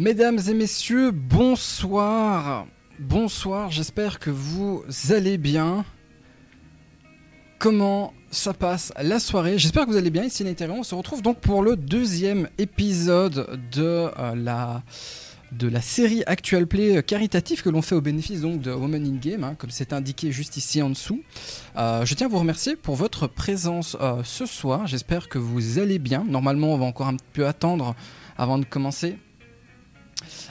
Mesdames 0.00 0.38
et 0.48 0.54
messieurs, 0.54 1.10
bonsoir. 1.10 2.66
Bonsoir, 2.98 3.70
j'espère 3.70 4.18
que 4.18 4.30
vous 4.30 4.82
allez 5.10 5.36
bien. 5.36 5.84
Comment 7.58 8.14
ça 8.30 8.54
passe 8.54 8.94
la 8.98 9.20
soirée? 9.20 9.58
J'espère 9.58 9.84
que 9.84 9.90
vous 9.90 9.98
allez 9.98 10.08
bien. 10.08 10.24
Ici 10.24 10.42
Néthérion, 10.42 10.78
on 10.78 10.84
se 10.84 10.94
retrouve 10.94 11.20
donc 11.20 11.40
pour 11.40 11.62
le 11.62 11.76
deuxième 11.76 12.48
épisode 12.56 13.60
de 13.72 14.08
euh, 14.18 14.34
la 14.34 15.80
série 15.82 16.22
Actual 16.24 16.66
Play 16.66 17.02
caritative 17.02 17.62
que 17.62 17.68
l'on 17.68 17.82
fait 17.82 17.94
au 17.94 18.00
bénéfice 18.00 18.40
donc 18.40 18.62
de 18.62 18.72
Women 18.72 19.04
in 19.04 19.16
Game, 19.16 19.44
hein, 19.44 19.54
comme 19.54 19.68
c'est 19.68 19.92
indiqué 19.92 20.32
juste 20.32 20.56
ici 20.56 20.80
en 20.80 20.88
dessous. 20.88 21.20
Euh, 21.76 22.06
je 22.06 22.14
tiens 22.14 22.28
à 22.28 22.30
vous 22.30 22.38
remercier 22.38 22.74
pour 22.74 22.96
votre 22.96 23.26
présence 23.26 23.98
euh, 24.00 24.22
ce 24.24 24.46
soir. 24.46 24.86
J'espère 24.86 25.28
que 25.28 25.36
vous 25.36 25.78
allez 25.78 25.98
bien. 25.98 26.24
Normalement, 26.26 26.72
on 26.72 26.78
va 26.78 26.86
encore 26.86 27.08
un 27.08 27.18
peu 27.34 27.46
attendre 27.46 27.94
avant 28.38 28.56
de 28.56 28.64
commencer. 28.64 29.18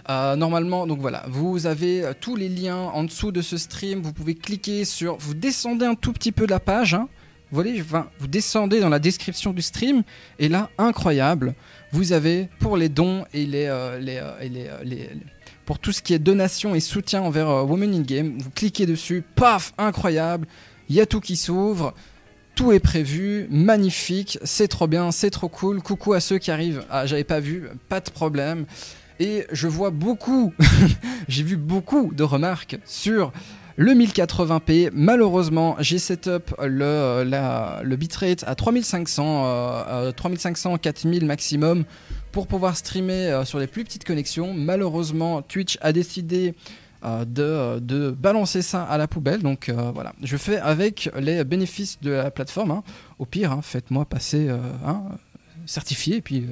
Euh, 0.09 0.35
normalement, 0.35 0.87
donc 0.87 0.99
voilà, 0.99 1.25
vous 1.29 1.65
avez 1.67 2.03
euh, 2.03 2.13
tous 2.19 2.35
les 2.35 2.49
liens 2.49 2.77
en 2.77 3.03
dessous 3.03 3.31
de 3.31 3.41
ce 3.41 3.57
stream. 3.57 4.01
Vous 4.01 4.13
pouvez 4.13 4.35
cliquer 4.35 4.85
sur, 4.85 5.17
vous 5.17 5.33
descendez 5.33 5.85
un 5.85 5.95
tout 5.95 6.13
petit 6.13 6.31
peu 6.31 6.45
la 6.47 6.59
page. 6.59 6.93
hein. 6.93 7.07
Vous 7.51 7.61
voyez, 7.61 7.81
vous 8.19 8.27
descendez 8.27 8.79
dans 8.79 8.89
la 8.89 8.99
description 8.99 9.53
du 9.53 9.63
stream 9.63 10.03
et 10.37 10.49
là, 10.49 10.69
incroyable, 10.77 11.55
vous 11.91 12.13
avez 12.13 12.47
pour 12.59 12.77
les 12.77 12.89
dons 12.89 13.25
et 13.33 13.47
les, 13.47 13.65
euh, 13.65 13.97
et 14.39 14.49
les, 14.49 14.69
les- 14.83 15.09
pour 15.65 15.79
tout 15.79 15.91
ce 15.91 16.01
qui 16.03 16.13
est 16.13 16.19
donation 16.19 16.75
et 16.75 16.79
soutien 16.79 17.21
envers 17.21 17.47
Women 17.67 17.93
in 17.95 18.01
Game, 18.01 18.37
vous 18.39 18.49
cliquez 18.51 18.85
dessus, 18.85 19.23
paf, 19.35 19.73
incroyable, 19.77 20.47
il 20.89 20.95
y 20.95 21.01
a 21.01 21.05
tout 21.05 21.19
qui 21.21 21.35
s'ouvre. 21.35 21.93
Tout 22.55 22.71
est 22.71 22.79
prévu, 22.79 23.47
magnifique, 23.49 24.37
c'est 24.43 24.67
trop 24.67 24.85
bien, 24.87 25.11
c'est 25.11 25.29
trop 25.29 25.47
cool. 25.47 25.81
Coucou 25.81 26.13
à 26.13 26.19
ceux 26.19 26.39
qui 26.39 26.51
arrivent. 26.51 26.83
Ah, 26.89 27.05
j'avais 27.05 27.23
pas 27.23 27.39
vu, 27.39 27.69
pas 27.87 27.99
de 28.01 28.09
problème. 28.09 28.65
Et 29.19 29.45
je 29.51 29.67
vois 29.67 29.89
beaucoup, 29.89 30.53
j'ai 31.27 31.43
vu 31.43 31.57
beaucoup 31.57 32.11
de 32.13 32.23
remarques 32.23 32.77
sur 32.85 33.31
le 33.75 33.91
1080p. 33.93 34.91
Malheureusement, 34.93 35.75
j'ai 35.79 35.99
setup 35.99 36.53
le, 36.61 37.23
la- 37.23 37.81
le 37.83 37.95
bitrate 37.97 38.43
à 38.47 38.55
3500, 38.55 39.45
euh, 39.45 39.83
euh, 39.87 40.11
3500, 40.11 40.77
4000 40.77 41.25
maximum 41.25 41.83
pour 42.31 42.47
pouvoir 42.47 42.77
streamer 42.77 43.27
euh, 43.27 43.45
sur 43.45 43.59
les 43.59 43.67
plus 43.67 43.83
petites 43.83 44.05
connexions. 44.05 44.53
Malheureusement, 44.53 45.41
Twitch 45.41 45.77
a 45.81 45.91
décidé 45.91 46.53
euh, 47.03 47.25
de, 47.25 47.79
de 47.79 48.11
balancer 48.11 48.61
ça 48.61 48.83
à 48.83 48.97
la 48.97 49.07
poubelle. 49.07 49.41
Donc 49.41 49.67
euh, 49.69 49.91
voilà, 49.93 50.13
je 50.23 50.37
fais 50.37 50.57
avec 50.59 51.09
les 51.19 51.43
bénéfices 51.43 51.99
de 52.01 52.11
la 52.11 52.31
plateforme. 52.31 52.71
hein. 52.71 52.83
Au 53.17 53.25
pire, 53.25 53.51
hein, 53.51 53.59
faites-moi 53.61 54.05
passer 54.05 54.47
hein, 54.49 55.03
certifié 55.65 56.17
et 56.17 56.21
puis. 56.21 56.45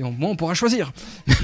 Euh, 0.00 0.04
et 0.04 0.08
au 0.08 0.10
moins 0.10 0.30
on 0.30 0.36
pourra 0.36 0.54
choisir. 0.54 0.92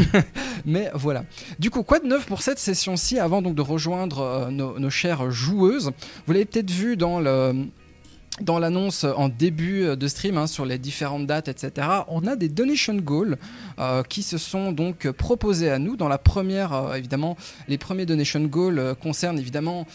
Mais 0.64 0.90
voilà. 0.94 1.24
Du 1.58 1.70
coup, 1.70 1.82
quoi 1.82 1.98
de 1.98 2.06
neuf 2.06 2.26
pour 2.26 2.42
cette 2.42 2.58
session-ci 2.58 3.18
avant 3.18 3.42
donc 3.42 3.54
de 3.54 3.62
rejoindre 3.62 4.20
euh, 4.20 4.50
nos, 4.50 4.90
chères 4.90 5.30
joueuses? 5.30 5.92
Vous 6.26 6.32
l'avez 6.32 6.44
peut-être 6.44 6.70
vu 6.70 6.96
dans 6.96 7.20
l'annonce 8.58 9.04
en 9.04 9.28
début 9.28 9.96
de 9.96 10.08
stream 10.08 10.36
hein, 10.36 10.46
sur 10.46 10.64
les 10.64 10.78
différentes 10.78 11.26
dates, 11.26 11.48
etc., 11.48 11.88
on 12.08 12.26
a 12.26 12.36
des 12.36 12.48
donation 12.48 12.94
goals 12.94 13.38
euh, 13.78 14.02
qui 14.02 14.22
se 14.22 14.38
sont 14.38 14.72
donc 14.72 15.10
proposés 15.10 15.70
à 15.70 15.78
nous. 15.78 15.96
Dans 15.96 16.08
la 16.08 16.18
première, 16.18 16.72
euh, 16.72 16.94
évidemment, 16.94 17.36
les 17.68 17.78
premiers 17.78 18.06
donation 18.06 18.42
goals 18.44 18.78
euh, 18.78 18.94
concernent 18.94 19.38
évidemment 19.38 19.86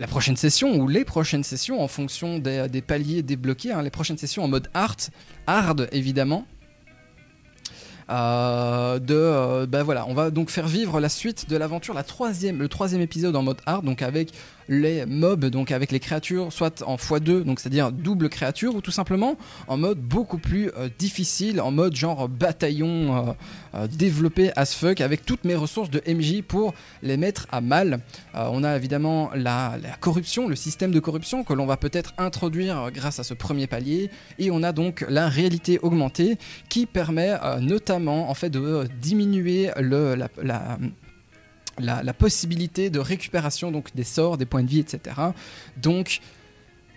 la 0.00 0.06
prochaine 0.06 0.36
session 0.36 0.76
ou 0.76 0.86
les 0.86 1.04
prochaines 1.04 1.42
sessions 1.42 1.82
en 1.82 1.88
fonction 1.88 2.38
des, 2.38 2.68
des 2.68 2.82
paliers 2.82 3.22
débloqués. 3.22 3.72
hein. 3.72 3.82
les 3.82 3.90
prochaines 3.90 4.18
sessions 4.18 4.44
en 4.44 4.48
mode 4.48 4.68
art, 4.74 4.96
hard 5.46 5.88
évidemment. 5.92 6.46
Euh, 8.10 8.98
de 8.98 9.66
bah 9.66 9.82
voilà 9.82 10.06
on 10.08 10.14
va 10.14 10.30
donc 10.30 10.48
faire 10.48 10.66
vivre 10.66 10.98
la 10.98 11.10
suite 11.10 11.46
de 11.50 11.58
l'aventure 11.58 11.92
la 11.92 12.02
troisième 12.02 12.58
le 12.58 12.66
troisième 12.66 13.02
épisode 13.02 13.36
en 13.36 13.42
mode 13.42 13.58
hard 13.66 13.84
donc 13.84 14.00
avec 14.00 14.32
les 14.68 15.06
mobs 15.06 15.46
donc 15.46 15.72
avec 15.72 15.92
les 15.92 16.00
créatures 16.00 16.52
soit 16.52 16.82
en 16.82 16.96
x2 16.96 17.42
donc 17.42 17.60
c'est 17.60 17.68
à 17.68 17.70
dire 17.70 17.92
double 17.92 18.28
créature 18.28 18.74
ou 18.74 18.80
tout 18.80 18.90
simplement 18.90 19.36
en 19.66 19.76
mode 19.76 19.98
beaucoup 19.98 20.38
plus 20.38 20.70
euh, 20.76 20.88
difficile 20.98 21.60
en 21.60 21.70
mode 21.70 21.96
genre 21.96 22.28
bataillon 22.28 23.28
euh, 23.28 23.32
euh, 23.74 23.86
développé 23.86 24.50
as 24.56 24.74
fuck 24.74 25.00
avec 25.00 25.24
toutes 25.24 25.44
mes 25.44 25.54
ressources 25.54 25.90
de 25.90 26.02
MJ 26.06 26.42
pour 26.42 26.74
les 27.02 27.16
mettre 27.16 27.46
à 27.50 27.60
mal. 27.60 28.00
On 28.34 28.64
a 28.64 28.76
évidemment 28.76 29.30
la, 29.34 29.78
corruption 30.00 30.48
le 30.48 30.56
système 30.56 30.90
de 30.90 31.00
corruption 31.00 31.44
que 31.44 31.52
l'on 31.52 31.66
va 31.66 31.76
peut-être 31.76 32.14
introduire 32.18 32.90
grâce 32.92 33.18
à 33.18 33.24
ce 33.24 33.34
premier 33.34 33.66
palier 33.66 34.10
et 34.38 34.50
on 34.50 34.62
a 34.62 34.72
donc 34.72 35.04
la 35.08 35.28
réalité 35.28 35.78
augmentée 35.82 36.38
qui 36.68 36.86
permet 36.86 37.34
notamment 37.60 38.30
en 38.30 38.34
fait 38.34 38.50
de 38.50 38.86
diminuer 39.00 39.70
le, 39.80 40.14
la- 40.14 40.78
la- 41.80 42.12
possibilité 42.14 42.90
de 42.90 42.98
récupération 42.98 43.70
donc 43.70 43.94
des 43.94 44.04
sorts, 44.04 44.36
des 44.38 44.46
points 44.46 44.62
de 44.62 44.68
vie, 44.68 44.80
etc. 44.80 45.16
Donc 45.76 46.20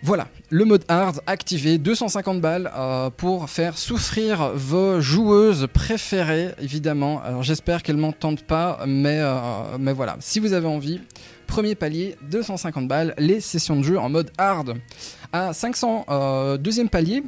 voilà, 0.04 0.26
le 0.50 0.64
mode 0.64 0.84
hard 0.88 1.20
activé, 1.28 1.78
250 1.78 2.40
balles 2.40 2.72
euh, 2.76 3.08
pour 3.10 3.48
faire 3.48 3.78
souffrir 3.78 4.50
vos 4.54 5.00
joueuses 5.00 5.68
préférées, 5.72 6.50
évidemment. 6.60 7.22
Alors 7.22 7.44
j'espère 7.44 7.84
qu'elles 7.84 7.96
m'entendent 7.96 8.42
pas, 8.42 8.80
mais, 8.84 9.18
euh, 9.20 9.92
voilà, 9.94 10.16
si 10.18 10.40
vous 10.40 10.54
avez 10.54 10.66
envie, 10.66 11.00
premier 11.46 11.76
palier, 11.76 12.16
250 12.30 12.88
balles, 12.88 13.14
les 13.16 13.40
sessions 13.40 13.76
de 13.76 13.82
jeu 13.84 13.96
en 13.98 14.08
mode 14.08 14.32
hard. 14.38 14.74
À 15.32 15.52
500, 15.52 16.06
euh, 16.08 16.56
deuxième 16.56 16.88
palier, 16.88 17.22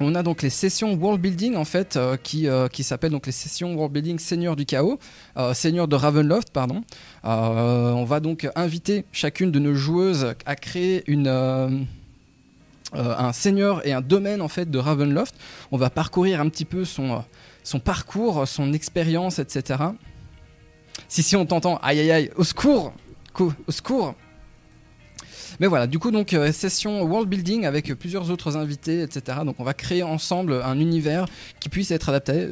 on 0.00 0.14
a 0.14 0.22
donc 0.22 0.42
les 0.42 0.50
sessions 0.50 0.94
world 0.94 1.20
building 1.20 1.56
en 1.56 1.64
fait 1.64 1.96
euh, 1.96 2.16
qui, 2.16 2.48
euh, 2.48 2.68
qui 2.68 2.82
s'appellent 2.84 3.12
donc 3.12 3.26
les 3.26 3.32
sessions 3.32 3.74
world 3.74 3.92
building 3.92 4.18
Seigneur 4.18 4.54
du 4.56 4.66
chaos, 4.66 4.98
euh, 5.36 5.54
Seigneur 5.54 5.88
de 5.88 5.96
Ravenloft 5.96 6.50
pardon. 6.50 6.82
Euh, 7.24 7.90
on 7.92 8.04
va 8.04 8.20
donc 8.20 8.48
inviter 8.56 9.04
chacune 9.12 9.50
de 9.50 9.58
nos 9.58 9.74
joueuses 9.74 10.34
à 10.44 10.56
créer 10.56 11.02
une 11.06 11.86
un 12.92 13.32
seigneur 13.32 13.86
et 13.86 13.92
un 13.92 14.00
domaine 14.00 14.40
en 14.40 14.48
fait 14.48 14.70
de 14.70 14.78
Ravenloft. 14.78 15.34
On 15.72 15.76
va 15.76 15.90
parcourir 15.90 16.40
un 16.40 16.48
petit 16.48 16.64
peu 16.64 16.84
son 16.84 17.24
son 17.64 17.80
parcours, 17.80 18.46
son 18.46 18.72
expérience, 18.72 19.38
etc. 19.40 19.80
Si 21.08 21.22
si 21.22 21.36
on 21.36 21.44
t'entend, 21.46 21.78
aïe 21.82 21.98
aïe 22.00 22.10
aïe, 22.12 22.30
au 22.36 22.44
secours, 22.44 22.92
Cou- 23.32 23.52
au 23.66 23.72
secours. 23.72 24.14
Mais 25.60 25.66
voilà, 25.66 25.86
du 25.86 25.98
coup, 25.98 26.10
donc, 26.10 26.34
euh, 26.34 26.52
session 26.52 27.02
world 27.02 27.28
building 27.28 27.64
avec 27.64 27.92
plusieurs 27.94 28.30
autres 28.30 28.56
invités, 28.56 29.02
etc. 29.02 29.38
Donc, 29.44 29.56
on 29.58 29.64
va 29.64 29.74
créer 29.74 30.02
ensemble 30.02 30.60
un 30.64 30.78
univers 30.78 31.26
qui 31.60 31.68
puisse 31.68 31.90
être 31.90 32.08
adapté, 32.08 32.48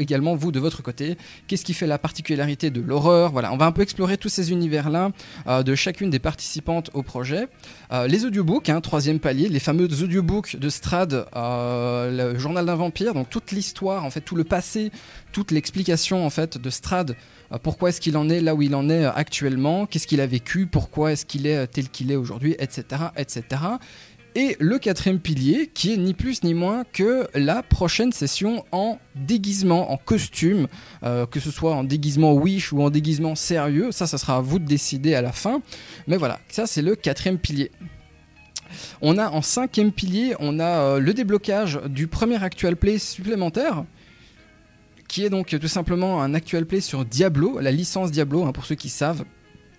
également 0.00 0.34
vous 0.34 0.52
de 0.52 0.60
votre 0.60 0.82
côté. 0.82 1.16
Qu'est-ce 1.46 1.64
qui 1.64 1.74
fait 1.74 1.86
la 1.86 1.98
particularité 1.98 2.70
de 2.70 2.80
l'horreur? 2.80 3.32
Voilà, 3.32 3.52
on 3.52 3.56
va 3.56 3.66
un 3.66 3.72
peu 3.72 3.82
explorer 3.82 4.16
tous 4.16 4.28
ces 4.28 4.50
univers-là 4.52 5.10
euh, 5.46 5.62
de 5.62 5.74
chacune 5.74 6.10
des 6.10 6.18
participantes 6.18 6.90
au 6.94 7.02
projet. 7.02 7.48
Euh, 7.92 8.06
les 8.06 8.24
audiobooks, 8.24 8.68
hein, 8.68 8.80
troisième 8.80 9.20
palier, 9.20 9.48
les 9.48 9.60
fameux 9.60 9.86
audiobooks 10.02 10.56
de 10.56 10.68
Strad, 10.68 11.26
euh, 11.34 12.32
le 12.32 12.38
journal 12.38 12.66
d'un 12.66 12.74
vampire, 12.74 13.14
donc 13.14 13.30
toute 13.30 13.52
l'histoire, 13.52 14.04
en 14.04 14.10
fait, 14.10 14.20
tout 14.20 14.36
le 14.36 14.44
passé, 14.44 14.90
toute 15.32 15.50
l'explication 15.50 16.24
en 16.24 16.30
fait 16.30 16.58
de 16.58 16.70
Strad. 16.70 17.16
euh, 17.52 17.58
pourquoi 17.58 17.90
est-ce 17.90 18.00
qu'il 18.00 18.16
en 18.16 18.28
est 18.28 18.40
là 18.40 18.54
où 18.54 18.62
il 18.62 18.74
en 18.74 18.88
est 18.88 19.04
euh, 19.04 19.12
actuellement? 19.12 19.86
Qu'est-ce 19.86 20.06
qu'il 20.06 20.20
a 20.20 20.26
vécu? 20.26 20.66
Pourquoi 20.66 21.12
est-ce 21.12 21.26
qu'il 21.26 21.46
est 21.46 21.56
euh, 21.56 21.66
tel 21.66 21.88
qu'il 21.88 22.10
est 22.10 22.16
aujourd'hui? 22.16 22.56
Etc. 22.58 22.84
Etc. 23.16 23.42
Et 24.34 24.56
le 24.60 24.78
quatrième 24.78 25.18
pilier, 25.18 25.70
qui 25.72 25.92
est 25.94 25.96
ni 25.96 26.12
plus 26.12 26.42
ni 26.42 26.52
moins 26.52 26.84
que 26.92 27.26
la 27.34 27.62
prochaine 27.62 28.12
session 28.12 28.64
en 28.70 28.98
déguisement, 29.14 29.90
en 29.90 29.96
costume, 29.96 30.68
que 31.02 31.40
ce 31.40 31.50
soit 31.50 31.74
en 31.74 31.84
déguisement 31.84 32.34
wish 32.34 32.70
ou 32.70 32.82
en 32.82 32.90
déguisement 32.90 33.34
sérieux, 33.34 33.92
ça, 33.92 34.06
ça 34.06 34.18
sera 34.18 34.36
à 34.36 34.40
vous 34.42 34.58
de 34.58 34.66
décider 34.66 35.14
à 35.14 35.22
la 35.22 35.32
fin. 35.32 35.62
Mais 36.06 36.18
voilà, 36.18 36.38
ça 36.48 36.66
c'est 36.66 36.82
le 36.82 36.96
quatrième 36.96 37.38
pilier. 37.38 37.70
On 39.00 39.16
a 39.16 39.30
en 39.30 39.40
cinquième 39.40 39.90
pilier, 39.90 40.34
on 40.38 40.60
a 40.60 40.98
le 40.98 41.14
déblocage 41.14 41.80
du 41.88 42.06
premier 42.06 42.42
actual 42.44 42.76
play 42.76 42.98
supplémentaire, 42.98 43.84
qui 45.08 45.24
est 45.24 45.30
donc 45.30 45.58
tout 45.58 45.68
simplement 45.68 46.22
un 46.22 46.34
actual 46.34 46.66
play 46.66 46.80
sur 46.80 47.04
Diablo, 47.04 47.58
la 47.60 47.70
licence 47.70 48.10
Diablo, 48.10 48.44
hein, 48.44 48.52
pour 48.52 48.64
ceux 48.64 48.74
qui 48.74 48.88
savent. 48.88 49.24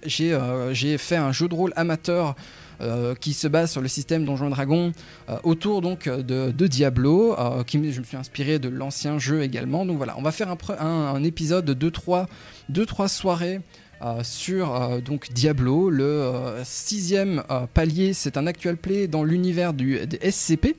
J'ai 0.05 0.33
euh, 0.33 0.73
j'ai 0.73 0.97
fait 0.97 1.15
un 1.15 1.31
jeu 1.31 1.47
de 1.47 1.55
rôle 1.55 1.73
amateur 1.75 2.35
euh, 2.81 3.15
qui 3.15 3.33
se 3.33 3.47
base 3.47 3.71
sur 3.71 3.81
le 3.81 3.87
système 3.87 4.25
Donjon 4.25 4.49
Dragon 4.49 4.91
euh, 5.29 5.37
autour 5.43 5.81
donc 5.81 6.07
de, 6.07 6.67
Diablo, 6.67 7.35
qui 7.65 7.91
je 7.91 7.99
me 7.99 8.05
suis 8.05 8.17
inspiré 8.17 8.59
de 8.59 8.69
l'ancien 8.69 9.17
jeu 9.17 9.41
également. 9.41 9.85
Donc 9.85 9.97
voilà, 9.97 10.15
on 10.17 10.21
va 10.21 10.31
faire 10.31 10.55
un, 10.79 11.23
épisode 11.23 11.65
de 11.65 11.89
2-3 11.89 13.07
soirées 13.07 13.61
sur 14.21 15.01
donc 15.01 15.31
Diablo. 15.33 15.89
Le 15.89 16.61
sixième 16.63 17.43
palier, 17.73 18.13
c'est 18.13 18.37
un 18.37 18.45
actual 18.45 18.77
play 18.77 19.07
dans 19.07 19.23
l'univers 19.23 19.73
du 19.73 19.99
SCP. 20.21 20.75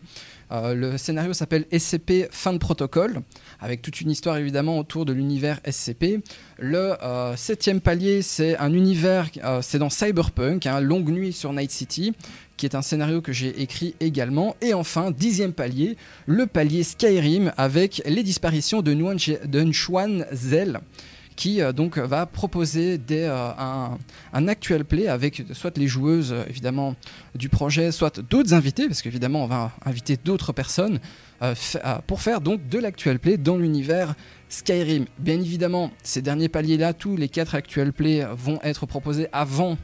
Le 0.51 0.97
scénario 0.97 1.33
s'appelle 1.33 1.67
SCP 1.77 2.29
Fin 2.31 2.53
de 2.53 2.59
protocole, 2.59 3.23
avec 3.61 3.83
toute 3.83 4.01
une 4.01 4.11
histoire 4.11 4.37
évidemment 4.37 4.79
autour 4.79 5.05
de 5.05 5.13
l'univers 5.13 5.61
SCP. 5.69 6.21
Le 6.59 6.95
euh, 7.03 7.37
septième 7.37 7.81
palier, 7.81 8.23
c'est 8.23 8.57
un 8.59 8.73
univers, 8.73 9.29
euh, 9.45 9.61
c'est 9.63 9.79
dans 9.79 9.91
Cyberpunk, 9.91 10.67
hein, 10.67 10.81
Longue 10.81 11.11
Nuit 11.11 11.33
sur 11.33 11.53
Night 11.53 11.71
City, 11.71 12.15
qui 12.57 12.67
est 12.67 12.75
un 12.75 12.83
scénario 12.83 13.21
que 13.21 13.33
j'ai 13.33 13.61
écrit 13.61 13.95
également. 14.01 14.57
Et 14.61 14.75
enfin, 14.75 15.11
dixième 15.11 15.53
palier, 15.53 15.97
le 16.27 16.47
palier 16.47 16.83
Skyrim, 16.83 17.53
avec 17.57 18.03
les 18.07 18.23
disparitions 18.23 18.83
de 18.83 18.95
Nchuan 19.63 20.27
Zel 20.33 20.81
qui 21.39 21.63
euh, 21.63 21.73
donc 21.73 21.97
va 21.97 22.27
proposer 22.27 23.01
euh, 23.13 23.97
un, 24.33 24.49
actual 24.49 24.85
play 24.85 25.07
avec 25.07 25.45
soit 25.53 25.79
les 25.79 25.87
joueuses 25.87 26.33
euh, 26.33 26.93
du 27.37 27.49
projet, 27.49 27.93
soit 27.93 28.21
d'autres 28.21 28.55
invités, 28.55 28.89
parce 28.89 29.03
qu'évidemment 29.03 29.45
on 29.45 29.47
va 29.47 29.73
inviter 29.87 30.19
d'autres 30.23 30.53
personnes 30.53 30.99
pour 32.09 32.21
faire 32.21 32.41
donc 32.41 32.69
de 32.69 32.81
l'actual 32.81 33.21
play 33.21 33.37
dans 33.37 33.57
l'univers 33.57 34.17
Skyrim. 34.49 35.07
Bien 35.21 35.41
évidemment, 35.41 35.93
ces 36.03 36.21
derniers 36.21 36.49
paliers-là, 36.49 36.95
tous 36.95 37.17
les 37.17 37.29
quatre 37.29 37.55
actual 37.55 37.93
play 37.93 38.27
vont 38.37 38.59
être 38.65 38.87
proposés 38.87 39.29
avant 39.33 39.79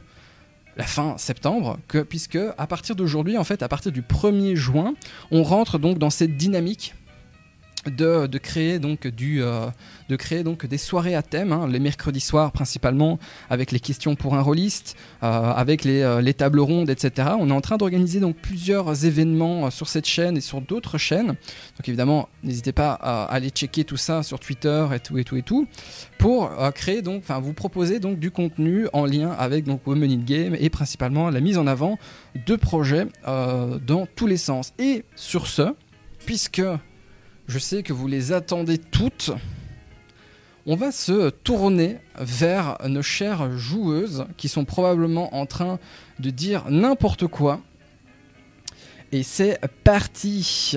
la 0.75 0.83
fin 0.83 1.17
septembre, 1.17 1.79
que, 1.87 1.99
puisque 1.99 2.37
à 2.57 2.67
partir 2.67 2.97
d'aujourd'hui, 2.97 3.37
en 3.37 3.45
fait, 3.45 3.63
à 3.63 3.69
partir 3.69 3.93
du 3.93 4.01
1er 4.01 4.55
juin, 4.55 4.95
on 5.31 5.43
rentre 5.43 5.79
donc 5.79 5.97
dans 5.97 6.09
cette 6.09 6.35
dynamique 6.35 6.93
de, 7.89 8.37
créer 8.37 8.79
donc 8.79 9.07
du 9.07 9.41
euh, 9.41 9.67
de 10.09 10.15
créer 10.15 10.43
donc 10.43 10.65
des 10.65 10.77
soirées 10.77 11.15
à 11.15 11.21
thème 11.21 11.51
hein, 11.51 11.67
les 11.67 11.79
mercredis 11.79 12.19
soirs 12.19 12.51
principalement 12.51 13.19
avec 13.49 13.71
les 13.71 13.79
questions 13.79 14.15
pour 14.15 14.35
un 14.35 14.41
rôliste 14.41 14.95
euh, 15.23 15.51
avec 15.51 15.83
les, 15.83 16.01
euh, 16.01 16.21
les 16.21 16.33
tables 16.33 16.59
rondes 16.59 16.89
etc 16.89 17.29
on 17.39 17.49
est 17.49 17.53
en 17.53 17.61
train 17.61 17.77
d'organiser 17.77 18.19
donc 18.19 18.35
plusieurs 18.37 19.05
événements 19.05 19.69
sur 19.69 19.87
cette 19.87 20.05
chaîne 20.05 20.37
et 20.37 20.41
sur 20.41 20.61
d'autres 20.61 20.97
chaînes. 20.97 21.27
Donc 21.27 21.87
évidemment 21.87 22.29
n'hésitez 22.43 22.71
pas 22.71 22.93
à 22.93 23.25
aller 23.25 23.49
checker 23.49 23.83
tout 23.83 23.97
ça 23.97 24.23
sur 24.23 24.39
Twitter 24.39 24.85
et 24.93 24.99
tout 24.99 25.17
et 25.17 25.23
tout 25.23 25.37
et 25.37 25.41
tout 25.41 25.67
pour 26.17 26.51
créer 26.73 27.01
donc 27.01 27.23
enfin 27.23 27.39
vous 27.39 27.53
proposer 27.53 27.99
donc 27.99 28.19
du 28.19 28.31
contenu 28.31 28.87
en 28.93 29.05
lien 29.05 29.31
avec 29.31 29.65
donc 29.65 29.85
Women 29.85 30.11
in 30.11 30.23
Game 30.23 30.55
et 30.59 30.69
principalement 30.69 31.29
la 31.29 31.39
mise 31.39 31.57
en 31.57 31.67
avant 31.67 31.97
de 32.45 32.55
projets 32.55 33.07
dans 33.25 34.07
tous 34.15 34.27
les 34.27 34.37
sens. 34.37 34.73
Et 34.79 35.03
sur 35.15 35.47
ce 35.47 35.73
puisque 36.25 36.61
je 37.47 37.59
sais 37.59 37.83
que 37.83 37.93
vous 37.93 38.07
les 38.07 38.31
attendez 38.33 38.77
toutes. 38.77 39.31
On 40.67 40.75
va 40.75 40.91
se 40.91 41.29
tourner 41.29 41.99
vers 42.17 42.77
nos 42.87 43.03
chères 43.03 43.55
joueuses 43.57 44.25
qui 44.35 44.49
sont 44.49 44.65
probablement 44.65 45.35
en 45.35 45.45
train 45.45 45.77
de 46.19 46.31
dire 46.31 46.65
n'importe 46.69 47.27
quoi. 47.27 47.61
Et 49.11 49.21
c'est 49.21 49.59
parti. 49.83 50.75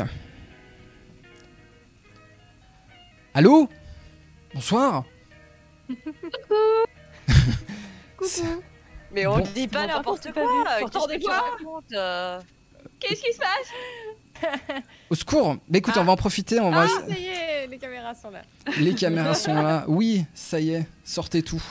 Allô? 3.33 3.69
Bonsoir 4.55 5.05
Coucou. 8.17 8.27
Mais 9.13 9.27
on 9.27 9.39
Bon. 9.39 9.45
ne 9.45 9.47
dit 9.53 9.69
pas 9.69 9.87
n'importe 9.87 10.31
quoi. 10.33 10.43
euh 11.95 12.41
Qu'est-ce 13.01 13.23
qui 13.23 13.33
se 13.33 13.39
passe? 13.39 13.73
Au 15.11 15.15
secours 15.15 15.57
Mais 15.69 15.79
écoute, 15.79 15.95
Ah. 15.97 16.01
on 16.01 16.05
va 16.05 16.13
en 16.13 16.17
profiter, 16.17 16.61
on 16.61 16.71
va... 16.71 16.85
Ah, 16.85 16.89
ça 16.89 17.15
y 17.19 17.27
est, 17.27 17.67
les 17.67 17.79
caméras 17.79 18.15
sont 18.15 18.31
là. 18.31 18.43
Les 18.79 18.95
caméras 18.95 19.35
sont 19.35 19.55
là. 19.55 19.85
Oui, 19.89 20.25
ça 20.35 20.61
y 20.61 20.71
est, 20.75 20.87
sortez 21.05 21.43
tout. 21.43 21.63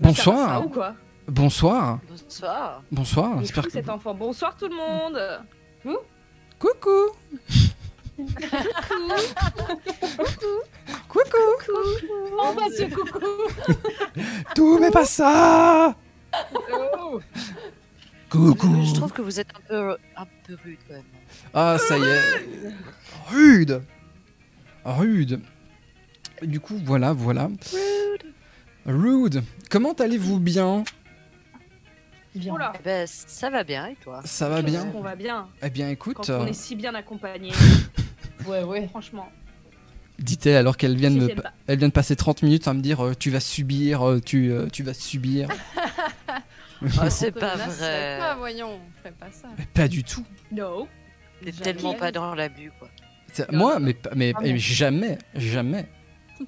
Bonsoir 0.00 0.64
ou 0.66 0.68
quoi 0.68 0.94
Bonsoir 1.28 1.98
Bonsoir. 2.08 2.82
Bonsoir, 2.92 3.38
j'espère 3.40 3.64
que... 3.64 3.70
cet 3.72 3.88
enfant. 3.88 4.14
Bonsoir 4.14 4.56
tout 4.56 4.68
le 4.68 4.76
monde. 4.76 5.20
Coucou 6.58 7.12
Coucou 11.08 11.36
On 12.38 12.52
va 12.52 12.66
se 12.70 12.84
coucou. 12.94 13.20
Tout 14.54 14.78
mais 14.78 14.90
pas 14.90 15.04
ça 15.04 15.94
Oh. 16.62 17.20
Coucou 18.30 18.84
Je 18.84 18.94
trouve 18.94 19.12
que 19.12 19.22
vous 19.22 19.38
êtes 19.40 19.48
un 19.56 19.60
peu, 19.68 19.96
un 20.16 20.26
peu 20.46 20.56
rude 20.64 20.78
quand 20.88 20.94
même. 20.94 21.02
Ah, 21.54 21.76
ça 21.78 21.96
y 21.98 22.02
est. 22.02 22.20
Rude. 23.30 23.82
Rude. 24.84 25.40
Du 26.42 26.60
coup, 26.60 26.78
voilà, 26.84 27.12
voilà. 27.12 27.48
Rude. 28.84 29.42
Comment 29.70 29.92
allez-vous 29.92 30.38
bien? 30.40 30.84
Oula. 32.44 32.72
Eh 32.78 32.82
ben, 32.84 33.06
ça 33.06 33.48
va 33.48 33.64
bien 33.64 33.86
et 33.86 33.94
toi? 33.96 34.20
Ça 34.24 34.48
va 34.50 34.60
bien 34.60 34.86
On 34.94 35.00
va 35.00 35.16
bien. 35.16 35.48
Eh 35.62 35.70
bien, 35.70 35.88
écoute, 35.88 36.16
Quand 36.16 36.28
on 36.30 36.42
euh, 36.42 36.46
est 36.46 36.52
si 36.52 36.76
bien 36.76 36.94
accompagné. 36.94 37.50
Ouais, 38.46 38.62
ouais. 38.62 38.86
Franchement. 38.86 39.28
dit-elle 40.20 40.54
alors 40.54 40.76
qu'elle 40.76 40.94
vient, 40.94 41.10
de 41.10 41.16
me- 41.16 41.20
Sixième 41.22 41.40
pas. 41.42 41.52
elle 41.66 41.78
vient 41.80 41.88
de 41.88 41.92
passer 41.92 42.14
30 42.14 42.42
minutes 42.44 42.68
à 42.68 42.74
me 42.74 42.80
dire 42.80 43.04
euh, 43.04 43.14
tu 43.18 43.30
vas 43.30 43.40
subir, 43.40 44.06
euh, 44.08 44.20
tu, 44.20 44.52
euh, 44.52 44.68
tu 44.72 44.84
vas 44.84 44.94
subir. 44.94 45.48
Ah, 47.00 47.10
C'est 47.10 47.32
pas 47.32 47.56
Pas, 47.56 47.66
vrai. 47.68 48.18
voyons, 48.38 48.74
on 48.74 48.98
ferait 48.98 49.12
pas 49.12 49.30
ça. 49.30 49.48
Mais 49.58 49.66
pas 49.72 49.88
du 49.88 50.04
tout. 50.04 50.24
No. 50.52 50.88
T'es 51.44 51.52
Jamais. 51.52 51.64
tellement 51.64 51.94
pas 51.94 52.12
dans 52.12 52.34
l'abus 52.34 52.72
quoi. 52.78 52.88
Moi, 53.52 53.78
mais, 53.78 53.92
pas- 53.94 54.10
mais, 54.16 54.32
Ah 54.36 54.40
mais 54.42 54.58
jamais, 54.58 55.18
jamais. 55.34 55.86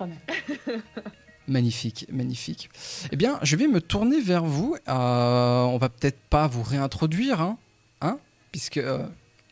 Ah 0.00 0.06
magnifique, 1.48 2.06
magnifique. 2.10 2.70
Eh 3.12 3.16
bien, 3.16 3.38
je 3.42 3.56
vais 3.56 3.66
me 3.66 3.80
tourner 3.80 4.20
vers 4.20 4.44
vous. 4.44 4.76
Euh, 4.88 5.62
on 5.64 5.76
va 5.78 5.88
peut-être 5.90 6.18
pas 6.30 6.46
vous 6.46 6.62
réintroduire, 6.62 7.40
hein, 7.42 7.58
hein 8.00 8.18
puisque 8.52 8.78
euh, 8.78 9.06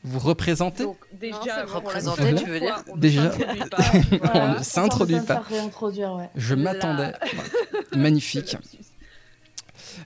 vous 0.04 0.18
représentez. 0.18 0.84
Donc 0.84 0.96
déjà, 1.12 1.66
Non, 1.66 1.74
représenter, 1.74 2.34
tu 2.36 2.46
veux 2.46 2.60
dire 2.60 2.82
on 2.88 2.96
ne 2.96 3.00
Déjà. 3.00 3.30
s'introduit 3.30 3.68
pas. 3.68 3.76
On 3.92 4.14
ne 4.14 4.18
Voilà. 4.32 4.62
s'introduit 4.62 5.14
On 5.16 5.20
va 5.20 5.34
pas. 5.36 6.16
ouais. 6.16 6.30
Je 6.36 6.54
m'attendais. 6.54 7.12
Ouais. 7.12 7.98
Magnifique. 7.98 8.56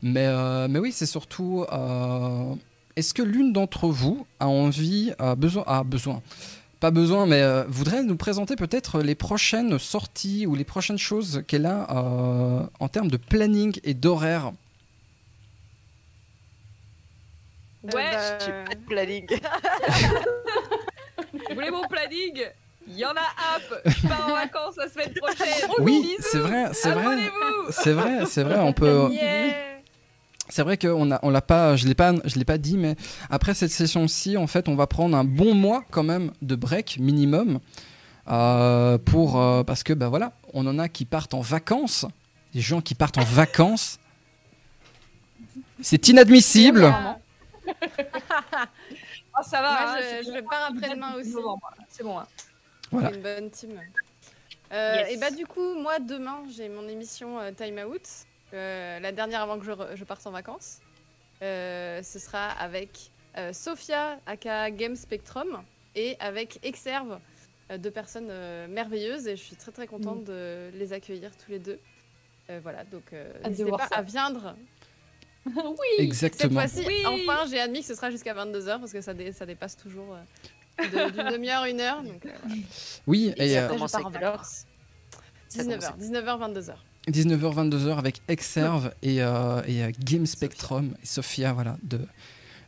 Mais, 0.01 0.27
euh, 0.27 0.69
mais 0.69 0.79
oui, 0.79 0.93
c'est 0.93 1.07
surtout. 1.07 1.65
euh, 1.73 2.55
Est-ce 2.97 3.13
que 3.15 3.23
l'une 3.23 3.53
d'entre 3.53 3.89
vous 3.89 4.27
a 4.41 4.49
envie, 4.49 5.13
a 5.19 5.35
besoin, 5.35 5.65
a 5.67 5.83
besoin, 5.85 6.23
pas 6.81 6.91
besoin, 6.91 7.27
mais 7.27 7.43
euh, 7.43 7.65
voudrait 7.69 8.03
nous 8.03 8.17
présenter 8.17 8.57
peut-être 8.57 9.01
les 9.03 9.15
prochaines 9.15 9.79
sorties 9.79 10.47
ou 10.47 10.55
les 10.55 10.65
prochaines 10.65 10.99
choses 10.99 11.43
qu'elle 11.47 11.67
a 11.67 11.87
euh, 11.91 12.63
en 12.81 12.89
termes 12.89 13.09
de 13.11 13.17
planning 13.17 13.79
et 13.85 13.95
d'horaire? 13.95 14.53
Ouais, 17.85 18.11
Euh, 18.15 18.39
J'ai 18.41 18.53
bah, 18.53 18.65
pas 18.69 18.75
de 18.77 18.81
planning. 18.85 19.27
vous 21.33 21.55
voulez 21.55 21.71
mon 21.71 21.83
planning? 21.89 22.43
Il 22.89 22.97
y 22.99 23.05
en 23.05 23.11
a 23.11 23.21
un. 23.21 23.61
Je 23.91 24.09
pars 24.09 24.29
en 24.29 24.33
vacances 24.35 24.77
la 24.77 24.89
semaine 24.89 25.13
prochaine. 25.21 25.69
Oui, 25.79 26.17
c'est 26.21 26.39
vrai, 26.39 26.71
c'est 26.73 26.91
vrai, 26.91 27.05
Abonnez-vous. 27.05 27.71
c'est 27.71 27.93
vrai, 27.93 28.27
c'est 28.27 28.43
vrai. 28.43 28.59
On 28.59 28.73
peut, 28.73 29.09
Yeah. 29.13 29.53
C'est 30.53 30.63
vrai 30.63 30.77
qu'on 30.77 31.11
a, 31.11 31.19
on 31.23 31.31
l'a 31.31 31.41
pas, 31.41 31.77
je 31.77 31.87
l'ai 31.89 31.95
pas, 31.95 32.13
je 32.27 32.37
l'ai 32.39 32.45
pas 32.45 32.59
dit, 32.59 32.77
mais 32.77 32.95
après 33.31 33.55
cette 33.55 33.71
session-ci, 33.71 34.37
en 34.37 34.47
fait, 34.47 34.69
on 34.69 34.75
va 34.75 34.87
prendre 34.87 35.17
un 35.17 35.25
bon 35.25 35.55
mois 35.55 35.83
quand 35.91 36.03
même 36.03 36.31
de 36.43 36.55
break 36.57 36.99
minimum 37.01 37.59
euh, 38.29 38.99
pour 38.99 39.41
euh, 39.41 39.65
parce 39.65 39.83
que 39.83 39.95
bah 39.95 40.11
voilà, 40.11 40.33
on 40.53 40.67
en 40.67 40.79
a 40.79 40.91
qui 40.91 41.07
partent 41.07 41.33
en 41.33 41.41
vacances, 41.41 42.05
des 42.53 42.61
gens 42.61 42.83
qui 42.83 42.95
partent 42.95 43.17
en 43.17 43.25
vacances. 43.25 43.99
C'est 45.81 46.07
inadmissible. 46.09 46.85
Ah, 46.85 47.17
ça 49.43 49.63
va. 49.63 49.71
Moi, 49.71 49.79
hein, 49.81 49.97
je- 49.97 50.03
c'est 50.03 50.35
je 50.35 50.41
bon. 50.41 50.49
pars 50.51 50.69
après-demain 50.71 51.15
aussi. 51.15 51.35
C'est 51.89 52.03
bon. 52.05 52.19
hein. 52.19 52.27
Voilà. 52.91 53.11
Une 53.15 53.23
bonne 53.23 53.51
team. 53.51 53.71
Euh, 54.73 54.97
Yes. 54.97 55.13
Et 55.13 55.17
bah 55.19 55.31
du 55.31 55.47
coup, 55.47 55.75
moi 55.81 55.99
demain, 55.99 56.43
j'ai 56.55 56.69
mon 56.69 56.87
émission 56.89 57.39
euh, 57.41 57.53
Time 57.53 57.79
Out, 57.91 58.03
euh, 58.55 59.01
la 59.01 59.13
dernière 59.13 59.43
avant 59.43 59.59
que 59.59 59.65
je, 59.97 60.05
parte 60.05 60.27
en 60.27 60.31
vacances. 60.31 60.79
Euh, 61.43 62.03
ce 62.03 62.19
sera 62.19 62.51
avec 62.51 63.11
euh, 63.37 63.53
Sophia, 63.53 64.19
aka 64.27 64.71
Game 64.71 64.95
Spectrum, 64.97 65.63
et 65.95 66.17
avec 66.21 66.59
Exerve, 66.63 67.19
euh, 67.71 67.79
deux 67.79 67.91
personnes 67.91 68.29
euh, 68.31 68.67
merveilleuses, 68.69 69.27
et 69.27 69.37
je 69.37 69.43
suis 69.43 69.57
très 69.57 69.73
très 69.73 69.87
contente 69.87 70.25
de 70.25 70.71
les 70.75 70.93
accueillir 70.93 71.31
tous 71.37 71.51
les 71.51 71.59
deux. 71.59 71.79
Euh, 72.51 72.61
voilà, 72.63 72.85
donc 72.85 73.13
euh, 73.13 73.33
n'hésitez 73.45 73.65
voir 73.69 73.81
pas 73.81 73.89
ça. 73.89 73.97
à 73.97 74.03
viendre. 74.03 74.55
oui. 75.47 75.53
Cette 75.97 76.01
Exactement. 76.01 76.61
fois-ci, 76.61 76.85
Oui. 76.87 77.05
enfin, 77.07 77.47
j'ai 77.51 77.59
admis 77.61 77.81
que 77.81 77.87
ce 77.87 77.95
sera 77.95 78.11
jusqu'à 78.11 78.35
22h 78.35 78.79
parce 78.79 78.93
que 78.93 79.01
ça, 79.01 79.13
dé- 79.15 79.33
ça 79.33 79.45
dépasse 79.47 79.77
toujours 79.77 80.15
euh, 80.15 80.85
de- 80.89 81.11
d'une 81.11 81.31
demi-heure, 81.31 81.65
une 81.65 81.81
heure. 81.81 82.03
Donc, 82.03 82.25
euh, 82.27 82.31
voilà. 82.45 82.57
Oui, 83.09 83.33
et 83.37 83.55
ça 83.55 83.65
euh, 83.65 83.69
commence 83.69 83.91
je 83.93 83.97
à 83.97 83.99
pars 84.01 84.07
en 84.09 84.11
quelle 84.13 84.23
heure 84.25 84.33
vacances. 84.33 84.67
Ça 85.49 85.63
19h, 85.65 85.99
19h, 85.99 86.53
22h. 86.55 86.75
19h 87.09 87.69
22h 87.71 87.97
avec 87.99 88.21
Exerve 88.29 88.93
et, 89.03 89.23
euh, 89.23 89.61
et 89.67 89.83
euh, 89.83 89.91
Game 90.01 90.25
Spectrum 90.27 90.95
et 91.03 91.07
Sophia, 91.07 91.53
voilà, 91.53 91.77
de 91.83 92.01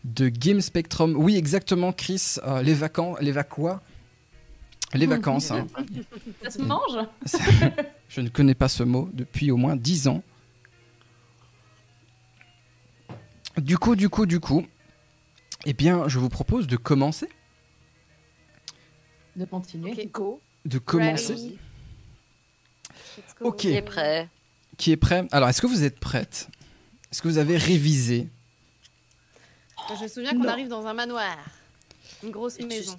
de 0.05 0.29
Game 0.29 0.61
Spectrum. 0.61 1.15
Oui, 1.17 1.37
exactement, 1.37 1.93
Chris. 1.93 2.37
euh, 2.47 2.61
les 2.63 2.75
vacances, 2.75 3.17
les 3.21 3.33
vacois, 3.33 3.81
les 4.93 5.07
vacances. 5.07 5.51
hein. 5.51 5.67
Ça 6.43 6.51
se 6.51 6.59
mange 6.61 6.99
Je 8.09 8.21
ne 8.21 8.29
connais 8.29 8.55
pas 8.55 8.69
ce 8.69 8.83
mot 8.83 9.09
depuis 9.15 9.51
au 9.51 9.57
moins 9.57 9.77
10 9.77 10.09
ans. 10.09 10.23
Du 13.57 13.79
coup, 13.79 13.95
du 13.97 14.09
coup, 14.09 14.27
du 14.27 14.41
coup, 14.41 14.67
eh 15.65 15.73
bien, 15.73 16.09
je 16.09 16.19
vous 16.19 16.29
propose 16.29 16.67
de 16.67 16.77
commencer. 16.77 17.29
De 19.37 19.45
continuer. 19.45 20.11
De 20.65 20.79
commencer. 20.79 21.35
Ready. 21.35 21.59
Ok. 23.41 23.57
Qui 23.59 23.73
est 23.75 23.83
prêt? 23.83 24.29
Qui 24.77 24.93
est 24.93 24.97
prêt? 24.97 25.27
Alors, 25.33 25.49
est-ce 25.49 25.61
que 25.63 25.67
vous 25.67 25.85
êtes 25.85 25.99
prête? 26.01 26.49
Est-ce 27.13 27.23
que 27.23 27.29
vous 27.29 27.39
avez 27.39 27.57
révisé? 27.57 28.29
Je 29.99 30.03
me 30.03 30.09
souviens 30.09 30.33
qu'on 30.33 30.49
arrive 30.49 30.69
dans 30.69 30.87
un 30.87 30.95
manoir. 30.95 31.37
Une 32.23 32.31
grosse 32.31 32.57
Et 32.57 32.63
tu- 32.63 32.67
maison. 32.67 32.99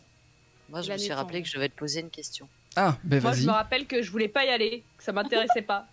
Moi, 0.69 0.81
je 0.81 0.87
La 0.89 0.95
me 0.95 0.99
suis 0.99 1.13
rappelé 1.13 1.41
que 1.41 1.47
je 1.49 1.57
vais 1.59 1.69
te 1.69 1.75
poser 1.75 1.99
une 2.01 2.09
question. 2.09 2.47
Ah, 2.75 2.97
ben 3.03 3.21
Moi, 3.21 3.31
je 3.31 3.37
vas-y. 3.37 3.45
me 3.47 3.51
rappelle 3.51 3.85
que 3.87 4.01
je 4.01 4.11
voulais 4.11 4.27
pas 4.27 4.45
y 4.45 4.49
aller, 4.49 4.83
que 4.97 5.03
ça 5.03 5.11
m'intéressait 5.11 5.61
pas. 5.61 5.87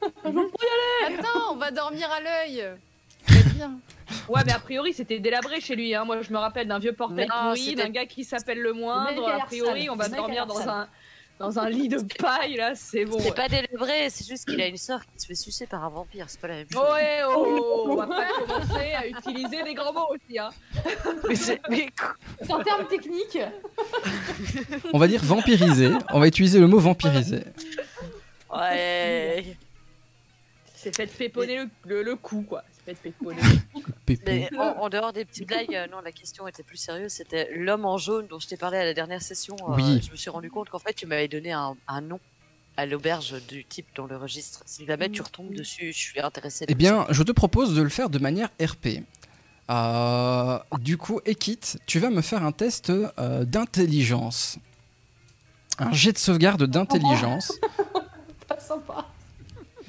Attends, 0.02 1.52
on 1.52 1.56
va 1.56 1.70
dormir 1.70 2.08
à 2.10 2.20
l'œil. 2.20 2.64
C'est 3.28 3.54
bien. 3.54 3.78
Ouais, 4.28 4.42
mais 4.44 4.52
a 4.52 4.58
priori, 4.58 4.92
c'était 4.92 5.18
délabré 5.20 5.60
chez 5.60 5.76
lui. 5.76 5.94
Hein. 5.94 6.04
Moi, 6.04 6.22
je 6.22 6.32
me 6.32 6.38
rappelle 6.38 6.66
d'un 6.66 6.78
vieux 6.78 6.92
portail 6.92 7.26
Non, 7.28 7.52
pourri, 7.54 7.74
d'un 7.74 7.90
gars 7.90 8.06
qui 8.06 8.24
s'appelle 8.24 8.60
le 8.60 8.72
moindre. 8.72 9.28
a 9.28 9.44
priori, 9.46 9.88
on 9.90 9.96
va 9.96 10.08
dormir 10.08 10.46
dans 10.46 10.60
un, 10.68 10.88
dans 11.40 11.58
un 11.58 11.70
lit 11.70 11.88
de 11.88 11.98
paille, 12.18 12.54
là, 12.56 12.74
c'est 12.74 13.06
bon. 13.06 13.18
C'est 13.18 13.34
pas 13.34 13.48
délabré, 13.48 14.10
c'est 14.10 14.28
juste 14.28 14.46
qu'il 14.46 14.60
a 14.60 14.66
une 14.66 14.76
sœur 14.76 15.00
qui 15.06 15.18
se 15.18 15.26
fait 15.26 15.34
sucer 15.34 15.66
par 15.66 15.82
un 15.82 15.88
vampire, 15.88 16.26
c'est 16.28 16.38
pas 16.38 16.48
la 16.48 16.56
même 16.56 16.66
chose. 16.70 16.82
Ouais, 16.92 17.20
oh, 17.26 17.86
on 17.88 17.96
va 17.96 18.06
pas 18.06 18.26
commencer 18.38 18.92
à 18.94 19.06
utiliser 19.06 19.62
des 19.62 19.72
grands 19.72 19.92
mots 19.94 20.08
aussi. 20.14 20.38
Hein. 20.38 20.50
Mais 21.26 21.34
c'est- 21.34 21.60
mais 21.70 21.88
C'est 22.42 22.52
un 22.52 22.62
terme 22.62 22.86
technique. 22.88 23.38
On 24.92 24.98
va 24.98 25.08
dire 25.08 25.24
vampiriser. 25.24 25.90
On 26.12 26.20
va 26.20 26.26
utiliser 26.28 26.60
le 26.60 26.66
mot 26.66 26.78
vampiriser. 26.78 27.42
Ouais. 28.54 29.56
C'est 30.74 30.94
fait 30.94 31.06
de 31.06 31.10
péponner 31.12 31.56
le, 31.56 31.68
le, 31.86 32.02
le 32.02 32.16
cou, 32.16 32.44
quoi. 32.46 32.64
Mais 34.26 34.48
en, 34.58 34.62
en 34.82 34.88
dehors 34.88 35.12
des 35.12 35.24
petites 35.24 35.46
blagues, 35.46 35.74
euh, 35.74 35.86
non, 35.90 36.00
la 36.00 36.12
question 36.12 36.48
était 36.48 36.62
plus 36.62 36.76
sérieuse. 36.76 37.12
C'était 37.12 37.48
l'homme 37.54 37.84
en 37.84 37.98
jaune 37.98 38.26
dont 38.26 38.38
je 38.40 38.48
t'ai 38.48 38.56
parlé 38.56 38.78
à 38.78 38.84
la 38.84 38.94
dernière 38.94 39.22
session. 39.22 39.56
euh, 39.68 39.74
Oui. 39.76 40.00
Je 40.04 40.10
me 40.10 40.16
suis 40.16 40.30
rendu 40.30 40.50
compte 40.50 40.68
qu'en 40.70 40.78
fait, 40.78 40.92
tu 40.94 41.06
m'avais 41.06 41.28
donné 41.28 41.52
un, 41.52 41.76
un 41.88 42.00
nom 42.00 42.18
à 42.76 42.86
l'auberge 42.86 43.34
du 43.46 43.64
type 43.64 43.86
dans 43.94 44.06
le 44.06 44.16
registre. 44.16 44.62
Si 44.66 44.86
jamais 44.86 45.08
tu 45.10 45.20
retombes 45.22 45.52
dessus, 45.54 45.92
je 45.92 45.98
suis 45.98 46.20
intéressé. 46.20 46.64
Eh 46.68 46.74
bien, 46.74 47.06
je 47.10 47.22
te 47.22 47.32
propose 47.32 47.74
de 47.74 47.82
le 47.82 47.88
faire 47.90 48.08
de 48.10 48.18
manière 48.18 48.48
RP. 48.60 49.02
Euh, 49.70 50.58
du 50.80 50.96
coup, 50.96 51.20
Ekit, 51.26 51.60
tu 51.86 51.98
vas 52.00 52.10
me 52.10 52.22
faire 52.22 52.42
un 52.44 52.52
test 52.52 52.90
euh, 52.90 53.44
d'intelligence. 53.44 54.58
Un 55.78 55.92
jet 55.92 56.12
de 56.12 56.18
sauvegarde 56.18 56.64
d'intelligence. 56.64 57.52
Pas 58.48 58.58
sympa. 58.58 59.06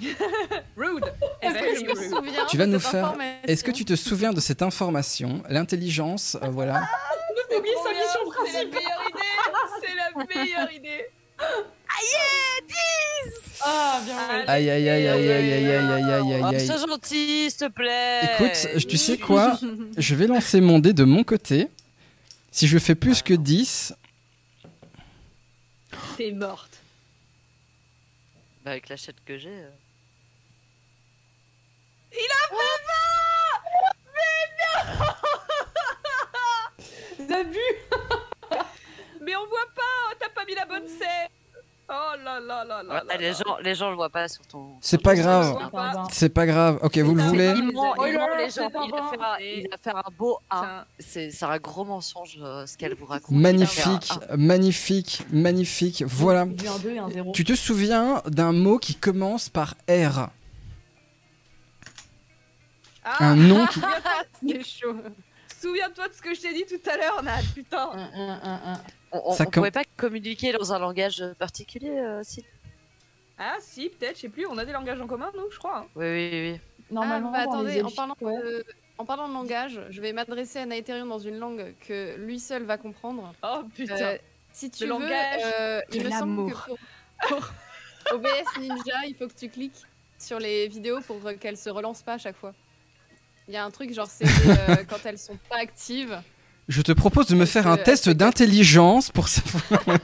Rude. 0.77 1.05
Est-ce 1.41 1.53
que 1.53 1.79
tu 1.79 1.83
te 1.83 1.93
Very 1.93 2.07
rude. 2.07 2.09
souviens 2.15 2.45
Tu 2.49 2.57
vas 2.57 2.65
de 2.65 2.71
nous 2.71 2.79
cette 2.79 2.91
faire- 2.91 3.05
information 3.05 3.39
Est-ce 3.47 3.63
que 3.63 3.71
tu 3.71 3.85
te 3.85 3.95
souviens 3.95 4.33
de 4.33 4.39
cette 4.39 4.61
information 4.61 5.43
L'intelligence, 5.49 6.37
euh, 6.41 6.47
voilà. 6.49 6.87
Oublié 7.57 7.75
sa 7.83 7.89
mission 7.91 8.19
C'est 8.45 8.53
la 8.53 8.65
meilleure 8.65 9.09
idée. 9.09 9.81
C'est 9.81 9.95
la 9.95 10.43
meilleure 10.43 10.71
idée. 10.71 11.05
Ah, 13.63 14.01
bien 14.05 14.15
joué. 14.15 14.43
Aïe 14.47 14.69
aïe 14.69 14.89
aïe 14.89 15.07
aïe 15.07 15.31
aïe 15.31 15.31
aïe 15.31 15.53
aïe 15.53 15.71
aïe 15.71 16.11
aïe 16.11 16.21
Oh, 16.41 16.45
aïe 16.47 16.55
aïe. 16.55 16.65
sois 16.65 16.77
gentil, 16.77 17.49
s'il 17.51 17.59
te 17.59 17.67
plaît. 17.67 18.21
Écoute, 18.39 18.87
tu 18.87 18.97
sais 18.97 19.17
quoi 19.19 19.59
Je 19.97 20.15
vais 20.15 20.27
lancer 20.27 20.61
mon 20.61 20.79
dé 20.79 20.93
de 20.93 21.03
mon 21.03 21.23
côté. 21.23 21.67
Si 22.51 22.67
je 22.67 22.77
fais 22.79 22.95
plus 22.95 23.21
que 23.21 23.33
10, 23.33 23.93
T'es 26.17 26.31
morte. 26.31 26.69
Bah, 28.63 28.71
avec 28.71 28.89
la 28.89 28.97
chatte 28.97 29.15
que 29.25 29.37
j'ai. 29.37 29.49
Euh. 32.13 32.17
L'abus. 37.29 37.59
Mais 39.21 39.35
on 39.35 39.45
voit 39.47 39.69
pas. 39.75 40.15
T'as 40.19 40.29
pas 40.29 40.45
mis 40.45 40.55
la 40.55 40.65
bonne 40.65 40.87
scène. 40.87 41.29
Oh 41.93 42.15
là 42.23 42.39
là 42.39 42.63
là 42.63 42.83
là. 42.83 42.93
Ouais, 42.93 43.01
là 43.05 43.17
les, 43.17 43.31
là. 43.31 43.33
gens, 43.33 43.57
les 43.61 43.75
gens 43.75 43.89
le 43.89 43.95
voient 43.97 44.09
pas 44.09 44.29
sur 44.29 44.47
ton. 44.47 44.77
C'est 44.79 45.01
pas 45.01 45.13
grave. 45.13 45.57
C'est 46.09 46.29
pas 46.29 46.45
grave. 46.45 46.79
Ok, 46.83 46.97
vous 46.99 47.13
le 47.13 47.23
voulez 47.23 47.53
Il 47.57 47.73
ment, 47.73 47.93
il 48.05 48.13
les 48.37 48.49
gens. 48.49 48.69
Il 48.69 48.91
va, 48.91 49.01
bon. 49.01 49.09
faire 49.09 49.21
un, 49.21 49.39
il 49.39 49.67
va 49.69 49.77
faire 49.77 49.97
un 49.97 50.11
beau 50.17 50.39
1. 50.49 50.59
Tiens. 50.61 50.85
C'est 50.99 51.31
c'est 51.31 51.45
un 51.45 51.57
gros 51.57 51.83
mensonge 51.83 52.39
euh, 52.41 52.65
ce 52.65 52.77
qu'elle 52.77 52.95
vous 52.95 53.05
raconte. 53.05 53.35
Magnifique, 53.35 54.09
Il 54.31 54.37
magnifique, 54.37 55.23
magnifique. 55.33 56.03
Voilà. 56.07 56.45
J'ai 56.57 56.65
eu 56.65 56.69
un 56.69 56.79
2 56.79 56.91
et 56.91 56.99
un 56.99 57.09
0. 57.09 57.31
Tu 57.33 57.43
te 57.43 57.55
souviens 57.55 58.21
d'un 58.25 58.53
mot 58.53 58.77
qui 58.77 58.95
commence 58.95 59.49
par 59.49 59.75
R? 59.89 60.29
Ah, 63.03 63.17
Un 63.31 63.35
nom 63.35 63.65
qui. 63.67 63.79
C'est 64.43 64.63
chaud. 64.63 64.95
Souviens-toi 65.59 66.07
de 66.07 66.13
ce 66.13 66.21
que 66.21 66.33
je 66.33 66.41
t'ai 66.41 66.53
dit 66.53 66.65
tout 66.65 66.89
à 66.89 66.97
l'heure, 66.97 67.21
Nat. 67.23 67.41
Putain. 67.53 67.89
Un, 67.93 67.99
un, 67.99 68.29
un, 68.29 68.39
un. 68.43 68.73
un- 68.73 68.81
On, 69.13 69.21
on, 69.25 69.33
Ça 69.33 69.43
on 69.43 69.45
com- 69.45 69.51
pouvait 69.55 69.71
pas 69.71 69.83
communiquer 69.97 70.53
dans 70.53 70.71
un 70.73 70.79
langage 70.79 71.21
particulier, 71.37 71.89
euh, 71.99 72.21
si 72.23 72.45
Ah 73.37 73.57
si, 73.59 73.89
peut-être. 73.89 74.15
Je 74.15 74.21
sais 74.21 74.29
plus. 74.29 74.45
On 74.47 74.57
a 74.57 74.63
des 74.65 74.71
langages 74.71 75.01
en 75.01 75.07
commun, 75.07 75.29
nous, 75.35 75.51
je 75.51 75.57
crois. 75.57 75.79
hein. 75.79 75.87
Oui, 75.95 76.05
oui, 76.05 76.51
oui. 76.53 76.59
Normalement, 76.89 77.31
Ah, 77.35 77.45
bah, 77.45 77.51
dans 77.51 77.61
les 77.61 77.79
attendez, 77.79 77.83
en 77.83 77.95
parlant, 77.95 78.15
ouais. 78.21 78.37
de, 78.41 78.65
en 78.97 79.05
parlant 79.05 79.27
de 79.27 79.33
langage, 79.33 79.81
je 79.89 80.01
vais 80.01 80.13
m'adresser 80.13 80.59
à 80.59 80.65
Naetherium 80.65 81.09
dans 81.09 81.19
une 81.19 81.37
langue 81.39 81.73
que 81.87 82.15
lui 82.17 82.39
seul 82.39 82.63
va 82.63 82.77
comprendre. 82.77 83.33
Oh 83.43 83.63
putain. 83.75 83.95
Euh, 83.95 84.17
si 84.53 84.69
tu 84.71 84.85
Le 84.85 84.93
veux, 84.93 84.99
langage 85.01 85.41
euh, 85.59 85.81
il 85.93 86.05
me 86.05 86.09
semble 86.11 86.51
que 86.51 86.55
l'amour. 86.55 86.67
pour, 87.27 87.39
pour 87.39 87.51
OBS 88.13 88.59
Ninja, 88.59 89.05
il 89.07 89.15
faut 89.15 89.27
que 89.27 89.33
tu 89.37 89.49
cliques 89.49 89.81
sur 90.17 90.39
les 90.39 90.67
vidéos 90.69 91.01
pour 91.01 91.19
qu'elles 91.39 91.57
se 91.57 91.69
relancent 91.69 92.03
pas 92.03 92.13
à 92.13 92.17
chaque 92.17 92.35
fois. 92.37 92.53
Il 93.51 93.55
y 93.55 93.57
a 93.57 93.65
un 93.65 93.69
truc 93.69 93.93
genre 93.93 94.07
c'est 94.09 94.23
euh, 94.25 94.75
quand 94.89 95.05
elles 95.05 95.17
sont 95.17 95.37
pas 95.49 95.57
actives. 95.57 96.17
Je 96.69 96.81
te 96.81 96.93
propose 96.93 97.27
de 97.27 97.35
me 97.35 97.45
faire 97.45 97.65
que- 97.65 97.69
un 97.69 97.75
test 97.75 98.07
d'intelligence 98.09 99.09
pour 99.11 99.27
savoir. 99.27 99.83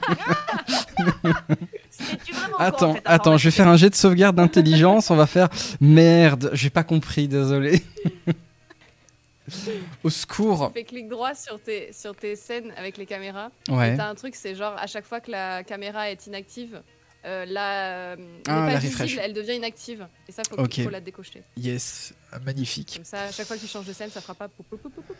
Attends, 2.58 2.96
attends, 3.06 3.36
je 3.38 3.44
vais 3.44 3.50
faire 3.50 3.68
un 3.68 3.76
jet 3.78 3.88
de 3.88 3.94
sauvegarde 3.94 4.36
d'intelligence. 4.36 5.10
On 5.10 5.16
va 5.16 5.26
faire. 5.26 5.48
Merde, 5.80 6.50
j'ai 6.52 6.68
pas 6.68 6.82
compris, 6.84 7.26
désolé. 7.26 7.82
Au 10.04 10.10
secours. 10.10 10.70
Fais 10.74 10.84
clic 10.84 11.08
droit 11.08 11.34
sur 11.34 11.58
tes, 11.58 11.90
sur 11.94 12.14
tes 12.14 12.36
scènes 12.36 12.70
avec 12.76 12.98
les 12.98 13.06
caméras. 13.06 13.50
Ouais. 13.70 13.96
T'as 13.96 14.08
un 14.10 14.14
truc, 14.14 14.34
c'est 14.34 14.54
genre 14.54 14.74
à 14.78 14.86
chaque 14.86 15.06
fois 15.06 15.20
que 15.20 15.30
la 15.30 15.64
caméra 15.64 16.10
est 16.10 16.26
inactive, 16.26 16.82
euh, 17.24 17.44
la, 17.46 18.12
Ah, 18.12 18.16
pas 18.46 18.66
la 18.72 18.78
visible, 18.78 19.02
refresh. 19.02 19.18
elle 19.20 19.32
devient 19.32 19.54
inactive. 19.56 20.06
Et 20.28 20.32
ça, 20.32 20.42
faut, 20.48 20.56
faut 20.56 20.90
la 20.90 21.00
décocher. 21.00 21.42
Yes, 21.56 22.14
magnifique. 22.44 22.94
Comme 22.96 23.04
ça, 23.04 23.22
à 23.22 23.32
chaque 23.32 23.46
fois 23.46 23.56
que 23.56 23.62
tu 23.62 23.68
changes 23.68 23.86
de 23.86 23.92
scène, 23.92 24.10
ça 24.10 24.20
fera 24.20 24.34
pas. 24.34 24.48
pou, 24.48 24.62
pou, 24.62 24.76
pou, 24.76 24.90
pou, 24.90 25.02
pou. 25.02 25.14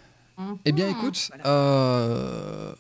Eh 0.65 0.71
bien, 0.73 0.89
écoute, 0.89 1.31
euh, 1.45 2.73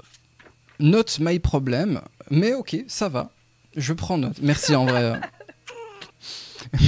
note 0.79 1.19
my 1.19 1.41
problem, 1.41 2.01
mais 2.31 2.55
ok, 2.55 2.77
ça 2.87 3.09
va. 3.09 3.31
Je 3.77 3.93
prends 3.93 4.17
note. 4.19 4.39
Merci 4.41 4.77
en 4.77 4.87
vrai. 4.87 5.21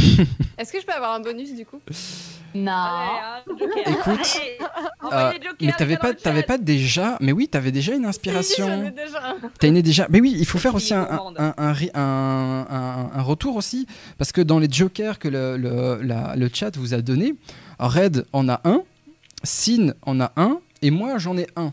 Est-ce 0.58 0.72
que 0.72 0.80
je 0.80 0.86
peux 0.86 0.92
avoir 0.92 1.14
un 1.14 1.20
bonus 1.20 1.54
du 1.54 1.66
coup? 1.66 1.80
Non. 2.54 2.72
Allez, 2.72 3.42
joker. 3.84 3.92
Écoute, 3.92 4.40
Euh, 5.12 5.32
mais 5.60 5.72
t'avais 5.72 5.96
pas, 5.96 6.14
t'avais 6.14 6.42
pas 6.42 6.58
déjà. 6.58 7.16
Mais 7.20 7.32
oui, 7.32 7.48
t'avais 7.48 7.72
déjà 7.72 7.94
une 7.94 8.04
inspiration. 8.04 8.92
T'as 9.58 9.68
une 9.68 9.80
déjà. 9.82 10.06
Mais 10.10 10.20
oui, 10.20 10.34
il 10.38 10.46
faut 10.46 10.58
faire 10.58 10.74
aussi 10.74 10.94
un, 10.94 11.08
un, 11.36 11.54
un, 11.56 11.74
un- 11.94 12.66
un- 12.70 13.10
un 13.14 13.22
retour 13.22 13.56
aussi, 13.56 13.86
parce 14.18 14.32
que 14.32 14.40
dans 14.40 14.58
les 14.58 14.68
jokers 14.70 15.18
que 15.18 15.28
le, 15.28 15.56
le, 15.56 16.00
la- 16.02 16.34
le 16.36 16.48
chat 16.52 16.76
vous 16.76 16.94
a 16.94 17.00
donné, 17.02 17.34
Red 17.78 18.26
en 18.32 18.48
a 18.48 18.60
un, 18.64 18.82
Sin 19.42 19.94
en 20.02 20.20
a 20.20 20.32
un, 20.36 20.60
et 20.82 20.90
moi 20.90 21.18
j'en 21.18 21.36
ai 21.38 21.46
un. 21.56 21.72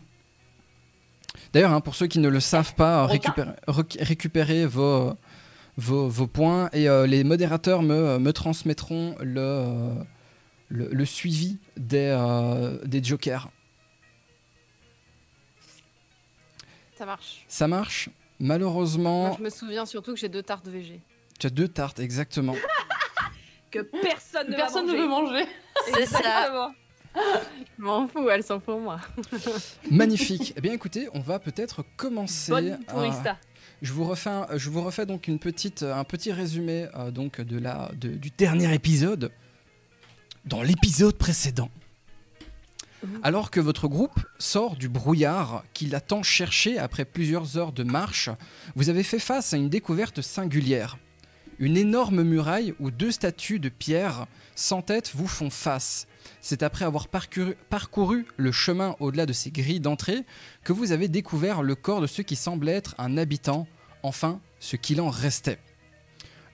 D'ailleurs, 1.53 1.73
hein, 1.73 1.81
pour 1.81 1.95
ceux 1.95 2.07
qui 2.07 2.19
ne 2.19 2.29
le 2.29 2.39
savent 2.39 2.73
pas, 2.75 3.07
récupérez, 3.07 4.65
vos, 4.65 5.13
vos, 5.77 6.07
vos 6.07 6.27
points 6.27 6.69
et 6.73 6.87
euh, 6.89 7.05
les 7.07 7.23
modérateurs 7.23 7.81
me, 7.83 8.17
me 8.19 8.31
transmettront 8.33 9.15
le, 9.21 9.39
euh, 9.41 9.93
le, 10.69 10.87
le 10.89 11.05
suivi 11.05 11.57
des, 11.77 12.09
euh, 12.17 12.77
des 12.85 13.03
jokers. 13.03 13.49
Ça 16.97 17.05
marche. 17.05 17.45
Ça 17.47 17.67
marche 17.67 18.07
Moi, 18.39 18.47
Malheureusement, 18.49 19.35
je 19.37 19.43
me 19.43 19.49
souviens 19.49 19.85
surtout 19.85 20.13
que 20.13 20.19
j'ai 20.19 20.29
deux 20.29 20.43
tartes 20.43 20.67
VG. 20.67 20.99
tu 21.39 21.47
as 21.47 21.49
deux 21.49 21.67
tartes, 21.67 21.99
exactement. 21.99 22.55
Que 23.69 23.79
personne 23.81 24.47
ne 24.47 24.51
va 24.51 24.57
Personne 24.59 24.87
ne 24.87 24.93
manger. 24.93 25.01
veut 25.01 25.07
manger. 25.09 25.45
C'est 25.93 26.05
ça. 26.05 26.71
Je 27.77 27.83
m'en 27.83 28.07
fous, 28.07 28.29
elles 28.29 28.41
sont 28.43 28.61
pour 28.61 28.79
moi. 28.79 29.01
Magnifique. 29.91 30.53
Eh 30.55 30.61
bien, 30.61 30.71
écoutez, 30.71 31.09
on 31.13 31.19
va 31.19 31.37
peut-être 31.37 31.83
commencer. 31.97 32.51
Bonne 32.53 32.71
à- 32.87 32.91
tourista. 32.93 33.37
Je 33.81 33.91
vous 33.91 34.05
refais, 34.05 34.29
un, 34.29 34.47
je 34.55 34.69
vous 34.69 34.81
refais 34.81 35.05
donc 35.05 35.27
une 35.27 35.37
petite, 35.37 35.83
un 35.83 36.05
petit 36.05 36.31
résumé 36.31 36.87
euh, 36.95 37.11
donc 37.11 37.41
de 37.41 37.59
la, 37.59 37.91
de- 37.93 38.15
du 38.15 38.29
dernier 38.31 38.73
épisode. 38.73 39.31
Dans 40.47 40.63
l'épisode 40.63 41.17
précédent, 41.17 41.69
alors 43.21 43.51
que 43.51 43.59
votre 43.59 43.89
groupe 43.89 44.17
sort 44.39 44.77
du 44.77 44.87
brouillard 44.87 45.65
qui 45.73 45.87
l'a 45.87 45.99
tant 45.99 46.23
cherché 46.23 46.77
après 46.77 47.03
plusieurs 47.03 47.57
heures 47.57 47.73
de 47.73 47.83
marche, 47.83 48.29
vous 48.73 48.87
avez 48.87 49.03
fait 49.03 49.19
face 49.19 49.53
à 49.53 49.57
une 49.57 49.67
découverte 49.67 50.21
singulière. 50.21 50.97
Une 51.59 51.75
énorme 51.75 52.23
muraille 52.23 52.73
où 52.79 52.91
deux 52.91 53.11
statues 53.11 53.59
de 53.59 53.67
pierre 53.67 54.25
sans 54.55 54.81
tête 54.81 55.11
vous 55.13 55.27
font 55.27 55.49
face. 55.49 56.07
C'est 56.39 56.63
après 56.63 56.85
avoir 56.85 57.09
parcouru, 57.09 57.55
parcouru 57.69 58.25
le 58.37 58.53
chemin 58.53 58.95
au-delà 59.01 59.25
de 59.25 59.33
ces 59.33 59.51
grilles 59.51 59.81
d'entrée 59.81 60.23
que 60.63 60.71
vous 60.71 60.93
avez 60.93 61.09
découvert 61.09 61.61
le 61.61 61.75
corps 61.75 61.99
de 61.99 62.07
ce 62.07 62.21
qui 62.21 62.37
semblait 62.37 62.71
être 62.71 62.95
un 62.99 63.17
habitant, 63.17 63.67
enfin 64.01 64.39
ce 64.61 64.77
qu'il 64.77 65.01
en 65.01 65.09
restait. 65.09 65.59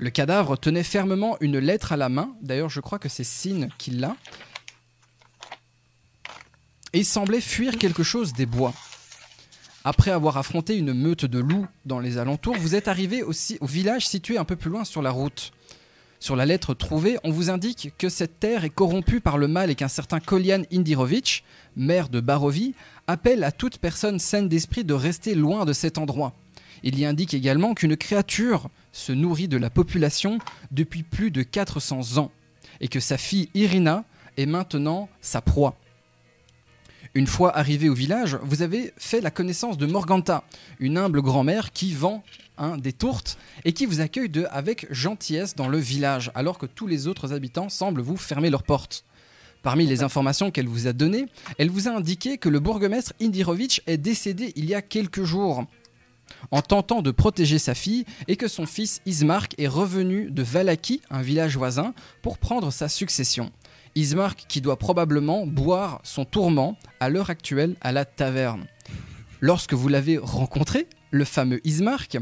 Le 0.03 0.09
cadavre 0.09 0.57
tenait 0.57 0.83
fermement 0.83 1.37
une 1.39 1.59
lettre 1.59 1.93
à 1.93 1.95
la 1.95 2.09
main, 2.09 2.35
d'ailleurs 2.41 2.67
je 2.67 2.81
crois 2.81 2.99
que 2.99 3.07
c'est 3.07 3.23
Sin 3.23 3.69
qui 3.77 3.91
l'a, 3.91 4.17
et 6.91 6.99
il 6.99 7.05
semblait 7.05 7.39
fuir 7.39 7.77
quelque 7.77 8.03
chose 8.03 8.33
des 8.33 8.45
bois. 8.45 8.73
Après 9.85 10.11
avoir 10.11 10.35
affronté 10.35 10.75
une 10.77 10.91
meute 10.91 11.23
de 11.23 11.39
loups 11.39 11.67
dans 11.85 12.01
les 12.01 12.17
alentours, 12.17 12.57
vous 12.57 12.75
êtes 12.75 12.89
arrivé 12.89 13.23
aussi 13.23 13.57
au 13.61 13.65
village 13.65 14.05
situé 14.05 14.37
un 14.37 14.43
peu 14.43 14.57
plus 14.57 14.69
loin 14.69 14.83
sur 14.83 15.01
la 15.01 15.09
route. 15.09 15.53
Sur 16.19 16.35
la 16.35 16.45
lettre 16.45 16.73
trouvée, 16.73 17.17
on 17.23 17.31
vous 17.31 17.49
indique 17.49 17.93
que 17.97 18.09
cette 18.09 18.41
terre 18.41 18.65
est 18.65 18.69
corrompue 18.69 19.21
par 19.21 19.37
le 19.37 19.47
mal 19.47 19.69
et 19.69 19.75
qu'un 19.75 19.87
certain 19.87 20.19
Kolian 20.19 20.63
Indirovitch, 20.69 21.45
maire 21.77 22.09
de 22.09 22.19
Barovie, 22.19 22.75
appelle 23.07 23.45
à 23.45 23.53
toute 23.53 23.77
personne 23.77 24.19
saine 24.19 24.49
d'esprit 24.49 24.83
de 24.83 24.93
rester 24.93 25.33
loin 25.33 25.63
de 25.63 25.71
cet 25.71 25.97
endroit. 25.97 26.33
Il 26.83 26.99
y 26.99 27.05
indique 27.05 27.33
également 27.33 27.73
qu'une 27.73 27.95
créature 27.95 28.69
se 28.93 29.11
nourrit 29.11 29.49
de 29.49 29.57
la 29.57 29.69
population 29.69 30.39
depuis 30.71 31.03
plus 31.03 31.31
de 31.31 31.43
400 31.43 32.17
ans 32.17 32.31
et 32.79 32.87
que 32.87 33.01
sa 33.01 33.17
fille 33.17 33.49
Irina 33.53 34.05
est 34.37 34.45
maintenant 34.45 35.09
sa 35.19 35.41
proie. 35.41 35.77
Une 37.15 37.27
fois 37.27 37.55
arrivé 37.55 37.89
au 37.89 37.93
village, 37.93 38.39
vous 38.41 38.61
avez 38.61 38.93
fait 38.97 39.21
la 39.21 39.29
connaissance 39.29 39.77
de 39.77 39.85
Morganta, 39.85 40.43
une 40.79 40.97
humble 40.97 41.21
grand-mère 41.21 41.71
qui 41.71 41.93
vend 41.93 42.23
des 42.77 42.93
tourtes 42.93 43.37
et 43.65 43.73
qui 43.73 43.85
vous 43.85 43.99
accueille 43.99 44.29
de, 44.29 44.47
avec 44.49 44.87
gentillesse 44.91 45.55
dans 45.55 45.67
le 45.67 45.77
village, 45.77 46.31
alors 46.33 46.57
que 46.57 46.65
tous 46.65 46.87
les 46.87 47.07
autres 47.07 47.33
habitants 47.33 47.69
semblent 47.69 48.01
vous 48.01 48.17
fermer 48.17 48.49
leurs 48.49 48.63
portes. 48.63 49.05
Parmi 49.61 49.85
les 49.85 50.03
informations 50.03 50.51
qu'elle 50.51 50.67
vous 50.67 50.87
a 50.87 50.93
données, 50.93 51.27
elle 51.57 51.69
vous 51.69 51.87
a 51.87 51.91
indiqué 51.91 52.37
que 52.37 52.49
le 52.49 52.59
bourgmestre 52.59 53.13
Indirovitch 53.21 53.81
est 53.87 53.97
décédé 53.97 54.51
il 54.55 54.65
y 54.65 54.75
a 54.75 54.81
quelques 54.81 55.23
jours 55.23 55.65
en 56.51 56.61
tentant 56.61 57.01
de 57.01 57.11
protéger 57.11 57.59
sa 57.59 57.75
fille 57.75 58.05
et 58.27 58.35
que 58.35 58.47
son 58.47 58.65
fils 58.65 59.01
Ismark 59.05 59.55
est 59.57 59.67
revenu 59.67 60.29
de 60.29 60.43
Valaki, 60.43 61.01
un 61.09 61.21
village 61.21 61.57
voisin, 61.57 61.93
pour 62.21 62.37
prendre 62.37 62.71
sa 62.71 62.89
succession. 62.89 63.51
Ismark 63.95 64.45
qui 64.47 64.61
doit 64.61 64.77
probablement 64.77 65.45
boire 65.45 66.01
son 66.03 66.25
tourment 66.25 66.77
à 66.99 67.09
l'heure 67.09 67.29
actuelle 67.29 67.75
à 67.81 67.91
la 67.91 68.05
taverne. 68.05 68.65
Lorsque 69.39 69.73
vous 69.73 69.87
l'avez 69.87 70.17
rencontré, 70.17 70.87
le 71.11 71.25
fameux 71.25 71.61
Ismark, 71.65 72.17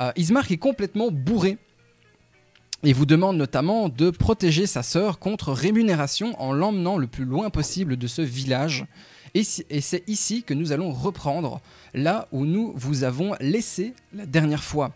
euh, 0.00 0.12
Ismark 0.16 0.50
est 0.50 0.58
complètement 0.58 1.10
bourré 1.10 1.58
et 2.84 2.92
vous 2.92 3.06
demande 3.06 3.36
notamment 3.36 3.88
de 3.88 4.10
protéger 4.10 4.66
sa 4.66 4.82
sœur 4.82 5.18
contre 5.18 5.52
rémunération 5.52 6.40
en 6.40 6.52
l'emmenant 6.52 6.96
le 6.96 7.08
plus 7.08 7.24
loin 7.24 7.50
possible 7.50 7.96
de 7.96 8.06
ce 8.06 8.22
village. 8.22 8.86
Et, 9.34 9.44
c'est 9.44 10.08
ici 10.08 10.42
que 10.42 10.54
nous 10.54 10.72
allons 10.72 10.92
reprendre, 10.92 11.60
là 11.94 12.28
où 12.32 12.44
nous 12.44 12.72
vous 12.76 13.04
avons 13.04 13.34
laissé 13.40 13.94
la 14.12 14.26
dernière 14.26 14.64
fois. 14.64 14.92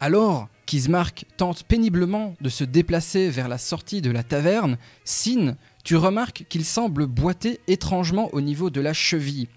Alors 0.00 0.48
qu'Ismark 0.66 1.24
tente 1.36 1.64
péniblement 1.64 2.34
de 2.40 2.48
se 2.48 2.64
déplacer 2.64 3.28
vers 3.28 3.48
la 3.48 3.58
sortie 3.58 4.00
de 4.00 4.10
la 4.10 4.22
taverne, 4.22 4.78
Sin, 5.04 5.56
tu 5.84 5.96
remarques 5.96 6.46
qu'il 6.48 6.64
semble 6.64 7.06
boiter 7.06 7.60
étrangement 7.66 8.28
au 8.32 8.40
niveau 8.40 8.70
de 8.70 8.80
la 8.80 8.92
cheville, 8.92 9.48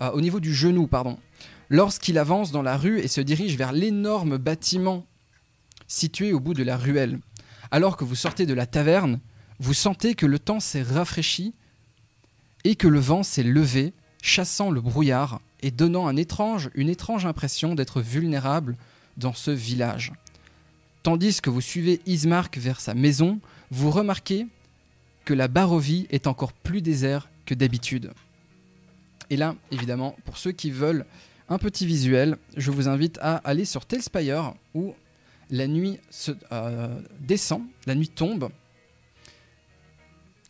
euh, 0.00 0.10
au 0.12 0.20
niveau 0.20 0.40
du 0.40 0.54
genou, 0.54 0.86
pardon. 0.86 1.18
Lorsqu'il 1.68 2.18
avance 2.18 2.52
dans 2.52 2.62
la 2.62 2.76
rue 2.76 3.00
et 3.00 3.08
se 3.08 3.20
dirige 3.20 3.56
vers 3.56 3.72
l'énorme 3.72 4.38
bâtiment 4.38 5.06
situé 5.86 6.32
au 6.32 6.40
bout 6.40 6.54
de 6.54 6.62
la 6.62 6.76
ruelle. 6.76 7.18
Alors 7.70 7.96
que 7.96 8.04
vous 8.04 8.14
sortez 8.14 8.46
de 8.46 8.54
la 8.54 8.66
taverne, 8.66 9.20
vous 9.58 9.74
sentez 9.74 10.14
que 10.14 10.26
le 10.26 10.38
temps 10.38 10.60
s'est 10.60 10.82
rafraîchi 10.82 11.54
et 12.64 12.76
que 12.76 12.88
le 12.88 12.98
vent 12.98 13.22
s'est 13.22 13.42
levé, 13.42 13.92
chassant 14.22 14.70
le 14.70 14.80
brouillard 14.80 15.40
et 15.60 15.70
donnant 15.70 16.06
un 16.06 16.16
étrange, 16.16 16.70
une 16.74 16.88
étrange 16.88 17.26
impression 17.26 17.74
d'être 17.74 18.00
vulnérable 18.00 18.76
dans 19.16 19.34
ce 19.34 19.50
village. 19.50 20.12
Tandis 21.02 21.40
que 21.40 21.50
vous 21.50 21.60
suivez 21.60 22.00
Ismark 22.06 22.56
vers 22.56 22.80
sa 22.80 22.94
maison, 22.94 23.38
vous 23.70 23.90
remarquez 23.90 24.46
que 25.24 25.34
la 25.34 25.48
Barovie 25.48 26.06
est 26.10 26.26
encore 26.26 26.52
plus 26.52 26.82
désert 26.82 27.28
que 27.46 27.54
d'habitude. 27.54 28.12
Et 29.30 29.36
là, 29.36 29.54
évidemment, 29.70 30.16
pour 30.24 30.38
ceux 30.38 30.52
qui 30.52 30.70
veulent 30.70 31.04
un 31.48 31.58
petit 31.58 31.86
visuel, 31.86 32.36
je 32.56 32.70
vous 32.70 32.88
invite 32.88 33.18
à 33.20 33.36
aller 33.36 33.64
sur 33.64 33.84
Telspire 33.84 34.54
où 34.74 34.94
la 35.50 35.66
nuit 35.66 35.98
euh, 36.52 36.98
descend, 37.20 37.62
la 37.86 37.94
nuit 37.94 38.08
tombe, 38.08 38.48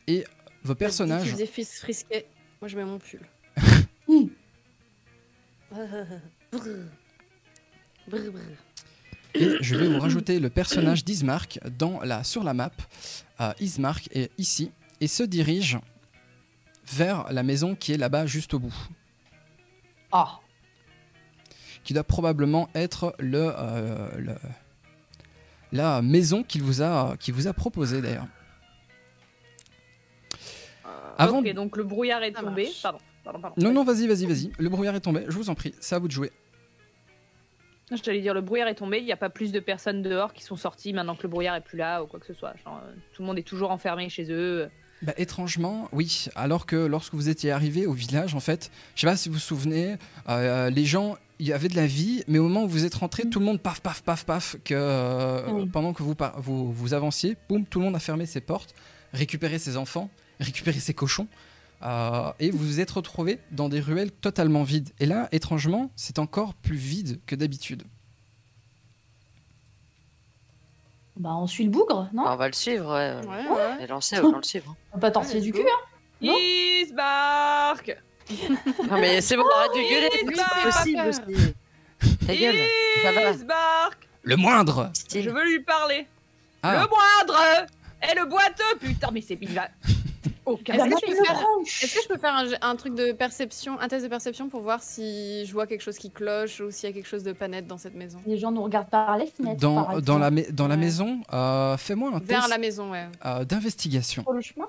et 0.06 0.24
vos 0.64 0.74
personnages... 0.74 1.24
Qui 1.24 1.30
faisait 1.30 1.46
fils 1.46 1.78
frisquet. 1.80 2.26
Moi, 2.60 2.68
je 2.68 2.76
mets 2.76 2.84
mon 2.84 2.98
pull. 2.98 3.20
Et 9.34 9.56
je 9.60 9.74
vais 9.76 9.88
vous 9.88 9.98
rajouter 9.98 10.38
le 10.38 10.48
personnage 10.50 11.04
d'Ismark 11.04 11.58
dans 11.78 12.00
la, 12.02 12.22
sur 12.22 12.44
la 12.44 12.54
map. 12.54 12.70
Euh, 13.40 13.52
Ismark 13.60 14.08
est 14.12 14.30
ici 14.38 14.70
et 15.00 15.08
se 15.08 15.22
dirige 15.24 15.78
vers 16.92 17.32
la 17.32 17.42
maison 17.42 17.74
qui 17.74 17.92
est 17.92 17.96
là-bas 17.96 18.26
juste 18.26 18.54
au 18.54 18.60
bout. 18.60 18.74
Ah, 20.12 20.38
Qui 21.82 21.92
doit 21.94 22.04
probablement 22.04 22.68
être 22.74 23.14
le, 23.18 23.52
euh, 23.58 24.08
le- 24.18 24.38
la 25.72 26.00
maison 26.02 26.44
qu'il 26.44 26.62
vous 26.62 26.82
a, 26.82 27.16
qu'il 27.18 27.34
vous 27.34 27.48
a 27.48 27.52
proposée 27.52 28.00
d'ailleurs. 28.00 28.28
Avant- 31.18 31.38
Ok, 31.40 31.52
donc 31.52 31.76
le 31.76 31.84
brouillard 31.84 32.22
est 32.22 32.32
tombé. 32.32 32.68
Pardon, 32.82 32.98
pardon, 33.24 33.40
pardon. 33.40 33.56
Non, 33.62 33.72
non, 33.72 33.84
vas-y, 33.84 34.06
vas-y, 34.06 34.26
vas-y. 34.26 34.52
Le 34.58 34.68
brouillard 34.68 34.94
est 34.94 35.00
tombé, 35.00 35.24
je 35.28 35.36
vous 35.36 35.50
en 35.50 35.54
prie, 35.54 35.74
c'est 35.80 35.94
à 35.94 35.98
vous 35.98 36.08
de 36.08 36.12
jouer. 36.12 36.30
Je 37.94 38.00
t'allais 38.00 38.20
dire, 38.22 38.32
le 38.34 38.40
brouillard 38.40 38.68
est 38.68 38.74
tombé. 38.74 38.98
Il 38.98 39.04
n'y 39.04 39.12
a 39.12 39.16
pas 39.16 39.28
plus 39.28 39.52
de 39.52 39.60
personnes 39.60 40.02
dehors 40.02 40.32
qui 40.32 40.42
sont 40.42 40.56
sorties 40.56 40.92
maintenant 40.94 41.14
que 41.14 41.22
le 41.22 41.28
brouillard 41.28 41.54
est 41.54 41.60
plus 41.60 41.76
là 41.76 42.02
ou 42.02 42.06
quoi 42.06 42.18
que 42.18 42.26
ce 42.26 42.32
soit. 42.32 42.54
Genre, 42.64 42.80
euh, 42.82 42.92
tout 43.12 43.22
le 43.22 43.26
monde 43.26 43.38
est 43.38 43.42
toujours 43.46 43.70
enfermé 43.70 44.08
chez 44.08 44.30
eux. 44.32 44.68
Bah, 45.02 45.12
étrangement, 45.18 45.88
oui. 45.92 46.26
Alors 46.34 46.64
que 46.64 46.76
lorsque 46.76 47.12
vous 47.14 47.28
étiez 47.28 47.50
arrivé 47.50 47.84
au 47.86 47.92
village, 47.92 48.34
en 48.34 48.40
fait, 48.40 48.70
je 48.94 49.02
sais 49.02 49.06
pas 49.06 49.16
si 49.16 49.28
vous 49.28 49.34
vous 49.34 49.40
souvenez, 49.40 49.96
euh, 50.30 50.70
les 50.70 50.86
gens, 50.86 51.18
il 51.38 51.46
y 51.46 51.52
avait 51.52 51.68
de 51.68 51.76
la 51.76 51.86
vie, 51.86 52.24
mais 52.26 52.38
au 52.38 52.44
moment 52.44 52.64
où 52.64 52.68
vous 52.68 52.86
êtes 52.86 52.94
rentré, 52.94 53.28
tout 53.28 53.38
le 53.38 53.44
monde 53.44 53.60
paf, 53.60 53.80
paf, 53.82 54.02
paf, 54.02 54.24
paf, 54.24 54.56
que 54.64 54.72
euh, 54.74 55.42
Oui. 55.50 55.66
pendant 55.66 55.92
que 55.92 56.02
vous, 56.02 56.14
vous, 56.38 56.72
vous 56.72 56.94
avanciez, 56.94 57.36
boum, 57.50 57.66
tout 57.66 57.80
le 57.80 57.84
monde 57.84 57.96
a 57.96 58.00
fermé 58.00 58.24
ses 58.24 58.40
portes, 58.40 58.74
récupéré 59.12 59.58
ses 59.58 59.76
enfants, 59.76 60.08
récupéré 60.40 60.78
ses 60.80 60.94
cochons, 60.94 61.26
euh, 61.82 62.32
et 62.40 62.50
vous 62.50 62.58
vous 62.58 62.80
êtes 62.80 62.90
retrouvé 62.90 63.38
dans 63.50 63.68
des 63.68 63.80
ruelles 63.80 64.10
totalement 64.10 64.62
vides. 64.62 64.90
Et 65.00 65.06
là, 65.06 65.28
étrangement, 65.32 65.90
c'est 65.96 66.18
encore 66.18 66.54
plus 66.54 66.76
vide 66.76 67.20
que 67.26 67.34
d'habitude. 67.34 67.82
bah 71.16 71.30
on 71.36 71.46
suit 71.46 71.62
le 71.64 71.70
bougre, 71.70 72.08
non 72.12 72.24
on 72.26 72.36
va 72.36 72.48
le 72.48 72.54
suivre, 72.54 72.92
ouais. 72.92 73.24
Ouais, 73.26 73.48
ouais. 73.48 73.84
Et 73.84 73.86
lancer, 73.86 74.18
autant 74.18 74.38
le 74.38 74.42
suivre. 74.42 74.74
On 74.92 74.96
va 74.96 75.00
pas 75.00 75.10
tortiller 75.12 75.40
du 75.40 75.52
cul, 75.52 75.60
hein 75.60 75.86
Non. 76.20 76.34
Ismark 76.36 77.96
Non, 78.90 78.98
mais 78.98 79.20
c'est 79.20 79.36
bon, 79.36 79.44
arrête 79.56 79.70
de 79.74 79.90
gueuler, 79.90 80.10
c'est 80.12 80.36
pas 80.36 80.70
possible 80.72 81.02
aussi. 81.06 81.54
Ta 82.26 82.34
gueule, 82.34 82.56
ça 83.02 83.12
va. 83.12 83.30
Ismark 83.30 84.08
Le 84.22 84.36
moindre 84.36 84.90
Je 85.14 85.30
veux 85.30 85.44
lui 85.44 85.60
parler. 85.60 86.08
Ah, 86.62 86.72
Le 86.82 86.88
moindre 86.88 87.66
Et 88.10 88.18
le 88.18 88.24
boiteux 88.26 88.78
Putain, 88.80 89.10
mais 89.12 89.20
c'est... 89.20 89.38
Il 89.40 89.52
va... 89.52 89.68
Aucun 90.46 90.74
Est-ce 90.74 90.84
que 91.00 91.10
je 91.10 91.16
peux 91.16 91.24
faire- 91.24 91.34
branche. 91.40 91.82
Est-ce 91.84 91.94
que 91.94 92.02
je 92.02 92.08
peux 92.08 92.18
faire 92.18 92.34
un, 92.34 92.46
un 92.60 92.76
truc 92.76 92.94
de 92.94 93.12
perception, 93.12 93.80
un 93.80 93.88
test 93.88 94.04
de 94.04 94.10
perception 94.10 94.48
pour 94.50 94.60
voir 94.60 94.82
si 94.82 95.46
je 95.46 95.52
vois 95.52 95.66
quelque 95.66 95.80
chose 95.80 95.96
qui 95.96 96.10
cloche 96.10 96.60
ou 96.60 96.70
s'il 96.70 96.88
y 96.88 96.92
a 96.92 96.94
quelque 96.94 97.08
chose 97.08 97.22
de 97.22 97.32
pas 97.32 97.48
net 97.48 97.66
dans 97.66 97.78
cette 97.78 97.94
maison? 97.94 98.20
Les 98.26 98.36
gens 98.36 98.52
nous 98.52 98.62
regardent 98.62 98.90
par 98.90 99.16
les 99.16 99.26
fenêtres. 99.26 99.60
dans, 99.60 99.84
par 99.84 100.02
dans, 100.02 100.18
la, 100.18 100.76
maison, 100.76 101.22
euh, 101.32 101.76
fais-moi 101.78 102.10
un 102.10 102.18
Vers 102.18 102.40
test 102.40 102.50
la 102.50 102.58
maison, 102.58 102.90
ouais. 102.90 103.06
euh, 103.24 103.44
d'investigation. 103.44 104.22
Sur 104.22 104.32
le 104.32 104.40
chemin? 104.42 104.68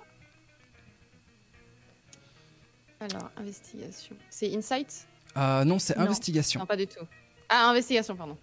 Alors, 3.01 3.29
investigation. 3.37 4.15
C'est 4.29 4.55
insight? 4.55 5.05
Euh, 5.37 5.65
non, 5.65 5.77
c'est 5.79 5.97
investigation. 5.97 6.61
Non, 6.61 6.65
pas 6.65 6.77
du 6.77 6.87
tout. 6.87 7.05
Ah, 7.49 7.69
investigation, 7.69 8.15
pardon. 8.15 8.37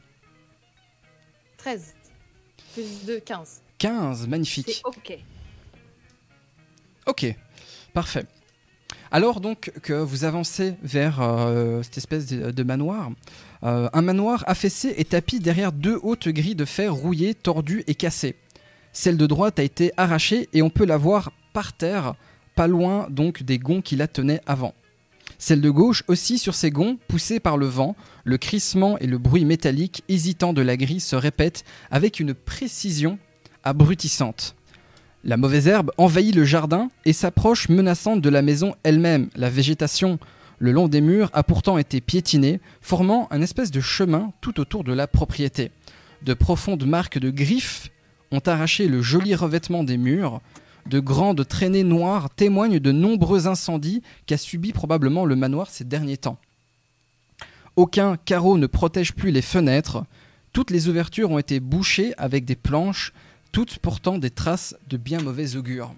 13. 1.57 1.95
Plus 2.75 3.05
de 3.07 3.19
15. 3.19 3.63
15, 3.79 4.27
magnifique. 4.29 4.83
Ok. 4.85 5.19
Ok, 7.07 7.27
parfait. 7.95 8.27
Alors 9.11 9.41
donc 9.41 9.73
que 9.83 9.93
vous 9.93 10.25
avancez 10.25 10.75
vers 10.83 11.21
euh, 11.21 11.83
cette 11.83 11.99
espèce 11.99 12.27
de, 12.27 12.63
manoir, 12.63 13.11
euh, 13.63 13.89
un 13.93 14.03
manoir 14.03 14.45
affaissé 14.47 14.95
et 14.97 15.05
tapis 15.05 15.39
derrière 15.39 15.73
deux 15.73 15.99
hautes 16.03 16.29
grilles 16.29 16.55
de 16.55 16.65
fer 16.65 16.95
rouillées, 16.95 17.35
tordues 17.35 17.85
et 17.87 17.95
cassées. 17.95 18.37
Celle 18.93 19.17
de 19.17 19.27
droite 19.27 19.59
a 19.59 19.63
été 19.63 19.93
arrachée 19.97 20.49
et 20.53 20.63
on 20.63 20.71
peut 20.71 20.87
la 20.87 20.97
voir 20.97 21.33
par 21.53 21.75
terre, 21.75 22.15
pas 22.55 22.67
loin 22.67 23.07
donc 23.11 23.43
des 23.43 23.59
gonds 23.59 23.83
qui 23.83 23.97
la 23.97 24.09
tenaient 24.09 24.41
avant. 24.47 24.75
Celle 25.39 25.61
de 25.61 25.71
gauche 25.71 26.05
aussi 26.09 26.39
sur 26.39 26.55
ses 26.55 26.71
gonds, 26.71 26.99
poussée 27.09 27.41
par 27.41 27.57
le 27.57 27.67
vent, 27.67 27.97
le 28.25 28.39
crissement 28.39 28.97
et 28.99 29.07
le 29.07 29.19
bruit 29.19 29.45
métallique 29.45 30.05
hésitant 30.09 30.53
de 30.53 30.63
la 30.63 30.77
grille 30.77 31.01
se 31.01 31.17
répètent 31.17 31.65
avec 31.91 32.21
une 32.21 32.33
précision 32.33 33.19
abrutissante. 33.65 34.55
La 35.25 35.37
mauvaise 35.37 35.69
herbe 35.69 35.93
envahit 35.99 36.35
le 36.35 36.45
jardin 36.45 36.89
et 37.05 37.13
s'approche 37.13 37.69
menaçante 37.69 38.21
de 38.21 38.29
la 38.29 38.43
maison 38.43 38.75
elle-même. 38.83 39.29
La 39.37 39.51
végétation 39.51 40.19
le 40.59 40.71
long 40.71 40.87
des 40.87 41.01
murs 41.01 41.29
a 41.33 41.43
pourtant 41.43 41.77
été 41.77 42.01
piétinée, 42.01 42.61
formant 42.81 43.27
un 43.33 43.43
espèce 43.43 43.73
de 43.73 43.81
chemin 43.81 44.33
tout 44.41 44.61
autour 44.61 44.85
de 44.85 44.93
la 44.93 45.09
propriété. 45.09 45.73
De 46.23 46.35
profondes 46.35 46.87
marques 46.87 47.19
de 47.19 47.31
griffes 47.31 47.91
ont 48.31 48.43
arraché 48.47 48.87
le 48.87 49.03
joli 49.03 49.35
revêtement 49.35 49.83
des 49.83 49.97
murs. 49.97 50.41
De 50.87 51.01
grandes 51.01 51.47
traînées 51.49 51.83
noires 51.83 52.31
témoignent 52.31 52.79
de 52.79 52.93
nombreux 52.93 53.49
incendies 53.49 54.03
qu'a 54.27 54.37
subi 54.37 54.73
probablement 54.73 55.25
le 55.25 55.35
manoir 55.35 55.69
ces 55.69 55.85
derniers 55.85 56.17
temps. 56.17 56.39
Aucun 57.75 58.17
carreau 58.17 58.57
ne 58.57 58.69
protège 58.69 59.15
plus 59.15 59.33
les 59.33 59.43
fenêtres. 59.43 60.05
Toutes 60.53 60.71
les 60.71 60.89
ouvertures 60.89 61.33
ont 61.33 61.39
été 61.39 61.59
bouchées 61.59 62.15
avec 62.19 62.45
des 62.45 62.57
planches, 62.57 63.13
toutes 63.53 63.79
portant 63.79 64.19
des 64.19 64.31
traces 64.31 64.75
de 64.89 64.97
bien 64.97 65.21
mauvais 65.21 65.57
augure. 65.57 65.95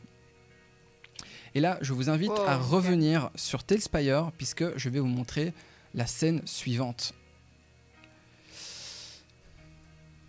Et 1.55 1.61
là, 1.61 1.79
je 1.81 1.93
vous 1.93 2.11
invite 2.11 2.33
Oh, 2.35 2.45
à 2.49 2.57
ok. 2.59 2.65
revenir 2.65 3.31
sur 3.37 3.63
Talespire 3.63 4.33
puisque 4.37 4.77
je 4.77 4.89
vais 4.89 4.99
vous 4.99 5.07
montrer 5.07 5.53
la 5.95 6.07
scène 6.07 6.43
suivante. 6.47 7.15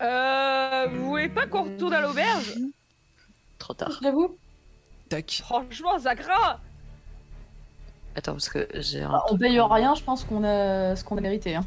Euh, 0.01 0.87
vous 0.91 1.05
voulez 1.07 1.29
pas 1.29 1.47
qu'on 1.47 1.63
retourne 1.63 1.93
à 1.93 2.01
l'auberge? 2.01 2.53
Trop 3.57 3.73
tard. 3.73 3.97
J'avoue. 4.01 4.37
Tac. 5.09 5.41
Franchement, 5.43 5.97
ça 5.97 6.15
craint 6.15 6.59
Attends, 8.15 8.33
parce 8.33 8.49
que 8.49 8.67
j'ai 8.75 9.01
un. 9.01 9.09
Bah, 9.09 9.23
on 9.29 9.37
paye 9.37 9.59
rien, 9.59 9.93
je 9.95 10.03
pense 10.03 10.23
qu'on 10.23 10.43
a 10.43 10.95
ce 10.95 11.03
qu'on 11.03 11.17
a 11.17 11.21
mérité. 11.21 11.55
Hein. 11.55 11.65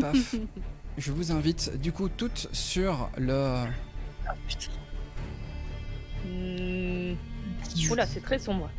Paf. 0.00 0.36
Je 0.96 1.12
vous 1.12 1.32
invite 1.32 1.76
du 1.80 1.92
coup 1.92 2.08
toutes 2.08 2.48
sur 2.52 3.10
le. 3.18 3.64
Ah, 4.26 4.34
putain. 4.48 4.70
Hmm. 6.24 7.14
Oula, 7.90 8.06
c'est 8.06 8.20
très 8.20 8.38
sombre. 8.38 8.70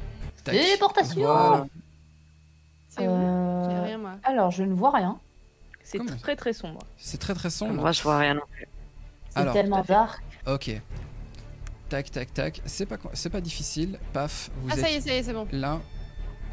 Téléportation 0.44 1.22
Voilà. 1.22 1.66
C'est 2.90 3.08
où 3.08 3.12
J'ai 3.12 3.76
Euh, 3.76 3.84
rien, 3.84 3.98
moi. 3.98 4.12
Alors, 4.24 4.52
je 4.52 4.64
ne 4.64 4.74
vois 4.74 4.92
rien. 4.92 5.20
C'est 5.84 5.98
Comment 6.00 6.16
très 6.18 6.36
très 6.36 6.54
sombre. 6.54 6.80
C'est 6.98 7.18
très 7.20 7.34
très 7.36 7.50
sombre. 7.50 7.74
Moi, 7.74 7.92
je 7.92 8.02
vois 8.02 8.18
rien 8.20 8.34
non 8.36 8.42
plus. 8.52 8.68
C'est 9.30 9.52
tellement 9.52 9.82
dark. 9.82 10.24
Ok. 10.48 10.72
Tac 11.90 12.10
tac 12.10 12.34
tac. 12.34 12.62
C'est 12.66 12.86
pas 12.88 12.98
c'est 13.14 13.30
pas 13.30 13.42
difficile. 13.42 14.00
Paf. 14.14 14.50
Vous 14.58 14.70
Ah, 14.72 14.74
êtes 14.76 14.80
ça 14.80 14.90
y 14.90 14.94
est, 14.96 15.02
ça 15.02 15.14
y 15.14 15.18
est, 15.18 15.24
c'est 15.24 15.34
bon. 15.34 15.48
là, 15.52 15.80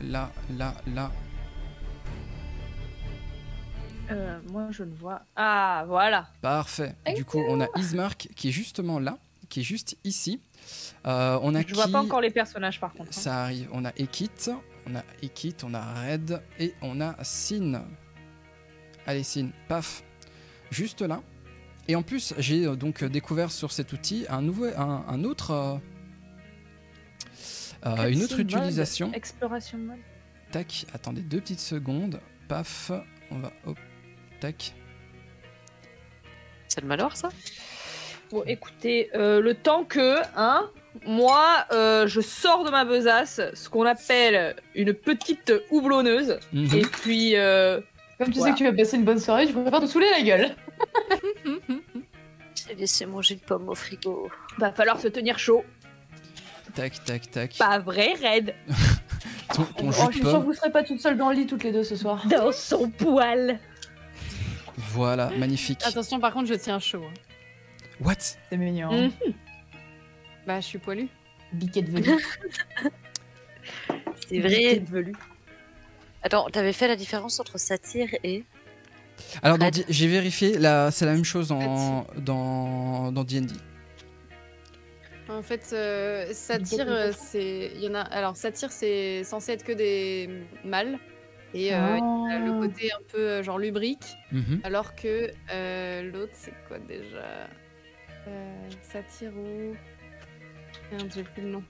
là, 0.02 0.30
là, 0.58 0.74
là. 0.86 1.10
Euh, 4.10 4.38
moi, 4.48 4.68
je 4.70 4.84
ne 4.84 4.94
vois. 4.94 5.22
Ah, 5.36 5.84
voilà. 5.86 6.28
Parfait. 6.40 6.94
Du 7.16 7.24
coup, 7.24 7.42
on 7.48 7.60
a 7.60 7.68
Ismark 7.76 8.28
qui 8.36 8.48
est 8.48 8.52
justement 8.52 8.98
là, 8.98 9.18
qui 9.48 9.60
est 9.60 9.64
juste 9.64 9.96
ici. 10.04 10.40
Euh, 11.06 11.38
on 11.42 11.54
a 11.54 11.62
Je 11.66 11.74
vois 11.74 11.86
qui 11.86 11.92
pas 11.92 12.00
encore 12.02 12.20
les 12.20 12.30
personnages 12.30 12.78
par 12.80 12.92
contre. 12.92 13.08
hein. 13.08 13.12
Ça 13.12 13.42
arrive. 13.44 13.68
On 13.72 13.84
a 13.84 13.90
Ekit, 13.96 14.30
on 14.86 14.94
a 14.96 15.02
Ekit, 15.22 15.56
on 15.64 15.74
a 15.74 15.80
Red 15.80 16.42
et 16.58 16.74
on 16.82 17.00
a 17.00 17.16
Sin. 17.22 17.82
Allez, 19.06 19.22
Sin, 19.22 19.48
paf. 19.68 20.02
Juste 20.70 21.02
là. 21.02 21.22
Et 21.88 21.96
en 21.96 22.02
plus, 22.02 22.34
j'ai 22.38 22.66
euh, 22.66 22.76
donc 22.76 23.02
découvert 23.04 23.50
sur 23.50 23.72
cet 23.72 23.92
outil 23.92 24.26
un, 24.28 24.42
nouveau, 24.42 24.66
un, 24.76 25.04
un 25.08 25.24
autre. 25.24 25.80
une 27.84 28.22
autre 28.22 28.36
mode, 28.36 28.50
utilisation. 28.50 29.12
Exploration 29.12 29.78
mode. 29.78 29.98
Tac, 30.50 30.86
attendez 30.92 31.22
deux 31.22 31.40
petites 31.40 31.60
secondes. 31.60 32.20
Paf, 32.46 32.92
on 33.30 33.38
va. 33.38 33.52
Hop, 33.66 33.78
tac. 34.42 34.74
C'est 36.68 36.80
le 36.80 36.88
manoir, 36.88 37.16
ça? 37.16 37.28
Bon, 38.30 38.42
écoutez, 38.46 39.10
euh, 39.14 39.40
le 39.40 39.54
temps 39.54 39.84
que, 39.84 40.16
hein, 40.36 40.68
moi, 41.06 41.66
euh, 41.72 42.06
je 42.06 42.20
sors 42.20 42.64
de 42.64 42.70
ma 42.70 42.84
besace 42.84 43.40
ce 43.54 43.68
qu'on 43.68 43.84
appelle 43.86 44.56
une 44.74 44.94
petite 44.94 45.52
houblonneuse. 45.70 46.38
Mhm. 46.52 46.74
Et 46.78 46.82
puis, 46.82 47.36
euh, 47.36 47.80
Comme 48.18 48.28
tu 48.32 48.38
Voilà. 48.38 48.52
sais 48.52 48.52
que 48.52 48.58
tu 48.64 48.70
vas 48.70 48.76
passer 48.76 48.96
une 48.96 49.04
bonne 49.04 49.18
soirée, 49.18 49.46
je 49.48 49.52
préfère 49.52 49.80
te 49.80 49.86
saouler 49.86 50.08
la 50.10 50.22
gueule. 50.22 50.54
J'ai 52.68 52.74
laissé 52.74 53.06
jus 53.20 53.34
de 53.36 53.40
pomme 53.40 53.68
au 53.68 53.74
frigo. 53.74 54.30
va 54.58 54.70
falloir 54.72 54.98
se 55.00 55.08
tenir 55.08 55.38
chaud. 55.38 55.64
Tac, 56.74 57.04
tac, 57.04 57.30
tac. 57.30 57.56
Pas 57.58 57.78
vrai, 57.80 58.14
Red 58.22 58.54
Ton, 59.54 59.64
ton 59.64 59.88
Oh, 59.88 59.92
je 59.92 60.06
de 60.06 60.12
suis 60.12 60.20
sûre 60.20 60.30
que 60.30 60.36
pomme. 60.36 60.44
vous 60.44 60.52
serez 60.54 60.70
pas 60.70 60.82
toutes 60.82 61.00
seules 61.00 61.16
dans 61.18 61.28
le 61.30 61.34
lit 61.36 61.46
toutes 61.46 61.64
les 61.64 61.72
deux 61.72 61.82
ce 61.82 61.96
soir. 61.96 62.22
Dans 62.28 62.52
son 62.52 62.88
poil. 62.88 63.58
Voilà, 64.76 65.30
magnifique. 65.36 65.80
Attention, 65.84 66.18
par 66.20 66.32
contre, 66.32 66.48
je 66.48 66.54
tiens 66.54 66.78
chaud. 66.78 67.02
hein. 67.04 67.12
What? 68.00 68.14
C'est 68.48 68.56
mignon. 68.56 69.08
Mm. 69.08 69.12
Bah, 70.46 70.60
je 70.60 70.66
suis 70.66 70.78
poilu. 70.78 71.08
Biquet 71.52 71.82
de 71.82 71.90
velu. 72.00 72.10
C'est 74.28 74.40
vrai. 74.40 74.78
de 74.80 74.90
velu. 74.90 75.12
Attends, 76.22 76.48
t'avais 76.50 76.72
fait 76.72 76.88
la 76.88 76.96
différence 76.96 77.38
entre 77.40 77.58
satire 77.58 78.08
et. 78.24 78.44
Alors, 79.42 79.58
dans 79.58 79.70
j'ai 79.88 80.08
vérifié, 80.08 80.58
là, 80.58 80.90
c'est 80.90 81.04
la 81.04 81.12
même 81.12 81.24
chose 81.24 81.48
dans 81.48 82.06
dans 82.16 83.24
D&D. 83.24 83.54
En 85.28 85.42
fait, 85.42 85.70
euh, 85.72 86.26
satire, 86.32 86.78
Biquet 86.78 86.84
de 86.84 86.90
euh, 86.90 87.12
c'est. 87.12 87.72
Il 87.76 87.82
y 87.84 87.88
en 87.88 87.94
a. 87.94 88.00
Alors, 88.00 88.36
satire, 88.36 88.70
c'est 88.72 89.22
censé 89.24 89.52
être 89.52 89.64
que 89.64 89.72
des 89.72 90.28
mâles. 90.64 90.98
Et 91.54 91.74
euh, 91.74 91.96
le 91.96 92.50
Ah. 92.52 92.58
côté 92.60 92.90
un 92.92 93.02
peu 93.12 93.18
euh, 93.18 93.42
genre 93.42 93.58
lubrique. 93.58 94.16
Mhm. 94.30 94.60
Alors 94.64 94.94
que 94.94 95.30
euh, 95.52 96.02
l'autre, 96.10 96.32
c'est 96.34 96.54
quoi 96.68 96.78
déjà? 96.78 97.48
Euh, 98.28 98.68
Satire 98.82 99.32
ou. 99.36 99.74
Merde, 100.90 101.10
j'ai 101.14 101.22
plus 101.24 101.42
le 101.42 101.48
nom. 101.48 101.62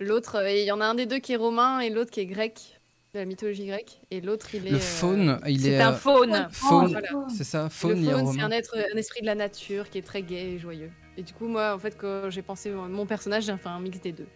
L'autre, 0.00 0.36
euh, 0.36 0.50
il 0.50 0.64
y 0.64 0.72
en 0.72 0.80
a 0.80 0.84
un 0.86 0.94
des 0.94 1.06
deux 1.06 1.18
qui 1.18 1.32
est 1.32 1.36
romain 1.36 1.80
et 1.80 1.90
l'autre 1.90 2.10
qui 2.10 2.20
est 2.20 2.26
grec, 2.26 2.78
de 3.14 3.18
la 3.20 3.24
mythologie 3.24 3.66
grecque. 3.66 4.00
Et 4.10 4.20
l'autre, 4.20 4.54
il 4.54 4.66
est. 4.66 4.70
Le 4.70 4.76
euh, 4.76 4.80
faune, 4.80 5.40
il 5.46 5.60
C'est 5.60 5.70
est. 5.70 5.80
un 5.80 5.92
euh, 5.92 5.96
faune. 5.96 6.48
faune, 6.52 6.86
voilà. 6.92 7.08
c'est 7.28 7.44
ça, 7.44 7.64
le 7.64 7.68
faune, 7.70 7.98
il 7.98 8.08
est 8.08 8.12
faune, 8.12 8.32
c'est 8.32 8.40
un 8.40 8.50
être, 8.50 8.76
un 8.94 8.96
esprit 8.96 9.20
de 9.22 9.26
la 9.26 9.34
nature 9.34 9.88
qui 9.90 9.98
est 9.98 10.02
très 10.02 10.22
gai 10.22 10.54
et 10.54 10.58
joyeux. 10.58 10.90
Et 11.16 11.22
du 11.22 11.32
coup, 11.32 11.46
moi, 11.48 11.74
en 11.74 11.78
fait, 11.78 11.96
quand 11.98 12.30
j'ai 12.30 12.42
pensé 12.42 12.70
mon 12.70 13.04
personnage, 13.06 13.44
j'ai 13.44 13.56
fait 13.56 13.68
un 13.68 13.80
mix 13.80 14.00
des 14.00 14.12
deux. 14.12 14.28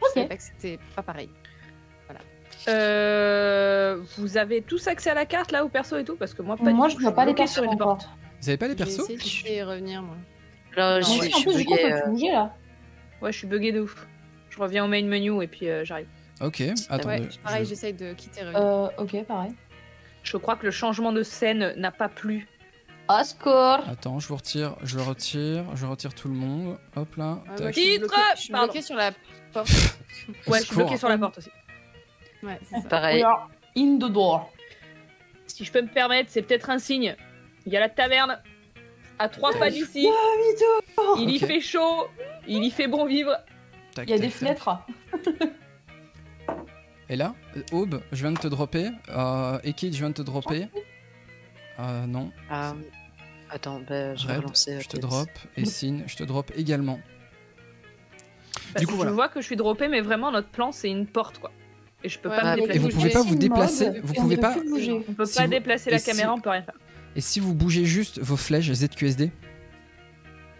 Je 0.00 0.08
savais 0.08 0.22
Ok. 0.22 0.28
pas 0.28 0.36
que 0.36 0.42
c'était 0.42 0.78
pas 0.96 1.02
pareil. 1.02 1.28
Euh, 2.68 3.98
vous 4.18 4.36
avez 4.36 4.62
tous 4.62 4.86
accès 4.88 5.10
à 5.10 5.14
la 5.14 5.26
carte 5.26 5.52
là 5.52 5.64
au 5.64 5.68
perso 5.68 5.96
et 5.96 6.04
tout 6.04 6.16
parce 6.16 6.34
que 6.34 6.42
moi 6.42 6.56
pas 6.56 6.70
Moi, 6.70 6.86
du 6.88 6.92
je 6.92 6.96
tout, 6.98 7.02
vois 7.02 7.12
pas 7.12 7.24
les 7.24 7.34
persos 7.34 7.54
sur 7.54 7.64
une 7.64 7.76
porte. 7.76 8.08
Vous 8.40 8.48
avez 8.48 8.58
pas 8.58 8.68
les 8.68 8.74
persos 8.74 9.06
d'essayer 9.08 9.60
de 9.60 9.66
revenir, 9.66 10.02
moi. 10.02 10.16
Là, 10.76 11.00
Non, 11.00 11.06
je, 11.06 11.12
Moi 11.14 11.24
suis- 11.24 11.34
en 11.34 11.38
je 11.38 11.42
plus, 11.44 11.52
suis 11.52 11.58
du 11.62 11.66
coup, 11.66 11.74
on 11.74 11.76
peut 11.88 11.92
euh, 11.94 12.06
bouger 12.10 12.30
là. 12.32 12.54
Ouais, 13.20 13.32
je 13.32 13.38
suis 13.38 13.46
buguée 13.46 13.72
de 13.72 13.80
ouf. 13.80 14.06
Je 14.50 14.58
reviens 14.58 14.84
au 14.84 14.88
main 14.88 15.02
menu 15.04 15.42
et 15.42 15.46
puis 15.46 15.68
euh, 15.68 15.84
j'arrive. 15.84 16.06
Ok, 16.40 16.60
attendez. 16.88 17.20
ouais, 17.20 17.28
pareil, 17.44 17.64
je- 17.64 17.68
j'essaye 17.68 17.92
de 17.92 18.12
quitter. 18.14 18.40
Euh, 18.42 18.88
ok, 18.98 19.24
pareil. 19.24 19.52
Je 20.22 20.36
crois 20.36 20.56
que 20.56 20.64
le 20.64 20.70
changement 20.72 21.12
de 21.12 21.22
scène 21.22 21.74
n'a 21.76 21.90
pas 21.90 22.08
plu. 22.08 22.48
Ah, 23.08 23.24
score 23.24 23.80
Attends, 23.88 24.18
je 24.20 24.28
vous 24.28 24.36
retire, 24.36 24.76
je 24.82 24.96
le 24.96 25.02
retire, 25.02 25.64
je 25.74 25.84
retire 25.86 26.14
tout 26.14 26.28
le 26.28 26.34
monde. 26.34 26.78
Hop 26.96 27.16
là. 27.16 27.24
Ouais, 27.32 27.38
moi, 27.48 27.56
tac. 27.56 27.74
je 27.74 27.80
suis 27.80 27.94
Je 28.46 28.52
bloquée 28.52 28.82
sur 28.82 28.96
la 28.96 29.12
porte. 29.52 29.68
Au 30.46 30.50
Ouais, 30.50 30.58
je 30.60 30.64
suis 30.64 30.74
secours. 30.76 30.96
sur 30.98 31.08
la 31.08 31.18
porte 31.18 31.38
aussi. 31.38 31.50
Ouais, 32.42 32.58
c'est 32.64 32.80
ça. 32.80 32.88
Pareil. 32.88 33.16
We 33.18 33.24
are 33.24 33.50
in 33.76 33.96
the 33.98 34.10
door. 34.12 34.50
Si 35.46 35.64
je 35.64 35.72
peux 35.72 35.82
me 35.82 35.88
permettre, 35.92 36.30
c'est 36.30 36.42
peut-être 36.42 36.70
un 36.70 36.78
signe. 36.78 37.16
Il 37.66 37.72
y 37.72 37.76
a 37.76 37.80
la 37.80 37.88
taverne 37.88 38.40
à 39.18 39.28
trois 39.28 39.52
pas 39.58 39.70
d'ici. 39.70 40.08
Il 41.18 41.30
y 41.30 41.36
Ok. 41.42 41.46
fait 41.46 41.60
chaud. 41.60 42.06
Il 42.48 42.64
y 42.64 42.70
fait 42.70 42.88
bon 42.88 43.06
vivre. 43.06 43.36
Tac, 43.94 44.08
Il 44.08 44.10
y 44.10 44.14
a 44.14 44.16
tac, 44.16 44.26
des 44.26 44.30
tac. 44.32 44.38
fenêtres. 44.38 44.78
Et 47.08 47.16
là, 47.16 47.34
euh, 47.56 47.62
Aube, 47.72 48.00
je 48.10 48.22
viens 48.22 48.32
de 48.32 48.38
te 48.38 48.46
dropper. 48.48 48.88
Euh, 49.10 49.58
Ekid, 49.64 49.92
je 49.92 49.98
viens 49.98 50.08
de 50.08 50.14
te 50.14 50.22
dropper. 50.22 50.68
Euh, 51.78 52.06
non, 52.06 52.30
Euh, 52.50 52.72
Attends, 53.50 53.80
bah, 53.80 54.14
je 54.14 54.26
vais 54.26 54.34
Red, 54.34 54.42
relancer. 54.44 54.80
je 54.80 54.88
te 54.88 54.92
peut-être. 54.96 55.08
drop. 55.08 55.28
Et 55.58 55.66
Sin, 55.66 56.04
je 56.06 56.16
te 56.16 56.22
drop 56.24 56.50
également. 56.56 56.98
Bah, 58.72 58.80
Du 58.80 58.86
coup, 58.86 58.92
je 58.92 58.96
voilà. 58.96 59.10
vois 59.12 59.28
que 59.28 59.40
je 59.42 59.46
suis 59.46 59.56
droppée, 59.56 59.88
mais 59.88 60.00
vraiment 60.00 60.30
notre 60.30 60.48
plan 60.48 60.72
c'est 60.72 60.88
une 60.88 61.06
porte 61.06 61.38
quoi. 61.38 61.50
Et 62.04 62.08
je 62.08 62.18
peux 62.18 62.28
Ouais, 62.28 62.36
pas 62.40 62.56
me 62.56 62.60
déplacer. 62.60 62.76
Et 62.76 62.80
vous 62.80 62.88
pouvez 62.88 63.10
pas 63.10 63.22
vous 63.22 63.34
déplacer. 63.36 63.84
mode, 63.90 64.00
Vous 64.04 64.14
pouvez 64.14 64.36
pas. 64.36 64.56
bouger. 64.68 65.04
On 65.08 65.12
peut 65.12 65.24
Si 65.24 65.36
pas 65.36 65.44
vous- 65.44 65.50
déplacer 65.50 65.88
et 65.90 65.92
la 65.92 65.98
si- 65.98 66.06
caméra, 66.06 66.34
on 66.34 66.40
peut 66.40 66.50
rien 66.50 66.62
faire. 66.62 66.74
Et 67.14 67.20
si 67.20 67.40
vous 67.40 67.54
bougez 67.54 67.84
juste 67.84 68.18
vos 68.20 68.36
flèches 68.36 68.72
ZQSD 68.72 69.30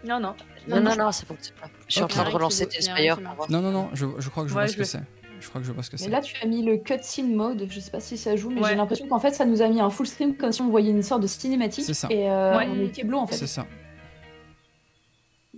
Non, 0.05 0.19
non. 0.19 0.33
Non, 0.67 0.79
non, 0.81 0.95
non, 0.95 1.11
ça 1.11 1.25
fonctionne 1.25 1.55
pas. 1.59 1.67
Je 1.87 1.93
suis 1.93 2.03
en 2.03 2.07
train 2.07 2.23
de 2.23 2.29
relancer 2.29 2.65
pour 2.65 3.35
voir. 3.35 3.51
Non, 3.51 3.61
non, 3.61 3.71
non, 3.71 3.89
je, 3.93 4.05
je 4.19 4.29
crois 4.29 4.43
que 4.43 4.49
je 4.49 4.53
Ouais, 4.55 4.61
vois 4.61 4.67
je 4.67 4.71
ce 4.73 4.77
que 4.77 4.83
c'est. 4.85 5.01
Je 5.41 5.49
crois 5.49 5.59
que 5.59 5.67
je 5.67 5.73
vois 5.73 5.83
ce 5.83 5.89
que 5.89 5.97
Mais 5.97 6.03
c'est. 6.05 6.09
là, 6.09 6.21
tu 6.21 6.35
as 6.41 6.45
mis 6.45 6.63
le 6.63 6.77
cutscene 6.77 7.35
mode. 7.35 7.67
Je 7.69 7.79
sais 7.81 7.91
pas 7.91 7.99
si 7.99 8.17
ça 8.17 8.37
joue, 8.37 8.49
mais 8.49 8.61
Ouais. 8.61 8.69
j'ai 8.69 8.75
l'impression 8.75 9.07
qu'en 9.09 9.19
fait, 9.19 9.31
ça 9.31 9.43
nous 9.45 9.61
a 9.61 9.67
mis 9.67 9.81
un 9.81 9.89
full 9.89 10.07
screen 10.07 10.37
comme 10.37 10.53
si 10.53 10.61
on 10.61 10.69
voyait 10.69 10.91
une 10.91 11.03
sorte 11.03 11.21
de 11.21 11.27
cinématique. 11.27 11.83
C'est 11.83 11.93
ça. 11.93 12.07
Et 12.09 12.29
euh, 12.29 12.57
on 12.65 12.79
était 12.81 13.03
bleu 13.03 13.17
en 13.17 13.27
fait. 13.27 13.35
C'est 13.35 13.47
ça. 13.47 13.65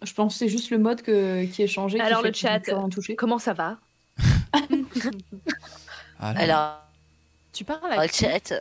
Je 0.03 0.11
pense 0.13 0.33
que 0.33 0.39
c'est 0.39 0.49
juste 0.49 0.71
le 0.71 0.79
mode 0.79 1.01
que- 1.03 1.45
qui 1.45 1.61
est 1.61 1.67
changé. 1.67 1.99
Alors, 1.99 2.23
le 2.23 2.33
chat. 2.33 2.59
Comment 3.17 3.37
ça 3.39 3.53
va? 3.53 3.77
Alors, 6.19 6.41
Alors, 6.41 6.81
Tu 7.53 7.63
parles 7.63 7.79
le 7.89 7.97
avec 7.97 8.13
chat. 8.13 8.53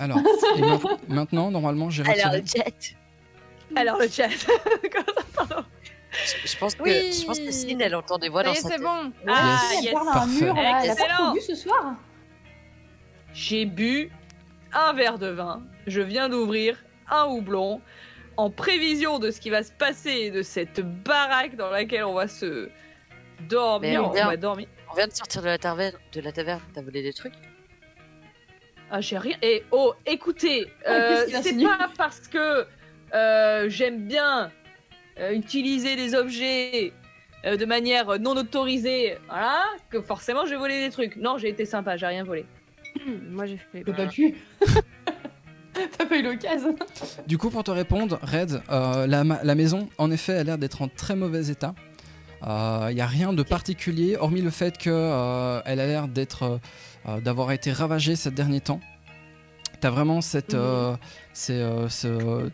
alors, 0.00 0.18
et 0.56 0.60
ma- 0.60 0.78
maintenant, 1.08 1.50
normalement, 1.50 1.88
j'ai 1.90 2.02
Alors, 2.02 2.32
retiré. 2.32 2.40
le 2.40 2.46
chat. 2.46 2.94
Alors 3.76 3.98
le 3.98 4.08
chat. 4.08 4.28
Je, 4.28 4.46
je 6.48 6.56
pense 6.58 6.74
que, 6.76 6.82
Oui. 6.84 7.12
je 7.12 7.26
pense 7.26 7.38
que 7.40 7.50
Céline, 7.50 7.80
elle 7.80 7.94
entend 7.96 8.18
des 8.18 8.28
voix 8.28 8.42
Ça 8.44 8.48
dans 8.50 8.54
est, 8.54 8.60
sa 8.60 8.68
c'est 8.68 8.74
tête. 8.76 8.82
bon. 8.82 9.12
Ah, 9.28 9.58
Elle 9.78 9.84
yes. 9.84 9.92
parle 9.92 10.08
à 10.08 10.10
un 10.10 10.14
Parfait. 10.14 10.44
mur 10.44 10.54
là. 10.54 10.80
Elle 10.84 10.90
a 10.90 10.94
pas 10.94 11.02
Excellent. 11.02 11.24
trop 11.24 11.32
bu 11.34 11.40
ce 11.40 11.54
soir. 11.56 11.94
J'ai 13.32 13.64
bu 13.66 14.12
un 14.72 14.92
verre 14.92 15.18
de 15.18 15.26
vin. 15.28 15.62
Je 15.88 16.00
viens 16.00 16.28
d'ouvrir 16.28 16.78
un 17.10 17.24
houblon 17.24 17.80
en 18.36 18.50
prévision 18.50 19.18
de 19.18 19.30
ce 19.30 19.40
qui 19.40 19.50
va 19.50 19.62
se 19.64 19.72
passer 19.72 20.30
de 20.30 20.42
cette 20.42 20.80
baraque 21.02 21.56
dans 21.56 21.70
laquelle 21.70 22.04
on 22.04 22.14
va 22.14 22.28
se 22.28 22.68
Mais 23.40 23.46
dormir. 23.48 24.04
on 24.04 24.10
va 24.12 24.36
dormir. 24.36 24.68
On 24.94 24.96
vient 24.96 25.08
de 25.08 25.12
sortir 25.12 25.42
de 25.42 25.46
la 25.48 25.58
taverne. 25.58 25.96
De 26.12 26.20
la 26.20 26.30
taverne. 26.30 26.60
T'as 26.72 26.80
volé 26.80 27.02
des 27.02 27.12
trucs 27.12 27.32
Ah, 28.92 29.00
j'ai 29.00 29.18
rien. 29.18 29.36
Et 29.42 29.64
oh, 29.72 29.92
écoutez, 30.06 30.68
euh, 30.88 31.24
qu'il 31.26 31.34
a 31.34 31.42
c'est 31.42 31.60
pas 31.64 31.90
parce 31.98 32.28
que 32.28 32.64
euh, 33.12 33.68
j'aime 33.68 34.06
bien 34.06 34.52
euh, 35.18 35.32
utiliser 35.32 35.96
des 35.96 36.14
objets 36.14 36.92
euh, 37.44 37.56
de 37.56 37.64
manière 37.64 38.20
non 38.20 38.36
autorisée, 38.36 39.18
voilà, 39.28 39.64
que 39.90 40.00
forcément 40.00 40.46
j'ai 40.46 40.54
volé 40.54 40.78
des 40.86 40.90
trucs. 40.90 41.16
Non, 41.16 41.38
j'ai 41.38 41.48
été 41.48 41.64
sympa, 41.64 41.96
j'ai 41.96 42.06
rien 42.06 42.22
volé. 42.22 42.46
Moi 43.30 43.46
j'ai 43.46 43.56
fait. 43.56 43.82
T'as 43.82 43.90
voilà. 43.90 44.04
pas 44.06 44.12
pu. 44.12 44.36
T'as 45.98 46.06
pas 46.06 46.16
eu 46.18 46.22
l'occasion. 46.22 46.76
Du 47.26 47.36
coup, 47.36 47.50
pour 47.50 47.64
te 47.64 47.72
répondre, 47.72 48.20
Red, 48.22 48.62
euh, 48.70 49.08
la, 49.08 49.24
ma- 49.24 49.42
la 49.42 49.56
maison, 49.56 49.88
en 49.98 50.12
effet, 50.12 50.34
a 50.34 50.44
l'air 50.44 50.56
d'être 50.56 50.82
en 50.82 50.86
très 50.88 51.16
mauvais 51.16 51.48
état. 51.48 51.74
Il 52.46 52.94
n'y 52.94 53.00
a 53.00 53.06
rien 53.06 53.32
de 53.32 53.42
particulier, 53.42 54.16
hormis 54.16 54.42
le 54.42 54.50
fait 54.50 54.76
qu'elle 54.76 54.92
a 54.92 55.62
l'air 55.74 56.08
d'être, 56.08 56.42
euh, 56.42 56.58
euh, 57.08 57.20
d'avoir 57.20 57.52
été 57.52 57.72
ravagée 57.72 58.16
ces 58.16 58.30
derniers 58.30 58.60
temps. 58.60 58.80
T'as 59.80 59.90
vraiment 59.90 60.20
cette, 60.20 60.54
Mhm. 60.54 60.60
euh, 60.60 60.96
euh, 61.50 61.88
ce- 61.88 62.50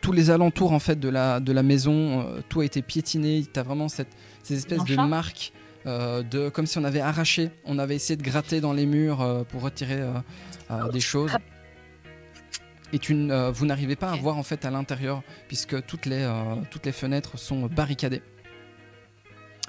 tous 0.00 0.12
les 0.12 0.30
alentours 0.30 0.72
en 0.72 0.78
fait 0.78 0.98
de 1.00 1.08
la, 1.08 1.40
de 1.40 1.52
la 1.52 1.62
maison, 1.64 2.20
euh, 2.20 2.40
tout 2.48 2.60
a 2.60 2.64
été 2.64 2.80
piétiné. 2.82 3.44
T'as 3.52 3.64
vraiment 3.64 3.88
cette, 3.88 4.08
ces 4.44 4.54
espèces 4.54 4.84
de 4.84 4.94
marques, 5.08 5.52
euh, 5.86 6.22
de, 6.22 6.48
comme 6.48 6.66
si 6.66 6.78
on 6.78 6.84
avait 6.84 7.00
arraché, 7.00 7.50
on 7.64 7.78
avait 7.78 7.96
essayé 7.96 8.16
de 8.16 8.22
gratter 8.22 8.60
dans 8.60 8.72
les 8.72 8.86
murs 8.86 9.20
euh, 9.20 9.42
pour 9.42 9.62
retirer 9.62 10.00
euh, 10.00 10.12
euh, 10.70 10.88
des 10.90 11.00
choses. 11.00 11.32
Et 12.92 12.98
tu, 12.98 13.14
euh, 13.14 13.50
vous 13.50 13.66
n'arrivez 13.66 13.96
pas 13.96 14.10
à 14.12 14.16
voir 14.16 14.38
en 14.38 14.42
fait 14.42 14.64
à 14.64 14.70
l'intérieur 14.70 15.22
puisque 15.48 15.84
toutes 15.86 16.06
les, 16.06 16.22
euh, 16.22 16.54
toutes 16.70 16.86
les 16.86 16.92
fenêtres 16.92 17.36
sont 17.36 17.66
barricadées. 17.66 18.22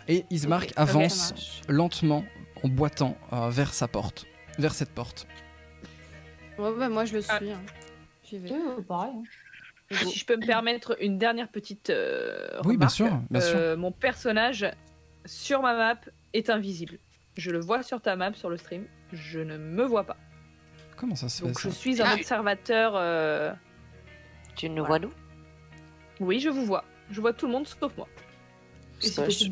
Et 0.09 0.25
Ismark 0.31 0.73
avance 0.75 1.61
lentement 1.69 2.25
en 2.63 2.67
boitant 2.67 3.15
euh, 3.31 3.49
vers 3.49 3.73
sa 3.73 3.87
porte, 3.87 4.25
vers 4.57 4.73
cette 4.73 4.89
porte. 4.91 5.27
Ouais, 6.57 6.71
bah, 6.77 6.89
moi 6.89 7.05
je 7.05 7.13
le 7.17 7.23
Ah. 7.29 7.37
suis. 7.37 7.51
hein. 7.51 7.61
J'y 8.27 8.39
vais. 8.39 8.51
Ouais, 8.51 8.81
pareil. 8.87 9.11
hein. 9.15 9.23
Si 9.91 10.19
je 10.19 10.25
peux 10.25 10.35
me 10.35 10.45
permettre 10.45 10.97
une 11.01 11.17
dernière 11.17 11.47
petite 11.47 11.89
euh, 11.89 12.47
Oui, 12.65 12.77
bien 12.77 12.87
remarque, 12.87 12.91
sûr, 12.95 13.21
bien 13.31 13.39
sûr. 13.41 13.55
euh, 13.57 13.77
Mon 13.77 13.91
personnage 13.91 14.65
sur 15.25 15.61
ma 15.61 15.75
map 15.75 15.99
est 16.33 16.49
invisible. 16.49 16.99
Je 17.37 17.51
le 17.51 17.59
vois 17.59 17.81
sur 17.83 18.01
ta 18.01 18.15
map, 18.15 18.33
sur 18.33 18.49
le 18.49 18.57
stream. 18.57 18.85
Je 19.13 19.39
ne 19.39 19.57
me 19.57 19.83
vois 19.83 20.03
pas. 20.03 20.17
Comment 20.97 21.15
ça 21.15 21.29
se 21.29 21.41
fait 21.41 21.47
Donc 21.47 21.59
je 21.59 21.69
suis 21.69 22.01
un 22.01 22.05
Ah. 22.09 22.13
observateur. 22.15 22.93
euh, 22.95 23.53
Tu 24.55 24.69
nous 24.69 24.83
Voilà. 24.85 25.07
vois, 25.07 25.13
nous? 26.19 26.25
Oui, 26.25 26.39
je 26.39 26.49
vous 26.49 26.65
vois. 26.65 26.83
Je 27.11 27.21
vois 27.21 27.31
tout 27.33 27.45
le 27.47 27.53
monde 27.53 27.67
sauf 27.67 27.95
moi. 27.95 28.07
Et 29.01 29.07
si 29.07 29.51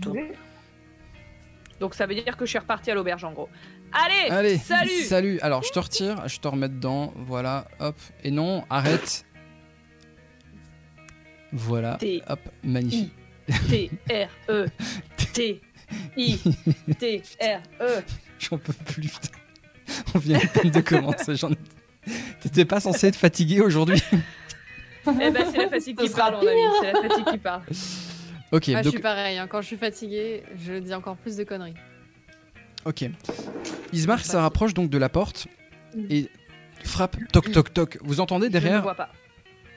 Donc 1.80 1.94
ça 1.94 2.06
veut 2.06 2.16
dire 2.16 2.36
que 2.38 2.46
je 2.46 2.50
suis 2.50 2.60
reparti 2.60 2.92
à 2.92 2.96
l'auberge 2.96 3.24
en 3.24 3.32
gros. 3.34 3.50
Allez, 3.92 4.30
Allez, 4.30 4.58
salut 4.58 4.90
salut. 5.04 5.40
Alors 5.42 5.64
je 5.64 5.72
te 5.72 5.80
retire, 5.80 6.28
je 6.28 6.40
te 6.40 6.48
remets 6.48 6.70
dedans, 6.70 7.14
voilà, 7.16 7.68
hop. 7.80 7.96
Et 8.24 8.32
non, 8.32 8.66
arrête. 8.70 9.26
Voilà, 11.54 11.96
T. 11.96 12.22
hop, 12.28 12.40
magnifique. 12.64 13.14
T 13.70 13.90
R 14.10 14.30
E 14.50 14.66
T 15.34 15.62
I 16.18 16.38
T 17.00 17.22
R 17.42 17.62
E. 17.82 18.02
J'en 18.40 18.58
peux 18.58 18.74
plus. 18.74 19.02
putain. 19.08 19.38
On 20.16 20.20
vient 20.20 20.38
à 20.38 20.48
peine 20.48 20.72
de 20.72 20.82
commencer. 20.82 21.36
J'en... 21.36 21.50
T'étais 22.42 22.66
pas 22.66 22.80
censé 22.80 23.08
être 23.08 23.16
fatigué 23.16 23.62
aujourd'hui 23.62 24.02
Eh 24.12 25.32
ben 25.32 25.46
c'est 25.52 25.58
la 25.58 25.70
fatigue 25.70 25.98
qui 25.98 26.10
parle, 26.10 26.36
mon 26.36 26.48
ami. 26.48 26.62
C'est 26.82 26.92
la 26.92 27.02
fatigue 27.02 27.26
qui 27.32 27.38
parle. 27.38 27.62
Ok, 28.52 28.70
Ah, 28.70 28.78
je 28.80 28.84
donc 28.84 28.94
suis 28.94 29.02
pareil, 29.02 29.38
hein. 29.38 29.48
quand 29.48 29.62
je 29.62 29.68
suis 29.68 29.78
fatiguée, 29.78 30.44
je 30.58 30.74
dis 30.74 30.94
encore 30.94 31.18
plus 31.18 31.36
de 31.36 31.44
conneries. 31.44 31.74
Ok. 32.86 33.04
Ismark 33.94 34.24
se 34.24 34.38
rapproche 34.38 34.74
donc 34.74 34.90
de 34.90 34.98
la 34.98 35.10
porte 35.10 35.48
Mm. 35.96 36.06
et 36.10 36.30
frappe 36.84 37.18
toc 37.32 37.52
toc 37.52 37.74
toc. 37.74 37.98
Vous 38.02 38.20
entendez 38.20 38.46
Je 38.48 38.52
ne 38.56 38.60
derrière 38.60 38.82
vois 38.82 38.96
pas. 38.96 39.10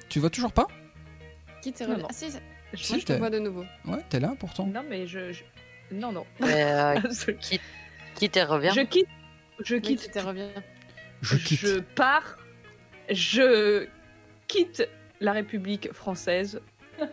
Tu 0.09 0.19
vois 0.21 0.31
toujours 0.31 0.53
pas 0.53 0.67
Qui 1.63 1.73
t'est. 1.73 1.85
Ah 1.89 2.07
si, 2.11 2.27
Je- 2.73 2.77
Si, 2.85 2.93
moi 2.93 3.01
je 3.01 3.05
te 3.07 3.13
vois 3.15 3.31
de 3.31 3.39
nouveau. 3.41 3.65
Ouais, 3.87 3.99
t'es 4.09 4.21
là 4.21 4.35
pourtant. 4.39 4.67
Non 4.67 4.85
mais 4.89 5.07
je, 5.09 5.33
je- 5.33 5.43
non 5.93 6.13
non. 6.13 6.25
Mais, 6.41 6.63
euh, 6.65 6.95
Absolument. 7.05 7.41
Qui 8.15 8.31
te 8.31 8.39
revient 8.41 8.71
Je 8.75 8.81
quitte. 8.83 9.09
Je 9.65 9.75
Oui, 9.77 9.83
quitte. 9.83 10.01
qui 10.03 10.11
t'est 10.11 10.21
revenu. 10.21 10.45
Je 11.23 11.37
quitte. 11.37 11.59
Je 11.61 11.81
pars. 11.81 12.37
Je 13.11 13.87
quitte 14.47 14.89
la 15.21 15.33
République 15.33 15.93
française. 15.93 16.61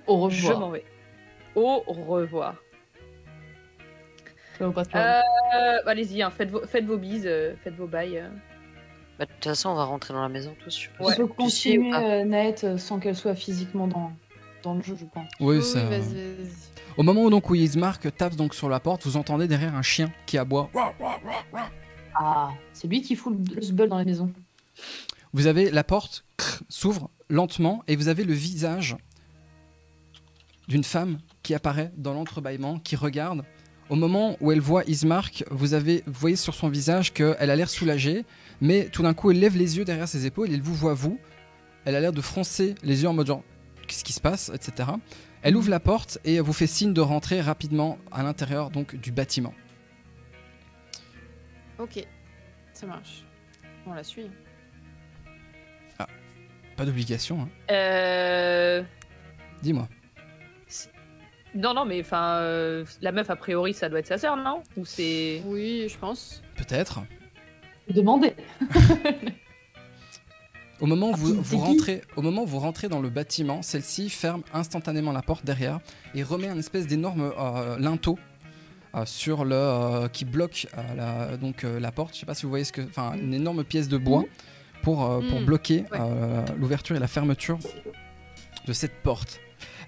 Au 0.06 0.30
Je 0.30 0.38
revoir. 0.48 0.60
m'en 0.60 0.70
vais. 0.70 0.86
Au 1.58 1.80
revoir. 1.88 2.56
Euh. 4.62 5.22
Allez-y, 5.86 6.22
hein, 6.22 6.32
faites, 6.32 6.50
vos, 6.50 6.62
faites 6.66 6.86
vos 6.86 6.98
bises, 6.98 7.26
euh, 7.26 7.54
faites 7.64 7.76
vos 7.76 7.88
bails. 7.88 8.20
euh. 8.20 8.30
Bah, 9.20 9.26
De 9.26 9.32
toute 9.32 9.44
façon, 9.44 9.70
on 9.70 9.76
va 9.76 9.86
rentrer 9.86 10.14
dans 10.14 10.22
la 10.22 10.30
maison 10.30 10.56
tous. 10.64 10.80
je 10.80 10.90
On 11.00 11.06
pense. 11.06 11.16
peut 11.16 11.24
Tu 11.40 11.50
sais 11.50 11.78
ou 11.78 11.84
continuer 11.92 12.24
Naët 12.26 12.78
sans 12.78 13.00
qu'elle 13.00 13.16
soit 13.16 13.36
physiquement 13.36 13.88
dans, 13.88 14.12
dans 14.64 14.76
le 14.76 14.82
jeu, 14.84 14.96
je 15.00 15.06
pense. 15.06 15.28
Oui, 15.40 15.58
Oui, 15.58 15.64
ça. 15.64 15.84
vas-y. 15.86 16.50
Au 16.98 17.04
moment 17.04 17.24
où 17.24 17.30
donc 17.30 17.50
où 17.50 17.56
Ismark 17.56 18.16
tape 18.16 18.36
donc 18.36 18.54
sur 18.56 18.70
la 18.70 18.80
porte, 18.80 19.06
vous 19.06 19.18
entendez 19.18 19.48
derrière 19.48 19.76
un 19.76 19.82
chien 19.84 20.12
qui 20.26 20.38
aboie. 20.38 20.70
Ah, 22.16 22.50
c'est 22.74 22.88
lui 22.88 23.02
qui 23.02 23.16
fout 23.16 23.36
le, 23.56 23.62
sbull 23.62 23.90
dans 23.90 23.98
la 23.98 24.06
maison. 24.06 24.32
Vous 25.34 25.46
avez 25.46 25.70
la 25.70 25.84
porte 25.84 26.26
s'ouvre 26.70 27.10
lentement 27.30 27.84
et 27.88 27.96
vous 27.96 28.08
avez 28.08 28.24
le 28.24 28.34
visage 28.34 28.96
d'une 30.68 30.84
femme 30.84 31.20
qui 31.48 31.56
apparaît 31.56 31.94
dans 31.96 32.14
l'entrebâillement, 32.14 32.78
qui 32.78 32.98
regarde. 32.98 33.46
Au 33.90 33.96
moment 33.96 34.36
où 34.42 34.52
elle 34.52 34.60
voit 34.60 34.84
Ismark, 34.84 35.46
vous, 35.50 35.74
avez, 35.74 36.04
vous 36.06 36.20
voyez 36.20 36.36
sur 36.36 36.54
son 36.54 36.68
visage 36.68 37.14
qu'elle 37.14 37.50
a 37.50 37.56
l'air 37.56 37.70
soulagée, 37.70 38.26
mais 38.60 38.90
tout 38.90 39.02
d'un 39.02 39.14
coup 39.14 39.32
elle 39.32 39.40
lève 39.40 39.56
les 39.56 39.78
yeux 39.78 39.86
derrière 39.86 40.10
ses 40.10 40.26
épaules 40.26 40.52
et 40.52 40.56
elle 40.56 40.62
vous 40.62 40.76
voit 40.76 40.94
vous. 40.94 41.18
Elle 41.86 41.96
a 41.96 42.02
l'air 42.02 42.12
de 42.12 42.20
froncer 42.20 42.76
les 42.84 43.04
yeux 43.04 43.08
en 43.08 43.14
mode 43.14 43.28
genre 43.28 43.44
qu'est-ce 43.88 44.04
qui 44.04 44.12
se 44.12 44.20
passe, 44.20 44.52
etc. 44.54 44.90
Elle 45.42 45.56
ouvre 45.56 45.70
la 45.70 45.80
porte 45.80 46.20
et 46.26 46.42
vous 46.42 46.52
fait 46.52 46.68
signe 46.68 46.92
de 46.92 47.00
rentrer 47.00 47.40
rapidement 47.40 47.98
à 48.12 48.24
l'intérieur 48.24 48.70
donc 48.70 48.98
du 48.98 49.14
bâtiment. 49.14 49.54
Ok, 51.80 52.06
ça 52.74 52.88
marche. 52.88 53.24
On 53.86 53.94
la 53.94 54.04
suit. 54.04 54.30
Pas 56.76 56.86
d'obligation, 56.86 57.42
hein. 57.42 57.50
Euh, 57.72 58.84
dis-moi. 59.62 59.88
Non, 61.58 61.74
non, 61.74 61.86
mais 61.86 62.00
enfin, 62.02 62.36
euh, 62.42 62.86
la 63.02 63.12
meuf, 63.12 63.30
a 63.30 63.36
priori, 63.36 63.74
ça 63.74 63.90
doit 63.90 64.00
être 64.00 64.08
sa 64.08 64.18
sœur, 64.18 64.36
non? 64.38 64.62
Ou 64.78 64.86
c'est. 64.86 65.42
Oui, 65.46 65.88
je 65.90 65.98
pense. 65.98 66.42
Peut-être. 66.56 67.00
Demandez. 67.90 68.34
Au 70.80 70.86
moment, 70.86 71.10
où 71.10 71.16
vous, 71.16 71.36
Ah, 71.40 71.42
vous 71.42 71.58
rentrez, 71.58 72.02
au 72.16 72.22
moment 72.22 72.44
où 72.44 72.46
vous 72.46 72.60
rentrez 72.60 72.88
dans 72.88 73.00
le 73.00 73.10
bâtiment, 73.10 73.64
celle-ci 73.64 74.10
ferme 74.12 74.44
instantanément 74.54 75.12
la 75.12 75.24
porte 75.24 75.44
derrière 75.44 75.80
et 76.14 76.22
remet 76.22 76.48
un 76.50 76.58
espèce 76.60 76.86
d'énorme 76.86 77.34
euh, 77.36 77.80
linteau 77.80 78.20
euh, 78.94 79.04
sur 79.06 79.44
le 79.44 79.56
euh, 79.56 80.08
qui 80.08 80.24
bloque 80.24 80.68
euh, 80.78 80.82
la, 80.96 81.38
donc 81.38 81.64
euh, 81.64 81.80
la 81.80 81.92
porte. 81.92 82.14
Je 82.14 82.20
sais 82.20 82.26
pas 82.28 82.36
si 82.36 82.44
vous 82.44 82.50
voyez 82.50 82.64
ce 82.64 82.72
que, 82.72 82.82
enfin, 82.82 83.14
une 83.20 83.34
énorme 83.34 83.64
pièce 83.64 83.88
de 83.88 83.98
bois 83.98 84.24
pour 84.84 85.04
euh, 85.04 85.20
pour 85.28 85.40
Mhm. 85.40 85.46
bloquer 85.46 85.86
Ouais. 85.92 85.98
euh, 86.00 86.46
l'ouverture 86.60 86.96
et 86.96 87.00
la 87.00 87.08
fermeture 87.08 87.58
de 88.68 88.74
cette 88.74 89.02
porte. 89.02 89.40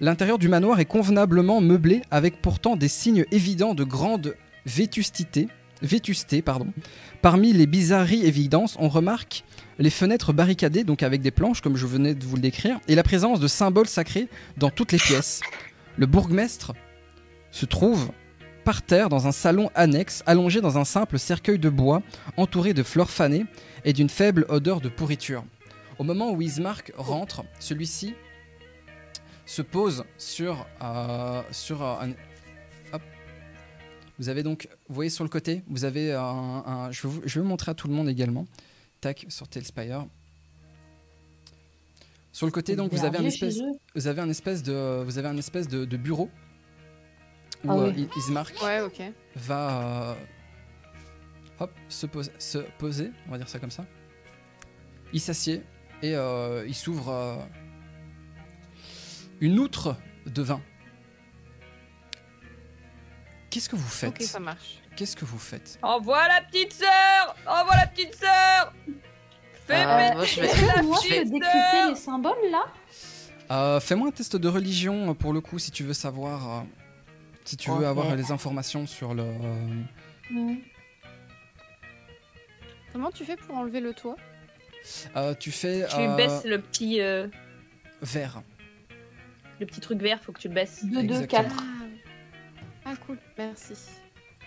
L'intérieur 0.02 0.40
du 0.40 0.50
manoir 0.50 0.80
est 0.80 0.86
convenablement 0.86 1.62
meublé 1.62 2.02
avec 2.12 2.42
pourtant 2.42 2.76
des 2.76 2.88
signes 2.88 3.26
évidents 3.32 3.74
de 3.74 3.84
grande 3.84 4.36
vétusté. 4.66 5.48
Parmi 7.22 7.54
les 7.54 7.66
bizarreries 7.66 8.26
évidentes, 8.26 8.76
on 8.80 8.90
remarque 8.90 9.44
les 9.78 9.90
fenêtres 9.90 10.34
barricadées, 10.34 10.84
donc 10.84 11.04
avec 11.04 11.22
des 11.22 11.32
planches, 11.32 11.62
comme 11.62 11.78
je 11.78 11.88
venais 11.88 12.16
de 12.16 12.26
vous 12.26 12.36
le 12.36 12.42
décrire, 12.42 12.80
et 12.88 12.96
la 12.96 13.04
présence 13.04 13.40
de 13.40 13.48
symboles 13.48 13.88
sacrés 13.88 14.28
dans 14.58 14.70
toutes 14.70 14.92
les 14.92 14.98
pièces. 14.98 15.42
Le 15.98 16.06
bourgmestre 16.06 16.74
se 17.52 17.66
trouve 17.66 18.12
par 18.66 18.82
terre 18.82 19.10
dans 19.10 19.26
un 19.26 19.32
salon 19.32 19.70
annexe, 19.74 20.22
allongé 20.26 20.62
dans 20.62 20.78
un 20.78 20.86
simple 20.86 21.18
cercueil 21.18 21.60
de 21.60 21.70
bois, 21.70 22.04
entouré 22.38 22.74
de 22.74 22.84
fleurs 22.84 23.10
fanées 23.10 23.46
et 23.86 23.94
d'une 23.94 24.10
faible 24.10 24.46
odeur 24.50 24.82
de 24.82 24.90
pourriture. 24.90 25.44
Au 25.98 26.04
moment 26.04 26.32
où 26.32 26.42
Ismark 26.42 26.92
rentre, 26.98 27.44
celui-ci 27.60 28.16
se 29.50 29.64
pose 29.64 30.04
sur, 30.20 30.68
euh, 30.84 31.42
sur 31.52 31.82
euh, 31.82 31.96
un... 32.02 32.10
Hop. 32.94 33.02
Vous 34.20 34.30
avez 34.30 34.44
donc, 34.44 34.70
vous 34.88 34.94
voyez 34.96 35.10
sur 35.10 35.24
le 35.24 35.30
côté, 35.30 35.64
vous 35.68 35.86
avez 35.86 36.14
un... 36.14 36.22
un- 36.24 36.92
je, 36.92 37.02
vais 37.08 37.10
vous, 37.14 37.22
je 37.26 37.34
vais 37.36 37.42
vous 37.42 37.48
montrer 37.48 37.72
à 37.72 37.74
tout 37.74 37.88
le 37.88 37.94
monde 37.96 38.10
également. 38.10 38.46
Tac, 39.02 39.26
sur 39.30 39.48
Tailspire. 39.48 40.06
Sur 42.32 42.46
le 42.46 42.52
côté, 42.52 42.76
donc, 42.76 42.94
vous 42.94 43.04
avez 43.06 43.18
un 43.18 43.26
espèce, 43.26 43.58
vous 43.96 44.06
avez 44.08 44.22
un 44.22 44.30
espèce 44.30 44.62
de, 44.62 45.02
vous 45.04 45.18
avez 45.18 45.28
un 45.28 45.38
espèce 45.38 45.68
de, 45.68 45.84
de 45.84 45.98
bureau 45.98 46.30
où 47.64 47.72
Ah 47.72 47.76
euh, 47.78 47.92
oui. 47.96 48.04
I- 48.16 48.20
Ismark 48.20 48.54
Ouais, 48.64 48.82
ok. 48.82 49.02
va 49.36 50.12
euh, 50.12 50.16
hop, 51.60 51.72
se, 51.90 52.06
poser, 52.06 52.32
se 52.38 52.60
poser, 52.78 53.10
on 53.28 53.32
va 53.32 53.38
dire 53.40 53.50
ça 53.50 53.58
comme 53.58 53.72
ça. 53.72 53.86
Il 55.12 55.20
s'assied 55.20 55.64
et 56.04 56.16
euh, 56.16 56.66
il 56.68 56.76
s'ouvre 56.76 57.10
euh, 57.10 57.36
une 59.42 59.60
outre 59.60 59.96
de 60.26 60.42
vin. 60.42 60.62
Qu'est-ce 63.50 63.70
que 63.70 63.76
vous 63.76 63.88
faites? 63.88 64.10
Ok, 64.10 64.22
ça 64.22 64.40
marche. 64.40 64.80
Qu'est-ce 64.96 65.16
que 65.16 65.26
vous 65.26 65.40
faites? 65.40 65.80
Envoie 65.82 66.28
la 66.28 66.42
petite 66.42 66.74
sœur 66.74 67.36
Envoie 67.48 67.76
la 67.78 67.88
petite 67.88 68.14
sœur 68.16 68.74
Fais 69.66 69.76
péter 69.86 70.14
moi, 70.14 70.26
je 70.26 70.42
vais- 70.42 70.48
Est-ce 70.48 70.62
que 70.62 70.76
la 70.78 70.84
moi, 70.84 70.98
je 71.02 71.08
fiche 71.08 71.18
peux 71.20 71.30
décrypter 71.30 71.88
les 71.90 71.96
symboles 71.96 72.52
là 72.52 72.66
Euh, 73.52 73.80
Fais-moi 73.80 74.10
un 74.10 74.12
test 74.12 74.36
de 74.36 74.48
religion 74.48 75.12
euh, 75.12 75.14
pour 75.14 75.32
le 75.34 75.42
coup 75.42 75.58
si 75.58 75.72
tu 75.72 75.84
veux 75.84 75.94
savoir, 75.94 76.60
euh, 76.60 76.62
si 77.46 77.56
tu 77.58 77.70
veux 77.72 77.78
Ok. 77.78 77.84
avoir 77.86 78.16
les 78.16 78.32
informations 78.32 78.86
sur 78.86 79.14
le. 79.16 79.24
euh. 79.24 80.54
Comment 82.92 83.12
tu 83.12 83.24
fais 83.26 83.36
pour 83.38 83.56
enlever 83.58 83.80
le 83.80 83.94
toit? 83.94 84.16
Euh, 85.16 85.34
tu 85.36 85.52
fais 85.52 85.86
Tu 85.90 85.96
euh, 86.00 86.16
baisses 86.16 86.44
le 86.46 86.60
petit, 86.60 87.02
euh, 87.02 87.28
vert. 88.02 88.42
Le 89.60 89.66
petit 89.66 89.80
truc 89.82 90.00
vert, 90.02 90.20
faut 90.22 90.32
que 90.32 90.40
tu 90.40 90.48
le 90.48 90.54
baisses. 90.54 90.84
2, 90.86 90.92
2, 90.92 91.00
Exactement. 91.04 91.44
4. 91.44 91.64
Ah 92.86 92.94
cool, 93.06 93.18
merci. 93.38 93.74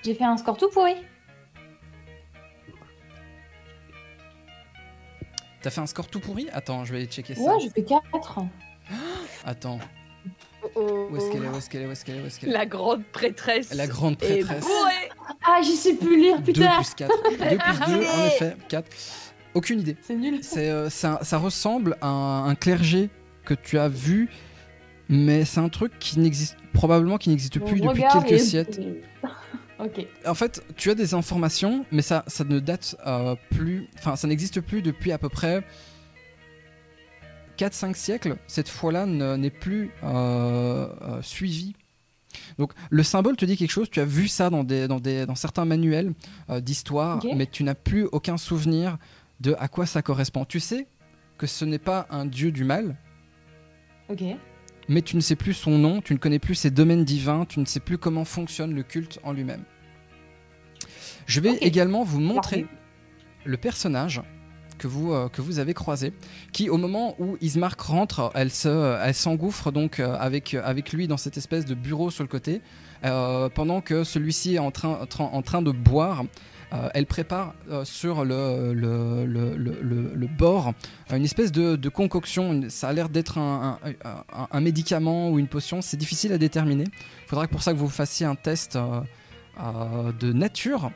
J'ai 0.04 0.14
fait 0.14 0.24
un 0.24 0.36
score 0.36 0.56
tout 0.56 0.68
pourri. 0.70 0.94
T'as 5.62 5.70
fait 5.70 5.80
un 5.80 5.86
score 5.86 6.08
tout 6.08 6.18
pourri? 6.20 6.48
Attends, 6.52 6.84
je 6.84 6.92
vais 6.92 7.04
checker 7.06 7.34
ça. 7.34 7.40
Ouais, 7.42 7.60
j'ai 7.60 7.70
fait 7.70 7.84
4. 7.84 8.02
Attends, 9.44 9.78
Oh, 10.64 10.68
oh. 10.76 11.08
où 11.10 11.16
est-ce 11.16 11.30
qu'elle 11.32 11.42
est? 11.42 11.48
Où 11.48 11.56
est-ce 11.56 11.68
qu'elle 11.68 11.82
est? 11.82 11.86
Où 11.86 11.90
est-ce 11.90 12.04
qu'elle 12.40 12.50
est? 12.50 12.52
La 12.52 12.66
grande 12.66 13.04
prêtresse. 13.04 13.74
La 13.74 13.88
grande 13.88 14.16
prêtresse. 14.16 14.64
Ah, 15.44 15.60
j'y 15.62 15.74
sais 15.74 15.94
plus 15.94 16.16
lire, 16.16 16.38
2 16.40 16.52
putain 16.52 16.76
plus 16.76 16.94
4. 16.94 17.10
2 17.30 17.36
plus 17.36 17.46
2, 17.46 18.06
en 18.06 18.26
effet, 18.26 18.56
4. 18.68 18.88
Aucune 19.54 19.80
idée. 19.80 19.96
C'est 20.02 20.14
nul. 20.14 20.38
C'est, 20.42 20.70
euh, 20.70 20.88
ça, 20.88 21.18
ça 21.22 21.38
ressemble 21.38 21.96
à 22.00 22.06
un, 22.06 22.48
un 22.48 22.54
clergé 22.54 23.10
que 23.44 23.54
tu 23.54 23.76
as 23.78 23.88
vu, 23.88 24.30
mais 25.12 25.44
c'est 25.44 25.60
un 25.60 25.68
truc 25.68 25.92
qui 26.00 26.18
n'existe 26.18 26.56
probablement 26.72 27.18
qui 27.18 27.28
n'existe 27.28 27.60
plus 27.60 27.80
depuis 27.80 28.02
quelques 28.12 28.32
et- 28.32 28.38
siècles. 28.38 28.80
En 30.26 30.34
fait, 30.34 30.62
tu 30.76 30.90
as 30.90 30.94
des 30.94 31.12
informations, 31.12 31.84
mais 31.90 32.02
ça, 32.02 32.22
ça 32.28 32.44
ne 32.44 32.60
date 32.60 32.94
euh, 33.04 33.34
plus. 33.50 33.88
Enfin, 33.98 34.14
ça 34.14 34.28
n'existe 34.28 34.60
plus 34.60 34.80
depuis 34.80 35.10
à 35.10 35.18
peu 35.18 35.28
près 35.28 35.64
4-5 37.58 37.94
siècles. 37.94 38.36
Cette 38.46 38.68
fois-là 38.68 39.06
ne- 39.06 39.34
n'est 39.36 39.50
plus 39.50 39.90
euh, 40.04 40.86
euh, 41.02 41.22
suivie. 41.22 41.74
Donc, 42.58 42.72
le 42.90 43.02
symbole 43.02 43.34
te 43.36 43.44
dit 43.44 43.56
quelque 43.56 43.72
chose. 43.72 43.90
Tu 43.90 43.98
as 43.98 44.04
vu 44.04 44.28
ça 44.28 44.50
dans, 44.50 44.62
des, 44.62 44.86
dans, 44.86 45.00
des, 45.00 45.26
dans 45.26 45.34
certains 45.34 45.64
manuels 45.64 46.12
euh, 46.48 46.60
d'histoire, 46.60 47.20
mais 47.34 47.46
tu 47.46 47.64
n'as 47.64 47.74
plus 47.74 48.04
aucun 48.12 48.36
souvenir 48.36 48.98
de 49.40 49.56
à 49.58 49.66
quoi 49.66 49.86
ça 49.86 50.00
correspond. 50.00 50.44
Tu 50.44 50.60
sais 50.60 50.86
que 51.38 51.48
ce 51.48 51.64
n'est 51.64 51.80
pas 51.80 52.06
un 52.10 52.24
dieu 52.24 52.52
du 52.52 52.62
mal, 52.64 52.96
Ok. 54.08 54.22
Mais 54.88 55.02
tu 55.02 55.16
ne 55.16 55.20
sais 55.20 55.36
plus 55.36 55.54
son 55.54 55.78
nom, 55.78 56.00
tu 56.00 56.12
ne 56.12 56.18
connais 56.18 56.38
plus 56.38 56.54
ses 56.54 56.70
domaines 56.70 57.04
divins, 57.04 57.44
tu 57.48 57.60
ne 57.60 57.64
sais 57.64 57.80
plus 57.80 57.98
comment 57.98 58.24
fonctionne 58.24 58.74
le 58.74 58.82
culte 58.82 59.18
en 59.22 59.32
lui-même. 59.32 59.64
Je 61.26 61.40
vais 61.40 61.54
également 61.60 62.02
vous 62.04 62.20
montrer 62.20 62.66
le 63.44 63.56
personnage 63.56 64.22
que 64.78 64.88
vous, 64.88 65.12
euh, 65.12 65.28
que 65.28 65.40
vous 65.40 65.60
avez 65.60 65.74
croisé, 65.74 66.12
qui 66.52 66.68
au 66.68 66.76
moment 66.76 67.14
où 67.20 67.36
Ismark 67.40 67.80
rentre, 67.80 68.32
elle 68.34 68.50
se, 68.50 68.98
elle 69.04 69.14
s'engouffre 69.14 69.70
donc 69.70 70.00
euh, 70.00 70.16
avec, 70.18 70.54
avec 70.54 70.92
lui 70.92 71.06
dans 71.06 71.16
cette 71.16 71.36
espèce 71.36 71.64
de 71.64 71.74
bureau 71.74 72.10
sur 72.10 72.24
le 72.24 72.28
côté, 72.28 72.60
euh, 73.04 73.48
pendant 73.48 73.80
que 73.80 74.02
celui-ci 74.02 74.56
est 74.56 74.58
en 74.58 74.72
train- 74.72 75.06
en 75.18 75.42
train 75.42 75.62
de 75.62 75.70
boire. 75.70 76.24
Euh, 76.72 76.88
elle 76.94 77.06
prépare 77.06 77.54
euh, 77.70 77.84
sur 77.84 78.24
le, 78.24 78.72
le, 78.72 79.26
le, 79.26 79.56
le- 79.56 79.78
le- 79.82 80.12
le 80.14 80.26
bord 80.26 80.72
euh, 81.10 81.16
une 81.16 81.24
espèce 81.24 81.52
de, 81.52 81.76
de 81.76 81.88
concoction. 81.88 82.52
Une- 82.52 82.70
Ça 82.70 82.88
a 82.88 82.92
l'air 82.92 83.08
d'être 83.08 83.36
un, 83.38 83.78
un- 83.84 84.10
un- 84.32 84.48
un 84.50 84.60
médicament 84.60 85.30
ou 85.30 85.38
une 85.38 85.48
potion. 85.48 85.82
C'est 85.82 85.96
difficile 85.98 86.32
à 86.32 86.38
déterminer. 86.38 86.84
Il 86.84 87.28
faudra 87.28 87.46
que 87.46 87.52
pour 87.52 87.62
ça 87.62 87.72
que 87.72 87.78
vous 87.78 87.88
fassiez 87.90 88.24
un 88.26 88.34
test 88.36 88.76
euh, 88.76 90.12
de 90.18 90.32
nature. 90.32 90.90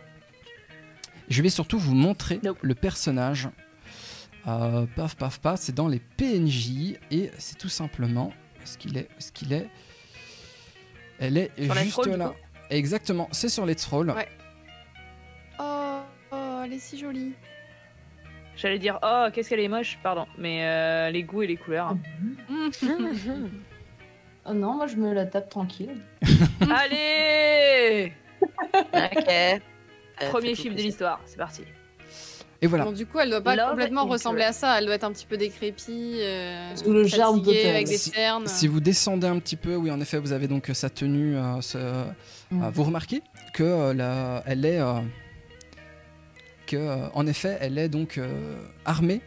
Je 1.28 1.42
vais 1.42 1.50
surtout 1.50 1.78
vous 1.78 1.94
montrer 1.94 2.40
Nope. 2.42 2.58
le 2.62 2.74
personnage. 2.74 3.48
Paf, 4.44 5.16
paf, 5.16 5.40
paf. 5.40 5.60
C'est 5.60 5.74
dans 5.74 5.88
les 5.88 5.98
PNJ 5.98 6.94
et 7.10 7.30
c'est 7.36 7.58
tout 7.58 7.68
simplement 7.68 8.32
ce 8.64 8.78
qu'il 8.78 8.96
est. 8.96 9.08
Ce 9.18 9.32
qu'il 9.32 9.52
est? 9.52 9.68
Elle 11.18 11.36
est 11.36 11.50
Sur 11.64 11.74
juste 11.74 12.06
là. 12.06 12.32
Exactement. 12.70 13.28
C'est 13.32 13.48
sur 13.48 13.66
Let's 13.66 13.84
Roll. 13.86 14.10
Ouais. 14.12 14.28
Oh, 15.58 15.98
oh, 16.32 16.60
elle 16.64 16.72
est 16.72 16.78
si 16.78 16.98
jolie. 16.98 17.32
J'allais 18.56 18.78
dire, 18.78 18.98
oh, 19.02 19.26
qu'est-ce 19.32 19.50
qu'elle 19.50 19.60
est 19.60 19.68
moche, 19.68 19.98
pardon. 20.02 20.26
Mais 20.38 20.64
euh, 20.64 21.10
les 21.10 21.22
goûts 21.22 21.42
et 21.42 21.46
les 21.46 21.56
couleurs. 21.56 21.94
Oh 24.48 24.52
non, 24.54 24.74
moi 24.74 24.86
je 24.86 24.96
me 24.96 25.12
la 25.12 25.26
tape 25.26 25.48
tranquille. 25.50 25.96
Allez 26.70 28.12
Ok. 28.74 29.28
Euh, 29.28 30.30
Premier 30.30 30.54
chiffre 30.54 30.74
de 30.74 30.80
l'histoire, 30.80 31.20
c'est 31.26 31.36
parti. 31.36 31.62
Et 32.62 32.66
voilà. 32.66 32.84
Bon, 32.86 32.92
du 32.92 33.04
coup, 33.04 33.18
elle 33.18 33.28
doit 33.28 33.42
pas 33.42 33.54
Love 33.54 33.68
complètement 33.70 34.06
ressembler 34.06 34.44
à 34.44 34.52
ça. 34.52 34.78
Elle 34.78 34.86
doit 34.86 34.94
être 34.94 35.04
un 35.04 35.12
petit 35.12 35.26
peu 35.26 35.36
décrépie, 35.36 36.16
euh, 36.22 36.74
Sous 36.74 36.90
le 36.90 37.04
germe 37.04 37.40
avec 37.40 37.86
des 37.86 37.98
Si- 37.98 38.10
cernes. 38.10 38.46
Si 38.46 38.66
vous 38.66 38.80
descendez 38.80 39.26
un 39.26 39.38
petit 39.38 39.56
peu, 39.56 39.74
oui, 39.76 39.90
en 39.90 40.00
effet, 40.00 40.16
vous 40.18 40.32
avez 40.32 40.48
donc 40.48 40.70
euh, 40.70 40.74
sa 40.74 40.88
tenue. 40.88 41.36
euh, 41.36 41.60
ce- 41.60 41.76
Mm. 42.50 42.62
euh, 42.62 42.70
vous 42.72 42.84
remarquez 42.84 43.22
que 43.52 43.62
euh, 43.62 43.92
la- 43.92 44.42
elle 44.46 44.64
est, 44.64 44.80
euh, 44.80 45.00
que 46.66 46.76
euh, 46.76 47.08
en 47.14 47.26
effet, 47.26 47.56
elle 47.60 47.78
est 47.78 47.88
donc 47.88 48.18
euh, 48.18 48.56
armée. 48.84 49.20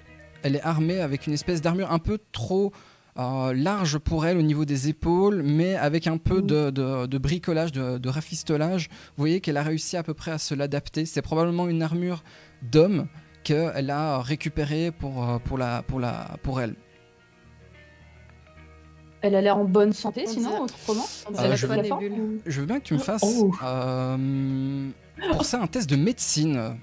Elle 0.44 0.56
est 0.56 0.62
armée 0.64 1.00
avec 1.02 1.28
une 1.28 1.34
espèce 1.34 1.62
d'armure 1.62 1.92
un 1.92 2.00
peu 2.00 2.18
trop 2.32 2.72
euh, 3.18 3.54
large 3.54 3.98
pour 3.98 4.26
elle 4.26 4.38
au 4.38 4.42
niveau 4.42 4.64
des 4.66 4.88
épaules, 4.88 5.42
mais 5.44 5.76
avec 5.76 6.08
un 6.08 6.18
peu 6.18 6.42
de, 6.42 6.70
de- 6.70 7.06
de 7.08 7.18
bricolage, 7.18 7.72
de, 7.72 7.98
de 7.98 8.10
rafistolage. 8.10 8.88
Vous 9.18 9.22
voyez 9.24 9.42
qu'elle 9.42 9.58
a 9.58 9.64
réussi 9.64 9.98
à 9.98 10.04
peu 10.04 10.14
près 10.14 10.32
à 10.32 10.38
se 10.38 10.54
l'adapter. 10.56 11.06
C'est 11.06 11.22
probablement 11.22 11.68
une 11.68 11.82
armure 11.82 12.24
d'homme 12.62 13.08
qu'elle 13.44 13.90
a 13.90 14.22
récupérée 14.22 14.92
pour, 14.92 15.40
pour, 15.44 15.58
la, 15.58 15.82
pour, 15.84 16.00
la, 16.00 16.38
pour 16.44 16.62
elle. 16.62 16.76
Elle 19.22 19.36
a 19.36 19.42
l'air 19.42 19.58
en 19.58 19.66
bonne 19.66 19.92
santé, 19.92 20.24
On 20.28 20.32
sinon, 20.32 20.50
dirait- 20.50 20.62
autrement. 20.62 21.06
Euh, 21.38 21.56
je 21.56 21.68
veux- 21.68 21.76
Nébule. 21.76 22.40
Je 22.46 22.62
veux 22.62 22.66
bien 22.66 22.80
que 22.80 22.86
tu 22.86 22.94
me 22.94 23.00
fasses 23.00 23.22
Oh. 23.26 23.52
euh, 23.66 24.90
pour 25.34 25.44
ça 25.44 25.62
un 25.62 25.68
test 25.68 25.90
de 25.90 25.98
médecine. 25.98 26.78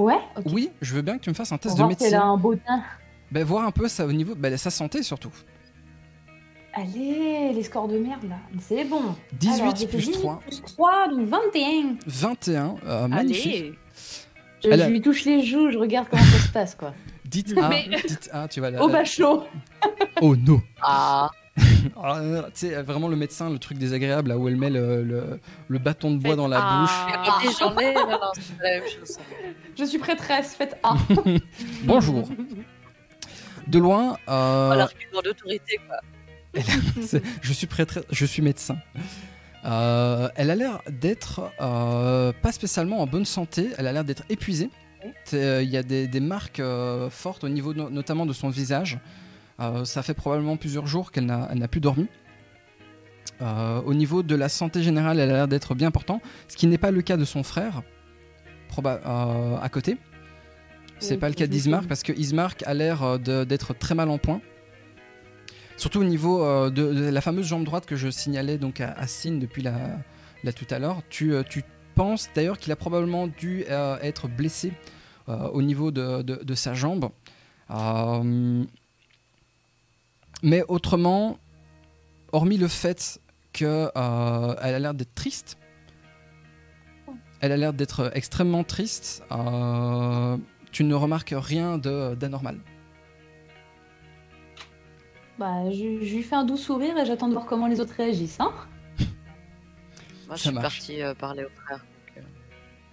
Ouais. 0.00 0.18
Oui, 0.46 0.70
je 0.80 0.94
veux 0.94 1.02
bien 1.02 1.18
que 1.18 1.22
tu 1.24 1.30
me 1.30 1.34
fasses 1.34 1.52
un 1.52 1.56
Pour 1.58 1.62
test 1.64 1.76
de 1.76 1.82
voir 1.82 1.90
si 1.90 1.96
elle 2.04 2.10
médecine. 2.10 2.20
a 2.20 2.24
un 2.24 2.36
beau 2.36 2.54
teint. 2.54 2.82
Ben, 3.30 3.44
voir 3.44 3.64
un 3.66 3.70
peu 3.70 3.86
ça 3.88 4.06
au 4.06 4.12
niveau 4.12 4.34
ben, 4.34 4.56
sa 4.56 4.70
santé 4.70 5.02
surtout. 5.02 5.30
Allez, 6.72 7.52
les 7.52 7.62
scores 7.64 7.88
de 7.88 7.98
merde 7.98 8.24
là. 8.28 8.36
C'est 8.60 8.84
bon. 8.84 9.14
18 9.32 9.60
Alors, 9.62 9.76
j'ai 9.76 9.86
fait 9.86 9.96
plus 9.96 10.06
18 10.06 10.12
3, 10.20 10.40
plus 10.40 10.62
3, 10.62 11.08
donc 11.08 11.26
21. 11.26 11.96
21, 12.06 12.74
euh, 12.86 13.08
magnifique. 13.08 13.54
Allez 13.56 13.74
Je, 14.62 14.68
Elle 14.70 14.82
je 14.84 14.88
lui 14.88 15.00
touche 15.00 15.24
les 15.24 15.42
joues, 15.44 15.70
je 15.72 15.78
regarde 15.78 16.06
comment 16.08 16.22
ça 16.22 16.38
se 16.38 16.48
passe 16.52 16.74
quoi. 16.76 16.94
Dites 17.24 17.56
A, 17.58 17.68
Mais- 17.68 17.88
dites 18.06 18.30
A, 18.32 18.46
tu 18.46 18.60
vas 18.60 18.70
la- 18.70 18.82
Au 18.84 18.88
bachot. 18.88 19.44
Oh 20.22 20.36
non. 20.36 20.60
Ah, 20.80 21.30
Ah, 22.02 22.18
euh, 22.18 22.82
vraiment 22.82 23.08
le 23.08 23.16
médecin, 23.16 23.50
le 23.50 23.58
truc 23.58 23.78
désagréable 23.78 24.28
là 24.30 24.38
où 24.38 24.48
elle 24.48 24.56
met 24.56 24.70
le, 24.70 25.02
le- 25.02 25.40
le 25.68 25.78
bâton 25.78 26.10
de 26.12 26.18
bois 26.18 26.36
dans 26.36 26.48
la 26.48 26.58
Ah. 26.60 26.80
bouche. 26.80 27.44
des 27.52 27.58
journées, 27.58 27.94
non, 27.94 28.08
non, 28.08 28.18
c'est 28.34 28.56
pas 28.56 28.64
la 28.64 28.80
même 28.80 28.88
chose. 28.88 29.18
Je 29.78 29.84
suis 29.84 29.98
prêtresse, 29.98 30.54
faites 30.54 30.76
A. 30.82 30.94
Bonjour. 31.84 32.28
De 33.66 33.78
loin, 33.78 34.16
euh, 34.28 34.66
Voilà, 34.66 34.88
d'autorité, 35.22 35.78
quoi. 35.86 36.62
C'est- 37.02 37.22
je 37.42 37.52
suis 37.52 37.66
prêtre, 37.66 38.04
je 38.10 38.26
suis 38.26 38.42
médecin. 38.42 38.76
Euh, 39.64 40.28
elle 40.36 40.50
a 40.50 40.54
l'air 40.56 40.80
d'être 40.90 41.50
euh, 41.60 42.32
pas 42.42 42.50
spécialement 42.52 43.00
en 43.00 43.06
bonne 43.06 43.26
santé. 43.26 43.68
Elle 43.78 43.86
a 43.86 43.92
l'air 43.92 44.04
d'être 44.04 44.24
épuisée. 44.30 44.70
C'est, 45.24 45.42
euh, 45.42 45.62
Il 45.62 45.68
y 45.70 45.76
a 45.76 45.82
des, 45.82 46.08
des 46.08 46.20
marques 46.20 46.60
euh, 46.60 47.08
fortes 47.10 47.44
au 47.44 47.48
niveau 47.48 47.74
no- 47.74 47.90
notamment 47.90 48.26
de 48.26 48.32
son 48.32 48.48
visage. 48.48 48.98
Euh, 49.60 49.84
ça 49.84 50.02
fait 50.02 50.14
probablement 50.14 50.56
plusieurs 50.56 50.86
jours 50.86 51.12
qu'elle 51.12 51.26
n'a 51.26 51.68
plus 51.68 51.80
dormi. 51.80 52.06
Euh, 53.42 53.80
au 53.82 53.94
niveau 53.94 54.22
de 54.22 54.34
la 54.34 54.48
santé 54.48 54.82
générale, 54.82 55.18
elle 55.18 55.30
a 55.30 55.34
l'air 55.34 55.48
d'être 55.48 55.74
bien 55.74 55.90
portant, 55.90 56.20
ce 56.48 56.56
qui 56.56 56.66
n'est 56.66 56.78
pas 56.78 56.90
le 56.90 57.00
cas 57.02 57.16
de 57.16 57.24
son 57.24 57.42
frère, 57.42 57.82
euh, 58.84 59.56
à 59.60 59.68
côté. 59.68 59.96
C'est 60.98 61.14
Oui, 61.14 61.20
pas 61.20 61.28
le 61.28 61.34
cas 61.34 61.46
d'Ismark 61.46 61.86
parce 61.86 62.02
que 62.02 62.12
Ismark 62.12 62.62
a 62.66 62.74
l'air 62.74 63.18
d'être 63.18 63.72
très 63.74 63.94
mal 63.94 64.10
en 64.10 64.18
point. 64.18 64.40
Surtout 65.78 66.00
au 66.00 66.04
niveau 66.04 66.44
euh, 66.44 66.68
de, 66.68 66.92
de 66.92 67.08
la 67.08 67.20
fameuse 67.22 67.46
jambe 67.46 67.64
droite 67.64 67.86
que 67.86 67.96
je 67.96 68.10
signalais 68.10 68.58
donc 68.58 68.82
à, 68.82 68.92
à 68.92 69.06
Sin 69.06 69.38
depuis 69.38 69.62
la, 69.62 69.72
la 70.44 70.52
tout 70.52 70.66
à 70.70 70.78
l'heure. 70.78 71.00
Tu, 71.08 71.32
euh, 71.32 71.42
tu 71.48 71.64
penses 71.94 72.28
d'ailleurs 72.34 72.58
qu'il 72.58 72.70
a 72.72 72.76
probablement 72.76 73.26
dû 73.28 73.64
euh, 73.70 73.96
être 74.02 74.28
blessé 74.28 74.72
au 75.52 75.62
niveau 75.62 75.92
de, 75.92 76.22
de- 76.22 76.40
de 76.42 76.54
sa 76.56 76.74
jambe. 76.74 77.08
Euh, 80.42 80.48
mais 80.48 80.62
autrement, 80.68 81.38
hormis 82.32 82.56
le 82.56 82.68
fait 82.68 83.20
qu'elle 83.52 83.90
a 83.94 84.78
l'air 84.78 84.94
d'être 84.94 85.14
triste, 85.14 85.58
elle 87.40 87.52
a 87.52 87.56
l'air 87.56 87.72
d'être 87.72 88.10
extrêmement 88.14 88.64
triste, 88.64 89.22
euh, 89.32 90.36
tu 90.72 90.84
ne 90.84 90.94
remarques 90.94 91.34
rien 91.36 91.78
de- 91.78 92.14
d'anormal. 92.14 92.58
Bah, 95.38 95.70
je, 95.70 96.04
je 96.04 96.14
lui 96.16 96.22
fais 96.22 96.36
un 96.36 96.44
doux 96.44 96.58
sourire 96.58 96.98
et 96.98 97.06
j'attends 97.06 97.28
de 97.28 97.32
voir 97.32 97.46
comment 97.46 97.66
les 97.66 97.80
autres 97.80 97.94
réagissent. 97.96 98.38
Hein 98.40 98.52
Moi, 98.98 99.06
je 100.28 100.28
Ça 100.28 100.36
suis 100.36 100.52
marche. 100.52 100.62
partie 100.78 101.02
euh, 101.02 101.14
parler 101.14 101.44
au 101.44 101.48
frère. 101.64 101.84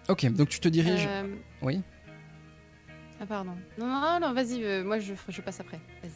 Ok, 0.08 0.26
donc 0.32 0.48
tu 0.48 0.62
te 0.62 0.70
diriges. 0.70 1.06
Euh, 1.08 1.36
Oui. 1.62 1.82
Ah, 3.20 3.26
pardon. 3.26 3.52
Non, 3.78 3.88
non, 3.88 4.20
non, 4.22 4.34
vas-y, 4.34 4.64
euh, 4.64 4.84
moi 4.86 5.00
je, 5.00 5.14
je 5.28 5.42
passe 5.42 5.60
après. 5.60 5.80
Vas-y. 6.02 6.12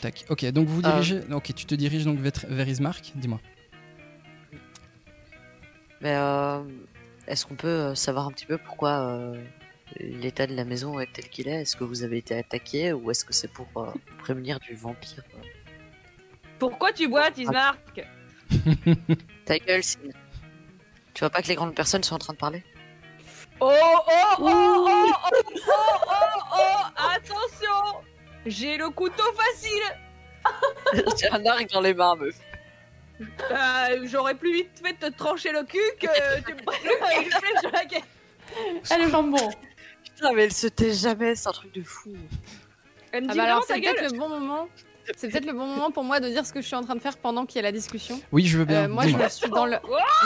Tac. 0.00 0.24
Ok, 0.28 0.44
donc 0.46 0.66
vous 0.68 0.76
vous 0.80 0.86
Euh. 0.86 0.92
dirigez. 0.92 1.20
Ok, 1.32 1.54
tu 1.54 1.64
te 1.66 1.74
diriges 1.74 2.04
donc 2.04 2.18
vers, 2.18 2.32
vers 2.48 2.68
Ismark. 2.68 3.12
Dis-moi. 3.14 3.40
Mais 6.00 6.14
euh, 6.16 6.62
est-ce 7.26 7.44
qu'on 7.46 7.56
peut 7.56 7.68
euh, 7.68 7.94
savoir 7.94 8.26
un 8.26 8.32
petit 8.32 8.46
peu 8.46 8.56
pourquoi 8.58 9.00
euh, 9.00 9.42
l'état 9.98 10.46
de 10.46 10.54
la 10.54 10.64
maison 10.64 10.98
est 10.98 11.12
tel 11.12 11.28
qu'il 11.28 11.48
est 11.48 11.62
Est-ce 11.62 11.76
que 11.76 11.84
vous 11.84 12.02
avez 12.02 12.18
été 12.18 12.34
attaqué 12.36 12.92
ou 12.92 13.10
est-ce 13.10 13.24
que 13.24 13.32
c'est 13.34 13.52
pour 13.52 13.68
euh, 13.76 13.90
prévenir 14.18 14.58
du 14.60 14.74
vampire 14.74 15.22
euh 15.34 15.42
Pourquoi 16.58 16.92
tu 16.92 17.06
bois, 17.08 17.30
Tismark 17.30 18.02
Ta 19.44 19.58
gueule, 19.58 19.82
Sine. 19.82 20.12
Tu 21.14 21.20
vois 21.20 21.30
pas 21.30 21.42
que 21.42 21.48
les 21.48 21.54
grandes 21.54 21.74
personnes 21.74 22.02
sont 22.02 22.14
en 22.14 22.18
train 22.18 22.32
de 22.32 22.38
parler 22.38 22.64
Oh, 23.62 23.70
oh, 23.70 24.36
oh, 24.38 24.46
oh, 24.48 24.88
oh, 24.88 25.12
oh, 25.32 25.60
oh, 26.08 26.12
oh, 26.54 27.02
attention 27.14 28.00
J'ai 28.46 28.76
le 28.76 28.88
couteau 28.90 29.24
facile 29.34 29.82
J'ai 31.20 31.28
un 31.30 31.44
arc 31.46 31.70
dans 31.70 31.80
les 31.80 31.94
mains, 31.94 32.14
meuf. 32.16 32.36
Euh, 33.20 34.06
J'aurais 34.06 34.34
plus 34.34 34.52
vite 34.52 34.70
fait 34.82 34.92
de 34.94 35.10
te 35.12 35.16
trancher 35.18 35.52
le 35.52 35.64
cul 35.64 35.78
que 36.00 36.06
tu 36.46 36.54
me 36.54 36.62
prennes 36.62 37.24
une 37.24 37.30
flèche 37.30 37.60
sur 37.60 37.70
la 37.70 37.84
gueule. 37.84 38.00
Ah, 38.90 38.98
le 38.98 39.10
jambon 39.10 39.50
Putain, 40.02 40.32
mais 40.32 40.44
elle 40.44 40.52
se 40.52 40.66
tait 40.68 40.92
jamais, 40.94 41.34
c'est 41.34 41.48
un 41.48 41.52
truc 41.52 41.72
de 41.74 41.82
fou. 41.82 42.14
Elle 43.12 43.24
me 43.24 43.28
Ah 43.30 43.32
dit 43.32 43.38
bah 43.38 43.44
vraiment 43.44 43.56
alors 43.56 43.64
c'est 43.66 43.80
peut-être 43.80 44.12
le 44.12 44.18
bon 44.18 44.28
moment. 44.28 44.68
C'est 45.16 45.28
peut-être 45.28 45.46
le 45.46 45.52
bon 45.52 45.66
moment 45.66 45.90
pour 45.90 46.04
moi 46.04 46.20
de 46.20 46.28
dire 46.28 46.46
ce 46.46 46.52
que 46.52 46.60
je 46.62 46.66
suis 46.66 46.76
en 46.76 46.82
train 46.82 46.94
de 46.94 47.00
faire 47.00 47.18
pendant 47.18 47.44
qu'il 47.44 47.56
y 47.56 47.58
a 47.58 47.62
la 47.62 47.72
discussion. 47.72 48.20
Oui, 48.32 48.46
je 48.46 48.58
veux 48.58 48.64
bien. 48.64 48.84
Euh, 48.84 48.88
moi, 48.88 49.04
je 49.06 49.28
suis 49.28 49.50
dans 49.50 49.66
le, 49.66 49.76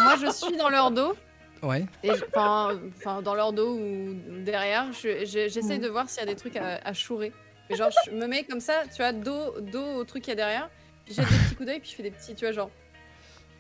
moi 0.02 0.14
je 0.20 0.30
suis 0.30 0.56
dans 0.56 0.68
leur 0.68 0.90
dos. 0.90 1.14
Ouais. 1.62 1.86
Et 2.02 2.08
je- 2.14 2.24
Enfin, 2.34 2.78
enfin, 2.98 3.22
dans 3.22 3.34
leur 3.34 3.52
dos 3.54 3.74
ou 3.78 4.14
derrière, 4.44 4.92
je- 4.92 5.24
je- 5.24 5.48
j'essaye 5.48 5.78
de 5.78 5.88
voir 5.88 6.08
s'il 6.10 6.20
y 6.20 6.22
a 6.22 6.26
des 6.26 6.36
trucs 6.36 6.56
à, 6.56 6.78
à 6.84 6.92
chourer. 6.92 7.32
Mais 7.70 7.76
genre, 7.76 7.90
je 8.06 8.10
me 8.10 8.26
mets 8.26 8.44
comme 8.44 8.60
ça, 8.60 8.82
tu 8.90 8.96
vois, 8.98 9.12
dos, 9.12 9.58
dos 9.60 9.94
au 9.96 10.04
truc 10.04 10.22
qu'il 10.24 10.30
y 10.30 10.32
a 10.32 10.36
derrière. 10.36 10.68
Puis 11.04 11.14
j'ai 11.14 11.22
des 11.22 11.28
petits 11.28 11.54
coups 11.54 11.66
d'œil, 11.66 11.80
puis 11.80 11.90
je 11.90 11.94
fais 11.96 12.02
des 12.02 12.10
petits, 12.10 12.34
tu 12.34 12.44
vois, 12.44 12.52
genre. 12.52 12.70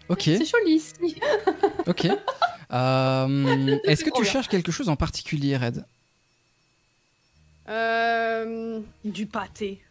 Ok. 0.08 0.22
C'est 0.24 0.44
joli 0.44 0.72
ici. 0.74 1.16
Ok. 1.86 2.06
Euh, 2.72 3.78
Est-ce 3.84 4.04
que 4.04 4.10
tu 4.10 4.22
bien. 4.22 4.30
cherches 4.32 4.48
quelque 4.48 4.72
chose 4.72 4.88
en 4.88 4.96
particulier, 4.96 5.56
Red? 5.56 5.84
Euh, 7.68 8.80
Du 9.04 9.26
pâté. 9.26 9.82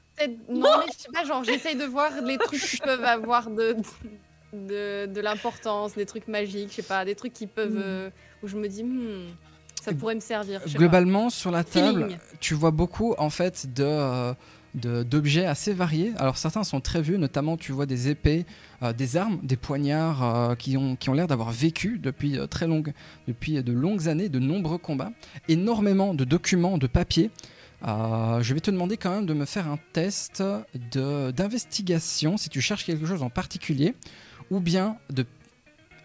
non, 0.50 0.78
mais 0.80 0.86
je 0.94 1.00
sais 1.00 1.10
pas, 1.12 1.24
genre, 1.26 1.44
j'essaye 1.44 1.76
de 1.76 1.86
voir 1.86 2.12
les 2.22 2.38
trucs 2.38 2.62
qui 2.62 2.78
peuvent 2.78 3.04
avoir 3.04 3.50
de, 3.50 3.76
de, 4.54 5.08
de 5.08 5.22
l'importance, 5.22 5.96
des 5.96 6.06
trucs 6.06 6.28
magiques, 6.28 6.70
je 6.70 6.76
sais 6.76 6.84
pas, 6.84 7.04
des 7.06 7.16
trucs 7.16 7.34
qui 7.34 7.48
peuvent. 7.48 7.82
euh, 7.84 8.10
où 8.44 8.48
je 8.48 8.58
me 8.58 8.68
dis, 8.68 8.84
hmm, 8.84 9.26
ça 9.84 9.94
pourrait 9.94 10.16
me 10.16 10.20
servir. 10.20 10.62
pas. 10.62 10.70
Globalement, 10.70 11.30
sur 11.30 11.52
la 11.52 11.64
table, 11.64 12.04
Feeling. 12.06 12.18
tu 12.40 12.54
vois 12.54 12.72
beaucoup 12.72 13.14
en 13.18 13.30
fait 13.30 13.74
de 13.74 13.84
euh, 13.84 14.34
de- 14.76 15.04
d'objets 15.04 15.46
assez 15.46 15.72
variés. 15.72 16.14
Alors 16.18 16.38
certains 16.38 16.64
sont 16.64 16.82
très 16.82 17.02
vieux, 17.02 17.18
notamment 17.18 17.58
tu 17.58 17.72
vois 17.72 17.86
des 17.86 18.10
épées, 18.10 18.46
euh, 18.82 18.92
des 18.94 19.18
armes, 19.18 19.40
des 19.44 19.56
poignards 19.58 20.24
euh, 20.24 20.56
qui 20.56 20.78
ont 20.78 20.96
qui 20.96 21.10
ont 21.10 21.14
l'air 21.14 21.28
d'avoir 21.28 21.52
vécu 21.52 22.00
depuis 22.00 22.40
euh, 22.40 22.48
très 22.48 22.66
longues 22.66 22.94
depuis 23.28 23.62
de 23.62 23.72
longues 23.72 24.08
années, 24.08 24.30
de 24.30 24.40
nombreux 24.40 24.80
combats, 24.80 25.12
énormément 25.48 26.14
de 26.16 26.24
documents, 26.26 26.78
de 26.80 26.88
papiers. 26.88 27.30
Je 27.86 28.54
vais 28.54 28.62
te 28.62 28.72
demander 28.72 28.96
quand 28.96 29.12
même 29.14 29.26
de 29.26 29.34
me 29.34 29.44
faire 29.46 29.68
un 29.68 29.78
test 29.92 30.42
d'investigation 31.32 32.38
si 32.38 32.50
tu 32.50 32.62
cherches 32.62 32.86
quelque 32.86 33.06
chose 33.06 33.24
en 33.24 33.30
particulier, 33.30 33.96
ou 34.52 34.60
bien 34.60 34.98
de 35.10 35.26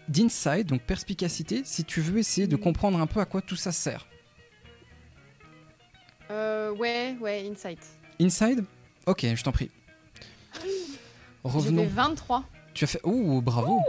d'insight, 0.09 0.67
donc 0.67 0.81
perspicacité, 0.81 1.61
si 1.63 1.83
tu 1.85 2.01
veux 2.01 2.17
essayer 2.17 2.47
de 2.47 2.55
comprendre 2.55 2.99
un 2.99 3.07
peu 3.07 3.19
à 3.21 3.25
quoi 3.25 3.41
tout 3.41 3.55
ça 3.55 3.71
sert. 3.71 4.07
Euh, 6.31 6.71
ouais, 6.75 7.15
ouais, 7.21 7.47
Insight. 7.49 7.79
Inside? 8.19 8.63
Ok, 9.07 9.25
je 9.33 9.43
t'en 9.43 9.51
prie. 9.51 9.71
J'ai 10.55 10.69
fait 10.69 10.99
Revenons. 11.43 11.87
23. 11.87 12.43
Tu 12.73 12.83
as 12.83 12.87
fait. 12.87 13.01
Ouh, 13.03 13.41
bravo 13.41 13.81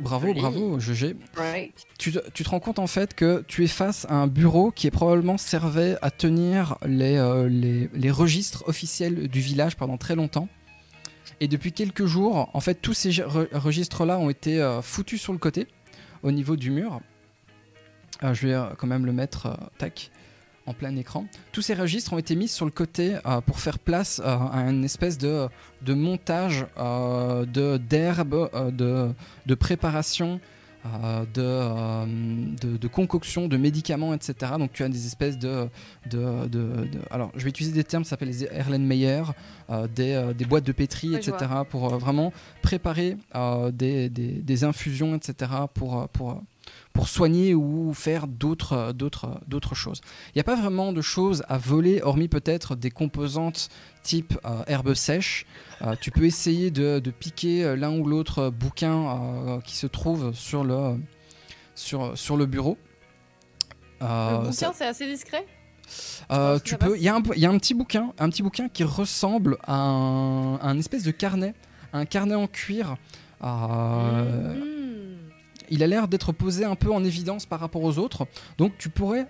Bravo, 0.00 0.26
joli. 0.28 0.40
bravo, 0.40 0.80
GG. 0.80 1.16
Right. 1.36 1.72
Tu, 1.98 2.12
te- 2.12 2.30
tu 2.30 2.42
te 2.42 2.48
rends 2.48 2.58
compte 2.60 2.78
en 2.78 2.86
fait 2.86 3.14
que 3.14 3.44
tu 3.46 3.64
es 3.64 3.68
face 3.68 4.04
à 4.08 4.14
un 4.14 4.26
bureau 4.26 4.70
qui 4.72 4.86
est 4.86 4.90
probablement 4.90 5.38
servait 5.38 5.96
à 6.02 6.10
tenir 6.10 6.76
les, 6.84 7.16
euh, 7.16 7.48
les, 7.48 7.88
les 7.94 8.10
registres 8.10 8.64
officiels 8.66 9.28
du 9.28 9.40
village 9.40 9.76
pendant 9.76 9.96
très 9.96 10.16
longtemps. 10.16 10.48
Et 11.40 11.48
depuis 11.48 11.72
quelques 11.72 12.06
jours, 12.06 12.48
en 12.54 12.60
fait, 12.60 12.74
tous 12.76 12.94
ces 12.94 13.10
re- 13.10 13.48
registres-là 13.52 14.18
ont 14.18 14.30
été 14.30 14.60
euh, 14.60 14.80
foutus 14.82 15.20
sur 15.20 15.32
le 15.32 15.38
côté, 15.38 15.66
au 16.22 16.30
niveau 16.30 16.56
du 16.56 16.70
mur. 16.70 17.00
Euh, 18.22 18.32
je 18.32 18.46
vais 18.46 18.54
euh, 18.54 18.64
quand 18.78 18.86
même 18.86 19.04
le 19.04 19.12
mettre, 19.12 19.58
tac, 19.76 20.10
en 20.64 20.72
plein 20.72 20.96
écran. 20.96 21.26
Tous 21.52 21.62
ces 21.62 21.74
registres 21.74 22.12
ont 22.14 22.18
été 22.18 22.34
mis 22.34 22.48
sur 22.48 22.64
le 22.64 22.72
côté 22.72 23.16
pour 23.46 23.60
faire 23.60 23.78
place 23.78 24.20
à 24.24 24.56
une 24.68 24.84
espèce 24.84 25.16
de, 25.16 25.46
de 25.82 25.94
montage 25.94 26.66
euh, 26.76 27.44
de 27.44 27.78
de, 29.46 29.54
préparation, 29.54 30.40
de, 31.34 31.42
euh, 31.42 32.04
de, 32.62 32.76
de 32.76 32.88
concoction, 32.88 33.48
de 33.48 33.56
médicaments, 33.56 34.14
etc. 34.14 34.52
Donc 34.58 34.72
tu 34.72 34.82
as 34.82 34.88
des 34.88 35.06
espèces 35.06 35.38
de... 35.38 35.68
de, 36.10 36.46
de- 36.48 36.86
alors 37.10 37.30
je 37.36 37.44
vais 37.44 37.50
utiliser 37.50 37.74
des 37.74 37.84
termes 37.84 38.02
qui 38.02 38.08
s'appellent 38.10 38.28
les 38.28 38.44
Erlenmeyer, 38.44 39.22
euh, 39.70 39.86
des, 39.88 40.12
euh, 40.12 40.32
des 40.32 40.44
boîtes 40.44 40.64
de 40.64 40.72
pétri, 40.72 41.10
Ouais, 41.10 41.16
etc. 41.18 41.32
pour 41.70 41.92
euh, 41.92 41.98
vraiment 41.98 42.32
préparer 42.62 43.16
euh, 43.34 43.70
des, 43.70 44.08
des, 44.08 44.28
des 44.32 44.64
infusions, 44.64 45.14
etc. 45.14 45.50
pour, 45.74 46.00
euh, 46.00 46.06
pour, 46.12 46.30
euh, 46.30 46.34
pour 46.96 47.08
soigner 47.08 47.54
ou 47.54 47.92
faire 47.94 48.26
d'autres 48.26 48.72
euh, 48.72 48.92
d'autres 48.92 49.38
d'autres 49.46 49.74
choses. 49.74 50.00
Il 50.28 50.32
n'y 50.36 50.40
a 50.40 50.44
pas 50.44 50.56
vraiment 50.56 50.92
de 50.92 51.02
choses 51.02 51.42
à 51.48 51.58
voler, 51.58 52.00
hormis 52.02 52.26
peut-être 52.28 52.74
des 52.74 52.90
composantes 52.90 53.68
type 54.02 54.38
euh, 54.44 54.62
herbe 54.66 54.94
sèche. 54.94 55.46
Euh, 55.82 55.94
tu 56.00 56.10
peux 56.10 56.24
essayer 56.24 56.70
de, 56.70 56.98
de 56.98 57.10
piquer 57.10 57.64
euh, 57.64 57.76
l'un 57.76 57.92
ou 57.98 58.06
l'autre 58.06 58.38
euh, 58.44 58.50
bouquin 58.50 58.96
euh, 58.96 59.60
qui 59.60 59.76
se 59.76 59.86
trouve 59.86 60.32
sur 60.32 60.64
le, 60.64 60.96
sur, 61.74 62.16
sur 62.16 62.36
le 62.36 62.46
bureau. 62.46 62.78
Euh, 64.02 64.38
le 64.42 64.48
bouquin, 64.48 64.72
c'est 64.74 64.86
assez 64.86 65.06
discret? 65.06 65.44
euh, 66.32 66.58
tu 66.64 66.76
peux. 66.76 66.96
Il 66.96 67.02
y, 67.02 67.08
a 67.08 67.14
un- 67.16 67.22
y 67.36 67.46
a 67.46 67.50
un 67.50 67.58
petit 67.58 67.74
bouquin, 67.74 68.12
un 68.18 68.28
petit 68.30 68.42
bouquin 68.42 68.68
qui 68.68 68.84
ressemble 68.84 69.56
à 69.64 69.74
un, 69.76 70.56
à 70.56 70.66
un 70.68 70.78
espèce 70.78 71.02
de 71.04 71.12
carnet, 71.12 71.54
un 71.92 72.04
carnet 72.06 72.34
en 72.34 72.46
cuir. 72.46 72.96
Euh, 73.44 74.54
Mhm. 74.54 74.75
Il 75.70 75.82
a 75.82 75.86
l'air 75.86 76.08
d'être 76.08 76.32
posé 76.32 76.64
un 76.64 76.74
peu 76.76 76.90
en 76.92 77.02
évidence 77.04 77.46
par 77.46 77.60
rapport 77.60 77.82
aux 77.82 77.98
autres. 77.98 78.26
Donc 78.58 78.76
tu 78.78 78.88
pourrais 78.88 79.26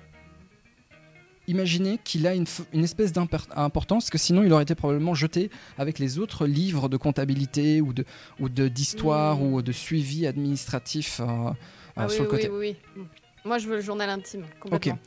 imaginer 1.49 1.99
qu'il 2.03 2.27
a 2.27 2.35
une, 2.35 2.47
espèce 2.83 3.13
d'importance, 3.13 4.05
parce 4.05 4.11
que 4.11 4.19
sinon 4.19 4.43
il 4.43 4.53
aurait 4.53 4.65
été 4.65 4.75
probablement 4.75 5.15
jeté 5.15 5.49
avec 5.79 5.99
les 6.01 6.19
autres 6.19 6.45
livres 6.47 6.89
de 6.89 6.97
comptabilité 6.97 7.81
ou 7.81 7.93
de 7.93 8.05
ou 8.41 8.49
de 8.49 8.67
d'histoire 8.69 9.37
Mm. 9.39 9.53
ou 9.53 9.63
de 9.63 9.73
suivi 9.73 10.27
administratif 10.27 11.21
euh, 11.21 11.25
euh, 11.25 11.51
Ah 11.97 12.07
oui, 12.09 12.13
sur 12.15 12.25
le 12.25 12.29
côté. 12.31 12.49
oui, 12.51 12.77
oui. 12.97 13.05
Moi, 13.45 13.59
je 13.59 13.69
veux 13.69 13.77
le 13.77 13.81
journal 13.81 14.11
intime, 14.11 14.45
complètement. 14.59 14.99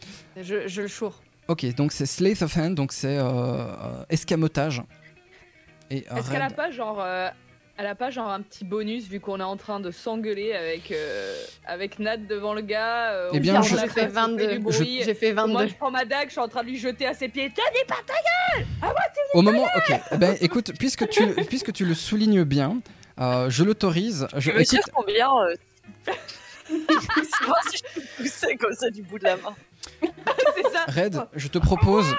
Je, 0.42 0.66
je 0.70 0.82
le 0.84 0.88
choure. 0.88 1.22
Ok, 1.50 1.66
donc 1.76 1.92
c'est 1.92 2.06
Slate 2.06 2.42
of 2.42 2.56
Hand, 2.56 2.74
donc 2.76 2.94
c'est 2.94 3.18
euh, 3.18 3.24
euh, 3.26 4.06
escamotage. 4.10 4.82
Et 5.92 6.06
Est-ce 6.16 6.32
qu'elle 6.32 6.42
a 6.42 6.48
Red- 6.48 6.56
pas 6.56 6.72
genre. 6.72 7.00
Elle 7.82 7.88
a 7.88 7.96
pas 7.96 8.10
genre 8.10 8.28
un 8.30 8.42
petit 8.42 8.66
bonus 8.66 9.08
vu 9.08 9.22
qu'on 9.22 9.40
est 9.40 9.44
en 9.44 9.56
train 9.56 9.80
de 9.80 9.90
s'engueuler 9.90 10.52
avec, 10.54 10.92
euh, 10.92 11.34
avec 11.66 11.98
Nat 11.98 12.18
devant 12.18 12.54
le 12.54 12.60
gars 12.60 13.12
euh, 13.14 13.30
Eh 13.32 13.40
bien, 13.40 13.62
je- 13.62 13.70
J'ai 13.70 13.88
fait 13.88 13.88
place, 13.88 13.92
on 13.94 13.96
fait 14.02 14.08
22. 14.08 14.48
du 14.48 14.60
bruit. 14.60 15.02
J'ai 15.06 15.14
fait 15.14 15.32
Moi 15.34 15.46
22. 15.48 15.68
je 15.68 15.76
prends 15.76 15.90
ma 15.90 16.04
dague, 16.04 16.28
je 16.28 16.32
suis 16.34 16.42
en 16.42 16.50
train 16.50 16.62
de 16.64 16.68
lui 16.68 16.78
jeter 16.78 17.06
à 17.08 17.14
ses 17.14 17.30
pieds. 17.30 17.50
T'as 17.56 17.72
dit 17.72 17.86
pas 17.88 17.96
Au 19.34 19.42
moment, 19.42 19.66
ok. 19.78 19.96
Eh 20.12 20.18
ben, 20.18 20.36
écoute, 20.42 20.74
puisque 20.78 21.08
tu, 21.08 21.26
puisque 21.46 21.72
tu 21.72 21.86
le 21.86 21.94
soulignes 21.94 22.44
bien, 22.44 22.82
euh, 23.22 23.50
je 23.50 23.64
l'autorise. 23.64 24.28
Je, 24.36 24.40
Je 24.52 24.52
me 24.52 24.62
écoute, 24.62 24.82
combien 24.94 25.30
euh... 25.44 25.56
Si 26.68 26.74
je 27.78 27.84
peux 27.96 28.02
pousser 28.18 28.58
comme 28.58 28.74
ça 28.74 28.90
du 28.90 29.04
bout 29.04 29.20
de 29.20 29.24
la 29.24 29.38
main. 29.38 29.56
c'est 30.02 30.70
ça 30.74 30.84
Red, 30.88 31.22
je 31.34 31.48
te 31.48 31.58
propose, 31.58 32.14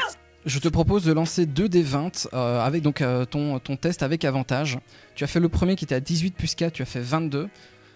je 0.46 0.58
te 0.58 0.68
propose 0.68 1.04
de 1.04 1.12
lancer 1.12 1.46
2 1.46 1.68
des 1.68 1.82
20 1.82 2.28
euh, 2.32 2.60
avec 2.60 2.82
donc 2.82 3.02
euh, 3.02 3.24
ton, 3.24 3.58
ton 3.58 3.76
test 3.76 4.02
avec 4.02 4.24
avantage. 4.24 4.78
Tu 5.14 5.24
as 5.24 5.26
fait 5.26 5.40
le 5.40 5.48
premier 5.48 5.76
qui 5.76 5.84
était 5.84 5.94
à 5.94 6.00
18 6.00 6.34
plus 6.34 6.54
4, 6.54 6.72
tu 6.72 6.82
as 6.82 6.86
fait 6.86 7.00
22. 7.00 7.48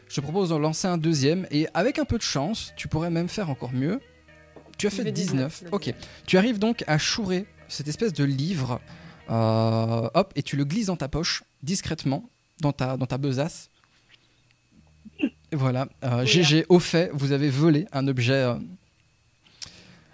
Je 0.09 0.15
te 0.15 0.21
propose 0.21 0.51
de 0.51 0.57
lancer 0.57 0.87
un 0.87 0.99
deuxième 0.99 1.47
et 1.51 1.67
avec 1.75 1.99
un 1.99 2.05
peu 2.05 2.19
de 2.19 2.23
chance, 2.23 2.73
tu 2.77 2.89
pourrais 2.89 3.11
même 3.11 3.29
faire 3.29 3.49
encore 3.51 3.73
mieux. 3.73 4.01
Tu 4.77 4.87
as 4.87 4.91
fait 4.91 5.05
fais 5.05 5.13
19. 5.13 5.61
19, 5.61 5.73
Ok. 5.73 5.95
Tu 6.27 6.37
arrives 6.37 6.59
donc 6.59 6.85
à 6.87 6.99
chourer 6.99 7.47
cette 7.69 7.89
espèce 7.89 8.13
de 8.13 8.25
livre, 8.25 8.81
euh, 9.31 10.09
hop, 10.13 10.33
et 10.37 10.43
tu 10.43 10.57
le 10.57 10.65
glisses 10.65 10.87
dans 10.87 10.97
ta 10.97 11.09
poche 11.09 11.45
discrètement, 11.63 12.29
dans 12.61 12.73
ta, 12.73 12.97
dans 12.97 13.07
ta 13.07 13.17
besace. 13.17 13.71
Et 15.53 15.57
voilà. 15.57 15.89
GG, 16.25 16.67
au 16.69 16.81
fait, 16.81 17.11
vous 17.15 17.33
avez 17.33 17.49
volé 17.49 17.87
un 17.93 18.09
objet 18.09 18.45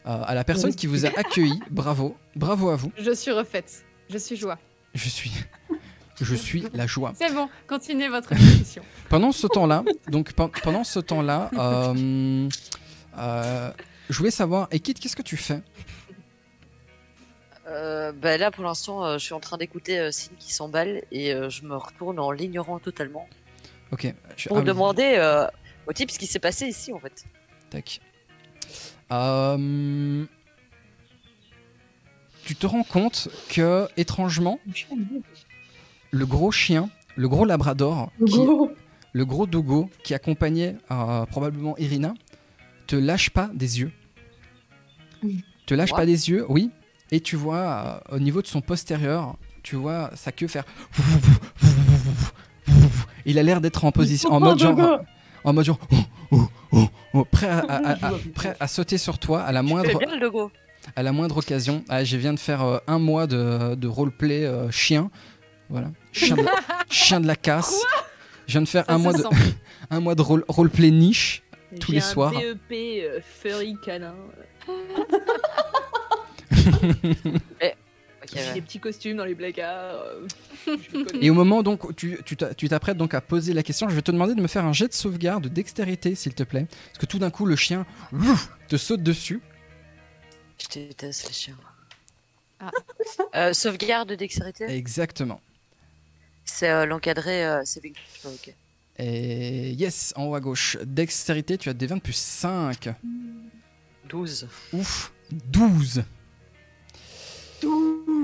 à 0.05 0.34
la 0.34 0.44
personne 0.44 0.74
qui 0.74 0.86
vous 0.86 1.07
a 1.07 1.11
accueilli. 1.11 1.61
Bravo. 1.70 2.16
Bravo 2.36 2.70
à 2.70 2.76
vous. 2.76 2.92
Je 2.98 3.12
suis 3.12 3.30
refaite. 3.30 3.84
Je 4.09 4.18
suis 4.18 4.36
joie. 4.36 4.59
Je 4.94 5.09
suis. 5.09 5.30
Je 6.20 6.34
suis 6.34 6.64
la 6.74 6.86
joie. 6.86 7.12
C'est 7.16 7.32
bon, 7.32 7.48
continuez 7.66 8.09
votre 8.09 8.34
discussion. 8.34 8.82
Pendant 9.09 9.32
ce 9.32 9.46
temps-là, 9.46 9.84
donc 10.09 10.34
pen- 10.34 10.51
pendant 10.62 10.84
ce 10.84 11.01
temps-là, 11.01 11.51
euh, 11.55 12.48
euh, 13.16 13.70
je 14.11 14.18
voulais 14.18 14.30
savoir, 14.30 14.68
et 14.70 14.80
Kit, 14.80 14.92
qu'est-ce 14.92 15.16
que 15.16 15.22
tu 15.22 15.38
fais? 15.38 15.62
Euh, 17.68 18.12
bah 18.12 18.36
là, 18.36 18.51
pour 18.51 18.64
l'instant, 18.64 19.05
euh, 19.05 19.18
je 19.18 19.24
suis 19.24 19.32
en 19.34 19.40
train 19.40 19.57
d'écouter 19.57 19.98
euh, 19.98 20.11
Sin 20.11 20.32
qui 20.38 20.53
s'emballe 20.53 21.03
et 21.12 21.32
euh, 21.32 21.48
je 21.51 21.62
me 21.62 21.76
retourne 21.76 22.18
en 22.18 22.30
l'ignorant 22.32 22.78
totalement 22.80 23.28
Ok. 23.92 24.12
je- 24.36 24.48
pour 24.48 24.59
ah 24.59 24.62
demander 24.62 25.14
euh, 25.16 25.46
au 25.86 25.92
type 25.92 26.11
ce 26.11 26.18
qui 26.18 26.26
s'est 26.26 26.38
passé 26.38 26.66
ici 26.66 26.92
en 26.92 26.98
fait. 26.98 27.24
Tac. 27.70 28.01
Euh, 29.12 30.24
Tu 32.44 32.54
te 32.56 32.66
rends 32.66 32.82
compte 32.84 33.28
que, 33.48 33.88
étrangement, 33.96 34.58
le 36.11 36.26
gros 36.26 36.50
chien, 36.50 36.90
le 37.16 37.28
gros 37.28 37.44
labrador, 37.44 38.11
qui, 38.26 38.40
le 39.12 39.24
gros 39.24 39.46
dogo 39.46 39.90
qui 40.04 40.14
accompagnait 40.14 40.76
euh, 40.90 41.26
probablement 41.26 41.76
Irina, 41.78 42.14
te 42.86 42.96
lâche 42.96 43.30
pas 43.30 43.50
des 43.54 43.80
yeux. 43.80 43.92
Te 45.66 45.74
lâche 45.74 45.92
What 45.92 45.98
pas 45.98 46.06
des 46.06 46.30
yeux, 46.30 46.46
oui. 46.48 46.70
Et 47.12 47.20
tu 47.20 47.36
vois, 47.36 48.02
euh, 48.11 48.16
au 48.16 48.18
niveau 48.18 48.42
de 48.42 48.46
son 48.46 48.61
postérieur, 48.61 49.36
tu 49.62 49.76
vois 49.76 50.11
sa 50.14 50.32
queue 50.32 50.48
faire. 50.48 50.64
Il 53.26 53.38
a 53.38 53.42
l'air 53.42 53.61
d'être 53.61 53.84
en 53.84 53.92
position, 53.92 54.32
en 54.32 54.40
mode 54.40 54.58
genre, 54.58 55.00
en 55.44 55.52
mode 55.52 55.66
genre, 55.66 55.78
oh, 56.32 56.48
oh, 57.14 57.24
prêt, 57.30 57.48
à, 57.48 57.58
à- 57.60 57.76
à- 57.92 58.08
à- 58.08 58.12
prêt 58.34 58.56
à 58.60 58.68
sauter 58.68 58.98
sur 58.98 59.18
toi 59.18 59.42
à 59.42 59.52
la 59.52 59.62
moindre, 59.62 59.88
fais 59.90 59.96
bien 59.98 60.14
le 60.14 60.20
logo. 60.20 60.50
à 60.96 61.02
la 61.02 61.12
moindre 61.12 61.38
occasion. 61.38 61.84
Ah, 61.88 62.04
je 62.04 62.16
viens 62.16 62.32
de 62.32 62.38
faire 62.38 62.62
euh, 62.62 62.78
un 62.86 62.98
mois 62.98 63.26
de, 63.26 63.74
de 63.74 63.88
roleplay 63.88 64.44
euh, 64.44 64.70
chien, 64.70 65.10
voilà, 65.68 65.88
chien 66.12 66.36
de, 66.36 66.44
chien 66.90 67.20
de 67.20 67.26
la 67.26 67.36
casse. 67.36 67.80
je 68.46 68.52
viens 68.52 68.62
de 68.62 68.68
faire 68.68 68.84
Ça 68.86 68.94
un 68.94 68.98
mois 68.98 69.12
de, 69.12 69.18
sent. 69.22 69.28
un 69.90 70.00
mois 70.00 70.14
de 70.14 70.22
role- 70.22 70.44
roleplay 70.48 70.90
niche. 70.90 71.42
Tous 71.78 71.92
les 71.92 71.98
un 71.98 72.00
soirs. 72.00 72.32
DEP 72.32 72.72
euh, 73.04 73.20
furry 73.22 73.76
canin. 73.84 74.14
Ok, 74.68 74.76
J'ai 78.32 78.38
ouais. 78.40 78.54
des 78.54 78.62
petits 78.62 78.78
costumes 78.80 79.16
dans 79.16 79.24
les 79.24 79.34
placards. 79.34 80.02
euh. 80.04 80.26
Et 81.20 81.30
au 81.30 81.34
moment 81.34 81.62
donc 81.62 81.84
où 81.84 81.92
tu 81.92 82.18
tu 82.24 82.36
t'a- 82.36 82.54
tu 82.54 82.68
t'apprêtes 82.68 82.96
donc 82.96 83.14
à 83.14 83.20
poser 83.20 83.52
la 83.52 83.62
question, 83.62 83.88
je 83.88 83.94
vais 83.94 84.02
te 84.02 84.10
demander 84.10 84.34
de 84.34 84.40
me 84.40 84.46
faire 84.46 84.64
un 84.64 84.72
jet 84.72 84.88
de 84.88 84.92
sauvegarde 84.94 85.44
de 85.44 85.48
dextérité, 85.48 86.14
s'il 86.14 86.34
te 86.34 86.42
plaît, 86.42 86.66
parce 86.86 86.98
que 86.98 87.06
tout 87.06 87.18
d'un 87.18 87.30
coup 87.30 87.46
le 87.46 87.56
chien 87.56 87.86
te 88.68 88.76
saute 88.76 89.02
dessus. 89.02 89.40
Je 90.58 90.68
déteste 90.80 91.26
les 91.28 91.34
chiens. 91.34 91.56
Ah. 92.60 92.70
Euh, 93.34 93.52
sauvegarde 93.52 94.08
de 94.10 94.14
dextérité? 94.16 94.64
Exactement. 94.68 95.40
C'est 96.44 96.68
euh, 96.70 96.84
l'encadré, 96.84 97.44
euh, 97.46 97.62
c'est. 97.64 97.80
Ok. 98.24 98.54
Et 98.98 99.70
yes, 99.72 100.12
en 100.16 100.24
haut 100.26 100.34
à 100.34 100.40
gauche, 100.40 100.76
dextérité, 100.84 101.56
tu 101.56 101.68
as 101.68 101.74
des 101.74 101.86
20 101.86 101.98
plus 102.00 102.12
5. 102.16 102.90
12. 104.08 104.48
Ouf, 104.72 105.12
12. 105.30 106.02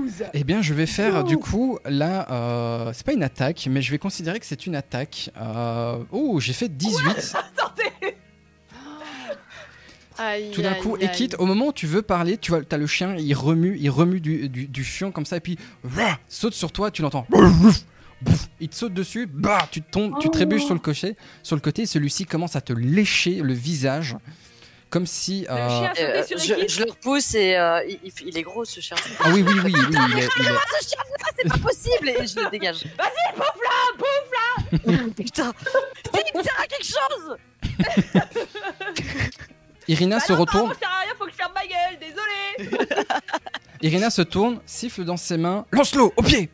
12 0.07 0.23
Eh 0.33 0.43
bien, 0.43 0.61
je 0.61 0.73
vais 0.73 0.85
faire 0.85 1.23
du 1.23 1.37
coup 1.37 1.77
là, 1.85 2.27
euh, 2.31 2.91
c'est 2.93 3.05
pas 3.05 3.13
une 3.13 3.23
attaque, 3.23 3.67
mais 3.69 3.81
je 3.81 3.91
vais 3.91 3.97
considérer 3.97 4.39
que 4.39 4.45
c'est 4.45 4.65
une 4.65 4.75
attaque. 4.75 5.29
Euh, 5.39 5.97
oh, 6.11 6.39
j'ai 6.39 6.53
fait 6.53 6.69
18. 6.69 7.07
Attendez 7.57 8.15
Tout 10.53 10.61
d'un 10.61 10.73
coup, 10.75 10.97
et 10.97 11.09
quitte, 11.11 11.35
au 11.39 11.45
moment 11.45 11.67
où 11.67 11.73
tu 11.73 11.87
veux 11.87 12.01
parler, 12.01 12.37
tu 12.37 12.51
vois, 12.51 12.61
as 12.69 12.77
le 12.77 12.87
chien, 12.87 13.15
il 13.17 13.33
remue, 13.33 13.77
il 13.79 13.89
remue 13.89 14.19
du, 14.19 14.49
du, 14.49 14.67
du 14.67 14.83
fion 14.83 15.11
comme 15.11 15.25
ça, 15.25 15.37
et 15.37 15.41
puis 15.41 15.57
saute 16.27 16.53
sur 16.53 16.71
toi, 16.71 16.91
tu 16.91 17.01
l'entends. 17.01 17.25
Bouf, 17.29 17.83
Il 18.59 18.69
te 18.69 18.75
saute 18.75 18.95
dessus, 18.95 19.27
bah, 19.31 19.59
tu 19.69 19.83
tombes, 19.83 20.15
tu 20.19 20.27
Oh. 20.27 20.31
trébuches 20.31 20.65
sur 20.65 20.73
le 20.73 20.79
côté, 20.79 21.15
sur 21.43 21.55
le 21.55 21.61
côté, 21.61 21.83
et 21.83 21.85
celui-ci 21.85 22.25
commence 22.25 22.55
à 22.55 22.61
te 22.61 22.73
lécher 22.73 23.41
le 23.43 23.53
visage, 23.53 24.15
comme 24.89 25.05
si. 25.05 25.41
Le 25.49 25.51
euh, 25.51 25.69
chien 25.69 25.89
a 25.89 25.95
sauté 25.95 26.03
Euh, 26.03 26.23
sur 26.25 26.37
je, 26.39 26.67
je 26.67 26.83
le 26.83 26.91
repousse 26.91 27.33
et 27.35 27.55
euh, 27.57 27.81
il, 27.87 27.99
il- 28.25 28.37
est 28.37 28.41
gros 28.43 28.65
ce 28.65 28.79
chien. 28.79 28.95
Ah 29.19 29.29
oui, 29.33 29.43
oui, 29.45 29.53
oui, 29.55 29.61
oui, 29.65 29.73
il 29.75 29.95
est- 29.95 29.99
il 30.09 30.17
est- 30.19 30.21
ce 30.21 30.87
chien 30.87 30.97
là, 31.19 31.27
c'est 31.37 31.47
pas 31.49 31.57
possible 31.57 32.09
et 32.09 32.27
je 32.27 32.39
le 32.39 32.49
dégage. 32.49 32.83
Vas-y, 32.97 33.33
pouf 33.35 33.45
là 34.31 35.03
Putain, 35.15 35.53
il 36.35 36.43
sert 36.43 36.59
à 36.59 36.67
quelque 36.67 36.85
chose. 36.85 37.37
Irina 39.87 40.17
Bah 40.17 40.23
se 40.25 40.33
non, 40.33 40.39
retourne, 40.39 40.67
non, 40.67 40.73
ça 40.73 40.79
sert 40.79 40.89
à 40.89 40.99
rien, 41.01 41.13
faut 41.17 41.25
que 41.25 41.31
je 41.31 41.35
ferme 41.37 41.53
ma 41.55 41.65
gueule, 41.65 41.97
désolé 41.99 42.87
Irina 43.81 44.09
se 44.09 44.21
tourne, 44.21 44.59
siffle 44.65 45.05
dans 45.05 45.15
ses 45.17 45.37
mains, 45.37 45.65
lance-le 45.71 46.01
au 46.03 46.21
pied. 46.23 46.49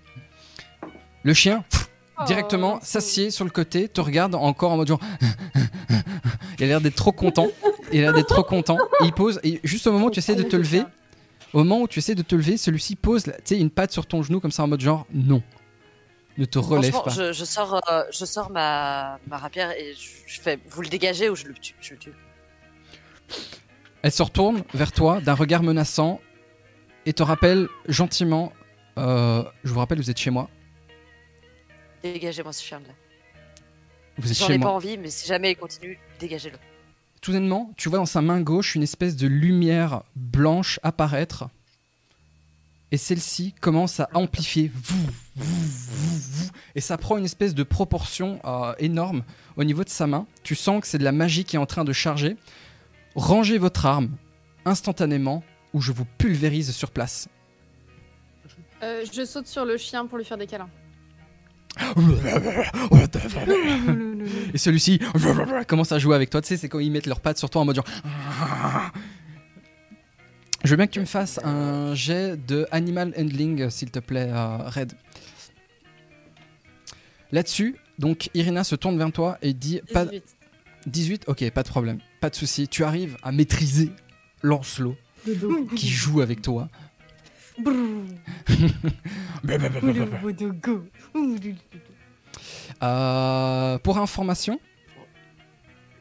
Le 1.24 1.34
chien 1.34 1.64
pff, 1.70 1.90
Oh, 2.20 2.26
directement 2.28 2.80
s'assied 2.84 3.32
sur 3.32 3.44
le 3.44 3.50
côté, 3.50 3.90
te 3.90 4.00
regarde 4.00 4.36
encore 4.36 4.72
en 4.74 4.78
mode 4.78 4.88
genre. 4.88 5.00
Il 6.64 6.66
a 6.66 6.68
l'air 6.68 6.82
d'être 6.82 6.96
trop 6.96 7.12
content. 7.12 7.48
Il 7.92 8.00
a 8.00 8.02
l'air 8.04 8.14
d'être 8.14 8.28
trop 8.30 8.44
content. 8.44 8.78
Et 9.02 9.06
il 9.06 9.14
pose, 9.14 9.40
et 9.44 9.60
juste 9.64 9.86
au 9.88 9.92
moment 9.92 10.08
où 10.08 10.12
tu 10.12 10.20
essaies 10.20 10.36
de 10.36 10.44
te 10.44 10.56
lever, 10.56 10.84
au 11.54 11.60
moment 11.60 11.82
où 11.82 11.88
tu 11.88 12.00
essaies 12.00 12.16
de 12.16 12.24
te 12.24 12.36
lever, 12.36 12.58
celui-ci 12.58 12.96
pose, 12.96 13.26
une 13.52 13.70
patte 13.70 13.92
sur 13.92 14.06
ton 14.06 14.24
genou 14.24 14.40
comme 14.40 14.52
ça 14.52 14.64
en 14.64 14.68
mode 14.68 14.82
genre 14.82 15.06
non, 15.14 15.44
ne 16.38 16.46
te 16.46 16.58
relève 16.60 16.92
pas. 16.92 17.10
je, 17.12 17.32
je 17.34 17.46
sors, 17.46 17.80
euh, 17.92 18.04
je 18.12 18.26
sors 18.26 18.50
ma, 18.50 19.20
ma 19.28 19.38
rapière 19.38 19.72
et 19.72 19.94
je, 19.94 20.10
je 20.26 20.42
fais 20.42 20.60
vous 20.68 20.82
le 20.82 20.88
dégagez 20.90 21.30
ou 21.30 21.36
je 21.36 21.46
le 21.46 21.54
tue. 21.54 21.76
Je 21.80 21.92
le 21.94 22.00
tue. 22.00 22.14
Elle 24.02 24.12
se 24.12 24.24
retourne 24.24 24.64
vers 24.74 24.92
toi 24.92 25.22
d'un 25.22 25.34
regard 25.36 25.64
menaçant 25.64 26.20
et 27.06 27.14
te 27.14 27.24
rappelle 27.24 27.68
gentiment. 27.88 28.52
euh, 28.98 29.44
je 29.64 29.72
vous 29.74 29.80
rappelle, 29.80 29.98
vous 30.00 30.10
êtes 30.10 30.20
chez 30.20 30.30
moi. 30.32 30.50
Dégagez-moi 32.02 32.52
ce 32.54 32.64
chien 32.64 32.80
là. 32.80 32.94
Vous 34.18 34.32
êtes 34.32 34.38
J'en 34.38 34.48
chez 34.48 34.54
ai 34.54 34.58
moi. 34.58 34.70
pas 34.70 34.74
envie, 34.76 34.98
mais 34.98 35.10
si 35.10 35.28
jamais 35.28 35.52
il 35.52 35.56
continue, 35.56 35.98
dégagez-le. 36.24 36.58
Soudainement, 37.24 37.72
tu 37.78 37.90
vois 37.90 38.00
dans 38.00 38.06
sa 38.06 38.22
main 38.22 38.42
gauche 38.42 38.76
une 38.76 38.84
espèce 38.84 39.16
de 39.16 39.28
lumière 39.28 40.04
blanche 40.16 40.80
apparaître. 40.84 41.50
Et 42.92 42.98
celle-ci 42.98 43.54
commence 43.60 44.00
à 44.00 44.10
amplifier. 44.14 44.72
Et 46.76 46.82
ça 46.82 46.98
prend 46.98 47.18
une 47.18 47.26
espèce 47.26 47.56
de 47.56 47.64
proportion 47.64 48.40
euh, 48.46 48.74
énorme 48.78 49.24
au 49.58 49.64
niveau 49.64 49.84
de 49.84 49.90
sa 49.90 50.08
main. 50.08 50.26
Tu 50.44 50.56
sens 50.56 50.82
que 50.82 50.88
c'est 50.88 50.98
de 50.98 51.04
la 51.04 51.12
magie 51.12 51.44
qui 51.44 51.56
est 51.56 51.60
en 51.60 51.66
train 51.66 51.84
de 51.84 51.94
charger. 51.94 52.38
Rangez 53.16 53.58
votre 53.58 53.86
arme 53.86 54.10
instantanément 54.66 55.44
ou 55.74 55.82
je 55.82 55.92
vous 55.92 56.06
pulvérise 56.18 56.72
sur 56.72 56.92
place. 56.92 57.28
Euh, 58.82 59.06
je 59.12 59.26
saute 59.26 59.48
sur 59.48 59.66
le 59.66 59.78
chien 59.78 60.06
pour 60.06 60.18
lui 60.18 60.26
faire 60.26 60.38
des 60.38 60.48
câlins. 60.48 60.70
Et 64.54 64.58
celui-ci 64.58 65.00
commence 65.68 65.92
à 65.92 66.00
jouer 66.00 66.16
avec 66.16 66.30
toi. 66.30 66.42
Tu 66.42 66.50
sais, 66.50 66.58
c'est 66.58 66.70
quand 66.70 66.80
ils 66.80 66.92
mettent 66.92 67.08
leurs 67.08 67.20
pattes 67.20 67.38
sur 67.38 67.50
toi 67.50 67.62
en 67.62 67.66
mode 67.66 67.76
genre. 67.76 67.86
Je 70.64 70.70
veux 70.70 70.78
bien 70.78 70.88
que 70.88 70.94
tu 70.94 71.02
me 71.02 71.06
fasses 71.06 71.40
un 71.44 71.94
jet 71.94 72.38
de 72.38 72.66
animal 72.72 73.14
handling, 73.18 73.70
s'il 73.70 73.92
te 73.92 74.00
plaît, 74.00 74.30
euh, 74.32 74.58
Red. 74.60 74.94
Là-dessus, 77.34 77.76
donc 78.00 78.30
Irina 78.34 78.64
se 78.64 78.76
tourne 78.76 78.98
vers 78.98 79.12
toi 79.12 79.38
et 79.42 79.54
dit 79.54 79.82
pas 79.92 80.06
18. 80.06 80.24
18, 80.86 81.24
ok, 81.28 81.50
pas 81.52 81.64
de 81.64 81.68
problème, 81.70 82.00
pas 82.22 82.30
de 82.30 82.36
souci. 82.36 82.68
Tu 82.68 82.84
arrives 82.84 83.18
à 83.24 83.32
maîtriser 83.32 83.92
Lancelot 84.42 84.96
qui 85.76 85.88
joue 85.90 86.22
avec 86.22 86.42
toi. 86.42 86.70
Euh, 92.82 93.78
pour 93.80 93.98
information, 93.98 94.60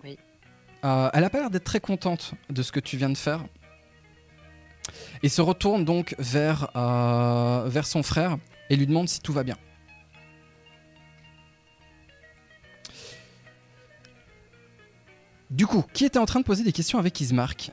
Oui. 0.03 0.19
euh, 0.85 1.11
elle 1.13 1.25
a 1.25 1.31
pas 1.31 1.39
l'air 1.41 1.51
d'être 1.51 1.65
très 1.65 1.81
contente 1.81 2.35
de 2.51 2.63
ce 2.63 2.73
que 2.73 2.81
tu 2.81 2.97
viens 2.97 3.11
de 3.11 3.17
faire. 3.17 3.45
Et 5.23 5.29
se 5.29 5.41
retourne 5.43 5.85
donc 5.85 6.15
vers, 6.19 6.71
euh, 6.77 7.69
vers 7.69 7.87
son 7.87 8.03
frère 8.03 8.39
et 8.71 8.77
lui 8.77 8.87
demande 8.87 9.09
si 9.09 9.21
tout 9.21 9.33
va 9.33 9.45
bien. 9.45 9.57
Du 15.51 15.67
coup, 15.67 15.85
qui 15.93 16.05
était 16.05 16.19
en 16.19 16.25
train 16.27 16.41
de 16.41 16.45
poser 16.45 16.65
des 16.65 16.73
questions 16.73 16.99
avec 16.99 17.21
Ismark? 17.21 17.71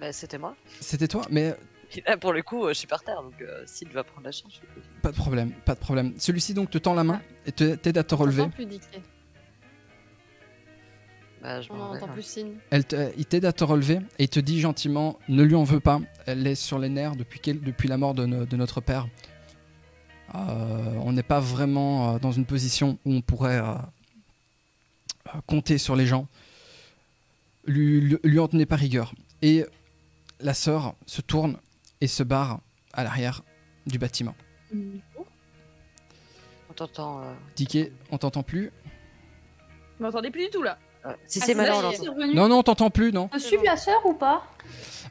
Bah, 0.00 0.12
c'était 0.12 0.38
moi. 0.38 0.54
C'était 0.80 1.08
toi, 1.08 1.22
mais 1.30 1.54
Et 1.96 2.02
là, 2.06 2.16
pour 2.16 2.32
le 2.32 2.42
coup, 2.42 2.64
euh, 2.64 2.68
je 2.70 2.74
suis 2.74 2.86
par 2.86 3.02
terre, 3.02 3.22
donc 3.22 3.34
euh, 3.40 3.62
s'il 3.66 3.88
va 3.88 4.04
prendre 4.04 4.24
la 4.24 4.32
charge. 4.32 4.60
je- 4.76 5.00
pas 5.02 5.10
de 5.10 5.16
problème, 5.16 5.50
pas 5.64 5.74
de 5.74 5.80
problème. 5.80 6.14
Celui-ci 6.18 6.54
donc 6.54 6.70
te 6.70 6.78
tend 6.78 6.94
la 6.94 7.04
main 7.04 7.20
et 7.46 7.52
t'aide 7.52 7.98
à 7.98 8.04
te 8.04 8.14
relever. 8.14 8.46
Plus. 8.48 8.66
Bah, 11.42 11.60
je 11.62 11.72
On 11.72 11.76
n'entend 11.76 12.06
hein. 12.06 12.10
plus 12.12 12.22
signe. 12.22 12.52
Elle 12.70 12.84
te- 12.84 13.12
il 13.16 13.24
t'aide 13.24 13.46
à 13.46 13.52
te 13.52 13.64
relever 13.64 13.94
et 14.18 14.24
il 14.24 14.28
te 14.28 14.40
dit 14.40 14.60
gentiment 14.60 15.18
ne 15.28 15.42
lui 15.42 15.54
en 15.54 15.64
veux 15.64 15.80
pas. 15.80 16.00
Elle 16.26 16.46
est 16.46 16.54
sur 16.54 16.78
les 16.78 16.90
nerfs 16.90 17.16
depuis, 17.16 17.40
quel- 17.40 17.60
depuis 17.62 17.88
la 17.88 17.96
mort 17.96 18.12
de, 18.14 18.26
no- 18.26 18.44
de 18.44 18.56
notre 18.56 18.80
père. 18.82 19.08
Euh, 20.34 20.38
on 21.02 21.12
n'est 21.12 21.22
pas 21.24 21.40
vraiment 21.40 22.14
euh, 22.14 22.18
dans 22.18 22.30
une 22.30 22.44
position 22.44 22.98
où 23.06 23.14
on 23.14 23.20
pourrait 23.22 23.58
euh, 23.58 23.64
euh, 25.34 25.40
compter 25.46 25.78
sur 25.78 25.96
les 25.96 26.06
gens. 26.06 26.28
Lui, 27.66 28.00
lui, 28.02 28.18
lui 28.22 28.38
en 28.38 28.46
tenez 28.46 28.66
pas 28.66 28.76
rigueur. 28.76 29.14
Et 29.42 29.64
la 30.40 30.52
sœur 30.54 30.94
se 31.06 31.22
tourne 31.22 31.56
et 32.00 32.06
se 32.06 32.22
barre 32.22 32.60
à 32.92 33.04
l'arrière 33.04 33.42
du 33.86 33.98
bâtiment. 33.98 34.34
On 34.74 36.72
t'entend. 36.74 37.20
euh, 37.22 37.84
on 38.10 38.18
t'entend 38.18 38.42
plus 38.42 38.72
Vous 39.98 40.04
m'entendez 40.04 40.30
plus 40.30 40.44
du 40.44 40.50
tout 40.50 40.62
là 40.62 40.78
euh, 41.06 41.12
Si 41.26 41.40
Ah, 41.42 41.46
c'est 41.46 41.54
malin, 41.54 41.74
on 41.76 41.82
l'entend. 41.82 42.26
Non, 42.34 42.48
non, 42.48 42.58
on 42.58 42.62
t'entend 42.62 42.90
plus, 42.90 43.12
non. 43.12 43.28
Je 43.32 43.38
suis 43.38 43.58
la 43.64 43.76
sœur 43.76 44.04
ou 44.06 44.14
pas? 44.14 44.44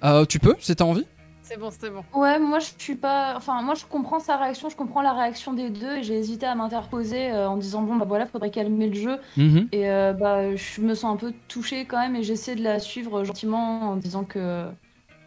Euh, 0.04 0.26
tu 0.26 0.40
peux, 0.40 0.56
si 0.60 0.76
t'as 0.76 0.86
envie. 0.86 1.06
C'est 1.50 1.58
bon, 1.58 1.72
c'est 1.72 1.90
bon. 1.90 2.04
Ouais, 2.14 2.38
moi 2.38 2.60
je 2.60 2.70
suis 2.78 2.94
pas. 2.96 3.34
Enfin, 3.36 3.64
moi 3.64 3.74
je 3.74 3.84
comprends 3.84 4.20
sa 4.20 4.38
réaction, 4.38 4.70
je 4.70 4.76
comprends 4.76 5.02
la 5.02 5.14
réaction 5.14 5.52
des 5.52 5.72
deux 5.72 5.98
et 5.98 6.04
j'ai 6.04 6.16
hésité 6.16 6.46
à 6.46 6.54
m'interposer 6.54 7.32
euh, 7.32 7.50
en 7.50 7.58
disant 7.58 7.82
bon 7.82 7.96
bah 7.96 8.06
voilà, 8.08 8.28
faudrait 8.28 8.52
calmer 8.52 8.88
le 8.88 8.94
jeu. 8.94 9.18
Mhm. 9.36 9.68
Et 9.72 9.90
euh, 9.90 10.14
bah 10.14 10.56
je 10.56 10.82
me 10.82 10.94
sens 10.94 11.12
un 11.12 11.18
peu 11.18 11.34
touchée 11.48 11.86
quand 11.86 11.98
même 11.98 12.16
et 12.16 12.22
j'essaie 12.22 12.54
de 12.54 12.64
la 12.64 12.78
suivre 12.78 13.24
gentiment 13.24 13.90
en 13.90 13.96
disant 13.96 14.26
que 14.26 14.68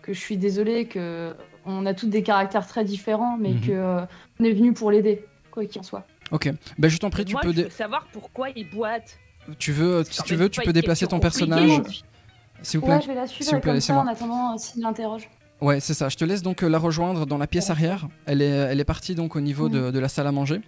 que 0.02 0.12
je 0.12 0.20
suis 0.20 0.36
désolée, 0.36 0.86
que 0.86 1.34
on 1.66 1.86
a 1.86 1.94
tous 1.94 2.06
des 2.08 2.22
caractères 2.22 2.66
très 2.66 2.84
différents, 2.84 3.36
mais 3.38 3.50
Mhm. 3.54 3.60
que 3.60 3.72
euh, 3.72 4.00
on 4.40 4.44
est 4.44 4.52
venu 4.52 4.72
pour 4.72 4.90
l'aider, 4.90 5.24
quoi 5.50 5.64
qu'il 5.66 5.80
en 5.80 5.84
soit. 5.84 6.06
Ok. 6.30 6.50
Bah, 6.78 6.88
je 6.88 6.96
t'en 6.98 7.10
prie, 7.10 7.24
tu 7.24 7.32
Moi, 7.32 7.42
peux, 7.42 7.50
je 7.50 7.56
dé- 7.56 7.62
veux 7.64 7.70
savoir 7.70 8.06
pourquoi 8.12 8.48
il 8.56 8.68
boite. 8.70 9.18
tu 9.58 9.72
veux, 9.72 10.02
C'est 10.04 10.12
si 10.14 10.22
tu 10.22 10.34
veux, 10.36 10.48
tu 10.48 10.60
peux 10.62 10.72
déplacer 10.72 11.06
ton 11.06 11.20
personnage. 11.20 11.70
S'il 12.62 12.78
vous 12.80 12.86
plaît. 12.86 12.94
Ouais, 12.96 13.02
je 13.02 13.08
vais 13.08 13.14
la 13.14 13.26
suivre 13.26 13.44
S'il 13.48 13.54
vous 13.56 13.60
plaît, 13.60 13.72
comme 13.72 13.80
ça 13.80 13.92
laissez-moi. 13.94 14.02
en 14.02 14.06
attendant 14.06 14.54
euh, 14.54 14.56
s'il 14.58 14.82
l'interroge. 14.82 15.28
Ouais, 15.60 15.80
c'est 15.80 15.94
ça. 15.94 16.08
Je 16.08 16.16
te 16.16 16.24
laisse 16.24 16.42
donc 16.42 16.62
euh, 16.62 16.68
la 16.68 16.78
rejoindre 16.78 17.26
dans 17.26 17.38
la 17.38 17.46
pièce 17.48 17.66
Ouais. 17.66 17.72
arrière. 17.72 18.08
Elle 18.26 18.40
est, 18.40 18.46
elle 18.46 18.78
est 18.80 18.84
partie 18.84 19.14
donc 19.14 19.34
au 19.36 19.40
niveau 19.40 19.68
de, 19.68 19.90
de 19.90 19.98
la 19.98 20.08
salle 20.08 20.26
à 20.28 20.32
manger. 20.32 20.60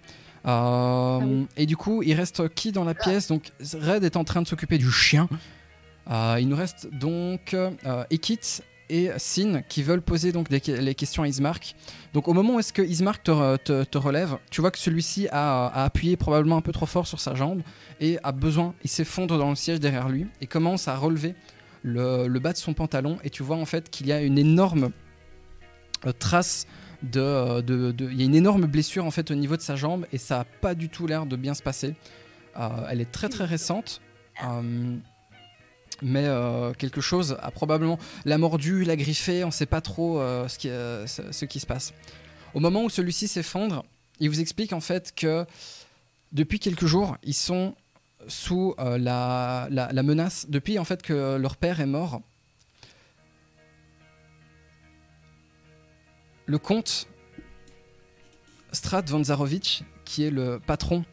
Euh, 0.45 1.19
oui. 1.23 1.47
Et 1.57 1.65
du 1.65 1.75
coup, 1.77 2.03
il 2.03 2.13
reste 2.13 2.49
qui 2.53 2.71
dans 2.71 2.83
la 2.83 2.93
pièce? 2.93 3.27
Donc 3.27 3.51
Red 3.73 4.03
est 4.03 4.15
en 4.17 4.23
train 4.23 4.41
de 4.41 4.47
s'occuper 4.47 4.77
du 4.77 4.91
chien. 4.91 5.27
Euh, 6.11 6.37
il 6.39 6.47
nous 6.49 6.55
reste 6.55 6.87
donc 6.93 7.53
euh, 7.53 7.71
Ekit 8.11 8.61
et 8.89 9.09
Sin 9.17 9.61
qui 9.67 9.83
veulent 9.83 10.01
poser 10.01 10.31
donc 10.31 10.49
des 10.49 10.59
les 10.81 10.95
questions 10.95 11.23
à 11.23 11.27
Ismark. 11.27 11.75
Donc 12.13 12.27
au 12.27 12.33
moment 12.33 12.55
où 12.55 12.59
est-ce 12.59 12.73
que 12.73 12.81
Ismark 12.81 13.23
te, 13.23 13.57
te- 13.83 13.97
relève, 13.97 14.37
tu 14.51 14.61
vois 14.61 14.71
que 14.71 14.77
celui-ci 14.77 15.27
a, 15.31 15.67
a 15.67 15.83
appuyé 15.85 16.17
probablement 16.17 16.57
un 16.57 16.61
peu 16.61 16.71
trop 16.71 16.85
fort 16.85 17.07
sur 17.07 17.19
sa 17.19 17.33
jambe 17.35 17.61
et 17.99 18.17
a 18.23 18.31
besoin, 18.31 18.73
il 18.83 18.89
s'effondre 18.89 19.37
dans 19.37 19.49
le 19.49 19.55
siège 19.55 19.79
derrière 19.79 20.09
lui 20.09 20.27
et 20.41 20.47
commence 20.47 20.87
à 20.87 20.95
relever 20.97 21.35
le, 21.83 22.27
le 22.27 22.39
bas 22.39 22.51
de 22.53 22.57
son 22.57 22.73
pantalon 22.73 23.17
et 23.23 23.29
tu 23.29 23.43
vois 23.43 23.57
en 23.57 23.65
fait 23.65 23.89
qu'il 23.89 24.07
y 24.07 24.11
a 24.11 24.21
une 24.21 24.37
énorme 24.37 24.89
euh, 26.05 26.11
trace 26.11 26.67
de, 27.03 27.19
euh, 27.19 27.61
de- 27.61 27.91
de- 27.91 28.09
il 28.11 28.17
y 28.19 28.21
a 28.21 28.25
une 28.25 28.35
énorme 28.35 28.65
blessure 28.65 29.05
en 29.05 29.11
fait 29.11 29.29
au 29.31 29.35
niveau 29.35 29.55
de 29.57 29.61
sa 29.61 29.75
jambe 29.75 30.05
et 30.11 30.17
ça 30.17 30.39
a 30.41 30.43
pas 30.43 30.75
du 30.75 30.89
tout 30.89 31.07
l'air 31.07 31.25
de 31.25 31.35
bien 31.35 31.53
se 31.53 31.61
passer. 31.63 31.95
Euh, 32.57 32.69
elle 32.89 33.01
est 33.01 33.11
très 33.11 33.29
très 33.29 33.45
récente. 33.45 34.01
Mais 36.01 36.25
euh, 36.25 36.73
quelque 36.73 37.01
chose 37.01 37.37
a 37.41 37.51
probablement 37.51 37.99
l'a 38.25 38.37
mordu, 38.37 38.83
l'a 38.83 38.95
griffé, 38.95 39.43
on 39.43 39.51
sait 39.51 39.65
pas 39.65 39.81
trop 39.81 40.19
euh, 40.19 40.47
ce, 40.47 40.57
qui, 40.57 40.69
euh, 40.69 41.07
ce, 41.07 41.45
qui 41.45 41.59
se 41.59 41.65
passe. 41.65 41.93
Au 42.53 42.59
moment 42.59 42.83
où 42.83 42.89
celui-ci 42.89 43.27
s'effondre, 43.27 43.85
il 44.19 44.29
vous 44.29 44.39
explique 44.39 44.73
en 44.73 44.81
fait 44.81 45.13
que 45.15 45.45
depuis 46.31 46.59
quelques 46.59 46.85
jours, 46.85 47.17
ils 47.23 47.33
sont 47.33 47.75
sous 48.27 48.75
la, 48.77 49.67
menace, 50.03 50.47
depuis 50.49 50.79
en 50.79 50.83
fait 50.83 51.01
que 51.01 51.35
leur 51.37 51.57
père 51.57 51.79
est 51.79 51.85
mort. 51.85 52.21
Le 56.47 56.57
comte 56.57 57.07
Strad 58.71 59.09
von 59.09 59.23
Zarovich, 59.23 59.83
qui 60.03 60.23
est 60.23 60.29
le 60.29 60.59
patron, 60.59 61.05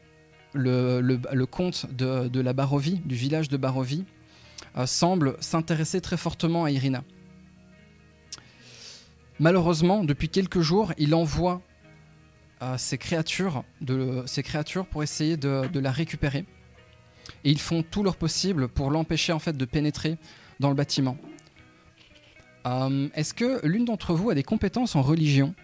le, 0.53 1.45
comte 1.45 1.87
de, 1.95 2.41
la 2.41 2.53
Barovie, 2.53 3.01
du 3.05 3.15
village 3.15 3.49
de 3.49 3.57
Barovie, 3.57 4.05
semble 4.87 5.37
s'intéresser 5.41 6.01
très 6.01 6.17
fortement 6.17 6.65
à 6.65 6.71
Irina. 6.71 7.05
Malheureusement, 9.39 10.05
depuis 10.05 10.29
quelques 10.29 10.61
jours, 10.61 10.93
il 10.99 11.15
envoie 11.15 11.63
euh, 12.63 12.77
ses, 12.79 12.99
créatures 12.99 13.65
de, 13.81 14.23
ses 14.27 14.43
créatures 14.43 14.87
pour 14.87 15.03
essayer 15.03 15.37
de, 15.37 15.67
de 15.67 15.81
la 15.81 15.91
récupérer. 15.91 16.45
Et 17.45 17.51
ils 17.51 17.61
font 17.61 17.83
tout 17.83 18.03
leur 18.03 18.17
possible 18.17 18.69
pour 18.69 18.91
l'empêcher 18.91 19.33
en 19.33 19.39
fait 19.39 19.57
de 19.57 19.65
pénétrer 19.65 20.17
dans 20.61 20.69
le 20.69 20.75
bâtiment. 20.75 21.17
Euh, 22.67 23.09
Est-ce 23.15 23.35
que 23.35 23.65
l'une 23.67 23.85
d'entre 23.85 24.15
vous 24.15 24.31
a 24.31 24.35
des 24.35 24.43
compétences 24.45 24.95
en 24.95 25.03
religion? 25.03 25.55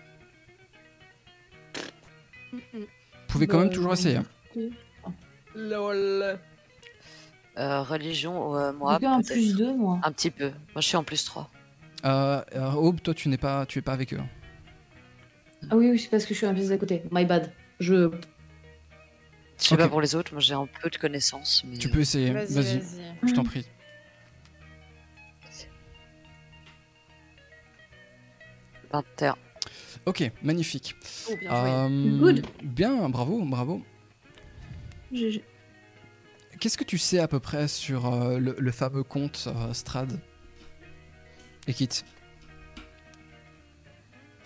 Vous 2.52 2.58
pouvez 3.28 3.46
quand 3.46 3.58
Bah, 3.58 3.64
même 3.64 3.72
toujours 3.72 3.92
essayer. 3.92 4.16
hein. 4.16 4.24
Lol. 5.54 6.38
Euh, 7.58 7.82
religion, 7.82 8.54
euh, 8.56 8.72
moi, 8.72 8.98
peut-être. 8.98 9.26
plus 9.32 9.56
2, 9.56 9.74
moi. 9.74 9.98
Un 10.04 10.12
petit 10.12 10.30
peu. 10.30 10.46
Moi, 10.46 10.80
je 10.80 10.86
suis 10.86 10.96
en 10.96 11.02
plus 11.04 11.24
3. 11.24 11.50
Euh, 12.04 12.42
euh, 12.54 12.70
Aube, 12.72 13.00
toi 13.00 13.12
tu 13.12 13.28
n'es 13.28 13.36
pas, 13.38 13.66
tu 13.66 13.80
es 13.80 13.82
pas 13.82 13.92
avec 13.92 14.14
eux. 14.14 14.18
hein. 14.20 14.28
Ah 15.70 15.76
oui, 15.76 15.90
oui, 15.90 15.98
c'est 15.98 16.08
parce 16.08 16.24
que 16.24 16.34
je 16.34 16.38
suis 16.38 16.46
un 16.46 16.54
pièce 16.54 16.68
d'à 16.68 16.78
côté. 16.78 17.02
My 17.10 17.24
bad. 17.24 17.52
Je. 17.80 18.10
Je 19.60 19.64
sais 19.64 19.76
pas 19.76 19.88
pour 19.88 20.00
les 20.00 20.14
autres, 20.14 20.32
moi 20.32 20.40
j'ai 20.40 20.54
un 20.54 20.68
peu 20.80 20.88
de 20.88 20.96
connaissances. 20.96 21.64
Mais... 21.66 21.76
Tu 21.78 21.88
peux 21.88 21.98
essayer. 21.98 22.30
Vas-y, 22.30 22.80
je 23.24 23.34
t'en 23.34 23.42
prie. 23.42 23.66
euh, 28.92 28.92
21. 28.92 29.34
Ok, 30.06 30.30
magnifique. 30.42 30.94
Oh, 31.30 31.34
bien 31.40 31.50
joué. 31.50 31.70
Euh, 31.70 32.18
Good. 32.18 32.46
Bien, 32.62 33.08
bravo, 33.08 33.42
bravo. 33.44 33.82
je- 35.12 35.40
Qu'est-ce 36.60 36.76
que 36.78 36.84
tu 36.84 36.98
sais 36.98 37.18
à 37.18 37.28
peu 37.28 37.40
près 37.40 37.68
sur 37.68 38.12
euh, 38.12 38.38
le, 38.38 38.56
le 38.58 38.72
fameux 38.72 39.02
comte 39.04 39.48
euh, 39.48 39.72
Strad 39.72 40.18
Et 41.66 41.74
Kit? 41.74 41.88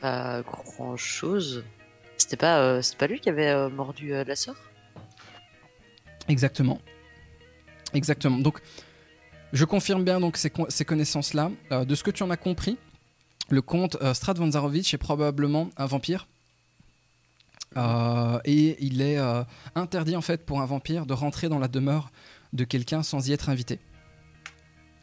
Pas 0.01 0.43
grand 0.43 0.97
chose. 0.97 1.65
C'était 2.19 2.37
pas, 2.37 2.59
euh, 2.61 2.83
c'était 2.83 2.99
pas 2.99 3.07
lui 3.07 3.21
qui 3.21 3.29
avait 3.29 3.69
mordu 3.71 4.11
la 4.11 4.37
sœur? 4.37 4.57
Exactement. 6.29 6.81
Exactement. 7.95 8.39
Donc, 8.39 8.61
je 9.53 9.65
confirme 9.65 10.05
bien 10.05 10.21
donc 10.21 10.37
ces, 10.37 10.51
con- 10.51 10.67
ces 10.69 10.85
connaissances-là. 10.85 11.51
De 11.71 11.95
ce 11.95 12.03
que 12.03 12.11
tu 12.11 12.23
en 12.23 12.31
as 12.31 12.37
compris, 12.37 12.79
le 13.49 13.63
comte 13.63 13.97
Strad 14.15 14.39
von 14.39 14.51
Zarovich 14.51 14.95
est 14.95 14.99
probablement 14.99 15.71
un 15.77 15.87
vampire. 15.87 16.27
Euh, 17.77 18.39
et 18.45 18.77
il 18.85 19.01
est 19.01 19.19
euh, 19.19 19.43
interdit 19.75 20.17
en 20.17 20.21
fait 20.21 20.45
pour 20.45 20.61
un 20.61 20.67
vampire 20.67 21.07
de 21.07 21.15
rentrer 21.15 21.49
dans 21.49 21.59
la 21.59 21.69
demeure 21.69 22.11
de 22.53 22.65
quelqu'un 22.65 23.03
sans 23.03 23.29
y 23.29 23.33
être 23.33 23.49
invité. 23.49 23.79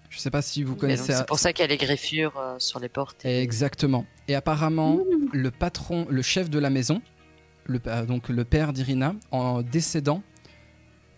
Je 0.09 0.17
sais 0.19 0.31
pas 0.31 0.41
si 0.41 0.63
vous 0.63 0.75
connaissez. 0.75 1.13
C'est 1.13 1.25
pour 1.27 1.37
ça 1.39 1.53
qu'il 1.53 1.61
y 1.63 1.65
a 1.65 1.67
les 1.67 1.77
griffures 1.77 2.37
euh, 2.37 2.55
sur 2.59 2.79
les 2.79 2.89
portes. 2.89 3.25
et- 3.25 3.41
Exactement. 3.41 4.05
Et 4.27 4.35
apparemment, 4.35 4.99
le 5.33 5.51
patron, 5.51 6.05
le 6.09 6.21
chef 6.21 6.49
de 6.49 6.57
la 6.59 6.69
maison, 6.69 7.01
le, 7.65 7.79
donc 8.05 8.29
le 8.29 8.43
père 8.43 8.73
d'Irina, 8.73 9.15
en 9.31 9.61
décédant, 9.61 10.23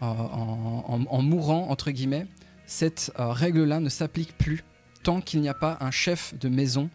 euh, 0.01 0.05
en, 0.05 0.83
en- 0.87 1.05
en 1.09 1.21
mourant, 1.21 1.67
entre 1.69 1.91
guillemets, 1.91 2.27
cette 2.65 3.11
euh, 3.19 3.27
règle-là 3.31 3.79
ne 3.79 3.89
s'applique 3.89 4.37
plus 4.37 4.63
tant 5.03 5.19
qu'il 5.21 5.41
n'y 5.41 5.49
a 5.49 5.53
pas 5.53 5.77
un 5.81 5.91
chef 5.91 6.33
de 6.37 6.47
maison 6.49 6.89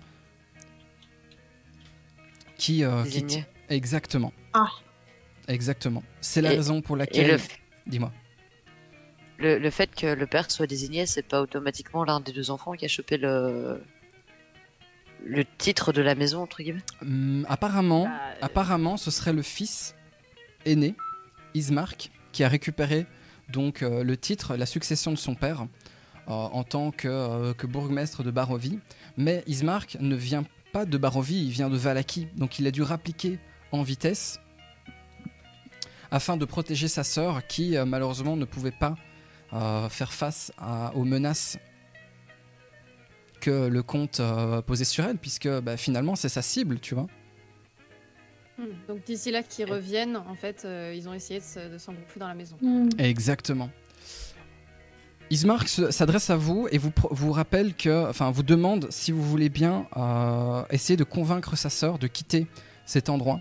qui... 2.57 2.85
euh, 2.85 3.05
qui 3.05 3.43
Exactement. 3.69 4.33
Ah. 4.59 4.71
Exactement. 5.49 6.03
C'est 6.21 6.41
la 6.41 6.53
Et- 6.53 6.57
raison 6.57 6.81
pour 6.83 6.97
laquelle... 6.97 7.33
le, 7.33 7.39
Dis-moi. 7.87 8.11
le, 9.39 9.59
le 9.59 9.71
fait 9.71 9.95
que 9.95 10.07
le 10.07 10.27
père 10.27 10.51
soit 10.51 10.67
désigné, 10.67 11.07
c'est 11.07 11.23
pas 11.23 11.41
automatiquement 11.43 12.05
l'un 12.05 12.21
des 12.21 12.33
deux 12.33 12.51
enfants 12.51 12.73
qui 12.73 12.85
a 12.85 12.89
chopé 12.89 13.17
le 13.19 13.81
le 15.25 15.45
titre 15.59 15.93
de 15.93 16.03
la 16.03 16.15
maison 16.15 16.43
entre 16.43 16.63
guillemets? 16.63 16.85
Hum, 17.03 17.45
apparemment, 17.49 18.07
euh, 18.07 18.35
Apparemment, 18.43 18.97
ce 18.97 19.11
serait 19.11 19.33
le 19.33 19.43
fils 19.43 19.95
aîné, 20.65 20.95
Ismark, 21.55 22.11
qui 22.33 22.45
a 22.45 22.49
récupéré 22.49 23.07
donc 23.49 23.83
euh, 23.83 24.05
le 24.05 24.17
titre, 24.17 24.57
la 24.57 24.67
succession 24.67 25.11
de 25.11 25.17
son 25.17 25.35
père 25.35 25.63
euh, 25.63 26.33
en 26.33 26.63
tant 26.65 26.91
que, 26.93 27.09
euh, 27.09 27.55
que 27.55 27.67
bourgmestre 27.67 28.23
de 28.23 28.31
Barovie. 28.31 28.79
Mais 29.17 29.43
Ismark 29.47 29.97
ne 30.01 30.15
vient 30.17 30.45
pas 30.73 30.85
de 30.85 30.97
Barovie, 30.99 31.45
il 31.47 31.51
vient 31.51 31.71
de 31.71 31.77
Valaki. 31.77 32.29
Donc 32.37 32.59
il 32.61 32.67
a 32.67 32.71
dû 32.71 32.83
rappliquer 32.83 33.39
en 33.73 33.83
vitesse 33.83 34.39
afin 36.17 36.37
de 36.37 36.45
protéger 36.45 36.89
sa 36.89 37.05
sœur 37.05 37.47
qui 37.47 37.77
euh, 37.77 37.85
malheureusement 37.85 38.37
ne 38.37 38.45
pouvait 38.45 38.71
pas 38.73 38.97
euh, 39.53 39.89
faire 39.89 40.13
face 40.13 40.51
à- 40.59 40.93
aux 40.97 41.05
menaces 41.05 41.59
que 43.41 43.69
le 43.69 43.83
comte 43.83 44.19
euh, 44.21 44.63
posait 44.63 44.85
sur 44.85 45.05
elle, 45.05 45.19
puisque 45.19 45.49
bah, 45.61 45.77
finalement 45.77 46.17
c'est 46.17 46.29
sa 46.31 46.43
cible, 46.43 46.81
tu 46.81 46.95
vois. 46.95 47.07
Hmm. 48.59 48.65
Donc 48.89 49.05
d'ici 49.05 49.31
là 49.31 49.43
qu'ils 49.43 49.71
reviennent, 49.71 50.17
en 50.17 50.35
fait, 50.35 50.63
euh, 50.65 50.95
ils 50.97 51.07
ont 51.09 51.13
essayé 51.13 51.41
de 51.41 51.45
se- 51.45 51.73
de 51.75 51.79
s'engouffrer 51.79 52.19
dans 52.19 52.29
la 52.29 52.35
maison. 52.35 52.57
Hmm. 52.63 52.89
Exactement. 52.99 53.71
Ismark 55.31 55.69
se- 55.69 55.91
s'adresse 55.91 56.31
à 56.31 56.37
vous 56.37 56.67
et 56.71 56.79
vous, 56.79 56.93
vous 57.11 57.33
rappelle 57.33 57.75
que, 57.75 58.09
enfin, 58.09 58.31
vous 58.31 58.43
demande 58.43 58.87
si 58.91 59.13
vous 59.13 59.23
voulez 59.23 59.49
bien 59.51 59.87
euh, 59.97 60.63
essayer 60.71 60.97
de 60.97 61.05
convaincre 61.05 61.57
sa 61.57 61.69
sœur 61.69 61.99
de 61.99 62.07
quitter 62.07 62.47
cet 62.87 63.09
endroit, 63.11 63.41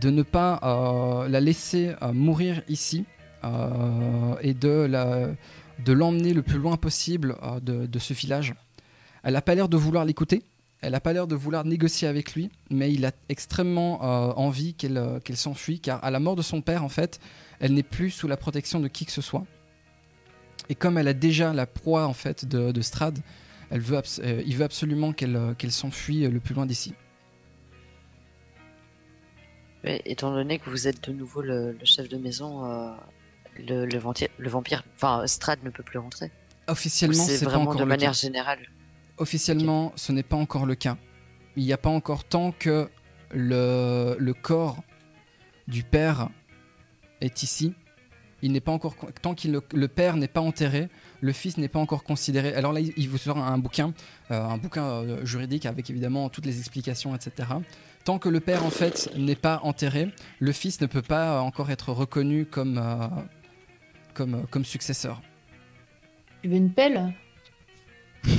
de 0.00 0.10
ne 0.10 0.22
pas 0.22 0.60
euh, 0.62 1.28
la 1.28 1.40
laisser 1.40 1.94
euh, 2.02 2.12
mourir 2.12 2.62
ici 2.68 3.04
euh, 3.44 4.34
et 4.40 4.54
de 4.54 5.92
l'emmener 5.92 6.32
le 6.32 6.42
plus 6.42 6.58
loin 6.58 6.76
possible 6.76 7.36
de, 7.62 7.98
ce 7.98 8.14
village. 8.14 8.54
Elle 9.22 9.34
n'a 9.34 9.42
pas 9.42 9.54
l'air 9.54 9.68
de 9.68 9.76
vouloir 9.76 10.04
l'écouter, 10.04 10.42
elle 10.80 10.92
n'a 10.92 11.00
pas 11.00 11.12
l'air 11.12 11.26
de 11.26 11.34
vouloir 11.34 11.64
négocier 11.64 12.08
avec 12.08 12.34
lui, 12.34 12.50
mais 12.70 12.92
il 12.92 13.04
a 13.04 13.12
extrêmement 13.28 14.02
envie 14.38 14.74
qu'elle 14.74 15.20
qu'elle 15.24 15.36
s'enfuit, 15.36 15.80
car 15.80 16.02
à 16.04 16.10
la 16.10 16.18
mort 16.18 16.34
de 16.34 16.42
son 16.42 16.60
père, 16.60 16.82
en 16.84 16.88
fait, 16.88 17.20
elle 17.60 17.74
n'est 17.74 17.84
plus 17.84 18.10
sous 18.10 18.26
la 18.26 18.36
protection 18.36 18.80
de 18.80 18.88
qui 18.88 19.06
que 19.06 19.12
ce 19.12 19.22
soit. 19.22 19.44
Et 20.68 20.74
comme 20.74 20.98
elle 20.98 21.08
a 21.08 21.14
déjà 21.14 21.52
la 21.52 21.66
proie 21.66 22.06
en 22.06 22.14
fait 22.14 22.44
de, 22.44 22.72
de 22.72 22.80
Strad, 22.80 23.18
elle 23.70 23.80
veut 23.80 24.00
il 24.44 24.56
veut 24.56 24.64
absolument 24.64 25.12
qu'elle 25.12 25.54
qu'elle 25.58 25.72
s'enfuit 25.72 26.26
le 26.28 26.40
plus 26.40 26.54
loin 26.54 26.66
d'ici. 26.66 26.94
Mais 29.84 30.00
étant 30.04 30.32
donné 30.32 30.58
que 30.58 30.70
vous 30.70 30.86
êtes 30.88 31.08
de 31.08 31.12
nouveau 31.12 31.42
le, 31.42 31.72
le 31.72 31.84
chef 31.84 32.08
de 32.08 32.16
maison, 32.16 32.64
euh, 32.64 32.92
le, 33.58 33.84
le, 33.86 33.98
venti- 33.98 34.28
le 34.38 34.48
vampire, 34.48 34.84
enfin 34.94 35.26
Strad 35.26 35.62
ne 35.64 35.70
peut 35.70 35.82
plus 35.82 35.98
rentrer. 35.98 36.30
Officiellement, 36.68 37.24
C'est 37.24 37.44
pas 37.44 37.50
vraiment 37.50 37.64
encore 37.64 37.74
de 37.76 37.80
le 37.80 37.86
manière 37.88 38.12
cas. 38.12 38.18
générale? 38.18 38.60
Officiellement, 39.18 39.92
ce 39.96 40.12
n'est 40.12 40.22
pas 40.22 40.36
encore 40.36 40.66
le 40.66 40.74
cas. 40.74 40.96
Il 41.56 41.64
n'y 41.64 41.72
a 41.72 41.78
pas 41.78 41.90
encore 41.90 42.24
tant 42.24 42.52
que 42.52 42.88
le, 43.32 44.16
le 44.18 44.34
corps 44.34 44.82
du 45.68 45.82
père 45.82 46.28
est 47.20 47.42
ici. 47.42 47.74
Il 48.44 48.50
n'est 48.52 48.60
pas 48.60 48.72
encore 48.72 48.96
tant 49.20 49.34
que 49.36 49.46
le, 49.46 49.62
le 49.72 49.86
père 49.88 50.16
n'est 50.16 50.26
pas 50.28 50.40
enterré, 50.40 50.88
le 51.20 51.32
fils 51.32 51.58
n'est 51.58 51.68
pas 51.68 51.78
encore 51.78 52.02
considéré. 52.02 52.54
Alors 52.54 52.72
là, 52.72 52.80
il 52.80 53.08
vous 53.08 53.18
sort 53.18 53.38
un 53.38 53.58
bouquin, 53.58 53.94
euh, 54.32 54.40
un 54.42 54.56
bouquin 54.58 54.84
euh, 54.84 55.24
juridique 55.24 55.64
avec 55.66 55.88
évidemment 55.90 56.28
toutes 56.28 56.46
les 56.46 56.58
explications, 56.58 57.14
etc. 57.14 57.48
Tant 58.04 58.18
que 58.18 58.28
le 58.28 58.40
père 58.40 58.64
en 58.64 58.70
fait 58.70 59.10
n'est 59.16 59.36
pas 59.36 59.60
enterré, 59.62 60.08
le 60.40 60.52
fils 60.52 60.80
ne 60.80 60.86
peut 60.86 61.02
pas 61.02 61.40
encore 61.40 61.70
être 61.70 61.92
reconnu 61.92 62.46
comme 62.46 62.78
euh, 62.78 63.06
comme 64.14 64.34
euh, 64.34 64.42
comme 64.50 64.64
successeur. 64.64 65.22
Tu 66.42 66.48
veux 66.48 66.56
une 66.56 66.72
pelle? 66.72 67.14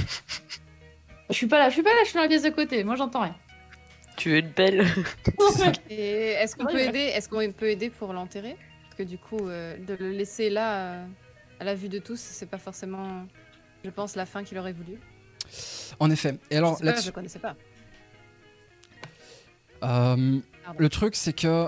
Je 1.30 1.36
suis 1.36 1.48
pas 1.48 1.58
là, 1.58 1.70
je 1.70 1.74
suis 1.74 1.84
pas 1.84 1.90
là, 1.90 2.02
je 2.04 2.10
suis 2.10 2.16
dans 2.16 2.22
la 2.22 2.28
pièce 2.28 2.44
de 2.44 2.50
côté. 2.50 2.84
Moi, 2.84 2.96
j'entends 2.96 3.22
rien. 3.22 3.36
Tu 4.18 4.30
veux 4.30 4.38
une 4.38 4.50
belle 4.50 4.86
Et 5.90 6.34
est-ce 6.34 6.56
qu'on 6.56 6.66
peut 6.66 6.80
aider 6.80 7.00
Est-ce 7.00 7.28
qu'on 7.28 7.52
peut 7.52 7.70
aider 7.70 7.90
pour 7.90 8.14
l'enterrer? 8.14 8.56
Parce 8.84 8.96
que 8.96 9.04
du 9.04 9.18
coup, 9.18 9.48
euh, 9.48 9.76
de 9.78 9.96
le 9.96 10.12
laisser 10.12 10.50
là, 10.50 10.76
euh, 10.76 11.06
à 11.60 11.64
la 11.64 11.74
vue 11.74 11.90
de 11.90 11.98
tous, 11.98 12.20
c'est 12.20 12.46
pas 12.46 12.60
forcément, 12.60 13.26
je 13.84 13.90
pense, 13.90 14.16
la 14.16 14.26
fin 14.28 14.44
qu'il 14.44 14.58
aurait 14.60 14.74
voulu. 14.74 15.00
En 16.00 16.12
effet. 16.12 16.38
Et 16.52 16.58
alors 16.58 16.74
je, 16.74 16.78
sais 16.78 16.84
pas, 16.84 16.92
là-dessus, 16.92 17.08
je 17.08 17.12
connaissais 17.12 17.40
pas. 17.40 17.56
Euh, 19.84 20.40
le 20.78 20.90
truc, 20.90 21.16
c'est 21.16 21.34
que 21.34 21.68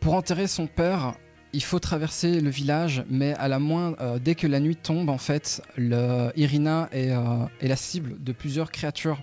pour 0.00 0.14
enterrer 0.14 0.46
son 0.46 0.66
père, 0.66 1.14
il 1.52 1.62
faut 1.62 1.78
traverser 1.78 2.40
le 2.40 2.50
village, 2.50 3.04
mais 3.08 3.32
à 3.34 3.48
la 3.48 3.58
moindre, 3.58 3.96
euh, 4.00 4.18
dès 4.18 4.34
que 4.34 4.46
la 4.46 4.60
nuit 4.60 4.76
tombe, 4.76 5.08
en 5.08 5.18
fait, 5.18 5.62
le, 5.76 6.30
Irina 6.36 6.88
est, 6.92 7.10
euh, 7.12 7.46
est 7.60 7.68
la 7.68 7.76
cible 7.76 8.22
de 8.22 8.32
plusieurs 8.32 8.70
créatures 8.70 9.20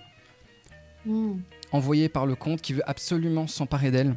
Hmm. 1.06 1.40
envoyées 1.70 2.08
par 2.08 2.24
le 2.24 2.34
comte 2.34 2.62
qui 2.62 2.72
veut 2.72 2.82
absolument 2.88 3.46
s'emparer 3.46 3.90
d'elle. 3.90 4.16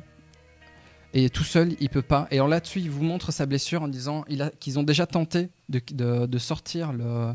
Et 1.14 1.30
tout 1.30 1.44
seul, 1.44 1.76
il 1.82 1.90
peut 1.90 2.02
pas. 2.02 2.30
Et 2.32 2.36
alors 2.36 2.48
là-dessus, 2.48 2.80
il 2.80 2.90
vous 2.90 3.04
montre 3.04 3.34
sa 3.34 3.46
blessure 3.46 3.82
en 3.84 3.90
disant 3.90 4.24
qu'ils 4.62 4.80
ont 4.80 4.84
déjà 4.84 5.06
tenté 5.06 5.50
de, 5.68 5.82
de- 5.92 6.26
de 6.28 6.38
sortir 6.38 6.94
le, 6.94 7.34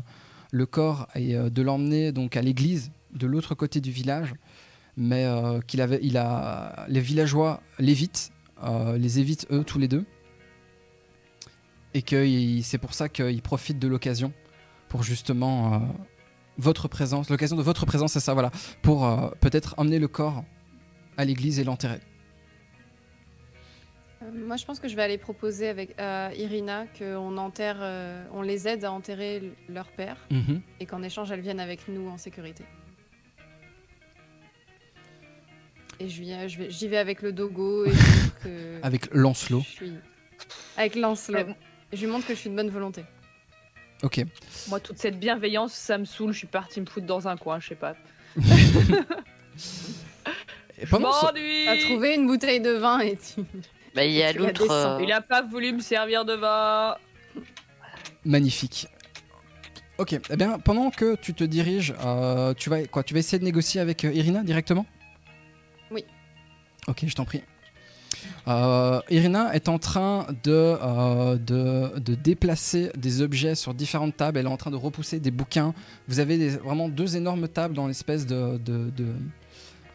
le 0.51 0.65
corps 0.65 1.07
et 1.13 1.35
de 1.35 1.61
l'emmener 1.61 2.11
donc 2.11 2.35
à 2.35 2.41
l'église 2.41 2.91
de 3.13 3.27
l'autre 3.27 3.53
côté 3.53 3.79
du 3.79 3.91
village, 3.91 4.33
mais 4.97 5.25
euh, 5.25 5.59
qu'il 5.61 5.81
avait, 5.81 5.99
il 6.01 6.17
a, 6.17 6.85
les 6.87 6.99
villageois 7.01 7.61
l'évitent, 7.79 8.31
euh, 8.63 8.97
les 8.97 9.19
évitent 9.19 9.47
eux 9.51 9.63
tous 9.63 9.79
les 9.79 9.87
deux, 9.87 10.05
et 11.93 12.01
que 12.01 12.25
c'est 12.61 12.77
pour 12.77 12.93
ça 12.93 13.09
qu'ils 13.09 13.41
profitent 13.41 13.79
de 13.79 13.87
l'occasion 13.87 14.33
pour 14.89 15.03
justement 15.03 15.73
euh, 15.73 15.77
votre 16.57 16.87
présence, 16.87 17.29
l'occasion 17.29 17.55
de 17.55 17.63
votre 17.63 17.85
présence, 17.85 18.13
c'est 18.13 18.19
ça, 18.19 18.33
voilà, 18.33 18.51
pour 18.81 19.05
euh, 19.05 19.29
peut-être 19.41 19.73
emmener 19.77 19.99
le 19.99 20.07
corps 20.07 20.43
à 21.17 21.25
l'église 21.25 21.59
et 21.59 21.63
l'enterrer. 21.63 21.99
Euh, 24.21 24.25
moi, 24.45 24.55
je 24.57 24.65
pense 24.65 24.79
que 24.79 24.87
je 24.87 24.95
vais 24.95 25.03
aller 25.03 25.17
proposer 25.17 25.67
avec 25.67 25.99
à 25.99 26.33
Irina 26.35 26.85
qu'on 26.97 27.37
enterre, 27.37 27.77
euh, 27.81 28.23
on 28.33 28.41
les 28.41 28.67
aide 28.67 28.85
à 28.85 28.91
enterrer 28.91 29.53
leur 29.69 29.87
père 29.87 30.17
Mhm. 30.31 30.61
et 30.79 30.85
qu'en 30.85 31.03
échange, 31.03 31.31
elles 31.31 31.41
viennent 31.41 31.59
avec 31.59 31.87
nous 31.87 32.07
en 32.09 32.17
sécurité. 32.17 32.63
Et 36.03 36.09
je 36.09 36.21
viens, 36.21 36.47
je 36.49 36.57
vais, 36.57 36.69
j'y 36.69 36.89
vais 36.89 36.97
avec 36.97 37.21
le 37.21 37.31
dogo 37.31 37.85
et 37.85 37.91
que 38.43 38.79
Avec 38.83 39.13
Lancelot. 39.13 39.61
je 39.61 39.69
suis 39.69 39.93
avec 40.75 40.95
Lancelot. 40.95 41.37
Ouais. 41.37 41.55
Je 41.93 42.01
lui 42.01 42.07
montre 42.07 42.27
que 42.27 42.33
je 42.33 42.39
suis 42.39 42.49
de 42.49 42.55
bonne 42.55 42.69
volonté. 42.69 43.05
Ok. 44.01 44.21
Moi, 44.67 44.81
toute 44.81 44.97
cette 44.97 45.17
bienveillance, 45.17 45.71
ça 45.73 45.97
me 45.97 46.03
saoule. 46.03 46.33
Je 46.33 46.39
suis 46.39 46.47
partie 46.47 46.81
me 46.81 46.85
foutre 46.85 47.05
dans 47.05 47.29
un 47.29 47.37
coin, 47.37 47.61
je 47.61 47.69
sais 47.69 47.75
pas. 47.75 47.95
Et 50.77 50.85
pendant 50.87 51.13
ce- 51.13 51.27
T'as 51.65 51.77
trouvé 51.87 52.15
une 52.15 52.27
bouteille 52.27 52.59
de 52.59 52.71
vin 52.71 52.99
et 52.99 53.15
tu. 53.15 53.41
Bah, 53.95 54.03
il 54.03 54.11
y 54.11 54.23
a 54.23 54.29
euh, 54.35 54.99
Il 55.01 55.11
a 55.11 55.21
pas 55.21 55.41
voulu 55.41 55.71
me 55.71 55.79
servir 55.79 56.25
de 56.25 56.33
vin. 56.33 56.97
Magnifique. 58.25 58.87
Ok, 59.99 60.13
eh 60.29 60.35
bien, 60.35 60.59
pendant 60.59 60.89
que 60.89 61.15
tu 61.15 61.33
te 61.33 61.43
diriges, 61.43 61.93
euh, 62.03 62.53
tu, 62.55 62.69
vas, 62.69 62.83
quoi, 62.87 63.03
tu 63.03 63.13
vas 63.13 63.19
essayer 63.19 63.37
de 63.39 63.43
négocier 63.45 63.79
avec 63.79 64.03
euh, 64.03 64.11
Irina 64.11 64.43
directement? 64.43 64.85
Ok, 66.87 67.03
je 67.07 67.15
t'en 67.15 67.25
prie. 67.25 67.41
Euh, 68.47 68.99
Irina 69.09 69.53
est 69.53 69.69
en 69.69 69.79
train 69.79 70.27
de, 70.43 70.51
euh, 70.51 71.37
de, 71.37 71.99
de 71.99 72.15
déplacer 72.15 72.91
des 72.97 73.21
objets 73.21 73.55
sur 73.55 73.73
différentes 73.73 74.17
tables. 74.17 74.39
Elle 74.39 74.45
est 74.45 74.49
en 74.49 74.57
train 74.57 74.71
de 74.71 74.75
repousser 74.75 75.19
des 75.19 75.31
bouquins. 75.31 75.73
Vous 76.07 76.19
avez 76.19 76.49
vraiment 76.49 76.89
deux 76.89 77.15
énormes 77.15 77.47
tables 77.47 77.73
dans 77.73 77.87
l'espèce 77.87 78.25
de, 78.25 78.57
de, 78.57 78.91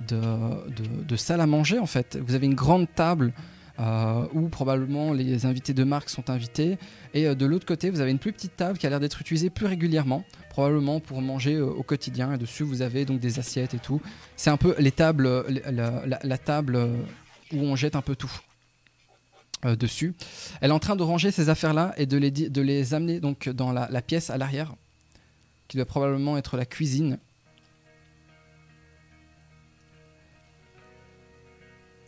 de, 0.08 1.16
salle 1.16 1.40
à 1.40 1.46
manger, 1.46 1.78
en 1.78 1.86
fait. 1.86 2.18
Vous 2.24 2.34
avez 2.34 2.46
une 2.46 2.54
grande 2.54 2.86
table 2.94 3.32
euh, 3.80 4.26
où 4.32 4.48
probablement 4.48 5.12
les 5.12 5.46
invités 5.46 5.74
de 5.74 5.84
marque 5.84 6.08
sont 6.08 6.30
invités. 6.30 6.78
Et 7.14 7.34
de 7.34 7.46
l'autre 7.46 7.66
côté, 7.66 7.90
vous 7.90 8.00
avez 8.00 8.10
une 8.10 8.18
plus 8.18 8.32
petite 8.32 8.56
table 8.56 8.78
qui 8.78 8.86
a 8.86 8.90
l'air 8.90 9.00
d'être 9.00 9.20
utilisée 9.20 9.50
plus 9.50 9.66
régulièrement, 9.66 10.24
probablement 10.62 10.98
pour 10.98 11.22
manger 11.22 11.54
euh, 11.54 11.66
au 11.66 11.84
quotidien. 11.84 12.34
Et 12.34 12.36
dessus, 12.36 12.64
vous 12.64 12.82
avez 12.82 13.04
donc 13.04 13.20
des 13.20 13.38
assiettes 13.38 13.74
et 13.74 13.78
tout. 13.78 14.02
C'est 14.34 14.50
un 14.50 14.56
peu 14.56 14.74
les 14.80 14.90
tables, 14.90 15.44
la, 15.70 16.04
la- 16.04 16.18
la 16.20 16.38
table 16.38 16.74
euh, 16.74 16.96
où 17.52 17.58
on 17.60 17.76
jette 17.76 17.94
un 17.94 18.02
peu 18.02 18.16
tout. 18.16 18.32
euh, 19.64 19.76
dessus. 19.76 20.14
Elle 20.60 20.70
est 20.70 20.74
en 20.74 20.80
train 20.80 20.96
de 20.96 21.04
ranger 21.04 21.30
ces 21.30 21.48
affaires-là 21.48 21.94
et 21.96 22.06
de 22.06 22.16
les, 22.16 22.32
de 22.32 22.60
les 22.60 22.92
amener 22.92 23.20
donc 23.20 23.48
dans 23.48 23.70
la, 23.72 23.86
la 23.88 24.02
pièce 24.02 24.30
à 24.30 24.36
l'arrière, 24.36 24.74
qui 25.68 25.76
doit 25.76 25.86
probablement 25.86 26.36
être 26.36 26.56
la 26.56 26.66
cuisine. 26.66 27.20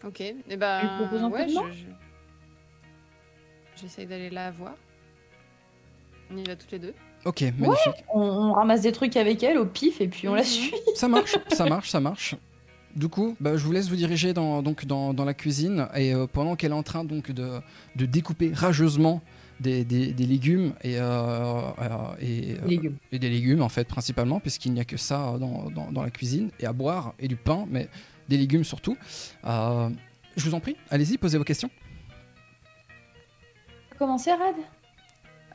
Ok. 0.02 0.20
Et 0.22 0.56
ben. 0.56 0.80
Tu 0.80 0.86
lui 0.88 0.96
proposes 0.96 1.22
un 1.22 1.30
peu 1.30 1.36
ouais, 1.36 1.46
de 1.46 1.52
je- 1.52 1.78
je- 1.78 3.80
J'essaye 3.80 4.06
d'aller 4.06 4.30
la 4.30 4.50
voir. 4.50 4.74
On 6.32 6.36
y 6.36 6.42
va 6.42 6.56
toutes 6.56 6.72
les 6.72 6.80
deux. 6.80 6.94
Ok, 7.24 7.42
magnifique. 7.58 8.04
On, 8.14 8.20
on 8.20 8.52
ramasse 8.52 8.80
des 8.80 8.92
trucs 8.92 9.16
avec 9.16 9.42
elle 9.42 9.58
au 9.58 9.66
pif 9.66 10.00
et 10.00 10.08
puis 10.08 10.26
on 10.28 10.34
la 10.34 10.40
Mhm. 10.42 10.46
suit. 10.46 10.74
Ça 10.94 11.06
marche, 11.08 11.36
ça 11.52 11.66
marche, 11.66 11.90
ça 11.90 12.00
marche. 12.00 12.34
Du 12.96 13.08
coup, 13.08 13.36
bah, 13.40 13.56
je 13.56 13.64
vous 13.64 13.72
laisse 13.72 13.88
vous 13.88 13.96
diriger 13.96 14.32
dans, 14.32 14.62
donc, 14.62 14.84
dans, 14.84 15.14
dans 15.14 15.24
la 15.24 15.34
cuisine 15.34 15.86
et 15.94 16.12
euh, 16.14 16.26
pendant 16.26 16.56
qu'elle 16.56 16.72
est 16.72 16.74
en 16.74 16.82
train 16.82 17.04
donc, 17.04 17.30
de, 17.30 17.60
de 17.96 18.06
découper 18.06 18.50
rageusement 18.52 19.20
des, 19.60 19.84
des- 19.84 20.12
des 20.12 20.24
légumes 20.26 20.72
et, 20.82 20.98
euh, 20.98 21.02
euh, 21.02 21.96
et, 22.20 22.56
Légumes. 22.66 22.96
et 23.12 23.18
des 23.18 23.28
légumes 23.28 23.60
en 23.62 23.68
fait 23.68 23.84
principalement 23.86 24.40
puisqu'il 24.40 24.72
n'y 24.72 24.80
a 24.80 24.84
que 24.86 24.96
ça 24.96 25.34
dans, 25.38 25.68
dans- 25.70 25.92
dans 25.92 26.02
la 26.02 26.10
cuisine 26.10 26.50
et 26.58 26.66
à 26.66 26.72
boire 26.72 27.12
et 27.20 27.28
du 27.28 27.36
pain 27.36 27.66
mais 27.70 27.88
des 28.28 28.38
légumes 28.38 28.64
surtout. 28.64 28.96
Euh, 29.44 29.88
je 30.36 30.48
vous 30.48 30.54
en 30.54 30.60
prie, 30.60 30.76
allez-y, 30.90 31.18
posez 31.18 31.36
vos 31.38 31.44
questions. 31.44 31.70
Comment 33.98 34.16
c'est, 34.18 34.32
Red 34.32 34.56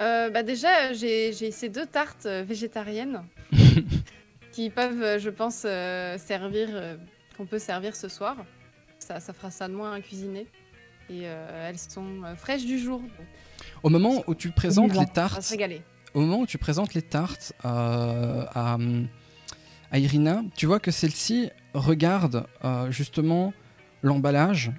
Euh, 0.02 0.30
bah 0.30 0.44
déjà, 0.44 0.94
j'ai 0.94 1.32
j'ai 1.34 1.52
ces 1.52 1.70
deux 1.70 1.86
tartes 1.86 2.26
euh, 2.26 2.44
végétariennes 2.44 3.24
qui 4.52 4.70
peuvent, 4.70 5.02
euh, 5.02 5.20
je 5.20 5.30
pense, 5.30 5.64
euh, 5.66 6.18
servir, 6.18 6.68
euh, 6.72 6.98
qu'on 7.38 7.46
peut 7.46 7.60
servir 7.60 7.96
ce 7.96 8.08
soir. 8.10 8.36
Ça, 9.00 9.20
ça 9.20 9.34
fera 9.34 9.52
ça 9.52 9.68
de 9.68 9.74
moins 9.74 9.94
à 9.94 10.02
cuisiner. 10.02 10.48
Et 11.10 11.22
euh, 11.28 11.70
elles 11.70 11.78
sont 11.78 12.24
euh, 12.24 12.36
fraîches 12.36 12.66
du 12.66 12.80
jour. 12.80 13.00
donc 13.00 13.10
Au 13.84 13.90
moment 13.90 14.24
où 14.28 14.36
tu 14.36 14.50
présentes 14.52 14.92
les 14.92 14.98
on 14.98 15.02
va 15.02 15.06
tartes, 15.08 15.42
se 15.42 15.52
régaler. 15.52 15.82
au 16.14 16.20
moment 16.22 16.40
où 16.40 16.46
tu 16.48 16.58
présentes 16.58 16.94
les 16.94 17.02
tartes 17.04 17.54
euh, 17.64 18.44
à, 18.54 18.78
à 19.92 20.00
Irina, 20.00 20.44
tu 20.56 20.66
vois 20.66 20.80
que 20.80 20.92
celle-ci 20.92 21.52
regarde 21.74 22.48
euh, 22.64 22.90
justement 22.92 23.54
l'emballage 24.02 24.72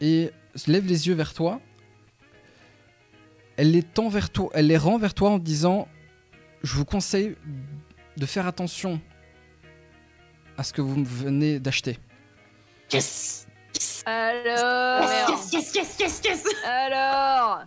et 0.00 0.30
se 0.54 0.70
lève 0.70 0.86
les 0.86 1.06
yeux 1.08 1.14
vers 1.14 1.34
toi. 1.34 1.60
Elle 3.60 3.72
les 3.72 3.82
tend 3.82 4.08
vers 4.08 4.30
toi, 4.30 4.48
elle 4.54 4.68
les 4.68 4.78
rend 4.78 4.96
vers 4.96 5.12
toi 5.12 5.28
en 5.32 5.38
disant 5.38 5.86
Je 6.62 6.74
vous 6.76 6.86
conseille 6.86 7.36
de 8.16 8.24
faire 8.24 8.46
attention 8.46 8.98
à 10.56 10.64
ce 10.64 10.72
que 10.72 10.80
vous 10.80 11.04
venez 11.04 11.60
d'acheter. 11.60 11.98
Alors. 14.06 15.10
Yes, 15.52 15.74
yes, 15.74 15.98
yes, 16.00 16.22
yes 16.24 16.44
Alors. 16.64 17.60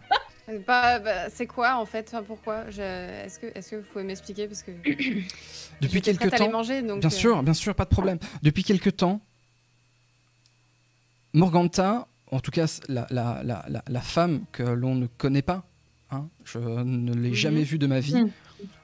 Euh, 0.50 0.60
Pas- 0.62 0.98
bah, 0.98 1.30
c'est 1.30 1.46
quoi 1.46 1.76
en 1.76 1.86
fait? 1.86 2.08
Enfin, 2.12 2.24
Pourquoi? 2.24 2.72
Je- 2.72 2.82
Est-ce 2.82 3.38
que, 3.38 3.46
est 3.46 3.70
que 3.70 3.76
vous 3.76 3.86
pouvez 3.92 4.04
m'expliquer? 4.04 4.48
Parce 4.48 4.64
que 4.64 4.72
Depuis 5.82 6.02
quelque 6.02 6.28
temps, 6.28 6.50
manger, 6.50 6.82
donc, 6.82 7.02
Bien 7.02 7.10
euh, 7.10 7.14
sûr, 7.14 7.44
bien 7.44 7.54
sûr, 7.54 7.76
pas 7.76 7.86
de 7.86 7.90
problème. 7.90 8.18
Depuis 8.42 8.64
quelque 8.64 8.90
temps, 8.90 9.22
Morganta, 11.34 12.08
en 12.32 12.40
tout 12.40 12.50
cas 12.50 12.66
la, 12.90 13.06
la, 13.12 13.44
la, 13.44 13.84
la 13.88 14.02
femme 14.02 14.46
que 14.52 14.64
l'on 14.64 14.96
ne 14.96 15.06
connaît 15.06 15.44
pas, 15.44 15.64
hein, 16.14 16.30
je 16.46 16.60
ne 16.60 17.14
l'ai 17.14 17.30
Mhm. 17.30 17.36
jamais 17.36 17.64
vue 17.64 17.78
de 17.78 17.88
ma 17.88 18.00
vie, 18.00 18.16
Mhm. 18.16 18.30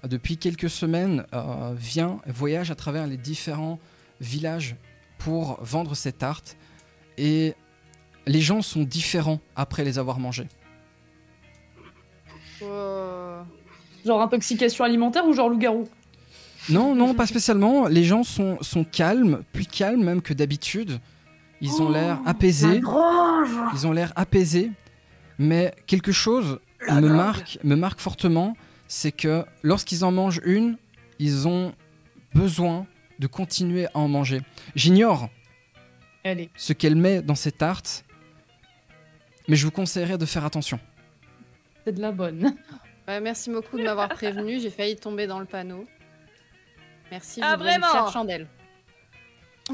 depuis 0.09 0.37
quelques 0.37 0.69
semaines, 0.69 1.25
euh, 1.33 1.73
vient, 1.77 2.19
voyage 2.27 2.71
à 2.71 2.75
travers 2.75 3.07
les 3.07 3.17
différents 3.17 3.79
villages 4.21 4.75
pour 5.17 5.59
vendre 5.63 5.95
ses 5.95 6.11
tartes. 6.11 6.57
Et 7.17 7.53
les 8.27 8.41
gens 8.41 8.61
sont 8.61 8.83
différents 8.83 9.39
après 9.55 9.83
les 9.83 9.99
avoir 9.99 10.19
mangés. 10.19 10.47
Wow. 12.61 13.45
Genre 14.05 14.21
intoxication 14.21 14.83
alimentaire 14.83 15.25
ou 15.25 15.33
genre 15.33 15.49
loup-garou? 15.49 15.87
Non, 16.69 16.93
non, 16.95 17.13
pas 17.13 17.25
spécialement. 17.25 17.87
Les 17.87 18.03
gens 18.03 18.23
sont, 18.23 18.57
sont 18.61 18.83
calmes, 18.83 19.43
plus 19.53 19.65
calmes 19.65 20.03
même 20.03 20.21
que 20.21 20.33
d'habitude. 20.33 20.99
Ils 21.61 21.81
ont 21.81 21.89
l'air 21.89 22.19
apaisés. 22.25 22.81
Ils 23.73 23.87
ont 23.87 23.91
l'air 23.91 24.13
apaisés. 24.15 24.71
Mais 25.37 25.73
quelque 25.87 26.11
chose 26.11 26.59
me 26.87 27.09
marque, 27.09 27.59
me 27.63 27.75
marque 27.75 27.99
fortement, 27.99 28.55
c'est 28.87 29.11
que 29.11 29.45
lorsqu'ils 29.63 30.03
en 30.03 30.11
mangent 30.11 30.41
une, 30.43 30.77
ils 31.19 31.47
ont 31.47 31.73
besoin 32.33 32.85
de 33.19 33.27
continuer 33.27 33.87
à 33.87 33.99
en 33.99 34.07
manger. 34.07 34.41
J'ignore 34.75 35.29
ce 36.55 36.73
qu'elle 36.73 36.95
met 36.95 37.21
dans 37.21 37.35
ses 37.35 37.51
tartes, 37.51 38.05
mais 39.47 39.55
je 39.55 39.65
vous 39.65 39.71
conseillerais 39.71 40.17
de 40.17 40.25
faire 40.25 40.45
attention. 40.45 40.79
C'est 41.85 41.93
de 41.93 42.01
la 42.01 42.11
bonne. 42.11 42.55
Ouais, 43.07 43.19
merci 43.19 43.49
beaucoup 43.49 43.79
de 43.79 43.81
m'avoir 43.81 44.07
prévenu. 44.09 44.59
J'ai 44.59 44.69
failli 44.69 44.95
tomber 44.95 45.25
dans 45.25 45.39
le 45.39 45.47
panneau. 45.47 45.87
Merci. 47.09 47.39
Ah, 47.43 47.57
vraiment 47.57 47.87
fière 47.87 48.11
chandelle. 48.11 48.47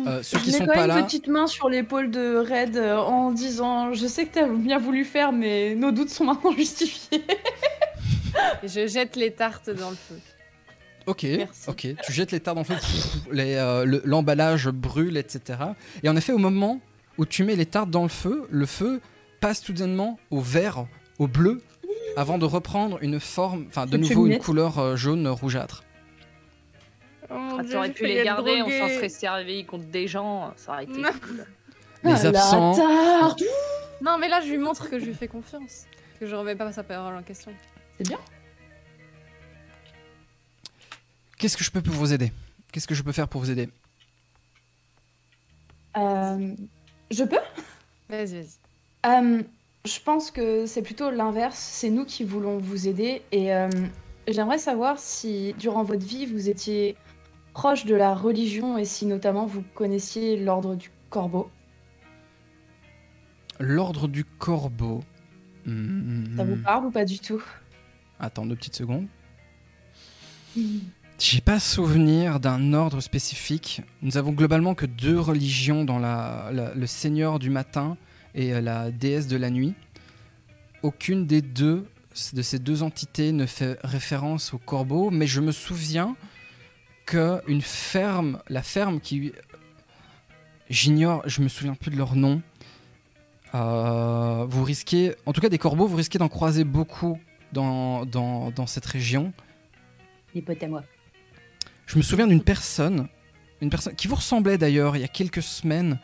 Euh, 0.05 0.21
ceux 0.23 0.37
Je 0.39 0.43
qui 0.43 0.51
mets 0.51 0.57
sont 0.57 0.65
quand 0.65 0.73
pas 0.73 0.79
même 0.81 0.87
là, 0.89 0.99
une 0.99 1.05
petite 1.05 1.27
main 1.27 1.47
sur 1.47 1.69
l'épaule 1.69 2.11
de 2.11 2.37
Red 2.37 2.75
euh, 2.77 2.97
en 2.97 3.31
disant 3.31 3.93
Je 3.93 4.05
sais 4.07 4.25
que 4.25 4.33
t'as 4.35 4.47
bien 4.47 4.77
voulu 4.77 5.05
faire, 5.05 5.31
mais 5.31 5.73
nos 5.75 5.91
doutes 5.91 6.09
sont 6.09 6.25
maintenant 6.25 6.51
justifiés. 6.57 7.23
Et 8.63 8.67
je 8.67 8.87
jette 8.87 9.15
les 9.15 9.31
tartes 9.31 9.69
dans 9.69 9.89
le 9.91 9.95
feu. 9.95 10.15
Ok, 11.07 11.23
Merci. 11.23 11.69
ok. 11.69 11.87
Tu 12.03 12.11
jettes 12.11 12.31
les 12.31 12.39
tartes 12.39 12.55
dans 12.55 12.63
le 12.63 12.67
feu, 12.67 12.73
pff, 12.75 13.17
les, 13.31 13.55
euh, 13.55 13.85
le- 13.85 14.01
l'emballage 14.05 14.67
brûle, 14.69 15.17
etc. 15.17 15.59
Et 16.03 16.09
en 16.09 16.15
effet, 16.17 16.33
au 16.33 16.39
moment 16.39 16.81
où 17.17 17.25
tu 17.25 17.43
mets 17.43 17.55
les 17.55 17.65
tartes 17.67 17.91
dans 17.91 18.03
le 18.03 18.09
feu, 18.09 18.47
le 18.49 18.65
feu 18.65 18.99
passe 19.39 19.61
soudainement 19.61 20.19
au 20.31 20.41
vert, 20.41 20.85
au 21.19 21.27
bleu, 21.27 21.61
avant 22.17 22.37
de 22.37 22.45
reprendre 22.45 22.97
une 23.01 23.19
forme, 23.21 23.65
enfin 23.69 23.85
de 23.85 23.95
nouveau 23.97 24.25
une 24.27 24.39
couleur 24.39 24.97
jaune 24.97 25.27
rougeâtre. 25.27 25.83
Ah, 27.30 27.57
T'aurais 27.69 27.91
pu 27.91 28.05
les 28.05 28.23
garder, 28.23 28.61
on 28.61 28.69
s'en 28.69 28.88
serait 28.89 29.09
servi 29.09 29.65
contre 29.65 29.86
des 29.86 30.07
gens, 30.07 30.53
ça 30.57 30.73
aurait 30.73 30.84
été 30.86 31.01
cool. 31.01 31.45
Les 32.03 32.26
Ah, 32.26 32.28
absents, 32.28 32.76
Non, 34.01 34.17
mais 34.19 34.28
là, 34.28 34.41
je 34.41 34.49
lui 34.51 34.57
montre 34.59 34.89
que 34.89 34.99
je 34.99 35.05
lui 35.05 35.13
fais 35.15 35.28
confiance. 35.28 35.86
Que 36.19 36.28
je 36.28 36.36
remets 36.36 36.55
pas 36.55 36.71
sa 36.71 36.84
parole 36.84 37.15
en 37.15 37.23
question. 37.23 37.51
C'est 37.97 38.07
bien. 38.07 38.19
qu'est-ce 41.38 41.57
que 41.57 41.63
je 41.63 41.71
peux 41.71 41.82
pour 41.82 41.93
vous 41.95 42.13
aider? 42.13 42.32
Qu'est-ce 42.71 42.88
que 42.88 42.95
je 42.95 43.03
peux 43.03 43.11
faire 43.11 43.28
pour 43.28 43.41
vous 43.41 43.49
aider? 43.51 43.69
Euh, 45.97 46.55
je 47.11 47.23
peux? 47.23 47.38
Vas-y, 48.09 48.41
vas-y. 48.41 48.47
Euh, 49.07 49.43
Je 49.86 49.99
pense 49.99 50.32
que 50.32 50.65
c'est 50.65 50.82
plutôt 50.82 51.09
l'inverse. 51.11 51.57
C'est 51.57 51.89
nous 51.89 52.05
qui 52.05 52.23
voulons 52.23 52.57
vous 52.57 52.88
aider. 52.88 53.21
Et 53.32 53.53
euh, 53.53 53.69
j'aimerais 54.28 54.57
savoir 54.57 54.99
si, 54.99 55.53
durant 55.59 55.84
votre 55.84 56.05
vie, 56.05 56.26
vous 56.26 56.49
étiez 56.49 56.95
proche 57.55 57.85
de 57.85 57.95
la 57.95 58.13
religion 58.13 58.77
et 58.77 58.83
si 58.83 59.05
notamment 59.05 59.45
vous 59.45 59.63
connaissiez 59.73 60.35
l'ordre 60.37 60.75
du 60.75 60.91
corbeau. 61.09 61.49
L'ordre 63.61 64.09
du 64.09 64.25
corbeau. 64.25 65.01
Hmm, 65.65 66.35
Ça 66.35 66.43
vous 66.43 66.57
parle 66.57 66.85
ou 66.87 66.91
pas 66.91 67.05
du 67.05 67.17
tout? 67.17 67.41
Attends 68.19 68.45
deux 68.45 68.57
petites 68.57 68.75
secondes. 68.75 69.07
J'ai 71.17 71.39
pas 71.39 71.61
souvenir 71.61 72.41
d'un 72.41 72.73
ordre 72.73 72.99
spécifique. 72.99 73.81
Nous 74.01 74.17
avons 74.17 74.33
globalement 74.33 74.75
que 74.75 74.85
deux 74.85 75.17
religions 75.17 75.85
dans 75.85 75.97
la, 75.97 76.49
la- 76.51 76.73
le 76.75 76.87
Seigneur 76.87 77.39
du 77.39 77.49
matin 77.49 77.95
et 78.35 78.53
euh, 78.53 78.59
la 78.59 78.91
déesse 78.91 79.27
de 79.27 79.37
la 79.37 79.49
nuit. 79.49 79.75
Aucune 80.83 81.25
des 81.25 81.41
deux 81.41 81.85
de 82.33 82.41
ces 82.41 82.59
deux 82.59 82.83
entités 82.83 83.31
ne 83.31 83.45
fait 83.45 83.79
référence 83.83 84.53
au 84.53 84.57
corbeau, 84.57 85.09
mais 85.09 85.25
je 85.27 85.39
me 85.39 85.53
souviens 85.53 86.15
que 87.05 87.41
une 87.47 87.61
ferme, 87.61 88.41
la 88.49 88.63
ferme 88.63 88.99
qui, 88.99 89.33
j'ignore, 90.69 91.21
je 91.25 91.41
me 91.41 91.47
souviens 91.47 91.75
plus 91.75 91.91
de 91.91 91.97
leur 91.97 92.15
nom. 92.15 92.41
Euh, 93.53 94.45
vous 94.47 94.63
risquez, 94.63 95.15
en 95.25 95.33
tout 95.33 95.41
cas 95.41 95.49
des 95.49 95.57
corbeaux, 95.57 95.87
vous 95.87 95.95
risquez 95.95 96.17
d'en 96.17 96.27
croiser 96.27 96.63
beaucoup 96.63 97.19
dans, 97.53 98.05
dans, 98.05 98.51
dans 98.51 98.67
cette 98.67 98.85
région. 98.85 99.31
Les 100.33 100.41
potes 100.41 100.61
à 100.63 100.67
moi. 100.67 100.83
Je 101.85 101.97
me 101.97 102.03
souviens 102.03 102.27
d'une 102.27 102.43
personne, 102.43 103.07
une 103.61 103.69
personne 103.69 103.95
qui 103.95 104.07
vous 104.07 104.15
ressemblait 104.15 104.57
d'ailleurs 104.57 104.97
il 104.97 105.01
y 105.01 105.05
a 105.05 105.07
quelques 105.07 105.43
semaines, 105.43 105.99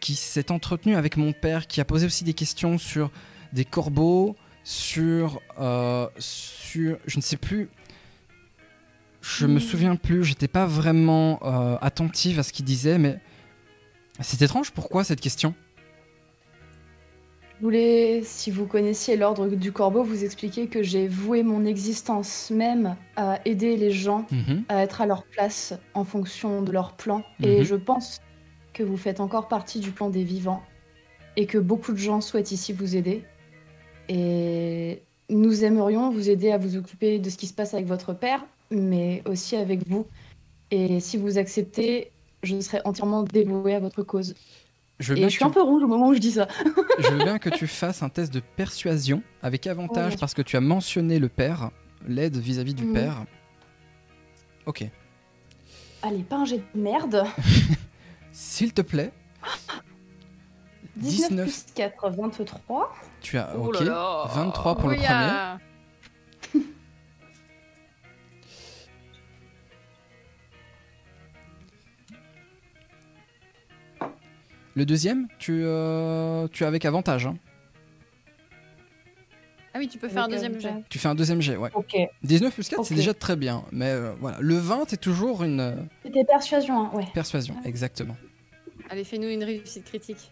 qui 0.00 0.14
s'est 0.14 0.52
entretenue 0.52 0.96
avec 0.96 1.16
mon 1.16 1.32
père, 1.32 1.66
qui 1.66 1.80
a 1.80 1.84
posé 1.84 2.06
aussi 2.06 2.24
des 2.24 2.34
questions 2.34 2.76
sur 2.76 3.10
des 3.52 3.64
corbeaux, 3.64 4.36
sur, 4.62 5.40
euh, 5.58 6.08
sur, 6.18 6.98
je 7.06 7.16
ne 7.16 7.22
sais 7.22 7.36
plus, 7.36 7.70
je 9.24 9.46
me 9.46 9.58
souviens 9.58 9.96
plus, 9.96 10.22
j'étais 10.22 10.48
pas 10.48 10.66
vraiment 10.66 11.40
euh, 11.42 11.76
attentive 11.80 12.38
à 12.38 12.42
ce 12.42 12.52
qu'il 12.52 12.64
disait, 12.66 12.98
mais 12.98 13.18
c'est 14.20 14.42
étrange. 14.42 14.70
Pourquoi 14.72 15.02
cette 15.02 15.20
question? 15.20 15.54
Je 17.58 17.62
voulais, 17.64 18.20
si 18.24 18.50
vous 18.50 18.66
connaissiez 18.66 19.16
l'ordre 19.16 19.48
du 19.48 19.72
corbeau, 19.72 20.02
vous 20.02 20.24
expliquer 20.24 20.66
que 20.66 20.82
j'ai 20.82 21.08
voué 21.08 21.42
mon 21.42 21.64
existence 21.64 22.50
même 22.50 22.96
à 23.16 23.38
aider 23.46 23.76
les 23.76 23.90
gens 23.92 24.26
Mhm. 24.30 24.64
à 24.68 24.82
être 24.82 25.00
à 25.00 25.06
leur 25.06 25.24
place 25.24 25.72
en 25.94 26.04
fonction 26.04 26.60
de 26.62 26.72
leur 26.72 26.92
plan. 26.94 27.22
Et 27.42 27.58
Mhm. 27.60 27.64
je 27.64 27.74
pense 27.76 28.20
que 28.74 28.82
vous 28.82 28.96
faites 28.96 29.20
encore 29.20 29.48
partie 29.48 29.80
du 29.80 29.92
plan 29.92 30.10
des 30.10 30.24
vivants 30.24 30.62
et 31.36 31.46
que 31.46 31.58
beaucoup 31.58 31.92
de 31.92 31.96
gens 31.98 32.20
souhaitent 32.20 32.52
ici 32.52 32.72
vous 32.72 32.96
aider. 32.96 33.24
Et 34.08 35.02
nous 35.30 35.64
aimerions 35.64 36.10
vous 36.10 36.28
aider 36.28 36.50
à 36.50 36.58
vous 36.58 36.76
occuper 36.76 37.18
de 37.20 37.30
ce 37.30 37.36
qui 37.38 37.46
se 37.46 37.54
passe 37.54 37.72
avec 37.72 37.86
votre 37.86 38.12
père, 38.12 38.44
mais 38.74 39.22
aussi 39.26 39.56
avec 39.56 39.86
vous. 39.88 40.06
Et 40.70 41.00
si 41.00 41.16
vous 41.16 41.38
acceptez, 41.38 42.10
je 42.42 42.58
serai 42.60 42.80
entièrement 42.84 43.22
dévouée 43.22 43.74
à 43.74 43.80
votre 43.80 44.02
cause. 44.02 44.34
Je 45.00 45.10
veux 45.12 45.16
Et 45.18 45.20
bien 45.20 45.28
je 45.28 45.34
que 45.34 45.38
suis 45.38 45.44
un 45.44 45.50
peu 45.50 45.62
rouge 45.62 45.82
au 45.82 45.88
moment 45.88 46.08
où 46.08 46.14
je 46.14 46.20
dis 46.20 46.32
ça. 46.32 46.46
Je 47.00 47.08
veux 47.08 47.24
bien 47.24 47.38
que 47.38 47.48
tu 47.50 47.66
fasses 47.66 48.02
un 48.04 48.08
test 48.08 48.32
de 48.32 48.40
persuasion 48.40 49.22
avec 49.42 49.66
avantage 49.66 50.12
Oh. 50.14 50.20
parce 50.20 50.34
que 50.34 50.42
tu 50.42 50.56
as 50.56 50.60
mentionné 50.60 51.18
le 51.18 51.28
père, 51.28 51.70
l'aide 52.06 52.36
vis-à-vis 52.36 52.74
du 52.74 52.84
Mhm. 52.84 52.92
père. 52.94 53.24
Ok. 54.66 54.84
Allez, 56.02 56.22
pas 56.22 56.36
un 56.36 56.44
jet 56.44 56.58
de 56.74 56.80
merde. 56.80 57.24
S'il 58.32 58.72
te 58.72 58.82
plaît. 58.82 59.12
19, 60.96 61.28
19. 61.30 61.44
plus 61.46 61.64
4, 61.74 62.10
23. 62.10 62.94
Tu 63.20 63.36
as. 63.38 63.52
Oh 63.58 63.66
Ok. 63.66 63.80
là 63.80 63.84
là. 63.86 64.24
23 64.32 64.76
pour 64.76 64.88
le 64.90 64.94
premier. 64.96 65.08
Le 74.74 74.84
deuxième, 74.84 75.28
tu, 75.38 75.62
euh, 75.64 76.48
tu 76.48 76.64
as 76.64 76.68
avec 76.68 76.84
avantage. 76.84 77.26
hein. 77.26 77.36
Ah 79.76 79.78
oui, 79.80 79.88
tu 79.88 79.98
peux 79.98 80.08
faire 80.08 80.24
un 80.24 80.28
deuxième 80.28 80.60
jet. 80.60 80.72
Tu 80.88 80.98
fais 81.00 81.08
un 81.08 81.14
deuxième 81.16 81.40
jet, 81.40 81.56
ouais. 81.56 81.70
Ok. 81.74 81.96
19 82.22 82.54
plus 82.54 82.68
4, 82.68 82.84
c'est 82.84 82.92
Ok. 82.94 82.96
déjà 82.96 83.12
très 83.12 83.34
bien. 83.34 83.64
Mais 83.72 83.90
euh, 83.90 84.12
voilà. 84.20 84.38
Le 84.40 84.56
20, 84.56 84.84
c'est 84.88 85.00
toujours 85.00 85.42
une 85.42 85.58
euh, 85.60 85.74
C'était 86.04 86.24
persuasion, 86.24 86.78
hein, 86.86 86.90
ouais. 86.94 87.04
persuasion. 87.12 87.56
Exactement. 87.64 88.16
Allez, 88.88 89.02
fais-nous 89.02 89.28
une 89.28 89.42
réussite 89.42 89.84
critique. 89.84 90.30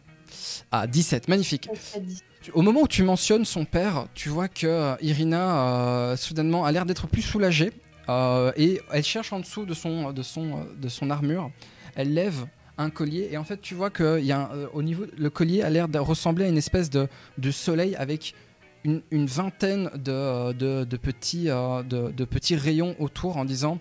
Ah, 0.71 0.87
17, 0.87 1.27
magnifique. 1.29 1.69
Ça 1.75 1.99
te 1.99 2.05
dit. 2.05 2.21
Tu- 2.41 2.53
Au 2.53 2.63
moment 2.63 2.83
où 2.83 2.89
tu 2.89 3.03
mentionnes 3.03 3.45
son 3.45 3.65
père, 3.65 4.07
tu 4.15 4.29
vois 4.29 4.47
que 4.49 4.67
euh, 4.67 4.95
Irina 5.01 5.67
euh, 6.13 6.17
soudainement 6.17 6.65
a 6.65 6.71
l'air 6.71 6.87
d'être 6.87 7.09
plus 7.09 7.23
soulagée 7.23 7.73
euh, 8.09 8.53
et 8.57 8.81
elle 8.93 9.03
cherche 9.05 9.33
en 9.33 9.41
dessous 9.41 9.65
de 9.67 9.75
son, 9.75 10.13
de 10.13 10.23
son, 10.23 10.67
de 10.77 10.89
son 10.89 11.11
armure. 11.11 11.51
Elle 11.97 12.15
lève 12.15 12.47
un 12.79 12.91
collier 12.91 13.29
et 13.31 13.37
en 13.37 13.45
fait 13.45 13.61
tu 13.61 13.75
vois 13.75 13.91
que 13.91 14.21
y 14.21 14.33
a 14.33 14.51
euh, 14.53 14.67
au 14.73 14.83
niveau 14.83 15.05
le 15.17 15.31
collier 15.31 15.63
a 15.63 15.71
l'air 15.71 15.89
de 15.89 15.99
ressembler 15.99 16.47
à 16.47 16.49
une 16.49 16.57
espèce 16.57 16.91
de, 16.91 17.09
de 17.39 17.51
soleil 17.51 17.95
avec 17.97 18.35
une, 18.85 19.27
vingtaine 19.27 19.91
de, 19.95 20.11
euh, 20.11 20.53
de, 20.53 20.85
de 20.85 20.97
petits, 20.97 21.49
euh, 21.51 21.83
de, 21.83 22.25
petits 22.25 22.57
rayons 22.57 22.97
autour 22.99 23.37
en 23.37 23.45
disant 23.45 23.79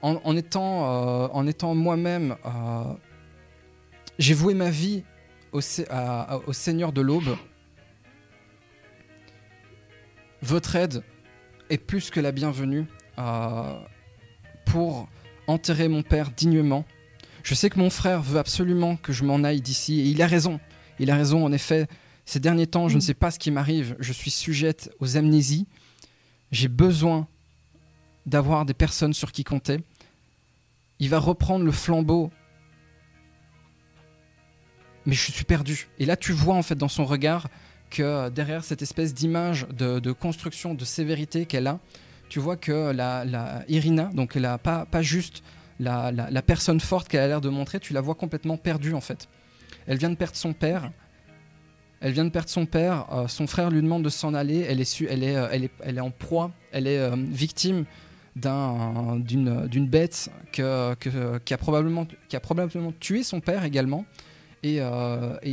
en, 0.00 0.36
étant, 0.36 1.44
étant 1.46 1.74
moi-même 1.74 2.36
j'ai 4.18 4.34
voué 4.34 4.54
ma 4.54 4.70
vie 4.70 5.02
au, 5.52 5.60
Seigneur 5.60 6.92
de 6.92 7.00
l'Aube 7.00 7.36
votre 10.40 10.76
aide 10.76 11.02
est 11.68 11.78
plus 11.78 12.10
que 12.10 12.20
la 12.20 12.30
bienvenue 12.30 12.86
pour 14.66 15.08
enterrer 15.48 15.88
mon 15.88 16.02
père 16.02 16.30
dignement. 16.30 16.84
Je 17.48 17.54
sais 17.54 17.70
que 17.70 17.78
mon 17.78 17.88
frère 17.88 18.20
veut 18.20 18.38
absolument 18.38 18.96
que 18.96 19.10
je 19.10 19.24
m'en 19.24 19.42
aille 19.42 19.62
d'ici 19.62 20.00
et 20.00 20.04
il 20.04 20.20
a 20.20 20.26
raison. 20.26 20.60
Il 20.98 21.10
a 21.10 21.16
raison 21.16 21.46
en 21.46 21.50
effet. 21.50 21.86
Ces 22.26 22.40
derniers 22.40 22.66
temps, 22.66 22.90
je 22.90 22.96
ne 22.96 23.00
sais 23.00 23.14
pas 23.14 23.30
ce 23.30 23.38
qui 23.38 23.50
m'arrive. 23.50 23.96
Je 24.00 24.12
suis 24.12 24.30
sujette 24.30 24.90
aux 25.00 25.16
amnésies. 25.16 25.66
J'ai 26.52 26.68
besoin 26.68 27.26
d'avoir 28.26 28.66
des 28.66 28.74
personnes 28.74 29.14
sur 29.14 29.32
qui 29.32 29.44
compter. 29.44 29.80
Il 30.98 31.08
va 31.08 31.18
reprendre 31.18 31.64
le 31.64 31.72
flambeau. 31.72 32.30
Mais 35.06 35.14
je 35.14 35.32
suis 35.32 35.44
perdu. 35.44 35.88
Et 35.98 36.04
là, 36.04 36.18
tu 36.18 36.32
vois 36.32 36.54
en 36.54 36.62
fait 36.62 36.76
dans 36.76 36.88
son 36.88 37.06
regard 37.06 37.48
que 37.88 38.02
euh, 38.02 38.28
derrière 38.28 38.62
cette 38.62 38.82
espèce 38.82 39.14
d'image 39.14 39.66
de, 39.70 40.00
de 40.00 40.12
construction, 40.12 40.74
de 40.74 40.84
sévérité 40.84 41.46
qu'elle 41.46 41.66
a, 41.66 41.80
tu 42.28 42.40
vois 42.40 42.58
que 42.58 42.92
la, 42.92 43.24
la 43.24 43.64
Irina, 43.68 44.10
donc 44.12 44.34
la, 44.34 44.58
pas, 44.58 44.84
pas 44.84 45.00
juste 45.00 45.42
la, 45.80 46.10
la- 46.12 46.30
la 46.30 46.42
personne 46.42 46.80
forte 46.80 47.08
qu'elle 47.08 47.20
a 47.20 47.28
l'air 47.28 47.40
de 47.40 47.48
montrer, 47.48 47.80
tu 47.80 47.92
la 47.92 48.00
vois 48.00 48.14
complètement 48.14 48.56
perdue 48.56 48.94
en 48.94 49.00
fait. 49.00 49.28
Elle 49.86 49.98
vient 49.98 50.10
de 50.10 50.16
perdre 50.16 50.36
son 50.36 50.52
père. 50.52 50.90
Elle 52.00 52.12
vient 52.12 52.24
de 52.24 52.30
perdre 52.30 52.48
son 52.48 52.66
père. 52.66 53.06
euh, 53.12 53.28
son 53.28 53.46
frère 53.46 53.70
lui 53.70 53.82
demande 53.82 54.04
de 54.04 54.08
s'en 54.08 54.34
aller. 54.34 54.60
Elle 54.68 54.80
est, 54.80 54.84
su- 54.84 55.06
elle 55.10 55.22
est, 55.24 55.36
euh, 55.36 55.48
elle 55.50 55.64
est, 55.64 55.70
elle 55.82 55.98
est 55.98 56.02
en 56.02 56.10
proie. 56.10 56.52
Elle 56.72 56.86
est 56.86 56.98
euh, 56.98 57.16
victime 57.16 57.84
d'un- 58.36 59.16
d'une 59.18 59.86
bête 59.88 60.30
que, 60.52 60.94
que- 60.94 61.38
qui, 61.38 61.54
a 61.54 61.58
probablement, 61.58 62.06
qui 62.28 62.36
a 62.36 62.40
probablement 62.40 62.92
tué 63.00 63.22
son 63.24 63.40
père 63.40 63.64
également. 63.64 64.04
Et, 64.62 64.76
et- 64.76 64.82
et- 65.42 65.52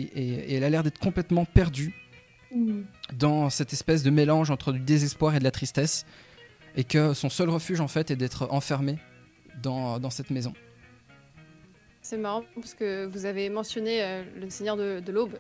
et 0.52 0.54
elle 0.56 0.64
a 0.64 0.70
l'air 0.70 0.84
d'être 0.84 1.00
complètement 1.00 1.46
perdue 1.46 1.94
dans 3.18 3.50
cette 3.50 3.74
espèce 3.74 4.04
de 4.04 4.10
mélange 4.10 4.50
entre 4.52 4.72
du 4.72 4.80
désespoir 4.80 5.36
et 5.36 5.40
de 5.40 5.44
la 5.44 5.52
tristesse. 5.52 6.06
Et 6.76 6.84
que 6.84 7.14
son 7.14 7.30
seul 7.30 7.50
refuge 7.50 7.80
en 7.80 7.88
fait 7.88 8.12
est 8.12 8.16
d'être 8.16 8.48
enfermée 8.52 8.98
dans, 9.62 10.00
dans 10.00 10.10
cette 10.10 10.30
maison. 10.30 10.54
C'est 12.02 12.18
marrant 12.18 12.44
parce 12.56 12.74
que 12.76 13.06
vous 13.06 13.26
avez 13.26 13.50
mentionné 13.50 14.04
euh, 14.04 14.24
le 14.40 14.50
Seigneur 14.50 14.78
de, 14.78 15.00
de 15.00 15.12
l'Aube. 15.12 15.38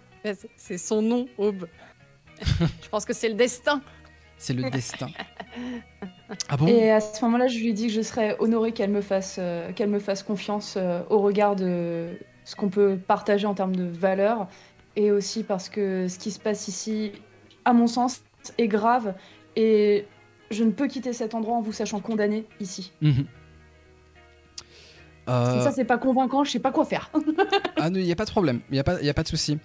C'est- 0.57 0.78
son 0.80 1.01
nom, 1.01 1.28
Aube. 1.38 1.68
Je 2.41 2.89
pense 2.89 3.05
que 3.05 3.13
c'est 3.13 3.30
le 3.30 3.36
destin. 3.36 3.82
C'est 4.38 4.53
le 4.53 4.70
destin. 4.70 5.07
Ah 6.49 6.57
bon 6.57 6.68
Et 6.68 6.89
à 6.91 6.99
ce 6.99 7.24
moment-là, 7.24 7.47
je 7.47 7.57
lui 7.59 7.70
ai 7.70 7.74
dit 7.74 7.88
que 7.88 7.93
je 7.93 8.01
serais 8.01 8.36
honorée 8.39 8.72
qu'elle 8.74 8.89
me 8.89 9.01
fasse, 9.01 9.38
euh, 9.39 9.72
qu'elle 9.74 9.89
me 9.89 9.99
fasse 9.99 10.24
confiance 10.24 10.74
euh, 10.76 11.01
au 11.09 11.20
regard 11.20 11.55
de 11.55 12.09
ce 12.43 12.55
qu'on 12.55 12.70
peut 12.70 12.97
partager 12.97 13.45
en 13.47 13.53
termes 13.53 13.76
de 13.76 13.86
valeurs, 13.86 14.47
et 14.95 15.11
aussi 15.11 15.43
parce 15.43 15.70
que 15.70 16.07
ce 16.07 16.18
qui 16.20 16.32
se 16.32 16.39
passe 16.39 16.68
ici, 16.68 17.11
à 17.63 17.74
mon 17.74 17.88
sens, 17.88 18.22
est 18.57 18.68
grave, 18.68 19.13
et 19.55 20.05
je 20.51 20.63
ne 20.63 20.72
peux 20.72 20.88
quitter 20.88 21.13
cet 21.13 21.36
endroit 21.36 21.55
en 21.55 21.61
vous 21.61 21.72
sachant 21.74 21.99
condamné 21.99 22.45
ici. 22.59 22.91
Mhm. 23.01 23.26
Euh, 25.28 25.63
ça, 25.63 25.71
c'est 25.71 25.86
pas 25.86 25.97
convaincant, 25.97 26.43
je 26.43 26.51
sais 26.51 26.59
pas 26.59 26.71
quoi 26.71 26.86
faire. 26.86 27.09
Ah, 27.78 27.89
il 27.93 28.03
n'y 28.03 28.11
a 28.11 28.15
pas 28.15 28.26
de 28.26 28.32
problème, 28.32 28.61
il 28.69 28.73
n'y 28.73 28.80
a, 28.80 28.84
pas- 28.84 29.01
y 29.01 29.09
a 29.09 29.13
pas 29.13 29.23
de 29.23 29.28
souci. 29.28 29.57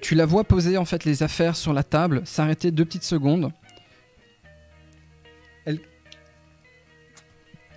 Tu- 0.00 0.14
la 0.14 0.26
vois 0.26 0.42
poser 0.44 0.76
en 0.78 0.84
fait 0.84 1.04
les 1.04 1.22
affaires 1.22 1.54
sur 1.56 1.72
la 1.72 1.82
table, 1.84 2.22
s'arrêter 2.24 2.70
deux 2.70 2.84
petites 2.84 3.04
secondes. 3.04 3.52
Elle 5.64 5.80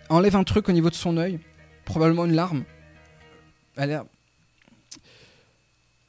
enlève 0.09 0.35
un 0.35 0.43
truc 0.43 0.69
au 0.69 0.71
niveau 0.71 0.89
de 0.89 0.95
son 0.95 1.17
œil, 1.17 1.39
probablement 1.83 2.25
une 2.25 2.33
larme. 2.35 2.63
Elle 3.75 3.83
a 3.83 3.87
l'air. 3.87 4.03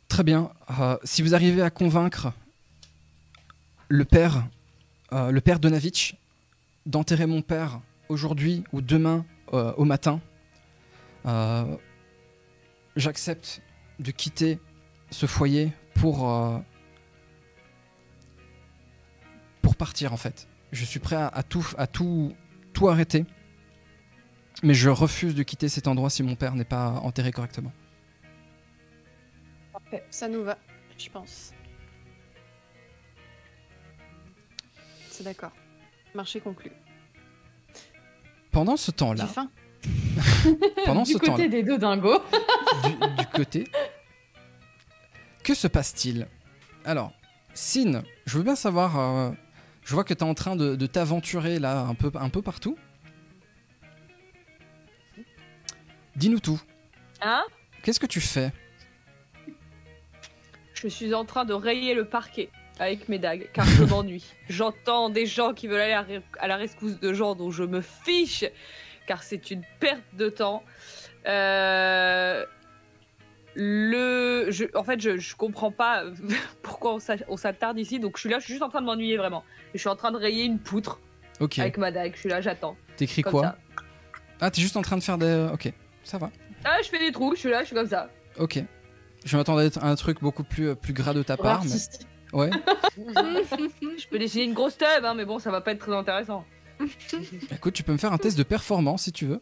Très 0.08 0.22
bien. 0.22 0.50
euh, 0.80 0.96
si 1.04 1.22
vous 1.22 1.34
arrivez 1.34 1.62
à 1.62 1.70
convaincre 1.70 2.32
le 3.88 4.04
père, 4.04 4.46
euh, 5.12 5.30
le 5.30 5.40
père 5.40 5.58
Donavitch, 5.58 6.16
d'enterrer 6.86 7.26
mon 7.26 7.42
père 7.42 7.80
aujourd'hui 8.08 8.64
ou 8.72 8.80
demain 8.80 9.24
euh, 9.52 9.72
au 9.76 9.84
matin, 9.84 10.20
euh, 11.26 11.76
j'accepte 12.96 13.62
de 13.98 14.10
quitter 14.10 14.60
ce 15.10 15.26
foyer 15.26 15.72
pour 15.94 16.30
euh, 16.30 16.58
pour 19.62 19.76
partir 19.76 20.12
en 20.12 20.16
fait. 20.16 20.48
Je 20.72 20.84
suis 20.84 21.00
prêt 21.00 21.16
à, 21.16 21.28
à 21.28 21.42
tout 21.42 21.66
à 21.78 21.86
tout 21.86 22.34
tout 22.72 22.88
arrêter, 22.88 23.24
mais 24.62 24.74
je 24.74 24.90
refuse 24.90 25.34
de 25.34 25.42
quitter 25.42 25.68
cet 25.68 25.88
endroit 25.88 26.10
si 26.10 26.22
mon 26.22 26.34
père 26.36 26.54
n'est 26.54 26.64
pas 26.64 26.90
enterré 27.02 27.32
correctement. 27.32 27.72
Ça 30.10 30.28
nous 30.28 30.42
va, 30.42 30.58
je 30.98 31.08
pense. 31.08 31.52
C'est 35.10 35.24
d'accord. 35.24 35.52
Marché 36.14 36.40
conclu. 36.40 36.70
Pendant 38.50 38.76
ce 38.76 38.90
J'ai 38.90 38.96
temps-là, 38.96 39.26
faim. 39.26 39.50
Pendant 40.84 41.02
du 41.02 41.12
ce 41.12 41.18
côté 41.18 41.48
des 41.48 41.62
deux 41.62 41.78
dingos. 41.78 42.20
du, 42.84 42.90
du 43.18 43.26
côté, 43.34 43.64
que 45.42 45.54
se 45.54 45.66
passe-t-il? 45.68 46.26
Alors, 46.84 47.12
Sin, 47.54 48.02
je 48.26 48.38
veux 48.38 48.44
bien 48.44 48.56
savoir. 48.56 48.98
euh, 48.98 49.30
je 49.84 49.94
vois 49.94 50.04
que 50.04 50.12
tu 50.14 50.20
es 50.20 50.22
en 50.24 50.34
train 50.34 50.56
de, 50.56 50.74
de 50.76 50.86
t'aventurer 50.86 51.58
là 51.58 51.80
un 51.80 51.94
peu, 51.94 52.10
un 52.14 52.28
peu 52.28 52.42
partout. 52.42 52.76
Dis-nous 56.16 56.40
tout. 56.40 56.60
Hein? 57.20 57.44
Qu'est-ce 57.82 58.00
que 58.00 58.06
tu 58.06 58.20
fais? 58.20 58.52
Je 60.74 60.88
suis 60.88 61.14
en 61.14 61.24
train 61.24 61.44
de 61.44 61.54
rayer 61.54 61.94
le 61.94 62.04
parquet 62.04 62.50
avec 62.78 63.08
mes 63.08 63.18
dagues, 63.18 63.48
car 63.52 63.64
je 63.66 63.84
m'ennuie. 63.90 64.24
J'entends 64.48 65.08
des 65.08 65.26
gens 65.26 65.54
qui 65.54 65.66
veulent 65.66 65.80
aller 65.80 66.20
à 66.38 66.46
la 66.48 66.56
rescousse 66.56 66.98
de 67.00 67.12
gens 67.14 67.34
dont 67.34 67.50
je 67.50 67.64
me 67.64 67.80
fiche, 67.80 68.44
car 69.06 69.22
c'est 69.22 69.50
une 69.50 69.62
perte 69.80 70.02
de 70.14 70.28
temps. 70.28 70.62
Euh, 71.26 72.44
Le, 73.54 74.46
je, 74.50 74.64
en 74.74 74.84
fait, 74.84 75.00
je, 75.00 75.16
je 75.16 75.34
comprends 75.34 75.70
pas 75.70 76.04
pourquoi 76.62 76.94
on 76.94 76.98
s'a- 76.98 77.16
on 77.28 77.36
s'attarde 77.38 77.78
ici, 77.78 77.98
donc 77.98 78.16
je 78.16 78.20
suis 78.20 78.28
là, 78.28 78.38
je 78.38 78.44
suis 78.44 78.52
juste 78.52 78.62
en 78.62 78.68
train 78.68 78.80
de 78.82 78.86
m'ennuyer 78.86 79.16
vraiment. 79.16 79.44
Je 79.72 79.78
suis 79.78 79.88
en 79.88 79.96
train 79.96 80.12
de 80.12 80.18
rayer 80.18 80.44
une 80.44 80.58
poutre 80.58 81.00
Ok. 81.40 81.58
avec 81.58 81.78
ma 81.78 81.90
dague, 81.90 82.12
je 82.14 82.20
suis 82.20 82.28
là, 82.28 82.40
j'attends. 82.42 82.76
T'écris 82.96 83.22
quoi 83.22 83.42
ça. 83.42 83.58
Ah, 84.40 84.50
t'es 84.50 84.60
juste 84.60 84.76
en 84.76 84.82
train 84.82 84.98
de 84.98 85.02
faire 85.02 85.16
des. 85.16 85.48
Ok, 85.52 85.72
ça 86.04 86.18
va. 86.18 86.30
Ah, 86.64 86.76
je 86.84 86.88
fais 86.90 86.98
des 86.98 87.12
trous, 87.12 87.34
je 87.34 87.40
suis 87.40 87.50
là, 87.50 87.60
je 87.62 87.66
suis 87.66 87.74
comme 87.74 87.86
ça. 87.88 88.10
Ok. 88.38 88.58
Je 89.24 89.36
m'attendais 89.36 89.70
à 89.78 89.88
un 89.88 89.94
truc 89.96 90.20
beaucoup 90.20 90.44
plus, 90.44 90.76
plus 90.76 90.92
gras 90.92 91.14
de 91.14 91.22
ta 91.22 91.36
part, 91.38 91.60
mais. 91.64 91.70
Artiste. 91.70 92.06
Ouais. 92.34 92.50
Je 92.98 94.08
peux 94.08 94.18
dessiner 94.18 94.44
une 94.44 94.52
grosse 94.54 94.76
tube, 94.76 95.04
hein, 95.04 95.14
mais 95.14 95.24
bon, 95.24 95.38
ça 95.38 95.50
va 95.50 95.60
pas 95.62 95.72
être 95.72 95.78
très 95.78 95.94
intéressant. 95.94 96.44
Écoute, 97.52 97.74
tu 97.74 97.82
peux 97.82 97.92
me 97.92 97.98
faire 97.98 98.12
un 98.12 98.18
test 98.18 98.36
de 98.38 98.42
performance 98.42 99.02
si 99.04 99.12
tu 99.12 99.26
veux. 99.26 99.40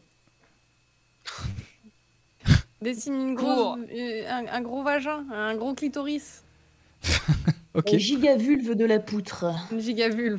Dessine 2.82 3.14
une 3.14 3.34
grosse, 3.34 3.78
euh, 3.90 4.28
un, 4.30 4.46
un 4.46 4.60
gros 4.60 4.82
vagin, 4.82 5.24
un 5.32 5.54
gros 5.56 5.74
clitoris, 5.74 6.42
Ok. 7.74 7.90
La 7.92 7.98
gigavulve 7.98 8.74
de 8.74 8.84
la 8.84 8.98
poutre. 9.00 9.46
une 9.72 9.80
gigavulve. 9.80 10.38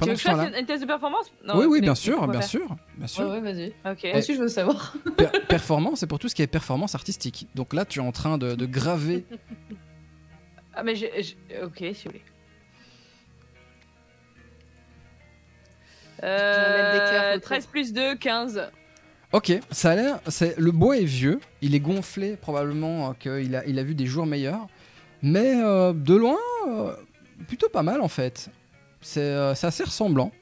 Tu 0.00 0.06
veux 0.08 0.14
que 0.14 0.18
je 0.18 0.22
fasse 0.24 0.48
une, 0.48 0.54
une 0.54 0.66
test 0.66 0.82
de 0.82 0.86
performance? 0.86 1.26
Non, 1.44 1.56
Oui, 1.58 1.66
oui, 1.66 1.80
bien 1.80 1.94
sûr, 1.94 2.26
bien 2.28 2.40
sûr, 2.42 2.76
bien 2.96 3.06
sûr. 3.06 3.28
Ouais, 3.28 3.40
ouais, 3.40 3.52
vas-y. 3.52 3.72
Ok. 3.90 4.06
Aussi, 4.16 4.34
je 4.34 4.40
veux 4.40 4.48
savoir. 4.48 4.94
Per- 5.16 5.28
performance, 5.48 6.00
c'est 6.00 6.06
pour 6.06 6.18
tout 6.18 6.28
ce 6.28 6.34
qui 6.34 6.42
est 6.42 6.46
performance 6.46 6.94
artistique. 6.94 7.46
Donc 7.54 7.72
là, 7.72 7.84
tu 7.84 8.00
es 8.00 8.02
en 8.02 8.10
train 8.12 8.36
de, 8.38 8.54
de 8.54 8.66
graver. 8.66 9.24
Ah, 10.74 10.82
mais 10.82 10.94
j'ai. 10.96 11.10
j'ai- 11.22 11.36
Ok, 11.62 11.76
si 11.78 12.04
vous 12.04 12.10
voulez. 12.10 12.22
Euh, 16.24 17.32
autour. 17.36 17.42
13 17.48 17.66
plus 17.66 17.92
2, 17.92 18.14
15. 18.16 18.70
Ok, 19.32 19.52
ça 19.70 19.90
a 19.90 19.94
l'air. 19.96 20.20
c'est- 20.28 20.56
Le 20.58 20.70
bois 20.70 20.96
est 20.98 21.04
vieux, 21.04 21.40
il 21.60 21.74
est 21.74 21.80
gonflé, 21.80 22.36
probablement 22.36 23.10
euh, 23.10 23.12
qu'il 23.18 23.54
a, 23.56 23.64
il 23.66 23.78
a 23.78 23.82
vu 23.82 23.94
des 23.94 24.06
jours 24.06 24.26
meilleurs. 24.26 24.66
Mais 25.22 25.54
euh, 25.62 25.92
de 25.92 26.14
loin, 26.14 26.36
euh, 26.68 26.94
plutôt 27.48 27.68
pas 27.68 27.82
mal 27.82 28.00
en 28.00 28.08
fait. 28.08 28.48
C'est 29.00 29.20
euh, 29.20 29.52
assez 29.52 29.82
ressemblant. 29.84 30.32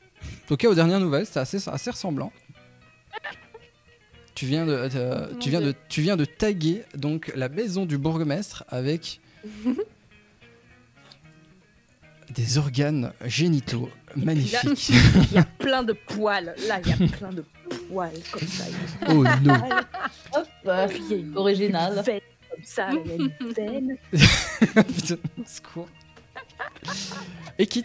En 0.45 0.47
tout 0.49 0.57
cas, 0.57 0.69
aux 0.69 0.75
dernières 0.75 1.01
nouvelles, 1.01 1.27
c'est 1.27 1.41
assez, 1.41 1.69
assez 1.69 1.91
ressemblant. 1.91 2.33
Tu 4.35 4.47
viens 4.47 4.67
de, 4.67 4.73
euh, 4.95 5.27
tu 5.41 5.51
viens 5.51 5.61
de, 5.61 5.75
tu 5.89 6.01
viens 6.01 6.17
de 6.17 6.25
taguer 6.25 6.83
donc 6.95 7.33
la 7.37 7.49
maison 7.49 7.87
du 7.87 7.97
bourgmestre 7.99 8.65
avec 8.69 9.21
des 12.31 12.59
organes 12.59 13.13
génitaux 13.25 13.89
magnifiques. 14.17 14.89
Il 15.31 15.33
y 15.33 15.39
a 15.39 15.45
plein 15.45 15.83
de 15.83 15.93
poils. 15.93 16.55
Là, 16.69 16.81
il 16.85 16.89
y 16.89 16.93
a 16.93 17.09
plein 17.09 17.31
de 17.31 17.45
poils 17.89 18.13
comme 18.31 18.49
ça. 18.49 18.65
oh 19.09 19.25
non. 19.43 19.55
Hop, 20.35 20.47
euh, 20.67 20.89
Il 20.91 21.11
y 21.11 21.15
a 21.15 21.17
une 21.17 21.37
original. 21.37 22.03
veine 22.05 22.21
comme 22.51 22.65
ça, 22.65 22.89
il 22.93 23.07
y 23.09 23.13
a 23.13 23.15
une 23.17 23.53
veine. 23.53 23.97
Putain, 24.95 25.17
secours. 25.47 25.89
Et 27.59 27.67
Kit, 27.67 27.85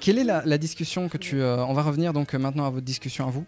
quelle 0.00 0.18
est 0.18 0.24
la, 0.24 0.42
la 0.44 0.58
discussion 0.58 1.08
que 1.08 1.16
tu... 1.18 1.40
euh, 1.40 1.64
on 1.64 1.72
va 1.72 1.82
revenir 1.82 2.12
donc 2.12 2.34
euh, 2.34 2.38
maintenant 2.38 2.66
à 2.66 2.70
votre 2.70 2.84
discussion 2.84 3.26
à 3.26 3.30
vous. 3.30 3.44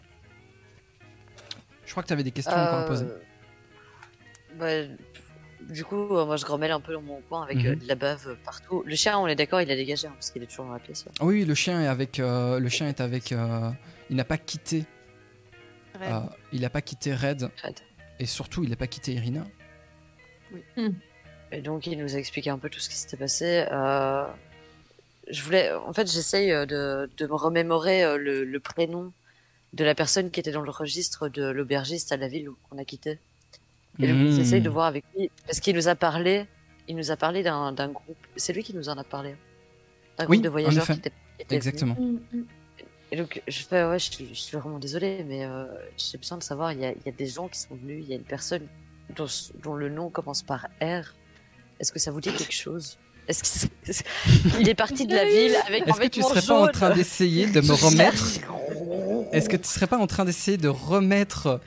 Je 1.85 1.91
crois 1.91 2.03
que 2.03 2.09
tu 2.09 2.13
avais 2.15 2.25
des 2.25 2.31
questions 2.33 2.53
encore 2.53 2.81
à 2.81 2.85
poser. 2.87 3.05
Euh, 3.05 3.19
bah, 4.59 4.95
du 5.69 5.85
coup, 5.85 6.17
euh, 6.17 6.25
moi 6.27 6.37
je 6.37 6.45
grommelle 6.45 6.71
un 6.71 6.81
peu 6.81 6.93
dans 6.93 7.03
mon 7.03 7.21
coin 7.29 7.43
avec 7.43 7.59
euh, 7.65 7.71
Mhm. 7.75 7.79
de 7.81 7.89
la 7.89 7.95
bave 7.95 8.29
euh, 8.29 8.35
partout. 8.45 8.83
Le 8.87 8.95
chien, 8.97 9.19
on 9.19 9.27
est 9.27 9.35
d'accord, 9.35 9.61
il 9.61 9.71
a 9.71 9.77
dégagé 9.77 10.07
hein, 10.07 10.13
parce 10.15 10.31
qu'il 10.31 10.43
est 10.43 10.47
toujours 10.47 10.67
dans 10.67 10.73
la 10.73 10.79
pièce. 10.79 11.05
là. 11.05 11.13
Oui, 11.21 11.35
oui, 11.41 11.45
le 11.45 11.55
chien 11.55 11.81
est 11.83 11.87
avec... 11.87 12.19
euh, 12.21 12.59
le 12.59 12.69
chien 12.69 12.89
est 12.89 13.01
avec... 13.01 13.33
euh, 13.33 13.71
il 14.11 14.17
n'a 14.17 14.25
pas 14.25 14.39
quitté... 14.39 14.85
Red. 15.95 16.03
euh, 16.13 16.21
il 16.53 16.61
n'a 16.61 16.71
pas 16.71 16.83
quitté 16.83 17.15
Red. 17.15 17.43
Red. 17.65 17.75
Et 18.19 18.27
surtout, 18.27 18.65
il 18.65 18.71
n'a 18.71 18.77
pas 18.77 18.87
quitté 18.87 19.13
Irina. 19.13 19.45
Et 21.53 21.61
donc 21.61 21.87
il 21.87 21.99
nous 21.99 22.15
a 22.15 22.19
expliqué 22.19 22.51
un 22.51 22.59
peu 22.59 22.69
tout 22.71 22.81
ce 22.81 22.89
qui 22.89 22.97
s'était 22.97 23.17
passé. 23.17 23.67
Euh, 23.71 24.25
je 25.29 25.43
voulais, 25.43 25.73
en 25.75 25.93
fait, 25.93 26.11
j'essaye 26.11 26.51
de, 26.51 27.11
de 27.17 27.27
me 27.27 27.35
remémorer 27.35 28.17
le, 28.19 28.45
le 28.45 28.61
prénom 28.61 29.13
de 29.73 29.85
la 29.85 29.95
personne 29.95 30.31
qui 30.31 30.41
était 30.41 30.53
dans 30.53 30.63
le 30.63 30.71
registre 30.71 31.29
de 31.29 31.45
l'aubergiste 31.45 32.13
à 32.13 32.17
la 32.17 32.29
ville 32.29 32.49
où 32.49 32.57
on 32.71 32.79
a 32.79 32.85
quitté. 32.85 33.19
Et 33.99 34.09
donc, 34.09 34.17
Mmh. 34.17 34.31
j'essaye 34.37 34.61
de 34.61 34.69
voir 34.71 34.87
avec 34.87 35.05
lui, 35.17 35.31
parce 35.47 35.61
qu'il 35.61 35.75
nous 35.77 35.89
a 35.89 35.95
parlé, 35.95 36.47
il 36.89 36.97
nous 36.97 37.11
a 37.11 37.17
parlé 37.17 37.43
d'un 37.43 37.73
d'un 37.73 37.89
groupe. 37.89 38.17
C'est 38.37 38.53
lui 38.53 38.63
qui 38.63 38.75
nous 38.75 38.89
en 38.89 38.97
a 38.99 39.05
parlé. 39.05 39.35
Un 40.19 40.25
groupe 40.25 40.31
Oui, 40.37 40.41
de 40.41 40.49
en 40.49 40.53
voyageurs 40.53 40.83
effet. 40.85 40.95
qui 40.95 40.99
était, 41.01 41.11
qui 41.11 41.43
était 41.43 41.47
venu. 41.47 41.57
Exactement. 41.57 41.97
Mm, 41.99 42.19
mm. 42.39 42.45
Et 43.13 43.17
donc, 43.17 43.41
je 43.47 43.63
fais, 43.63 43.85
ouais, 43.85 43.99
je, 43.99 44.11
suis- 44.11 44.29
je 44.29 44.35
suis 44.41 44.57
vraiment 44.57 44.79
désolée, 44.79 45.25
mais 45.29 45.45
euh, 45.45 45.65
j'ai 45.97 46.19
besoin 46.19 46.39
de 46.39 46.43
savoir, 46.43 46.73
il 46.73 46.81
y, 46.81 46.85
a, 46.85 46.91
il 46.93 47.01
y 47.07 47.09
a 47.09 47.13
des 47.13 47.27
gens 47.27 47.47
qui 47.49 47.59
sont 47.61 47.75
venus, 47.77 48.03
il 48.05 48.11
y 48.11 48.13
a 48.13 48.17
une 48.17 48.23
personne 48.25 48.63
dont, 49.15 49.27
dont 49.63 49.75
le 49.75 49.89
nom 49.89 50.11
commence 50.11 50.43
par 50.43 50.67
R. 50.83 51.15
Est-ce 51.79 51.93
que 51.93 51.99
ça 52.01 52.11
vous 52.11 52.21
dit 52.21 52.33
quelque 52.33 52.53
chose? 52.53 52.99
Est-ce 53.29 53.43
que 53.43 53.69
c'est- 53.93 54.05
il 54.61 54.69
est 54.69 54.75
parti 54.75 55.07
de 55.07 55.15
la 55.15 55.25
ville 55.37 55.55
avec 55.69 55.87
Est-ce 55.87 56.01
que 56.01 56.07
tu 56.09 56.23
serais 56.23 56.43
pas 56.43 56.61
en 56.61 56.69
train 56.69 56.95
d'essayer 56.95 57.47
de 57.47 57.61
me 57.61 57.73
remettre? 57.73 58.25
Est-ce 59.33 59.49
que 59.49 59.57
tu 59.57 59.69
serais 59.69 59.87
pas 59.87 59.99
en 59.99 60.07
train 60.07 60.25
d'essayer 60.25 60.57
de 60.57 60.69
remettre 60.69 61.61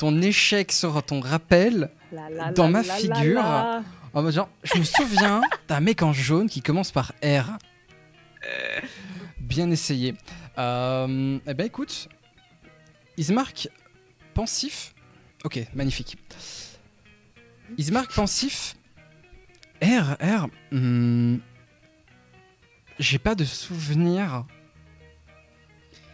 ton 0.00 0.22
échec 0.22 0.72
sur 0.72 1.02
ton 1.02 1.20
rappel 1.20 1.90
La, 2.10 2.30
la, 2.30 2.52
Dans 2.52 2.70
la, 2.70 2.70
ma 2.70 2.82
figure, 2.82 3.44
en 4.14 4.22
mode 4.22 4.32
genre, 4.32 4.48
je 4.62 4.78
me 4.78 4.82
souviens 4.82 5.42
d'un 5.68 5.80
mec 5.80 6.02
en 6.02 6.14
jaune 6.14 6.48
qui 6.48 6.62
commence 6.62 6.90
par 6.90 7.12
R. 7.22 7.58
Bien 9.38 9.70
essayé. 9.70 10.14
Euh, 10.56 11.38
eh 11.46 11.52
ben 11.52 11.66
écoute, 11.66 12.08
Ismark 13.18 13.68
pensif. 14.32 14.94
Ok, 15.44 15.60
magnifique. 15.74 16.16
Ismark 17.76 18.10
pensif. 18.14 18.76
R, 19.82 20.16
R. 20.18 20.46
hmm, 20.72 21.36
J'ai 22.98 23.18
pas 23.18 23.34
de 23.34 23.44
souvenir. 23.44 24.46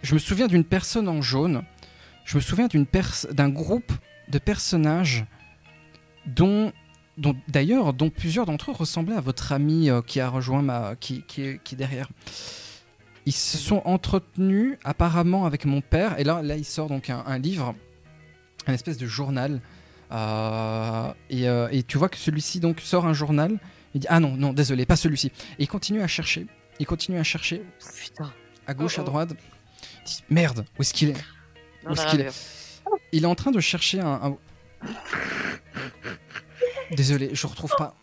Je 0.03 0.15
me 0.15 0.19
souviens 0.19 0.49
d'une 0.49 0.65
personne 0.65 1.07
en 1.09 1.23
jaune. 1.23 1.63
Je 2.27 2.37
me 2.37 2.41
souviens 2.43 2.69
d'un 3.31 3.49
groupe 3.49 3.93
de 4.29 4.39
personnages 4.39 5.25
dont, 6.27 6.73
d'ailleurs, 7.49 7.93
dont 7.95 8.11
plusieurs 8.11 8.47
d'entre 8.47 8.71
eux 8.73 8.75
ressemblaient 8.75 9.15
à 9.17 9.21
votre 9.21 9.53
ami 9.53 9.89
euh, 9.89 10.03
qui 10.03 10.21
a 10.21 10.29
rejoint 10.29 10.61
ma, 10.63 10.97
qui, 10.97 11.23
qui, 11.23 11.43
est- 11.43 11.63
qui 11.63 11.75
est 11.77 11.79
derrière. 11.79 12.09
Ils 13.27 13.33
se 13.33 13.57
sont 13.59 13.81
entretenus 13.85 14.77
apparemment 14.85 15.47
avec 15.47 15.65
mon 15.65 15.81
père, 15.81 16.19
et 16.19 16.25
là, 16.25 16.43
là 16.43 16.57
il 16.57 16.65
sort 16.65 16.89
donc 16.89 17.11
un, 17.11 17.23
un 17.27 17.39
livre, 17.39 17.75
un 18.67 18.73
espèce 18.75 18.99
de 18.99 19.07
journal, 19.07 19.61
Euh, 20.13 21.13
et, 21.31 21.49
euh, 21.49 21.67
et 21.73 21.83
tu 21.83 21.99
vois 21.99 22.09
que 22.09 22.17
celui-ci 22.17 22.61
donc 22.61 22.79
sort 22.81 23.07
un 23.07 23.13
journal. 23.13 23.59
Il 23.93 24.01
dit 24.03 24.07
ah 24.09 24.21
non 24.21 24.37
non 24.37 24.53
désolé 24.53 24.87
pas 24.87 24.95
celui-ci. 24.95 25.33
Et 25.59 25.65
il 25.65 25.67
continue 25.67 26.01
à 26.01 26.07
chercher, 26.07 26.47
il 26.79 26.87
continue 26.87 27.19
à 27.19 27.25
chercher 27.25 27.63
Putain, 28.05 28.33
à 28.69 28.75
gauche 28.75 28.99
Oh, 28.99 29.01
à 29.01 29.03
oh. 29.03 29.07
droite. 29.11 29.31
Il 29.35 30.05
dit, 30.07 30.23
merde 30.31 30.65
où 30.79 30.83
est-ce 30.83 30.95
qu'il 30.95 31.09
est? 31.09 31.17
Est 31.95 32.31
Il 33.13 33.25
est 33.25 33.27
en 33.27 33.35
train 33.35 33.51
de 33.51 33.61
chercher 33.61 34.01
un. 34.01 34.21
un- 34.23 34.37
Désolé, 36.93 37.31
je 37.33 37.47
retrouve 37.47 37.73
pas. 37.77 37.97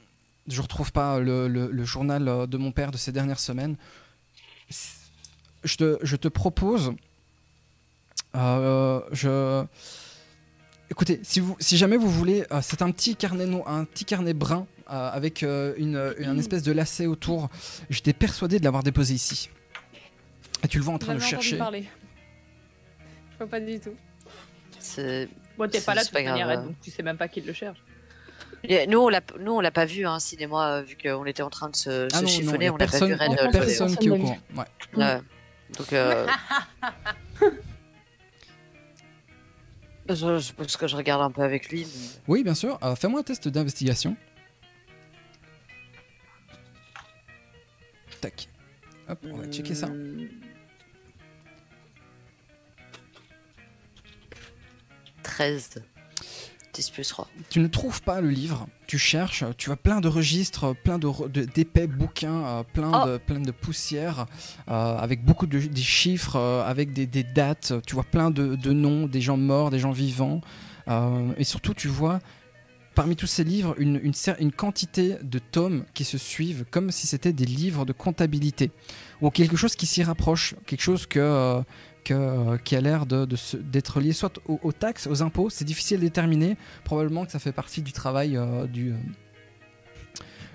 Je 0.48 0.62
retrouve 0.62 0.92
pas 0.92 1.20
le, 1.20 1.48
le- 1.48 1.72
le 1.72 1.84
journal 1.86 2.28
euh, 2.28 2.46
de 2.48 2.58
mon 2.58 2.72
père 2.74 2.92
de 2.92 2.98
ces 2.98 3.12
dernières 3.14 3.40
semaines. 3.40 3.78
Je 5.64 5.78
te, 5.78 5.98
je 6.04 6.16
te 6.18 6.28
propose. 6.28 6.94
euh, 8.36 9.00
je. 9.12 9.64
Écoutez, 10.92 11.22
si, 11.24 11.40
vous, 11.40 11.56
si 11.60 11.78
jamais 11.78 11.96
vous 11.98 12.10
voulez, 12.10 12.46
euh, 12.52 12.60
c'est 12.62 12.82
un 12.82 12.92
petit 12.92 13.16
carnet, 13.16 13.48
un 13.66 13.86
petit 13.86 14.04
carnet 14.06 14.34
brun 14.34 14.68
euh, 14.92 15.10
avec 15.12 15.44
euh, 15.44 15.74
une, 15.78 16.14
une- 16.20 16.30
un 16.30 16.38
espèce 16.38 16.64
de 16.64 16.74
lacet 16.74 17.06
autour. 17.08 17.50
J'étais 17.90 18.14
persuadé 18.14 18.60
de 18.60 18.66
l'avoir 18.66 18.84
déposé 18.84 19.14
ici. 19.14 19.50
Et 20.64 20.68
tu 20.68 20.78
le 20.78 20.84
vois 20.84 20.94
en 20.94 21.00
train 21.00 21.16
de 21.16 21.20
chercher. 21.20 21.58
parler. 21.58 21.86
Vois 23.44 23.50
pas 23.50 23.60
du 23.60 23.78
tout. 23.80 23.94
c'est- 24.80 25.28
Bon, 25.58 25.70
t'es 25.70 25.82
pas 25.82 25.94
là 25.94 26.02
de 26.02 26.06
toute 26.08 26.14
pas 26.14 26.24
grave, 26.24 26.40
manière, 26.40 26.50
hein. 26.60 26.64
donc 26.66 26.76
tu 26.82 26.90
sais 26.92 27.04
même 27.04 27.18
pas 27.18 27.28
qui 27.28 27.42
le 27.42 27.52
cherche. 27.54 27.78
Et 28.64 28.88
Nous, 28.88 28.98
on 29.00 29.10
l'a, 29.10 29.20
nous, 29.40 29.52
on 29.52 29.60
l'a 29.60 29.72
pas 29.72 29.84
vu, 29.86 30.06
hein, 30.06 30.18
moi, 30.48 30.66
euh, 30.66 30.82
vu 30.82 30.96
qu'on 30.96 31.26
était 31.26 31.44
en 31.44 31.50
train 31.50 31.70
de 31.70 31.76
se, 31.76 32.06
Ah 32.06 32.10
se 32.10 32.16
non, 32.16 32.22
non, 32.22 32.28
chiffonner, 32.28 32.66
y 32.66 32.68
a 32.70 32.72
on 32.74 32.78
n'a 32.78 32.86
pas 32.86 32.92
personne, 32.92 33.10
vu 33.10 33.16
Red 33.16 33.32
euh, 33.40 33.52
personne 33.52 33.98
qui 33.98 34.08
est 34.08 34.12
au 34.12 34.18
courant. 34.18 34.38
Ouais. 34.56 34.64
Ouais. 34.96 35.20
Donc, 35.78 35.92
euh... 35.94 36.26
je, 40.10 40.40
je 40.40 40.54
pense 40.54 40.78
que 40.78 40.88
je 40.88 40.96
regarde 40.96 41.22
un 41.22 41.32
peu 41.32 41.42
avec 41.42 41.70
lui. 41.70 41.82
mais- 41.86 42.22
Oui, 42.28 42.44
bien 42.44 42.56
sûr. 42.56 42.80
Euh, 42.84 42.96
Fais-moi 42.96 43.20
un 43.20 43.24
test 43.24 43.48
d'investigation. 43.50 44.16
Tac. 48.22 48.48
Hop, 49.10 49.20
on 49.30 49.36
va 49.38 49.48
checker 49.52 49.76
ça. 49.76 49.88
13. 55.48 55.70
10 56.74 56.90
plus 56.90 57.08
3. 57.08 57.28
Tu 57.52 57.60
ne 57.60 57.68
trouves 57.68 58.02
pas 58.02 58.20
le 58.20 58.30
livre, 58.32 58.66
tu 58.88 58.98
cherches, 58.98 59.44
tu 59.58 59.68
vois 59.68 59.76
plein 59.76 60.02
de 60.02 60.08
registres, 60.08 60.74
plein 60.84 60.98
de 60.98 61.06
re- 61.06 61.30
de- 61.32 61.44
d'épais 61.44 61.86
bouquins, 61.86 62.44
euh, 62.46 62.64
plein, 62.64 62.92
Oh. 63.04 63.08
de, 63.10 63.18
plein 63.18 63.40
de 63.40 63.52
poussière, 63.52 64.26
euh, 64.70 64.98
avec 64.98 65.24
beaucoup 65.24 65.46
de 65.46 65.60
des 65.60 65.82
chiffres, 65.84 66.36
euh, 66.36 66.64
avec 66.64 66.92
des, 66.92 67.06
des 67.06 67.24
dates, 67.24 67.74
tu 67.86 67.94
vois 67.94 68.04
plein 68.06 68.32
de, 68.32 68.56
de 68.56 68.72
noms, 68.74 69.06
des 69.06 69.22
gens 69.22 69.38
morts, 69.38 69.70
des 69.70 69.78
gens 69.80 69.92
vivants. 69.92 70.42
et 71.38 71.44
surtout, 71.44 71.74
tu 71.76 71.88
vois 71.90 72.20
parmi 72.96 73.16
tous 73.16 73.26
ces 73.28 73.44
livres 73.44 73.74
une, 73.80 74.00
une, 74.04 74.14
une 74.40 74.52
quantité 74.52 75.16
de 75.24 75.40
tomes 75.40 75.84
qui 75.96 76.04
se 76.04 76.18
suivent 76.20 76.64
comme 76.70 76.92
si 76.92 77.08
c'était 77.08 77.34
des 77.34 77.46
livres 77.46 77.86
de 77.86 77.94
comptabilité 77.94 78.70
ou 79.22 79.30
quelque 79.32 79.56
chose 79.58 79.76
qui 79.76 79.86
s'y 79.88 80.04
rapproche, 80.04 80.54
quelque 80.68 80.82
chose 80.82 81.06
que, 81.08 81.64
que, 82.04 82.14
euh, 82.14 82.58
qui 82.58 82.76
a 82.76 82.82
l'air 82.82 83.06
de, 83.06 83.26
de 83.26 83.36
se- 83.36 83.58
d'être 83.58 84.00
lié 84.00 84.14
soit 84.14 84.40
aux, 84.48 84.60
aux 84.64 84.72
taxes, 84.72 85.08
aux 85.08 85.22
impôts, 85.24 85.50
c'est 85.50 85.66
difficile 85.66 85.98
à 85.98 86.02
déterminer, 86.02 86.58
probablement 86.84 87.26
que 87.26 87.32
ça 87.32 87.40
fait 87.40 87.52
partie 87.52 87.82
du 87.82 87.92
travail 87.94 88.38
euh, 88.38 88.66
du, 88.68 88.92
euh, 88.92 88.96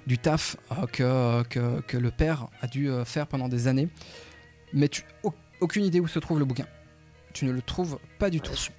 du 0.07 0.19
taf 0.19 0.57
euh, 0.73 0.87
que, 0.87 1.43
que, 1.49 1.81
que 1.83 1.97
le 1.97 2.11
père 2.11 2.47
a 2.63 2.67
dû 2.67 2.89
euh, 2.91 3.05
faire 3.05 3.27
pendant 3.27 3.49
des 3.49 3.67
années, 3.69 3.89
mais 4.73 4.89
tu, 4.89 5.03
au- 5.23 5.35
aucune 5.61 5.85
idée 5.85 6.01
où 6.01 6.07
se 6.09 6.19
trouve 6.19 6.39
le 6.39 6.45
bouquin. 6.45 6.67
Tu 7.35 7.45
ne 7.45 7.53
le 7.53 7.63
trouves 7.63 7.99
pas 8.19 8.31
du 8.31 8.41
tout. 8.41 8.55
Je, 8.55 8.71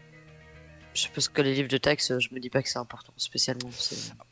je 0.94 1.02
suppose 1.02 1.28
que 1.30 1.42
les 1.42 1.54
livres 1.54 1.68
de 1.70 1.78
taxes, 1.78 2.18
je 2.20 2.30
me 2.34 2.40
dis 2.40 2.50
pas 2.50 2.62
que 2.64 2.70
c'est 2.70 2.80
important 2.80 3.14
spécialement. 3.18 3.70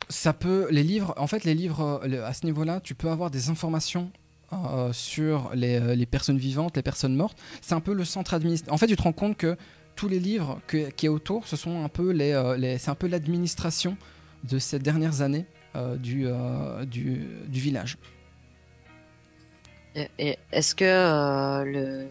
ça 0.10 0.34
peut 0.34 0.68
les 0.72 0.84
livres 0.84 1.14
en 1.18 1.28
fait 1.28 1.44
les 1.44 1.54
livres 1.54 2.00
euh, 2.04 2.08
le- 2.08 2.24
à 2.24 2.34
ce 2.34 2.46
niveau-là 2.46 2.80
tu 2.80 2.96
peux 2.96 3.10
avoir 3.10 3.30
des 3.30 3.50
informations 3.50 4.10
euh, 4.54 4.94
sur 4.94 5.52
les, 5.54 5.80
euh, 5.80 5.96
les 5.96 6.06
personnes 6.06 6.38
vivantes 6.38 6.76
les 6.78 6.84
personnes 6.84 7.16
mortes 7.16 7.38
c'est 7.62 7.76
un 7.76 7.82
peu 7.82 7.94
le 7.94 8.06
centre 8.06 8.34
administratif 8.34 8.74
en 8.74 8.78
fait 8.78 8.88
tu 8.88 8.96
te 8.96 9.02
rends 9.02 9.12
compte 9.14 9.36
que 9.38 9.58
tous 9.96 10.08
les 10.08 10.20
livres 10.20 10.60
que, 10.68 10.90
qui 10.92 11.06
est 11.08 11.10
autour 11.10 11.48
ce 11.48 11.56
sont 11.56 11.84
un 11.84 11.90
peu 11.90 12.12
les, 12.12 12.32
euh, 12.32 12.56
les- 12.58 12.78
c'est 12.78 12.90
un 12.92 12.96
peu 12.96 13.08
l'administration 13.08 13.98
de 14.44 14.60
ces 14.60 14.80
dernières 14.80 15.22
années 15.22 15.46
du, 16.00 16.26
du, 16.88 17.28
du 17.48 17.60
village 17.60 17.98
est-ce 20.52 20.74
que 20.76 21.64
le. 21.66 22.08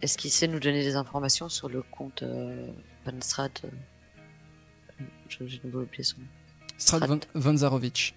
Est-ce 0.00 0.16
qu'il 0.16 0.30
sait 0.30 0.46
nous 0.46 0.60
donner 0.60 0.82
des 0.84 0.94
informations 0.96 1.48
sur 1.48 1.68
le 1.68 1.82
compte 1.82 2.22
Van 3.04 3.12
Strat 3.20 3.48
je- 5.28 5.46
J'ai 5.46 5.60
oublié 5.64 6.02
son 6.02 6.18
nom. 6.20 6.26
Strad 6.76 7.04
von, 7.06 7.20
von 7.34 7.56
Zarovich 7.56 8.14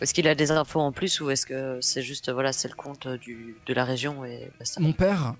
Est-ce 0.00 0.14
qu'il 0.14 0.26
a 0.28 0.34
des 0.34 0.50
infos 0.50 0.80
en 0.80 0.92
plus 0.92 1.20
ou 1.20 1.30
est-ce 1.30 1.44
que 1.44 1.78
c'est 1.82 2.02
juste 2.02 2.30
voilà 2.30 2.52
c'est 2.52 2.68
le 2.68 2.74
compte 2.74 3.06
euh, 3.06 3.18
du, 3.18 3.56
de 3.66 3.74
la 3.74 3.84
région 3.84 4.24
et 4.24 4.50
basta 4.58 4.80
Mon 4.80 4.92
père 4.92 5.34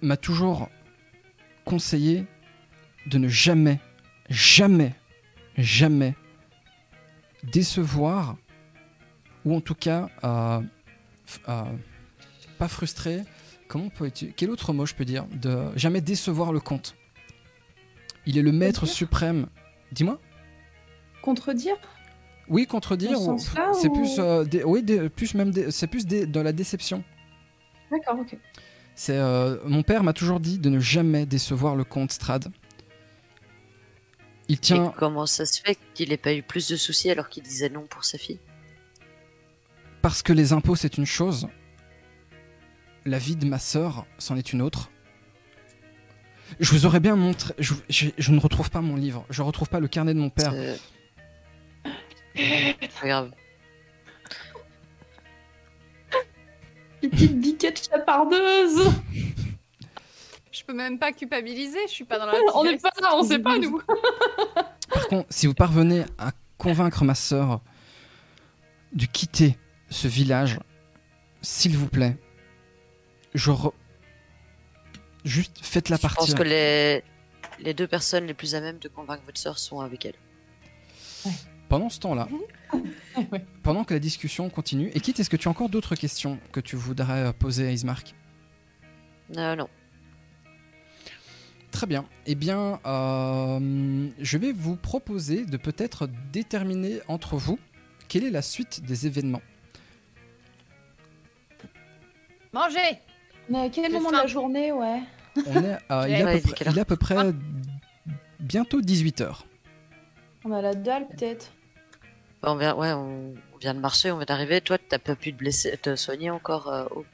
m'a 0.00 0.16
toujours 0.16 0.68
conseillé 1.64 2.26
de 3.06 3.18
ne 3.18 3.28
jamais, 3.28 3.80
jamais, 4.28 4.94
jamais 5.56 6.14
décevoir, 7.44 8.36
ou 9.44 9.54
en 9.54 9.60
tout 9.60 9.74
cas, 9.74 10.08
euh, 10.24 10.60
euh, 11.48 11.62
pas 12.58 12.68
frustrer, 12.68 13.22
comment 13.68 13.86
on 13.86 13.90
peut 13.90 14.10
quel 14.10 14.50
autre 14.50 14.72
mot 14.72 14.86
je 14.86 14.94
peux 14.94 15.04
dire, 15.04 15.26
de 15.32 15.70
jamais 15.76 16.00
décevoir 16.00 16.52
le 16.52 16.60
comte. 16.60 16.96
Il 18.26 18.38
est 18.38 18.42
le 18.42 18.52
maître 18.52 18.86
suprême. 18.86 19.46
Dis-moi. 19.92 20.20
Contredire? 21.22 21.76
Oui, 22.48 22.66
contredire. 22.66 23.20
Ou- 23.20 23.38
C'est 23.38 23.88
ou- 23.88 23.92
plus, 23.92 24.18
euh, 24.18 24.44
des- 24.44 24.62
oui, 24.64 24.82
des- 24.82 25.08
plus 25.08 25.34
même, 25.34 25.50
des- 25.50 25.70
c'est 25.70 25.86
plus 25.86 26.06
de 26.06 26.40
la 26.40 26.52
déception. 26.52 27.02
D'accord, 27.90 28.18
ok. 28.20 28.36
C'est 28.94 29.16
euh, 29.16 29.56
mon 29.64 29.82
père 29.82 30.02
m'a 30.02 30.12
toujours 30.12 30.40
dit 30.40 30.58
de 30.58 30.70
ne 30.70 30.78
jamais 30.80 31.26
décevoir 31.26 31.76
le 31.76 31.84
comte 31.84 32.12
Strad. 32.12 32.48
Il 34.48 34.54
Et 34.54 34.58
tient 34.58 34.92
comment 34.96 35.26
ça 35.26 35.44
se 35.44 35.60
fait 35.60 35.76
qu'il 35.94 36.12
ait 36.12 36.16
pas 36.16 36.32
eu 36.32 36.42
plus 36.42 36.68
de 36.68 36.76
soucis 36.76 37.10
alors 37.10 37.28
qu'il 37.28 37.42
disait 37.42 37.68
non 37.68 37.82
pour 37.86 38.04
sa 38.04 38.16
fille? 38.16 38.38
Parce 40.02 40.22
que 40.22 40.32
les 40.32 40.52
impôts 40.52 40.76
c'est 40.76 40.98
une 40.98 41.04
chose, 41.06 41.48
la 43.04 43.18
vie 43.18 43.34
de 43.36 43.44
ma 43.46 43.58
sœur 43.58 44.06
c'en 44.18 44.36
est 44.36 44.52
une 44.52 44.62
autre. 44.62 44.90
Je 46.60 46.70
vous 46.70 46.86
aurais 46.86 47.00
bien 47.00 47.16
montré. 47.16 47.54
Je, 47.58 47.74
je- 47.90 48.10
je 48.16 48.30
ne 48.32 48.38
retrouve 48.38 48.70
pas 48.70 48.80
mon 48.80 48.94
livre. 48.94 49.26
Je 49.30 49.42
retrouve 49.42 49.68
pas 49.68 49.80
le 49.80 49.88
carnet 49.88 50.14
de 50.14 50.20
mon 50.20 50.30
père. 50.30 50.52
C'est- 52.36 53.00
pas 53.00 53.06
grave. 53.06 53.30
Petite 57.00 57.38
biquette 57.40 57.88
chapardeuse 57.88 58.90
Je 60.50 60.64
peux 60.64 60.72
même 60.74 60.98
pas 60.98 61.12
culpabiliser, 61.12 61.78
je 61.86 61.92
suis 61.92 62.04
pas 62.04 62.18
dans 62.18 62.26
la. 62.26 62.34
On 62.54 62.64
n'est 62.64 62.78
pas 62.78 62.90
là, 63.00 63.10
on 63.14 63.22
sait 63.22 63.38
pas 63.38 63.58
nous 63.58 63.80
Par 64.88 65.06
contre, 65.08 65.26
si 65.30 65.46
vous 65.46 65.54
parvenez 65.54 66.04
à 66.18 66.32
convaincre 66.58 67.04
ma 67.04 67.14
sœur 67.14 67.60
de 68.92 69.04
quitter 69.06 69.56
ce 69.90 70.08
village, 70.08 70.58
s'il 71.42 71.76
vous 71.76 71.88
plaît, 71.88 72.16
je 73.34 73.50
re- 73.50 73.72
juste 75.24 75.58
faites-la 75.62 75.96
Je 75.96 76.02
pense 76.02 76.12
partir. 76.14 76.34
que 76.34 76.42
les... 76.42 77.04
les 77.60 77.74
deux 77.74 77.86
personnes 77.86 78.26
les 78.26 78.34
plus 78.34 78.54
à 78.54 78.60
même 78.60 78.78
de 78.78 78.88
convaincre 78.88 79.22
votre 79.26 79.38
sœur 79.38 79.58
sont 79.58 79.80
avec 79.80 80.06
elle. 80.06 80.14
Pendant 81.68 81.88
ce 81.88 81.98
temps-là, 82.00 82.28
Ouais. 83.32 83.44
pendant 83.62 83.84
que 83.84 83.94
la 83.94 84.00
discussion 84.00 84.50
continue, 84.50 84.90
et 84.94 85.00
quitte, 85.00 85.18
est-ce 85.20 85.30
que 85.30 85.36
tu 85.36 85.48
as 85.48 85.50
encore 85.50 85.68
d'autres 85.68 85.94
questions 85.96 86.38
que 86.52 86.60
tu 86.60 86.76
voudrais 86.76 87.26
euh, 87.28 87.32
poser 87.32 87.66
à 87.66 87.70
Ismark? 87.72 88.14
Euh, 89.36 89.56
non. 89.56 89.68
Très 91.70 91.86
bien. 91.86 92.06
Eh 92.26 92.34
bien, 92.34 92.78
euh, 92.86 94.08
je 94.20 94.38
vais 94.38 94.52
vous 94.52 94.76
proposer 94.76 95.44
de 95.44 95.56
peut-être 95.56 96.08
déterminer 96.32 97.00
entre 97.08 97.36
vous 97.36 97.58
quelle 98.08 98.24
est 98.24 98.30
la 98.30 98.42
suite 98.42 98.84
des 98.84 99.06
événements. 99.06 99.42
Manger 102.52 102.98
Mais 103.50 103.58
à 103.60 103.68
quel 103.68 103.92
moment 103.92 104.10
de 104.10 104.16
la 104.16 104.26
journée, 104.26 104.72
ouais? 104.72 105.00
On 105.46 105.62
est 105.64 105.76
à, 105.88 106.08
il, 106.08 106.14
est 106.14 106.22
à 106.22 106.32
peu 106.32 106.40
près, 106.40 106.64
il 106.70 106.78
est 106.78 106.80
à 106.80 106.84
peu 106.84 106.96
près 106.96 107.16
bientôt 108.40 108.80
18h. 108.80 109.42
On 110.44 110.52
a 110.52 110.62
la 110.62 110.74
dalle, 110.74 111.08
peut-être. 111.08 111.52
On 112.46 112.54
vient, 112.54 112.74
ouais, 112.76 112.92
on, 112.92 113.34
on 113.54 113.58
vient 113.58 113.74
de 113.74 113.80
marcher, 113.80 114.10
on 114.12 114.16
vient 114.18 114.24
d'arriver. 114.24 114.60
Toi, 114.60 114.78
t'as 114.78 114.98
pas 114.98 115.16
pu 115.16 115.32
te 115.32 115.38
blesser, 115.38 115.76
te 115.78 115.96
soigner 115.96 116.30
encore 116.30 116.72
euh, 116.72 116.84
au- 116.94 117.04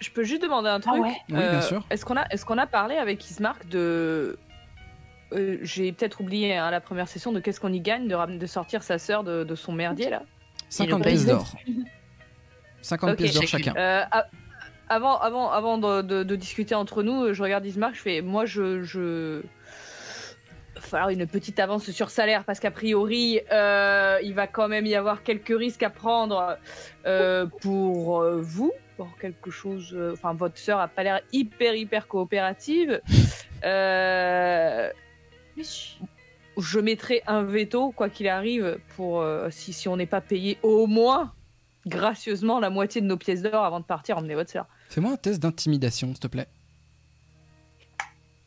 Je 0.00 0.10
peux 0.10 0.24
juste 0.24 0.42
demander 0.42 0.68
un 0.68 0.80
truc. 0.80 0.94
Ah 0.96 1.00
ouais 1.00 1.16
Oui, 1.28 1.36
bien 1.38 1.60
sûr. 1.60 1.84
Est-ce 1.90 2.04
qu'on 2.04 2.16
a, 2.16 2.26
est 2.30 2.44
qu'on 2.44 2.58
a 2.58 2.66
parlé 2.66 2.96
avec 2.96 3.28
Ismark 3.30 3.68
de. 3.68 4.36
Euh, 5.32 5.58
J'ai 5.62 5.92
peut-être 5.92 6.20
oublié 6.20 6.56
hein, 6.56 6.70
la 6.72 6.80
première 6.80 7.06
session 7.06 7.30
de 7.30 7.38
qu'est-ce 7.38 7.60
qu'on 7.60 7.72
y 7.72 7.80
gagne 7.80 8.08
de, 8.08 8.14
ram- 8.16 8.36
de 8.38 8.46
sortir 8.46 8.82
sa 8.82 8.98
sœur 8.98 9.22
de, 9.22 9.44
de 9.44 9.54
son 9.54 9.72
merdier 9.72 10.10
là? 10.10 10.22
50 10.70 11.02
paye. 11.04 11.12
pièces 11.12 11.26
d'or. 11.26 11.54
50 12.82 13.10
Ok. 13.10 13.16
pièces 13.16 13.34
d'or 13.34 13.42
chacun. 13.44 13.74
Euh, 13.76 14.02
avant, 14.88 15.18
avant, 15.20 15.50
avant 15.52 15.78
de, 15.78 16.02
de- 16.02 16.24
de 16.24 16.34
discuter 16.36 16.74
entre 16.74 17.04
nous, 17.04 17.32
je 17.32 17.40
regarde 17.44 17.64
Ismark, 17.64 17.94
je 17.94 18.00
fais 18.00 18.22
moi 18.22 18.44
je. 18.44 18.82
je... 18.82 19.42
Il 20.90 20.94
va 20.94 20.98
falloir 20.98 21.10
une 21.10 21.26
petite 21.28 21.60
avance 21.60 21.88
sur 21.92 22.10
salaire 22.10 22.42
parce 22.42 22.58
qu'a 22.58 22.72
priori 22.72 23.38
euh, 23.52 24.18
il 24.24 24.34
va 24.34 24.48
quand 24.48 24.66
même 24.66 24.86
y 24.86 24.96
avoir 24.96 25.22
quelques 25.22 25.56
risques 25.56 25.84
à 25.84 25.90
prendre 25.90 26.58
euh, 27.06 27.46
pour 27.46 28.20
euh, 28.20 28.40
vous, 28.40 28.72
pour 28.96 29.16
quelque 29.18 29.52
chose. 29.52 29.92
euh, 29.94 30.14
Enfin, 30.14 30.34
votre 30.34 30.58
sœur 30.58 30.80
a 30.80 30.88
pas 30.88 31.04
l'air 31.04 31.20
hyper 31.32 31.76
hyper 31.76 32.08
coopérative. 32.08 33.00
Euh, 33.62 34.90
je 36.58 36.80
mettrai 36.80 37.22
un 37.28 37.44
veto, 37.44 37.92
quoi 37.92 38.08
qu'il 38.08 38.26
arrive, 38.26 38.80
pour 38.96 39.20
euh, 39.20 39.48
si, 39.50 39.72
si 39.72 39.86
on 39.86 39.96
n'est 39.96 40.06
pas 40.06 40.20
payé 40.20 40.58
au 40.64 40.88
moins 40.88 41.32
gracieusement 41.86 42.58
la 42.58 42.68
moitié 42.68 43.00
de 43.00 43.06
nos 43.06 43.16
pièces 43.16 43.42
d'or 43.42 43.64
avant 43.64 43.78
de 43.78 43.84
partir 43.84 44.18
emmener 44.18 44.34
votre 44.34 44.50
sœur. 44.50 44.66
Fais-moi 44.88 45.12
un 45.12 45.16
test 45.16 45.40
d'intimidation, 45.40 46.08
s'il 46.08 46.18
te 46.18 46.26
plaît. 46.26 46.48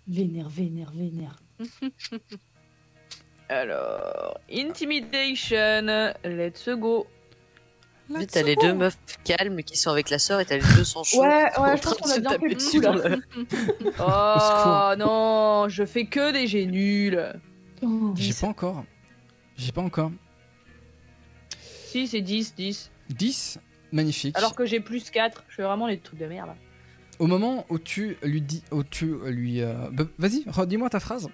Vénère, 0.10 0.50
vénère, 0.50 0.92
vénère. 0.92 1.38
Alors, 3.50 4.40
intimidation, 4.52 6.14
let's 6.24 6.70
go. 6.70 7.06
Vite, 8.10 8.32
t'as 8.32 8.42
les 8.44 8.56
deux 8.56 8.74
meufs 8.74 8.98
calmes 9.24 9.64
qui 9.64 9.78
sont 9.78 9.90
avec 9.92 10.10
la 10.10 10.20
sœur 10.20 10.40
et 10.40 10.46
t'as 10.46 10.56
les 10.58 10.76
deux 10.76 10.84
sans 10.84 11.04
chaud. 11.04 11.22
Ouais, 11.22 11.50
ouais, 11.60 11.78
je 11.78 11.82
pense 11.82 11.98
qu'on 11.98 12.10
a 12.10 12.20
bien 12.20 12.30
fait 12.40 12.48
le 12.50 12.56
dessus 12.56 12.78
coup, 12.78 12.84
dans 12.84 12.94
là. 12.96 13.10
le- 13.10 13.24
Oh 14.00 14.94
non, 14.98 15.68
je 15.70 15.86
fais 15.86 16.06
que 16.06 16.32
des 16.32 16.48
jets 16.48 16.66
nuls. 16.66 17.34
Oh, 17.82 18.14
J'ai 18.18 18.34
pas 18.34 18.48
encore. 18.48 18.84
J'ai 19.58 19.72
pas 19.72 19.82
encore. 19.82 20.12
Si, 21.52 22.08
c'est 22.08 22.22
10, 22.22 22.56
10. 22.56 22.92
10 23.10 23.60
Magnifique. 23.92 24.38
Alors 24.38 24.56
que 24.56 24.66
j'ai 24.66 24.80
plus 24.80 25.10
4, 25.12 25.44
je 25.50 25.56
fais 25.56 25.64
vraiment 25.64 25.86
les 25.88 26.00
trucs 26.00 26.20
de 26.20 26.26
merde. 26.26 26.50
Au 27.20 27.28
moment 27.28 27.66
où 27.70 27.78
tu 27.78 28.18
lui 28.24 28.42
dis. 28.42 28.64
Où 28.72 28.84
tu 28.84 29.16
lui. 29.28 29.62
euh, 29.62 29.74
bah, 29.92 30.06
Vas-y, 30.18 30.44
redis-moi 30.48 30.90
ta 30.90 31.00
phrase. 31.00 31.30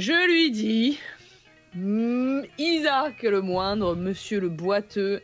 Je 0.00 0.14
lui 0.26 0.50
dis 0.50 0.98
Hmm, 1.74 2.40
Isaac 2.56 3.22
le 3.22 3.42
moindre, 3.42 3.94
monsieur 3.94 4.40
le 4.40 4.48
boiteux. 4.48 5.20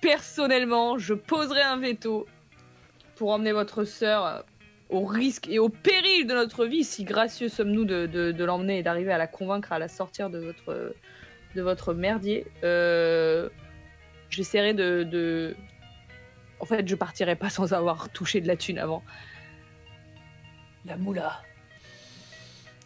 Personnellement, 0.00 0.96
je 0.96 1.12
poserai 1.12 1.60
un 1.60 1.76
veto 1.76 2.26
pour 3.16 3.32
emmener 3.32 3.52
votre 3.52 3.84
sœur 3.84 4.24
euh, 4.24 4.40
au 4.88 5.04
risque 5.04 5.48
et 5.48 5.58
au 5.58 5.68
péril 5.68 6.26
de 6.26 6.32
notre 6.32 6.64
vie, 6.64 6.82
si 6.82 7.04
gracieux 7.04 7.50
sommes-nous 7.50 7.84
de, 7.84 8.42
l'emmener 8.42 8.78
et 8.78 8.82
d'arriver 8.82 9.12
à 9.12 9.18
la 9.18 9.26
convaincre 9.26 9.70
à 9.70 9.78
la 9.78 9.88
sortir 9.88 10.30
de 10.30 10.38
votre, 10.38 10.94
de 11.54 11.60
votre 11.62 11.92
merdier. 11.92 12.46
Euh, 12.64 13.50
J'essaierai 14.30 14.72
de, 14.72 15.02
de- 15.02 15.54
En 16.58 16.64
fait, 16.64 16.88
je 16.88 16.94
partirai 16.94 17.36
pas 17.36 17.50
sans 17.50 17.74
avoir 17.74 18.08
touché 18.08 18.40
de 18.40 18.46
la 18.46 18.56
thune 18.56 18.78
avant. 18.78 19.02
La 20.86 20.96
moula. 20.96 21.42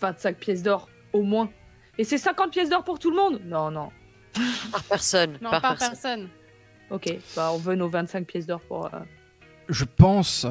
25 0.01 0.37
pièces 0.37 0.63
d'or, 0.63 0.89
au 1.13 1.23
moins. 1.23 1.51
Et 1.99 2.05
c'est 2.05 2.19
50 2.19 2.51
pièces 2.53 2.69
d'or 2.71 2.85
pour 2.85 2.99
tout 2.99 3.11
le 3.11 3.17
monde? 3.17 3.41
Non, 3.45 3.71
non. 3.71 3.91
Par 4.73 4.83
personne. 4.85 5.39
Non, 5.41 5.51
par 5.51 5.63
par 5.63 5.77
personne. 5.79 5.91
personne. 5.91 6.29
Ok, 6.91 7.17
bah 7.37 7.51
on 7.53 7.59
veut 7.59 7.77
nos 7.77 7.89
25 7.89 8.27
pièces 8.27 8.47
d'or 8.47 8.61
pour... 8.61 8.87
euh, 8.93 8.99
Je 9.69 9.85
pense, 9.85 10.47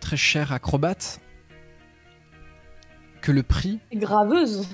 très 0.00 0.16
cher 0.16 0.50
acrobate, 0.52 1.20
que 3.20 3.30
le 3.32 3.42
prix. 3.42 3.78
Graveuse. 3.92 4.66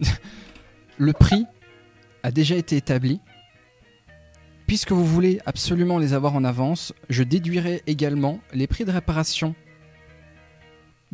Le 0.98 1.12
prix 1.12 1.44
a 2.22 2.30
déjà 2.30 2.54
été 2.54 2.76
établi. 2.76 3.20
Puisque 4.68 4.92
vous 4.92 5.04
voulez 5.04 5.40
absolument 5.44 5.98
les 5.98 6.12
avoir 6.14 6.34
en 6.36 6.44
avance, 6.44 6.92
je 7.10 7.22
déduirai 7.24 7.82
également 7.88 8.38
les 8.52 8.66
prix 8.68 8.84
de 8.84 8.92
réparation 8.92 9.54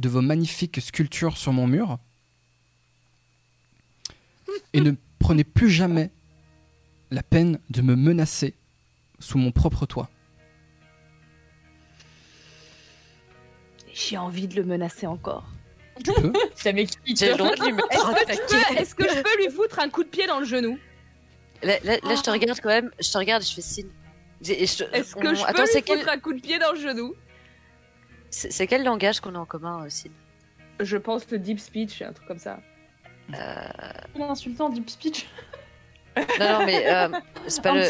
de 0.00 0.08
vos 0.08 0.22
magnifiques 0.22 0.80
sculptures 0.80 1.36
sur 1.36 1.52
mon 1.52 1.66
mur. 1.66 1.98
Et 4.72 4.80
ne 4.80 4.92
prenez 5.18 5.44
plus 5.44 5.70
jamais 5.70 6.10
la 7.10 7.22
peine 7.22 7.60
de 7.70 7.82
me 7.82 7.94
menacer 7.96 8.54
sous 9.18 9.38
mon 9.38 9.52
propre 9.52 9.86
toit. 9.86 10.08
J'ai 13.92 14.16
envie 14.16 14.48
de 14.48 14.56
le 14.56 14.64
menacer 14.64 15.06
encore. 15.06 15.44
Tu 16.04 16.12
peux 16.14 16.32
Ça 16.54 16.72
m'excite. 16.72 17.00
J'ai 17.18 17.30
le 17.32 17.36
droit 17.36 17.54
de 17.54 17.62
lui 17.64 17.72
mettre 17.72 18.06
un 18.06 18.14
Est-ce 18.14 18.24
que, 18.24 18.54
je 18.56 18.62
taquet. 18.62 18.74
peux, 18.74 18.80
est-ce 18.80 18.94
que 18.94 19.04
je 19.08 19.22
peux 19.22 19.36
lui 19.44 19.50
foutre 19.54 19.78
un 19.80 19.88
coup 19.90 20.04
de 20.04 20.08
pied 20.08 20.26
dans 20.26 20.38
le 20.40 20.46
genou? 20.46 20.78
Là, 21.62 21.78
là- 21.84 21.98
là, 22.02 22.14
je 22.14 22.22
te 22.22 22.30
regarde 22.30 22.58
quand 22.62 22.68
même. 22.70 22.90
Je 23.00 23.10
te 23.10 23.18
regarde 23.18 23.42
et 23.42 23.46
je 23.46 23.52
fais 23.54 23.60
signe. 23.60 23.88
Est-ce 24.42 25.14
que 25.14 25.26
on- 25.28 25.34
je 25.34 25.42
peux 25.42 25.48
Attends, 25.48 25.62
lui 25.64 25.72
foutre 25.72 25.84
quel... 25.84 26.08
un 26.08 26.18
coup 26.18 26.32
de 26.32 26.40
pied 26.40 26.58
dans 26.58 26.72
le 26.72 26.80
genou? 26.80 27.14
C'est 28.30 28.66
quel 28.66 28.84
langage 28.84 29.20
qu'on 29.20 29.34
a 29.34 29.38
en 29.38 29.46
commun 29.46 29.84
aussi 29.84 30.10
Je 30.78 30.96
pense 30.96 31.28
le 31.30 31.38
deep 31.38 31.60
speech, 31.60 32.02
un 32.02 32.12
truc 32.12 32.26
comme 32.26 32.38
ça. 32.38 32.60
L'insultant 34.16 34.68
deep 34.70 34.88
speech. 34.88 35.26
Non, 36.16 36.58
non, 36.58 36.66
mais 36.66 36.92
euh, 36.92 37.08
c'est 37.46 37.62
pas 37.62 37.70
Un 37.70 37.74
le 37.74 37.82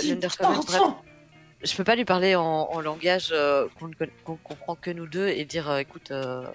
je 1.62 1.76
peux 1.76 1.84
pas 1.84 1.94
lui 1.94 2.04
parler 2.04 2.34
en, 2.36 2.42
en 2.42 2.80
langage 2.80 3.30
euh, 3.32 3.68
qu'on 3.78 3.88
ne 3.88 3.94
comprend 4.42 4.74
que 4.76 4.90
nous 4.90 5.06
deux 5.06 5.28
et 5.28 5.44
dire 5.44 5.70
euh, 5.70 5.78
écoute, 5.78 6.10
euh, 6.10 6.46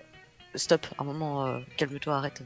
stop, 0.55 0.87
un 0.97 1.03
moment, 1.03 1.45
euh, 1.45 1.59
calme-toi, 1.77 2.15
arrête. 2.15 2.41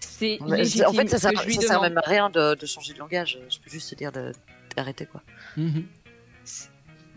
C'est 0.00 0.40
en 0.40 0.92
fait, 0.92 1.08
ça 1.08 1.18
sert, 1.18 1.32
ça 1.40 1.60
sert 1.60 1.80
même 1.80 1.98
à 1.98 2.02
rien 2.04 2.30
de, 2.30 2.54
de 2.54 2.66
changer 2.66 2.94
de 2.94 2.98
langage. 2.98 3.38
Je 3.48 3.58
peux 3.58 3.70
juste 3.70 3.90
te 3.90 3.94
dire 3.94 4.10
d'arrêter 4.74 5.06
quoi. 5.06 5.22
Mhm. 5.56 5.86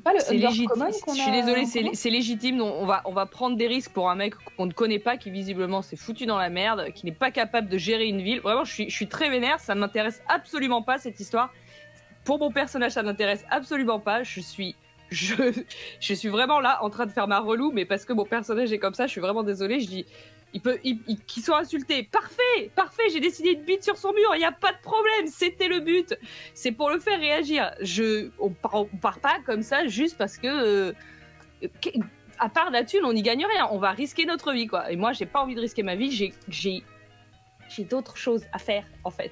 Pas 0.03 0.13
le 0.13 0.19
C'est 0.19 0.35
légitime. 0.35 0.67
Qu'on 0.67 1.13
Je 1.13 1.21
a 1.21 1.23
suis 1.23 1.31
désolée, 1.31 1.93
c'est 1.93 2.09
légitime. 2.09 2.61
On 2.61 2.81
on 2.81 2.85
va, 2.85 3.01
on 3.05 3.11
va 3.11 3.25
prendre 3.25 3.57
des 3.57 3.67
risques 3.67 3.91
pour 3.91 4.09
un 4.09 4.15
mec 4.15 4.33
qu'on 4.57 4.65
ne 4.65 4.73
connaît 4.73 4.99
pas, 4.99 5.17
qui 5.17 5.29
visiblement 5.29 5.81
s'est 5.81 5.95
foutu 5.95 6.25
dans 6.25 6.37
la 6.37 6.49
merde, 6.49 6.91
qui 6.95 7.05
n'est 7.05 7.11
pas 7.11 7.31
capable 7.31 7.69
de 7.69 7.77
gérer 7.77 8.07
une 8.07 8.21
ville. 8.21 8.39
Vraiment, 8.39 8.63
je 8.63 8.73
suis, 8.73 8.89
je 8.89 8.95
suis 8.95 9.07
très 9.07 9.29
vénère. 9.29 9.59
Ça 9.59 9.75
ne 9.75 9.79
m'intéresse 9.79 10.21
absolument 10.27 10.81
pas 10.81 10.97
cette 10.97 11.19
histoire. 11.19 11.51
Pour 12.23 12.39
mon 12.39 12.51
personnage, 12.51 12.93
ça 12.93 13.03
m'intéresse 13.03 13.43
absolument 13.49 13.99
pas. 13.99 14.23
Je 14.23 14.39
suis, 14.39 14.75
je, 15.09 15.35
je 15.99 16.13
suis 16.13 16.29
vraiment 16.29 16.59
là 16.59 16.79
en 16.81 16.89
train 16.89 17.05
de 17.05 17.11
faire 17.11 17.27
ma 17.27 17.39
relou, 17.39 17.71
mais 17.71 17.85
parce 17.85 18.05
que 18.05 18.13
mon 18.13 18.25
personnage 18.25 18.71
est 18.71 18.79
comme 18.79 18.93
ça, 18.93 19.05
je 19.05 19.11
suis 19.11 19.21
vraiment 19.21 19.43
désolée. 19.43 19.79
Je 19.79 19.87
dis, 19.87 20.05
il 20.53 20.61
peut, 20.61 20.79
il, 20.83 20.99
il- 21.07 21.19
qu'ils 21.23 21.43
soient 21.43 21.59
insultés. 21.59 22.03
Parfait, 22.03 22.69
parfait. 22.75 23.03
J'ai 23.11 23.19
décidé 23.19 23.55
de 23.55 23.61
bite 23.63 23.83
sur 23.83 23.97
son 23.97 24.11
mur. 24.13 24.31
Il 24.35 24.39
n'y 24.39 24.45
a 24.45 24.51
pas 24.51 24.71
de 24.73 24.81
problème. 24.81 25.27
C'était 25.27 25.67
le 25.67 25.79
but. 25.79 26.13
C'est 26.53 26.71
pour 26.71 26.89
le 26.89 26.99
faire 26.99 27.19
réagir. 27.19 27.71
Je, 27.81 28.29
on 28.39 28.49
part, 28.49 28.75
on 28.75 28.85
part 28.85 29.19
pas 29.19 29.37
comme 29.45 29.61
ça 29.63 29.87
juste 29.87 30.17
parce 30.17 30.37
que, 30.37 30.47
euh, 30.47 30.93
que- 31.81 31.89
à 32.39 32.49
part 32.49 32.69
la 32.71 32.83
thune, 32.83 33.05
on 33.05 33.13
n'y 33.13 33.21
gagne 33.21 33.45
rien. 33.45 33.67
On 33.71 33.77
va 33.77 33.91
risquer 33.91 34.25
notre 34.25 34.51
vie, 34.51 34.67
quoi. 34.67 34.91
Et 34.91 34.95
moi, 34.95 35.13
j'ai 35.13 35.25
pas 35.25 35.41
envie 35.41 35.55
de 35.55 35.61
risquer 35.61 35.83
ma 35.83 35.95
vie. 35.95 36.11
J'ai, 36.11 36.33
j'ai, 36.49 36.83
j'ai 37.69 37.83
d'autres 37.83 38.17
choses 38.17 38.43
à 38.51 38.57
faire, 38.59 38.83
en 39.03 39.11
fait. 39.11 39.31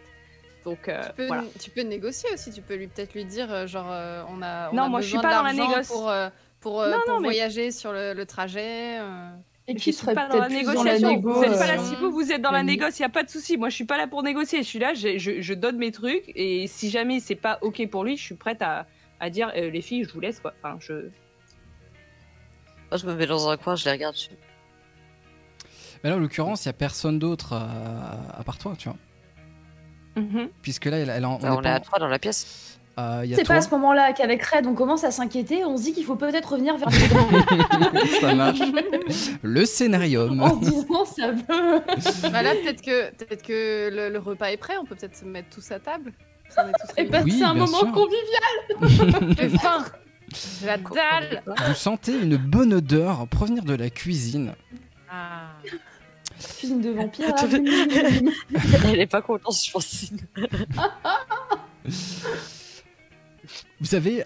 Donc 0.65 0.87
euh, 0.89 1.01
Tu 1.07 1.13
peux, 1.13 1.27
voilà. 1.27 1.43
tu 1.59 1.69
peux 1.69 1.81
négocier 1.81 2.29
aussi, 2.33 2.51
tu 2.51 2.61
peux 2.61 2.75
lui 2.75 2.87
peut-être 2.87 3.13
lui 3.13 3.23
dire 3.23 3.51
euh, 3.51 3.65
genre 3.65 3.87
euh, 3.89 4.23
on 4.29 4.41
a 4.41 4.69
on 4.71 4.75
Non, 4.75 4.83
a 4.83 4.87
moi, 4.89 4.99
je 5.01 5.07
suis 5.07 5.15
besoin 5.15 5.29
pas 5.29 5.37
dans 5.37 5.43
la 5.43 5.53
négoce. 5.53 5.87
pour 5.87 6.11
pour, 6.59 6.83
Non, 6.85 6.97
pour 7.05 7.13
non, 7.13 7.19
mais- 7.21 7.29
voyager 7.29 7.71
sur 7.71 7.93
le, 7.93 8.13
le 8.13 8.25
trajet. 8.25 8.99
Et 9.71 9.75
qui 9.75 9.93
serait 9.93 10.13
pas 10.15 10.27
dans 10.27 10.39
la 10.39 10.47
dans 10.49 10.53
négociation. 10.53 11.09
négo. 11.09 11.33
vous 11.33 11.43
êtes 11.43 11.57
pas 11.57 11.63
euh, 11.65 11.75
là 11.75 11.83
si 11.83 11.95
vous, 11.95 12.11
vous 12.11 12.31
êtes 12.31 12.41
dans 12.41 12.51
la 12.51 12.63
négoce, 12.63 12.99
il 12.99 13.03
y 13.03 13.05
a 13.05 13.09
pas 13.09 13.23
de 13.23 13.29
souci. 13.29 13.57
Moi, 13.57 13.69
je 13.69 13.75
suis 13.75 13.85
pas 13.85 13.97
là 13.97 14.07
pour 14.07 14.23
négocier. 14.23 14.59
Je 14.63 14.67
suis 14.67 14.79
là, 14.79 14.93
je, 14.93 15.17
je 15.41 15.53
donne 15.53 15.77
mes 15.77 15.91
trucs 15.91 16.31
et 16.35 16.67
si 16.67 16.89
jamais 16.89 17.19
c'est 17.19 17.35
pas 17.35 17.59
ok 17.61 17.87
pour 17.89 18.03
lui, 18.03 18.17
je 18.17 18.23
suis 18.23 18.35
prête 18.35 18.61
à, 18.61 18.87
à 19.19 19.29
dire 19.29 19.51
euh, 19.55 19.69
les 19.69 19.81
filles, 19.81 20.03
je 20.05 20.11
vous 20.13 20.19
laisse 20.19 20.39
quoi. 20.39 20.53
Enfin, 20.63 20.77
je. 20.79 20.93
Moi, 22.91 22.97
je 22.97 23.05
me 23.05 23.13
mets 23.15 23.27
dans 23.27 23.47
un 23.49 23.57
coin, 23.57 23.75
je 23.75 23.85
les 23.85 23.91
regarde. 23.91 24.15
je- 24.17 24.29
Mais 26.03 26.09
là, 26.09 26.15
en 26.15 26.19
l'occurrence, 26.19 26.65
il 26.65 26.67
y 26.67 26.69
a 26.69 26.73
personne 26.73 27.19
d'autre 27.19 27.53
euh, 27.53 27.57
à 28.39 28.43
part 28.43 28.57
toi, 28.57 28.73
tu 28.77 28.89
vois. 28.89 28.97
Mhm. 30.15 30.49
Puisque 30.61 30.85
là, 30.85 30.97
elle, 30.97 31.09
elle 31.09 31.25
en- 31.25 31.37
on 31.41 31.45
on 31.45 31.55
est 31.57 31.59
est 31.59 31.61
pas- 31.61 31.73
à 31.75 31.79
trois 31.79 31.99
dans 31.99 32.07
la 32.07 32.17
pièce. 32.19 32.78
Euh, 32.99 33.25
C'est 33.35 33.45
pas 33.47 33.55
à 33.55 33.61
ce 33.61 33.69
moment-là 33.71 34.13
qu'avec 34.13 34.43
Red, 34.43 34.65
on 34.67 34.73
commence 34.73 35.03
à 35.03 35.11
s'inquiéter. 35.11 35.65
On 35.65 35.77
se 35.77 35.83
dit 35.83 35.93
qu'il 35.93 36.05
faut 36.05 36.15
peut-être 36.15 36.53
revenir 36.53 36.77
vers 36.77 36.89
Ça 38.21 38.33
marche. 38.35 38.59
Le 39.41 39.65
scénarium. 39.65 40.41
en 40.41 40.55
disant 40.57 41.05
ça 41.05 41.31
peut. 41.47 41.81
Bah 42.31 42.41
là 42.41 42.53
peut-être 42.55 42.81
que 42.81 43.11
peut-être 43.15 43.43
que 43.43 43.89
le, 43.91 44.09
le 44.09 44.19
repas 44.19 44.47
est 44.51 44.57
prêt, 44.57 44.73
on 44.81 44.85
peut 44.85 44.95
peut-être 44.95 45.15
se 45.17 45.25
mettre 45.25 45.49
tous 45.49 45.71
à 45.71 45.79
table. 45.79 46.13
Et 46.97 47.05
ben, 47.05 47.23
Oui, 47.23 47.31
c'est 47.37 47.43
un 47.43 47.53
moment 47.53 47.79
sûr. 47.79 47.91
convivial. 47.91 49.35
J'ai 49.37 49.49
faim. 49.57 49.85
J'ai 50.61 50.65
la 50.67 50.77
dalle. 50.77 51.43
Vous 51.67 51.73
sentez 51.73 52.13
une 52.13 52.37
bonne 52.37 52.73
odeur 52.73 53.27
provenir 53.27 53.63
de 53.63 53.75
la 53.75 53.89
cuisine. 53.89 54.53
Ah. 55.11 55.51
Cuisine 56.57 56.81
de 56.81 56.91
vampire. 56.91 57.29
Là. 57.29 57.35
Elle 58.85 58.99
est 59.01 59.07
pas 59.07 59.21
contente, 59.21 59.55
je 59.65 59.71
pense. 59.71 60.05
Vous 63.81 63.95
avez 63.95 64.23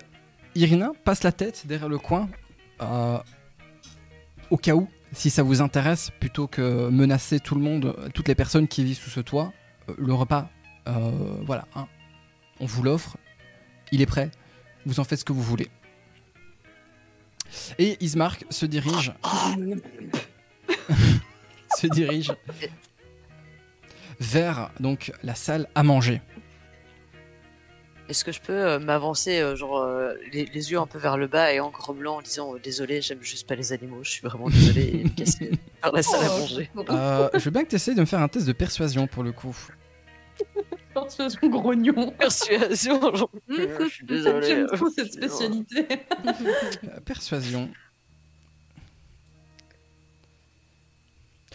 Irina 0.56 0.92
passe 1.04 1.24
la 1.24 1.32
tête 1.32 1.68
derrière 1.68 1.90
le 1.90 2.00
coin 2.00 2.30
euh, 2.82 3.20
au 4.50 4.58
cas 4.58 4.76
où, 4.76 4.90
si 5.12 5.30
ça 5.30 5.44
vous 5.44 5.62
intéresse, 5.62 6.12
plutôt 6.20 6.48
que 6.48 6.90
menacer 6.90 7.40
tout 7.40 7.56
le 7.56 7.62
monde, 7.62 7.96
toutes 8.14 8.28
les 8.28 8.36
personnes 8.36 8.68
qui 8.68 8.84
vivent 8.84 8.98
sous 8.98 9.10
ce 9.10 9.20
toit, 9.20 9.54
euh, 9.90 9.94
le 9.98 10.14
repas, 10.14 10.50
euh, 10.88 11.12
voilà, 11.44 11.68
hein, 11.76 11.88
on 12.60 12.66
vous 12.66 12.84
l'offre, 12.84 13.18
il 13.92 14.02
est 14.02 14.06
prêt, 14.06 14.32
vous 14.86 15.00
en 15.00 15.04
faites 15.04 15.20
ce 15.20 15.26
que 15.26 15.34
vous 15.34 15.42
voulez. 15.42 15.70
Et 17.78 18.04
Ismark 18.04 18.46
se 18.50 18.66
dirige, 18.66 19.14
se 21.78 21.88
dirige 21.88 22.34
vers 24.20 24.72
donc 24.80 25.12
la 25.24 25.36
salle 25.36 25.68
à 25.76 25.84
manger. 25.84 26.22
Est-ce 28.10 28.26
que 28.26 28.32
je 28.34 28.42
peux 28.42 28.54
euh, 28.54 28.80
m'avancer, 28.80 29.40
euh, 29.40 29.56
genre, 29.56 29.78
euh, 29.78 30.14
les, 30.34 30.46
les 30.46 30.72
yeux 30.72 30.78
un 30.78 30.86
peu 30.88 30.98
vers 31.00 31.16
le 31.18 31.28
bas 31.28 31.54
et 31.54 31.60
en 31.62 31.70
grommelant 31.70 32.18
en 32.18 32.22
disant 32.22 32.54
euh, 32.54 32.60
Désolé, 32.60 33.02
j'aime 33.02 33.22
juste 33.22 33.48
pas 33.48 33.56
les 33.56 33.72
animaux, 33.72 34.00
je 34.04 34.10
suis 34.12 34.22
vraiment 34.22 34.50
désolé, 34.50 35.06
et 35.18 35.24
vers 35.82 35.92
la 35.94 36.04
salle 36.04 36.24
à 36.26 36.28
manger. 36.28 36.70
Euh, 36.90 37.30
je 37.34 37.40
veux 37.40 37.52
bien 37.52 37.64
que 37.64 37.70
tu 37.70 37.76
essayes 37.76 37.96
de 37.96 38.02
me 38.02 38.06
faire 38.06 38.20
un 38.20 38.28
test 38.28 38.46
de 38.46 38.52
persuasion 38.52 39.08
pour 39.08 39.24
le 39.24 39.32
coup. 39.32 39.56
Persuasion 40.94 41.48
grognon. 41.50 42.12
Persuasion, 42.12 43.16
genre, 43.16 43.30
euh, 43.50 43.78
je 43.80 43.88
suis 43.88 44.06
désolé. 44.06 44.48
J'aime 44.48 44.68
trop 44.68 44.90
cette 44.90 45.14
spécialité. 45.14 45.88
Persuasion. 47.06 47.70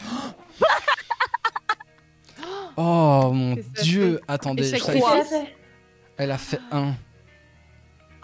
Oh 2.81 3.33
mon 3.35 3.57
dieu, 3.83 4.21
attendez, 4.29 4.71
trois. 4.79 5.25
Elle 6.19 6.31
a 6.31 6.39
fait 6.39 6.61
un. 6.71 6.95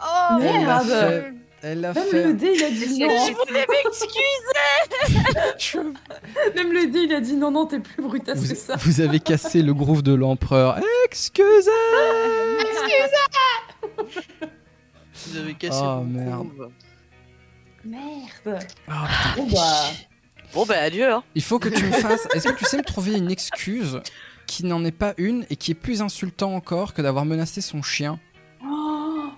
Oh 0.01 0.39
Elle 0.41 0.69
a 0.69 0.83
Merde. 0.83 0.89
fait, 0.89 1.33
elle 1.63 1.85
a 1.85 1.93
Même 1.95 2.05
fait. 2.09 2.25
le 2.25 2.35
dé, 2.35 2.53
il 2.55 2.65
a 2.65 2.71
dit 2.71 2.99
non. 3.01 3.09
voulais 3.47 3.67
m'excuser 3.71 5.59
Je- 5.59 5.79
Même 6.57 6.73
le 6.73 6.87
dé, 6.91 6.99
il 7.01 7.15
a 7.15 7.21
dit 7.21 7.35
non, 7.35 7.51
non, 7.51 7.67
t'es 7.67 7.81
plus 7.81 8.03
brutasse 8.03 8.39
Vous, 8.41 8.49
que 8.49 8.55
ça. 8.59 8.77
vous 8.77 9.01
avez 9.01 9.21
cassé 9.21 9.63
le 9.63 9.73
groove 9.73 10.03
de 10.03 10.13
l'empereur. 10.15 10.79
Excusez 11.07 11.71
Vous 15.27 15.37
avez 15.39 15.55
cassé 15.55 15.81
Oh, 15.83 16.01
merde. 16.03 16.49
groove. 16.49 16.71
Merde. 17.85 18.59
Ah, 18.89 19.07
putain. 19.35 19.43
Bon 19.43 19.47
bah. 19.55 19.91
Bon, 20.55 20.65
bah, 20.67 20.77
adieu, 20.83 21.11
hein. 21.13 21.23
Il 21.35 21.43
faut 21.43 21.59
que 21.59 21.69
tu 21.69 21.83
me 21.85 21.93
fasses. 21.93 22.27
Est-ce 22.35 22.49
que 22.49 22.55
tu 22.59 22.65
sais 22.65 22.77
me 22.77 22.83
trouver 22.85 23.15
une 23.17 23.31
excuse 23.31 24.01
qui 24.47 24.65
n'en 24.67 24.85
est 24.85 24.93
pas 24.93 25.15
une 25.19 25.47
et 25.51 25.57
qui 25.57 25.71
est 25.73 25.75
plus 25.75 26.03
insultant 26.03 26.55
encore 26.55 26.95
que 26.95 27.03
d'avoir 27.03 27.25
menacé 27.25 27.61
son 27.61 27.83
chien 27.83 28.19
Oh. 28.67 29.31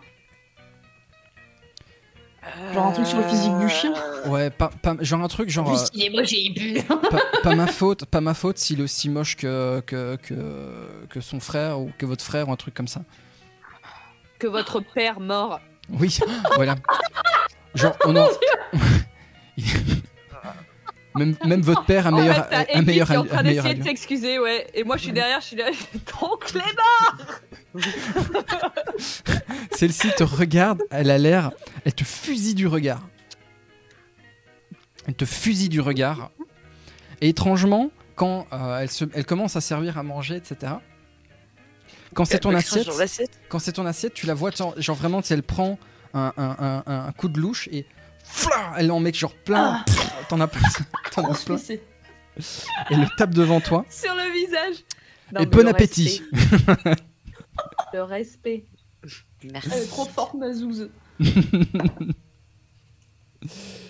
Genre 2.73 2.87
un 2.87 2.93
truc 2.93 3.07
sur 3.07 3.19
le 3.19 3.25
physique 3.29 3.59
du 3.59 3.69
chien 3.69 3.93
Ouais, 4.27 4.51
pas, 4.51 4.71
pas- 4.83 4.97
genre 5.01 5.21
un 5.23 5.29
truc 5.29 5.51
genre. 5.51 5.71
euh, 5.73 5.85
il 5.95 6.05
est 6.05 6.11
moche, 6.11 6.33
il 6.33 6.51
est 6.51 6.55
pu. 6.55 6.83
pas, 7.11 7.21
pas 7.43 7.55
ma 7.55 7.67
faute, 7.67 8.05
pas 8.07 8.21
ma 8.21 8.35
faute 8.35 8.59
s'il 8.59 8.81
est 8.81 8.83
aussi 8.85 9.09
moche 9.09 9.37
que, 9.37 9.81
que, 9.87 10.17
que, 10.17 11.07
que 11.11 11.21
son 11.21 11.41
frère 11.41 11.81
ou 11.81 11.91
que 11.99 12.07
votre 12.07 12.25
frère 12.25 12.49
ou 12.49 12.53
un 12.53 12.57
truc 12.57 12.75
comme 12.75 12.89
ça. 12.89 13.03
Que 14.39 14.47
votre 14.47 14.81
père 14.81 15.19
mort. 15.21 15.61
Oui, 15.91 16.19
voilà. 16.55 16.77
Genre, 17.75 17.97
on 18.05 18.15
a... 18.17 18.29
même, 21.17 21.37
même 21.45 21.61
votre 21.63 21.85
père 21.85 22.07
a 22.07 22.11
En 22.13 22.17
meilleur, 22.17 22.35
fait, 22.37 22.51
t'as 22.51 22.61
un 22.61 22.65
Ellie 22.79 22.87
meilleur, 22.87 23.07
qui 23.09 23.13
est 23.15 23.17
en 23.17 23.25
train 23.25 23.43
d'essayer 23.43 23.75
de 23.75 23.83
s'excuser, 23.85 24.39
ouais. 24.39 24.67
Et 24.75 24.85
moi, 24.85 24.97
je 24.97 25.03
suis 25.05 25.13
derrière, 25.13 25.41
je 25.41 25.47
suis 25.47 25.57
là. 25.57 25.67
Ton 26.07 26.37
Clément 26.39 27.75
Celle-ci 29.73 30.11
te 30.17 30.25
regarde, 30.25 30.83
elle 30.91 31.11
a 31.11 31.19
l'air, 31.19 31.51
elle 31.85 31.95
te 31.95 32.05
fusille 32.05 32.55
du 32.55 32.67
regard. 32.67 33.03
Elle 35.07 35.15
te 35.15 35.25
fusille 35.25 35.69
du 35.69 35.81
regard. 35.81 36.31
Et 37.21 37.29
étrangement, 37.29 37.91
quand 38.15 38.47
euh, 38.53 38.79
elle, 38.81 38.91
se, 38.91 39.05
elle 39.15 39.27
commence 39.27 39.57
à 39.57 39.61
servir 39.61 39.99
à 39.99 40.03
manger, 40.03 40.37
etc. 40.37 40.73
Quand 42.15 42.25
c'est 42.25 42.39
ton 42.39 42.55
assiette, 42.55 42.89
quand 43.49 43.59
c'est 43.59 43.73
ton 43.73 43.85
assiette, 43.87 44.15
tu 44.15 44.27
la 44.27 44.35
vois, 44.35 44.51
genre, 44.51 44.75
genre 44.81 44.97
vraiment, 44.97 45.23
si 45.23 45.33
elle 45.33 45.43
prend 45.43 45.79
un, 46.15 46.33
un- 46.37 46.57
un- 46.87 47.07
un 47.09 47.13
coup 47.13 47.29
de 47.29 47.39
louche 47.39 47.69
et 47.73 47.85
fla, 48.27 48.73
elle 48.77 48.91
en 48.91 49.01
met 49.01 49.13
genre 49.13 49.35
plein, 49.35 49.85
t'en 50.29 50.41
as 50.41 50.49
plein, 50.49 50.61
t'en 51.13 51.31
as 51.31 51.45
plein, 51.45 51.57
et 52.91 52.97
le 52.97 53.17
tape 53.17 53.31
devant 53.31 53.61
toi. 53.61 53.85
sur 53.89 54.15
le 54.15 54.31
visage. 54.33 54.85
Non, 55.33 55.41
et 55.41 55.47
bon 55.47 55.67
appétit. 55.67 56.23
respect. 56.33 56.95
le 57.95 58.03
respect. 58.03 58.65
Merci. 59.53 59.71
Elle 59.73 59.83
est 59.83 59.87
trop 59.87 60.05
forte, 60.05 60.35
ma 60.35 60.53
zouze. 60.53 60.91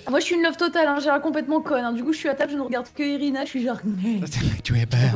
Moi, 0.09 0.21
je 0.21 0.25
suis 0.25 0.35
une 0.37 0.43
love 0.43 0.57
totale, 0.57 0.87
hein, 0.87 0.99
j'ai 1.01 1.07
l'air 1.07 1.21
complètement 1.21 1.61
conne. 1.61 1.85
hein. 1.85 1.93
Du 1.93 2.05
coup, 2.05 2.13
je 2.13 2.19
suis 2.19 2.29
à 2.29 2.35
table, 2.35 2.53
je 2.53 2.57
ne 2.57 2.63
regarde 2.63 2.87
que 2.95 3.03
Irina, 3.03 3.45
je 3.45 3.51
suis 3.51 3.65
genre. 3.65 3.79
tu 4.63 4.79
es 4.79 4.87
belle. 4.87 5.13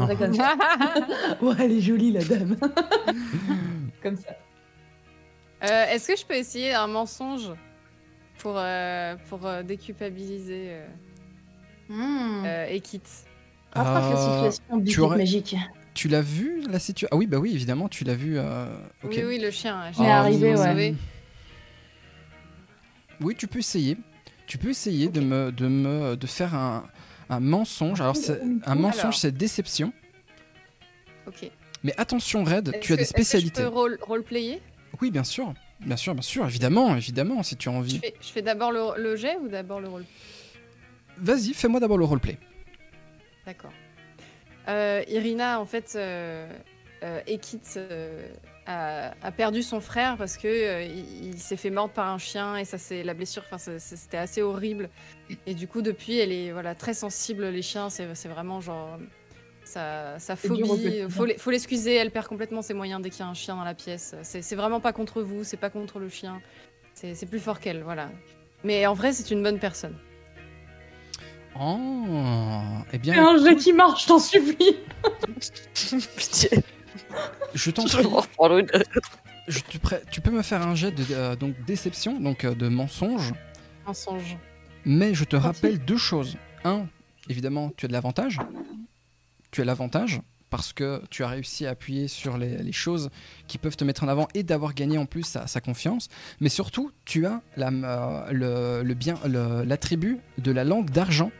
Ouais, 1.40 1.54
elle 1.58 1.72
est 1.72 1.80
jolie, 1.80 2.10
la 2.12 2.24
dame. 2.24 2.56
comme 4.02 4.16
ça. 4.16 4.30
Euh, 5.62 5.84
Est-ce 5.90 6.08
que 6.08 6.16
je 6.16 6.24
peux 6.24 6.34
essayer 6.34 6.74
un 6.74 6.86
mensonge? 6.86 7.52
Pour, 8.40 8.54
euh, 8.56 9.16
pour 9.28 9.46
euh, 9.46 9.62
déculpabiliser 9.62 10.68
euh, 10.70 10.86
Mmh. 11.88 12.44
euh, 12.46 12.78
Rattrape 13.72 14.12
la 14.12 14.18
Euh, 14.18 14.50
situation, 14.50 14.84
tu 14.84 15.00
aurais- 15.00 15.18
magique. 15.18 15.56
Tu 15.94 16.08
l'as 16.08 16.22
vu 16.22 16.62
la 16.68 16.78
situation 16.78 17.08
Ah 17.12 17.16
oui, 17.16 17.26
bah 17.26 17.38
oui, 17.38 17.52
évidemment, 17.52 17.88
tu 17.88 18.04
l'as 18.04 18.14
vu. 18.14 18.38
euh. 18.38 18.66
Oui, 19.04 19.22
oui, 19.24 19.38
le 19.40 19.50
chien. 19.50 19.90
Il 19.98 20.04
est 20.04 20.08
Euh, 20.08 20.10
arrivé, 20.12 20.54
ouais. 20.56 20.94
Oui, 23.20 23.34
tu 23.36 23.46
peux 23.46 23.58
essayer. 23.58 23.96
Tu 24.46 24.56
peux 24.58 24.70
essayer 24.70 25.08
de 25.08 25.20
me, 25.20 25.52
de 25.52 25.66
me, 25.68 26.16
de 26.16 26.26
faire 26.26 26.54
un, 26.54 26.84
un 27.28 27.40
mensonge. 27.40 28.00
Alors, 28.00 28.16
c'est- 28.16 28.40
un 28.66 28.74
mensonge, 28.74 29.00
Alors. 29.00 29.14
c'est 29.14 29.32
déception. 29.32 29.92
Ok. 31.26 31.50
Mais 31.84 31.94
attention, 31.96 32.44
Red, 32.44 32.72
tu 32.80 32.92
as 32.92 32.96
que- 32.96 33.00
des 33.00 33.04
spécialités. 33.04 33.60
Est-ce 33.60 33.60
que 33.60 33.64
je 33.64 33.70
peux 33.70 33.76
role- 33.76 33.98
roleplayer? 34.02 34.60
Oui, 35.00 35.10
bien 35.10 35.24
sûr, 35.24 35.54
bien 35.80 35.96
sûr, 35.96 36.14
bien 36.14 36.22
sûr, 36.22 36.44
évidemment, 36.46 36.96
évidemment, 36.96 37.42
si 37.42 37.56
tu 37.56 37.68
as 37.68 37.72
Je 37.72 37.76
envie. 37.78 37.98
fais, 37.98 38.14
je 38.20 38.28
fais 38.28 38.42
d'abord 38.42 38.72
le, 38.72 39.00
le 39.00 39.16
jet 39.16 39.36
ou 39.42 39.48
d'abord 39.48 39.80
le 39.80 39.88
rôle 39.88 40.04
Vas-y, 41.18 41.52
fais-moi 41.54 41.80
d'abord 41.80 41.98
le 41.98 42.04
roleplay. 42.04 42.38
D'accord. 43.46 43.72
Euh, 44.68 45.02
Irina, 45.08 45.60
en 45.60 45.66
fait, 45.66 45.94
euh, 45.96 46.48
euh, 47.02 47.20
Ekit 47.26 47.60
euh, 47.76 48.26
a, 48.66 49.12
a 49.22 49.32
perdu 49.32 49.62
son 49.62 49.80
frère 49.80 50.16
parce 50.16 50.36
que 50.36 50.84
il, 50.86 51.26
il 51.34 51.38
s'est 51.38 51.56
fait 51.56 51.70
mordre 51.70 51.92
par 51.92 52.08
un 52.08 52.18
chien 52.18 52.56
et 52.56 52.64
ça 52.64 52.78
c'est 52.78 53.02
la 53.02 53.14
blessure. 53.14 53.42
Enfin, 53.50 53.58
c'était 53.78 54.18
assez 54.18 54.42
horrible. 54.42 54.88
Et 55.46 55.54
du 55.54 55.66
coup, 55.66 55.82
depuis, 55.82 56.18
elle 56.18 56.32
est 56.32 56.52
voilà 56.52 56.74
très 56.74 56.94
sensible. 56.94 57.44
Les 57.48 57.62
chiens, 57.62 57.90
c'est 57.90 58.06
vraiment 58.28 58.60
genre 58.60 58.98
sa, 59.70 60.36
phobie. 60.36 60.62
Faut, 61.08 61.24
l'e- 61.24 61.38
faut 61.38 61.50
l'excuser. 61.50 61.94
Elle 61.94 62.10
perd 62.10 62.26
complètement 62.26 62.62
ses 62.62 62.74
moyens 62.74 63.00
dès 63.02 63.10
qu'il 63.10 63.20
y 63.20 63.22
a 63.22 63.28
un 63.28 63.34
chien 63.34 63.56
dans 63.56 63.64
la 63.64 63.74
pièce. 63.74 64.14
C'est 64.22 64.54
vraiment 64.56 64.80
pas 64.80 64.92
contre 64.92 65.22
vous. 65.22 65.44
C'est 65.44 65.56
pas 65.56 65.70
contre 65.70 65.98
le 65.98 66.08
chien. 66.08 66.40
C'est 66.94 67.28
plus 67.28 67.40
fort 67.40 67.60
qu'elle. 67.60 67.82
Voilà. 67.82 68.10
Mais 68.64 68.86
en 68.86 68.94
vrai, 68.94 69.12
c'est 69.12 69.30
une 69.30 69.42
bonne 69.42 69.58
personne. 69.58 69.96
Oh, 71.58 71.76
eh 72.92 72.98
bien, 72.98 73.26
un 73.26 73.42
jet 73.42 73.56
qui 73.56 73.72
marche, 73.72 74.04
je 74.04 74.08
t'en 74.08 74.18
supplie. 74.18 74.76
Pitié. 76.16 76.50
Je 77.54 77.70
t'en 77.70 77.84
prie. 77.84 78.04
je- 79.48 79.60
tu, 79.68 79.78
tu 80.12 80.20
peux 80.20 80.30
me 80.30 80.42
faire 80.42 80.62
un 80.62 80.74
jet 80.76 80.92
de 80.92 81.04
euh, 81.10 81.34
donc 81.36 81.54
déception, 81.66 82.20
donc 82.20 82.44
euh, 82.44 82.54
de 82.54 82.68
mensonge. 82.68 83.32
Mensonge. 83.86 84.36
Mais 84.84 85.12
je 85.12 85.24
te 85.24 85.34
Merci. 85.36 85.48
rappelle 85.48 85.78
deux 85.84 85.96
choses. 85.96 86.36
Un, 86.64 86.86
évidemment, 87.28 87.72
tu 87.76 87.86
as 87.86 87.88
de 87.88 87.92
l'avantage. 87.92 88.38
Tu 89.50 89.60
as 89.62 89.64
l'avantage 89.64 90.20
parce 90.50 90.72
que 90.72 91.00
tu 91.10 91.22
as 91.22 91.28
réussi 91.28 91.64
à 91.66 91.70
appuyer 91.70 92.08
sur 92.08 92.36
les, 92.36 92.58
les 92.58 92.72
choses 92.72 93.10
qui 93.46 93.56
peuvent 93.56 93.76
te 93.76 93.84
mettre 93.84 94.02
en 94.02 94.08
avant 94.08 94.26
et 94.34 94.42
d'avoir 94.42 94.74
gagné 94.74 94.98
en 94.98 95.06
plus 95.06 95.22
sa, 95.22 95.46
sa 95.46 95.60
confiance. 95.60 96.08
Mais 96.40 96.48
surtout, 96.48 96.90
tu 97.04 97.24
as 97.24 97.40
la, 97.56 97.68
euh, 97.68 98.32
le, 98.32 98.82
le 98.82 98.94
bien, 98.94 99.18
l'attribut 99.24 100.18
de 100.38 100.50
la 100.50 100.64
langue 100.64 100.90
d'argent 100.90 101.30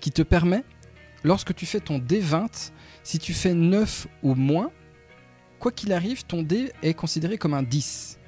qui 0.00 0.12
te 0.12 0.22
permet, 0.22 0.64
lorsque 1.24 1.54
tu 1.54 1.66
fais 1.66 1.80
ton 1.80 1.98
D20, 1.98 2.70
si 3.02 3.18
tu 3.18 3.34
fais 3.34 3.54
9 3.54 4.06
ou 4.22 4.34
moins, 4.34 4.70
quoi 5.58 5.72
qu'il 5.72 5.92
arrive, 5.92 6.24
ton 6.24 6.42
dé 6.42 6.72
est 6.82 6.94
considéré 6.94 7.38
comme 7.38 7.54
un 7.54 7.62
10. 7.62 8.18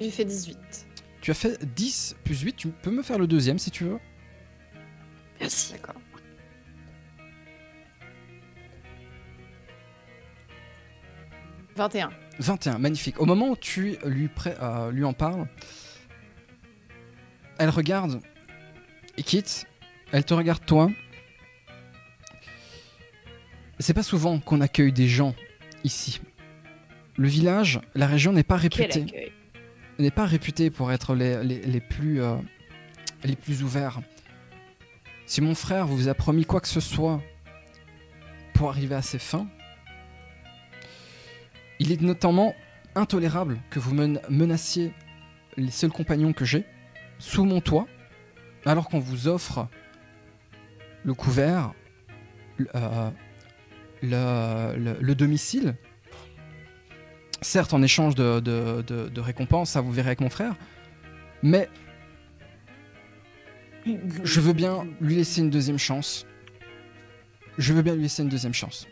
J'ai 0.00 0.10
fait 0.10 0.24
18. 0.24 0.58
Tu 1.20 1.30
as 1.30 1.34
fait 1.34 1.64
10 1.74 2.16
plus 2.24 2.40
8, 2.40 2.56
tu 2.56 2.68
peux 2.68 2.90
me 2.90 3.02
faire 3.02 3.18
le 3.18 3.26
deuxième 3.26 3.58
si 3.58 3.70
tu 3.70 3.84
veux. 3.84 3.98
Merci. 5.40 5.72
D'accord. 5.72 5.94
«21. 11.76 12.10
21, 12.38 12.78
magnifique. 12.78 13.20
Au 13.20 13.26
moment 13.26 13.48
où 13.50 13.56
tu 13.56 13.96
lui, 14.04 14.28
pré- 14.28 14.54
euh, 14.60 14.90
lui 14.90 15.04
en 15.04 15.12
parles, 15.12 15.46
elle 17.58 17.70
regarde 17.70 18.20
et 19.16 19.22
quitte. 19.22 19.66
Elle 20.12 20.24
te 20.24 20.34
regarde 20.34 20.64
toi. 20.64 20.90
C'est 23.78 23.94
pas 23.94 24.02
souvent 24.02 24.38
qu'on 24.38 24.60
accueille 24.60 24.92
des 24.92 25.08
gens 25.08 25.34
ici. 25.82 26.20
Le 27.16 27.28
village, 27.28 27.80
la 27.94 28.06
région 28.06 28.32
n'est 28.32 28.42
pas 28.44 28.56
réputée, 28.56 28.84
n'est 29.98 30.10
pas 30.10 30.26
réputée 30.26 30.70
pour 30.70 30.92
être 30.92 31.14
les, 31.14 31.42
les- 31.44 31.62
les 31.62 31.80
plus 31.80 32.20
euh, 32.22 32.36
les 33.24 33.36
plus 33.36 33.62
ouverts. 33.62 34.00
Si 35.26 35.40
mon 35.40 35.54
frère 35.54 35.86
vous 35.86 36.08
a 36.08 36.14
promis 36.14 36.44
quoi 36.44 36.60
que 36.60 36.68
ce 36.68 36.80
soit 36.80 37.20
pour 38.52 38.68
arriver 38.68 38.94
à 38.94 39.02
ses 39.02 39.18
fins, 39.18 39.46
il 41.78 41.92
est 41.92 42.00
notamment 42.00 42.54
intolérable 42.94 43.58
que 43.70 43.78
vous 43.78 43.94
men- 43.94 44.20
menaciez 44.28 44.92
les 45.56 45.70
seuls 45.70 45.90
compagnons 45.90 46.32
que 46.32 46.44
j'ai 46.44 46.64
sous 47.18 47.44
mon 47.44 47.60
toit, 47.60 47.86
alors 48.66 48.88
qu'on 48.88 49.00
vous 49.00 49.28
offre 49.28 49.68
le 51.04 51.14
couvert, 51.14 51.72
le, 52.56 52.66
euh, 52.74 53.10
le- 54.02 54.78
le- 54.78 54.96
le 55.00 55.14
domicile. 55.14 55.76
Certes, 57.40 57.74
en 57.74 57.82
échange 57.82 58.14
de, 58.14 58.40
de, 58.40 58.82
ça 59.64 59.80
vous 59.80 59.92
verrez 59.92 60.08
avec 60.08 60.20
mon 60.20 60.30
frère, 60.30 60.54
mais 61.42 61.68
je 64.22 64.40
veux 64.40 64.54
bien 64.54 64.86
lui 65.00 65.16
laisser 65.16 65.40
une 65.42 65.50
deuxième 65.50 65.78
chance. 65.78 66.26
Je 67.58 67.72
veux 67.72 67.82
bien 67.82 67.94
lui 67.94 68.02
laisser 68.02 68.22
une 68.22 68.30
deuxième 68.30 68.54
chance. 68.54 68.88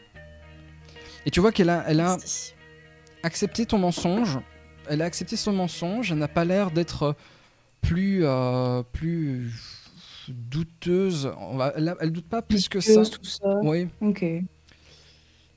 Et 1.25 1.31
tu 1.31 1.41
vois 1.41 1.51
qu'elle 1.51 1.71
a, 1.71 1.85
elle 1.89 2.01
a. 2.01 2.19
accepté 3.23 3.67
ton 3.67 3.79
mensonge. 3.79 4.39
Elle 4.89 5.03
a 5.03 5.05
accepté 5.05 5.37
son 5.37 5.53
mensonge. 5.53 6.13
Elle 6.13 6.19
n'a 6.19 6.29
pas 6.29 6.45
l'air 6.45 6.71
d'être 6.71 7.17
plus, 7.81 8.25
euh, 8.25 8.83
plus 8.93 9.53
douteuse. 10.29 11.33
On 11.39 11.57
va, 11.57 11.73
elle, 11.77 11.95
elle 12.01 12.13
doute 12.13 12.29
pas 12.29 12.43
plus 12.43 12.69
que 12.69 12.81
ça. 12.81 12.93
Pieuse, 12.93 13.11
tout 13.11 13.25
ça. 13.25 13.59
Oui. 13.63 13.89
Ok. 14.01 14.25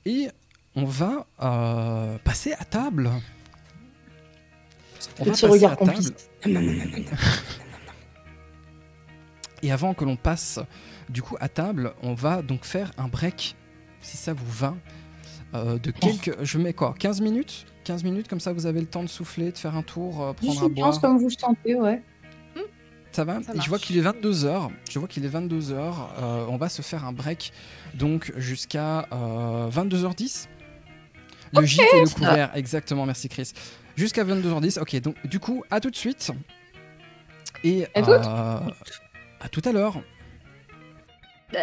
Et 0.06 0.28
on 0.76 0.86
va 0.86 1.26
euh, 1.42 2.18
passer 2.24 2.54
à 2.54 2.66
table. 2.66 3.10
On 5.20 5.26
Petit 5.26 5.46
regard 5.46 5.74
à 5.74 5.76
table. 5.78 6.16
Et 9.62 9.72
avant 9.72 9.94
que 9.94 10.04
l'on 10.04 10.16
passe 10.16 10.60
du 11.10 11.22
coup 11.22 11.38
à 11.40 11.50
table, 11.50 11.94
on 12.04 12.14
va 12.14 12.42
donc 12.42 12.66
faire 12.66 12.92
un 12.98 13.08
break, 13.08 13.56
si 14.02 14.18
ça 14.18 14.34
vous 14.34 14.52
va, 14.52 14.76
euh, 15.56 15.78
de 15.78 15.92
quelques... 15.92 16.44
Je 16.44 16.58
mets 16.58 16.74
quoi 16.74 16.96
15 17.00 17.22
minutes? 17.22 17.66
15 17.84 18.04
minutes, 18.04 18.28
comme 18.28 18.40
ça 18.40 18.54
vous 18.54 18.66
avez 18.66 18.80
le 18.80 18.88
temps 18.88 19.04
de 19.04 19.10
souffler, 19.10 19.52
de 19.52 19.58
faire 19.58 19.76
un 19.76 19.84
tour, 19.84 20.22
euh, 20.22 20.34
prendre 20.34 20.54
10 20.54 20.64
un 20.64 20.70
boire. 20.70 20.90
15 20.92 21.00
comme 21.00 21.18
vous 21.18 21.30
sentez, 21.30 21.76
ouais. 21.76 22.02
Ça 23.12 23.24
va? 23.24 23.42
Ça 23.44 23.54
Je 23.58 23.70
vois 23.70 23.80
qu'il 23.80 23.98
est 23.98 24.02
22h. 24.02 24.70
Je 24.92 25.00
vois 25.00 25.08
qu'il 25.08 25.24
est 25.24 25.30
22h. 25.30 25.94
on 26.50 26.58
va 26.58 26.68
se 26.68 26.82
faire 26.82 27.06
un 27.06 27.14
break 27.14 27.54
donc 27.94 28.34
jusqu'à 28.38 29.08
euh, 29.12 29.70
22h10. 29.70 30.48
Le 31.54 31.66
gîte 31.66 31.82
et 31.94 32.02
le 32.02 32.14
couvert, 32.14 32.52
exactement, 32.56 33.06
merci 33.06 33.30
Chris. 33.30 33.52
Jusqu'à 33.96 34.26
22h10. 34.26 34.80
Ok, 34.80 35.00
donc 35.02 35.16
du 35.26 35.40
coup, 35.40 35.64
à 35.72 35.80
tout 35.80 35.90
de 35.90 35.96
suite. 35.96 36.32
Et 37.64 37.86
À 37.96 38.00
euh, 38.00 38.60
à 39.40 39.50
tout 39.50 39.62
à 39.64 39.72
l'heure. 39.72 40.02
Bah, 41.54 41.60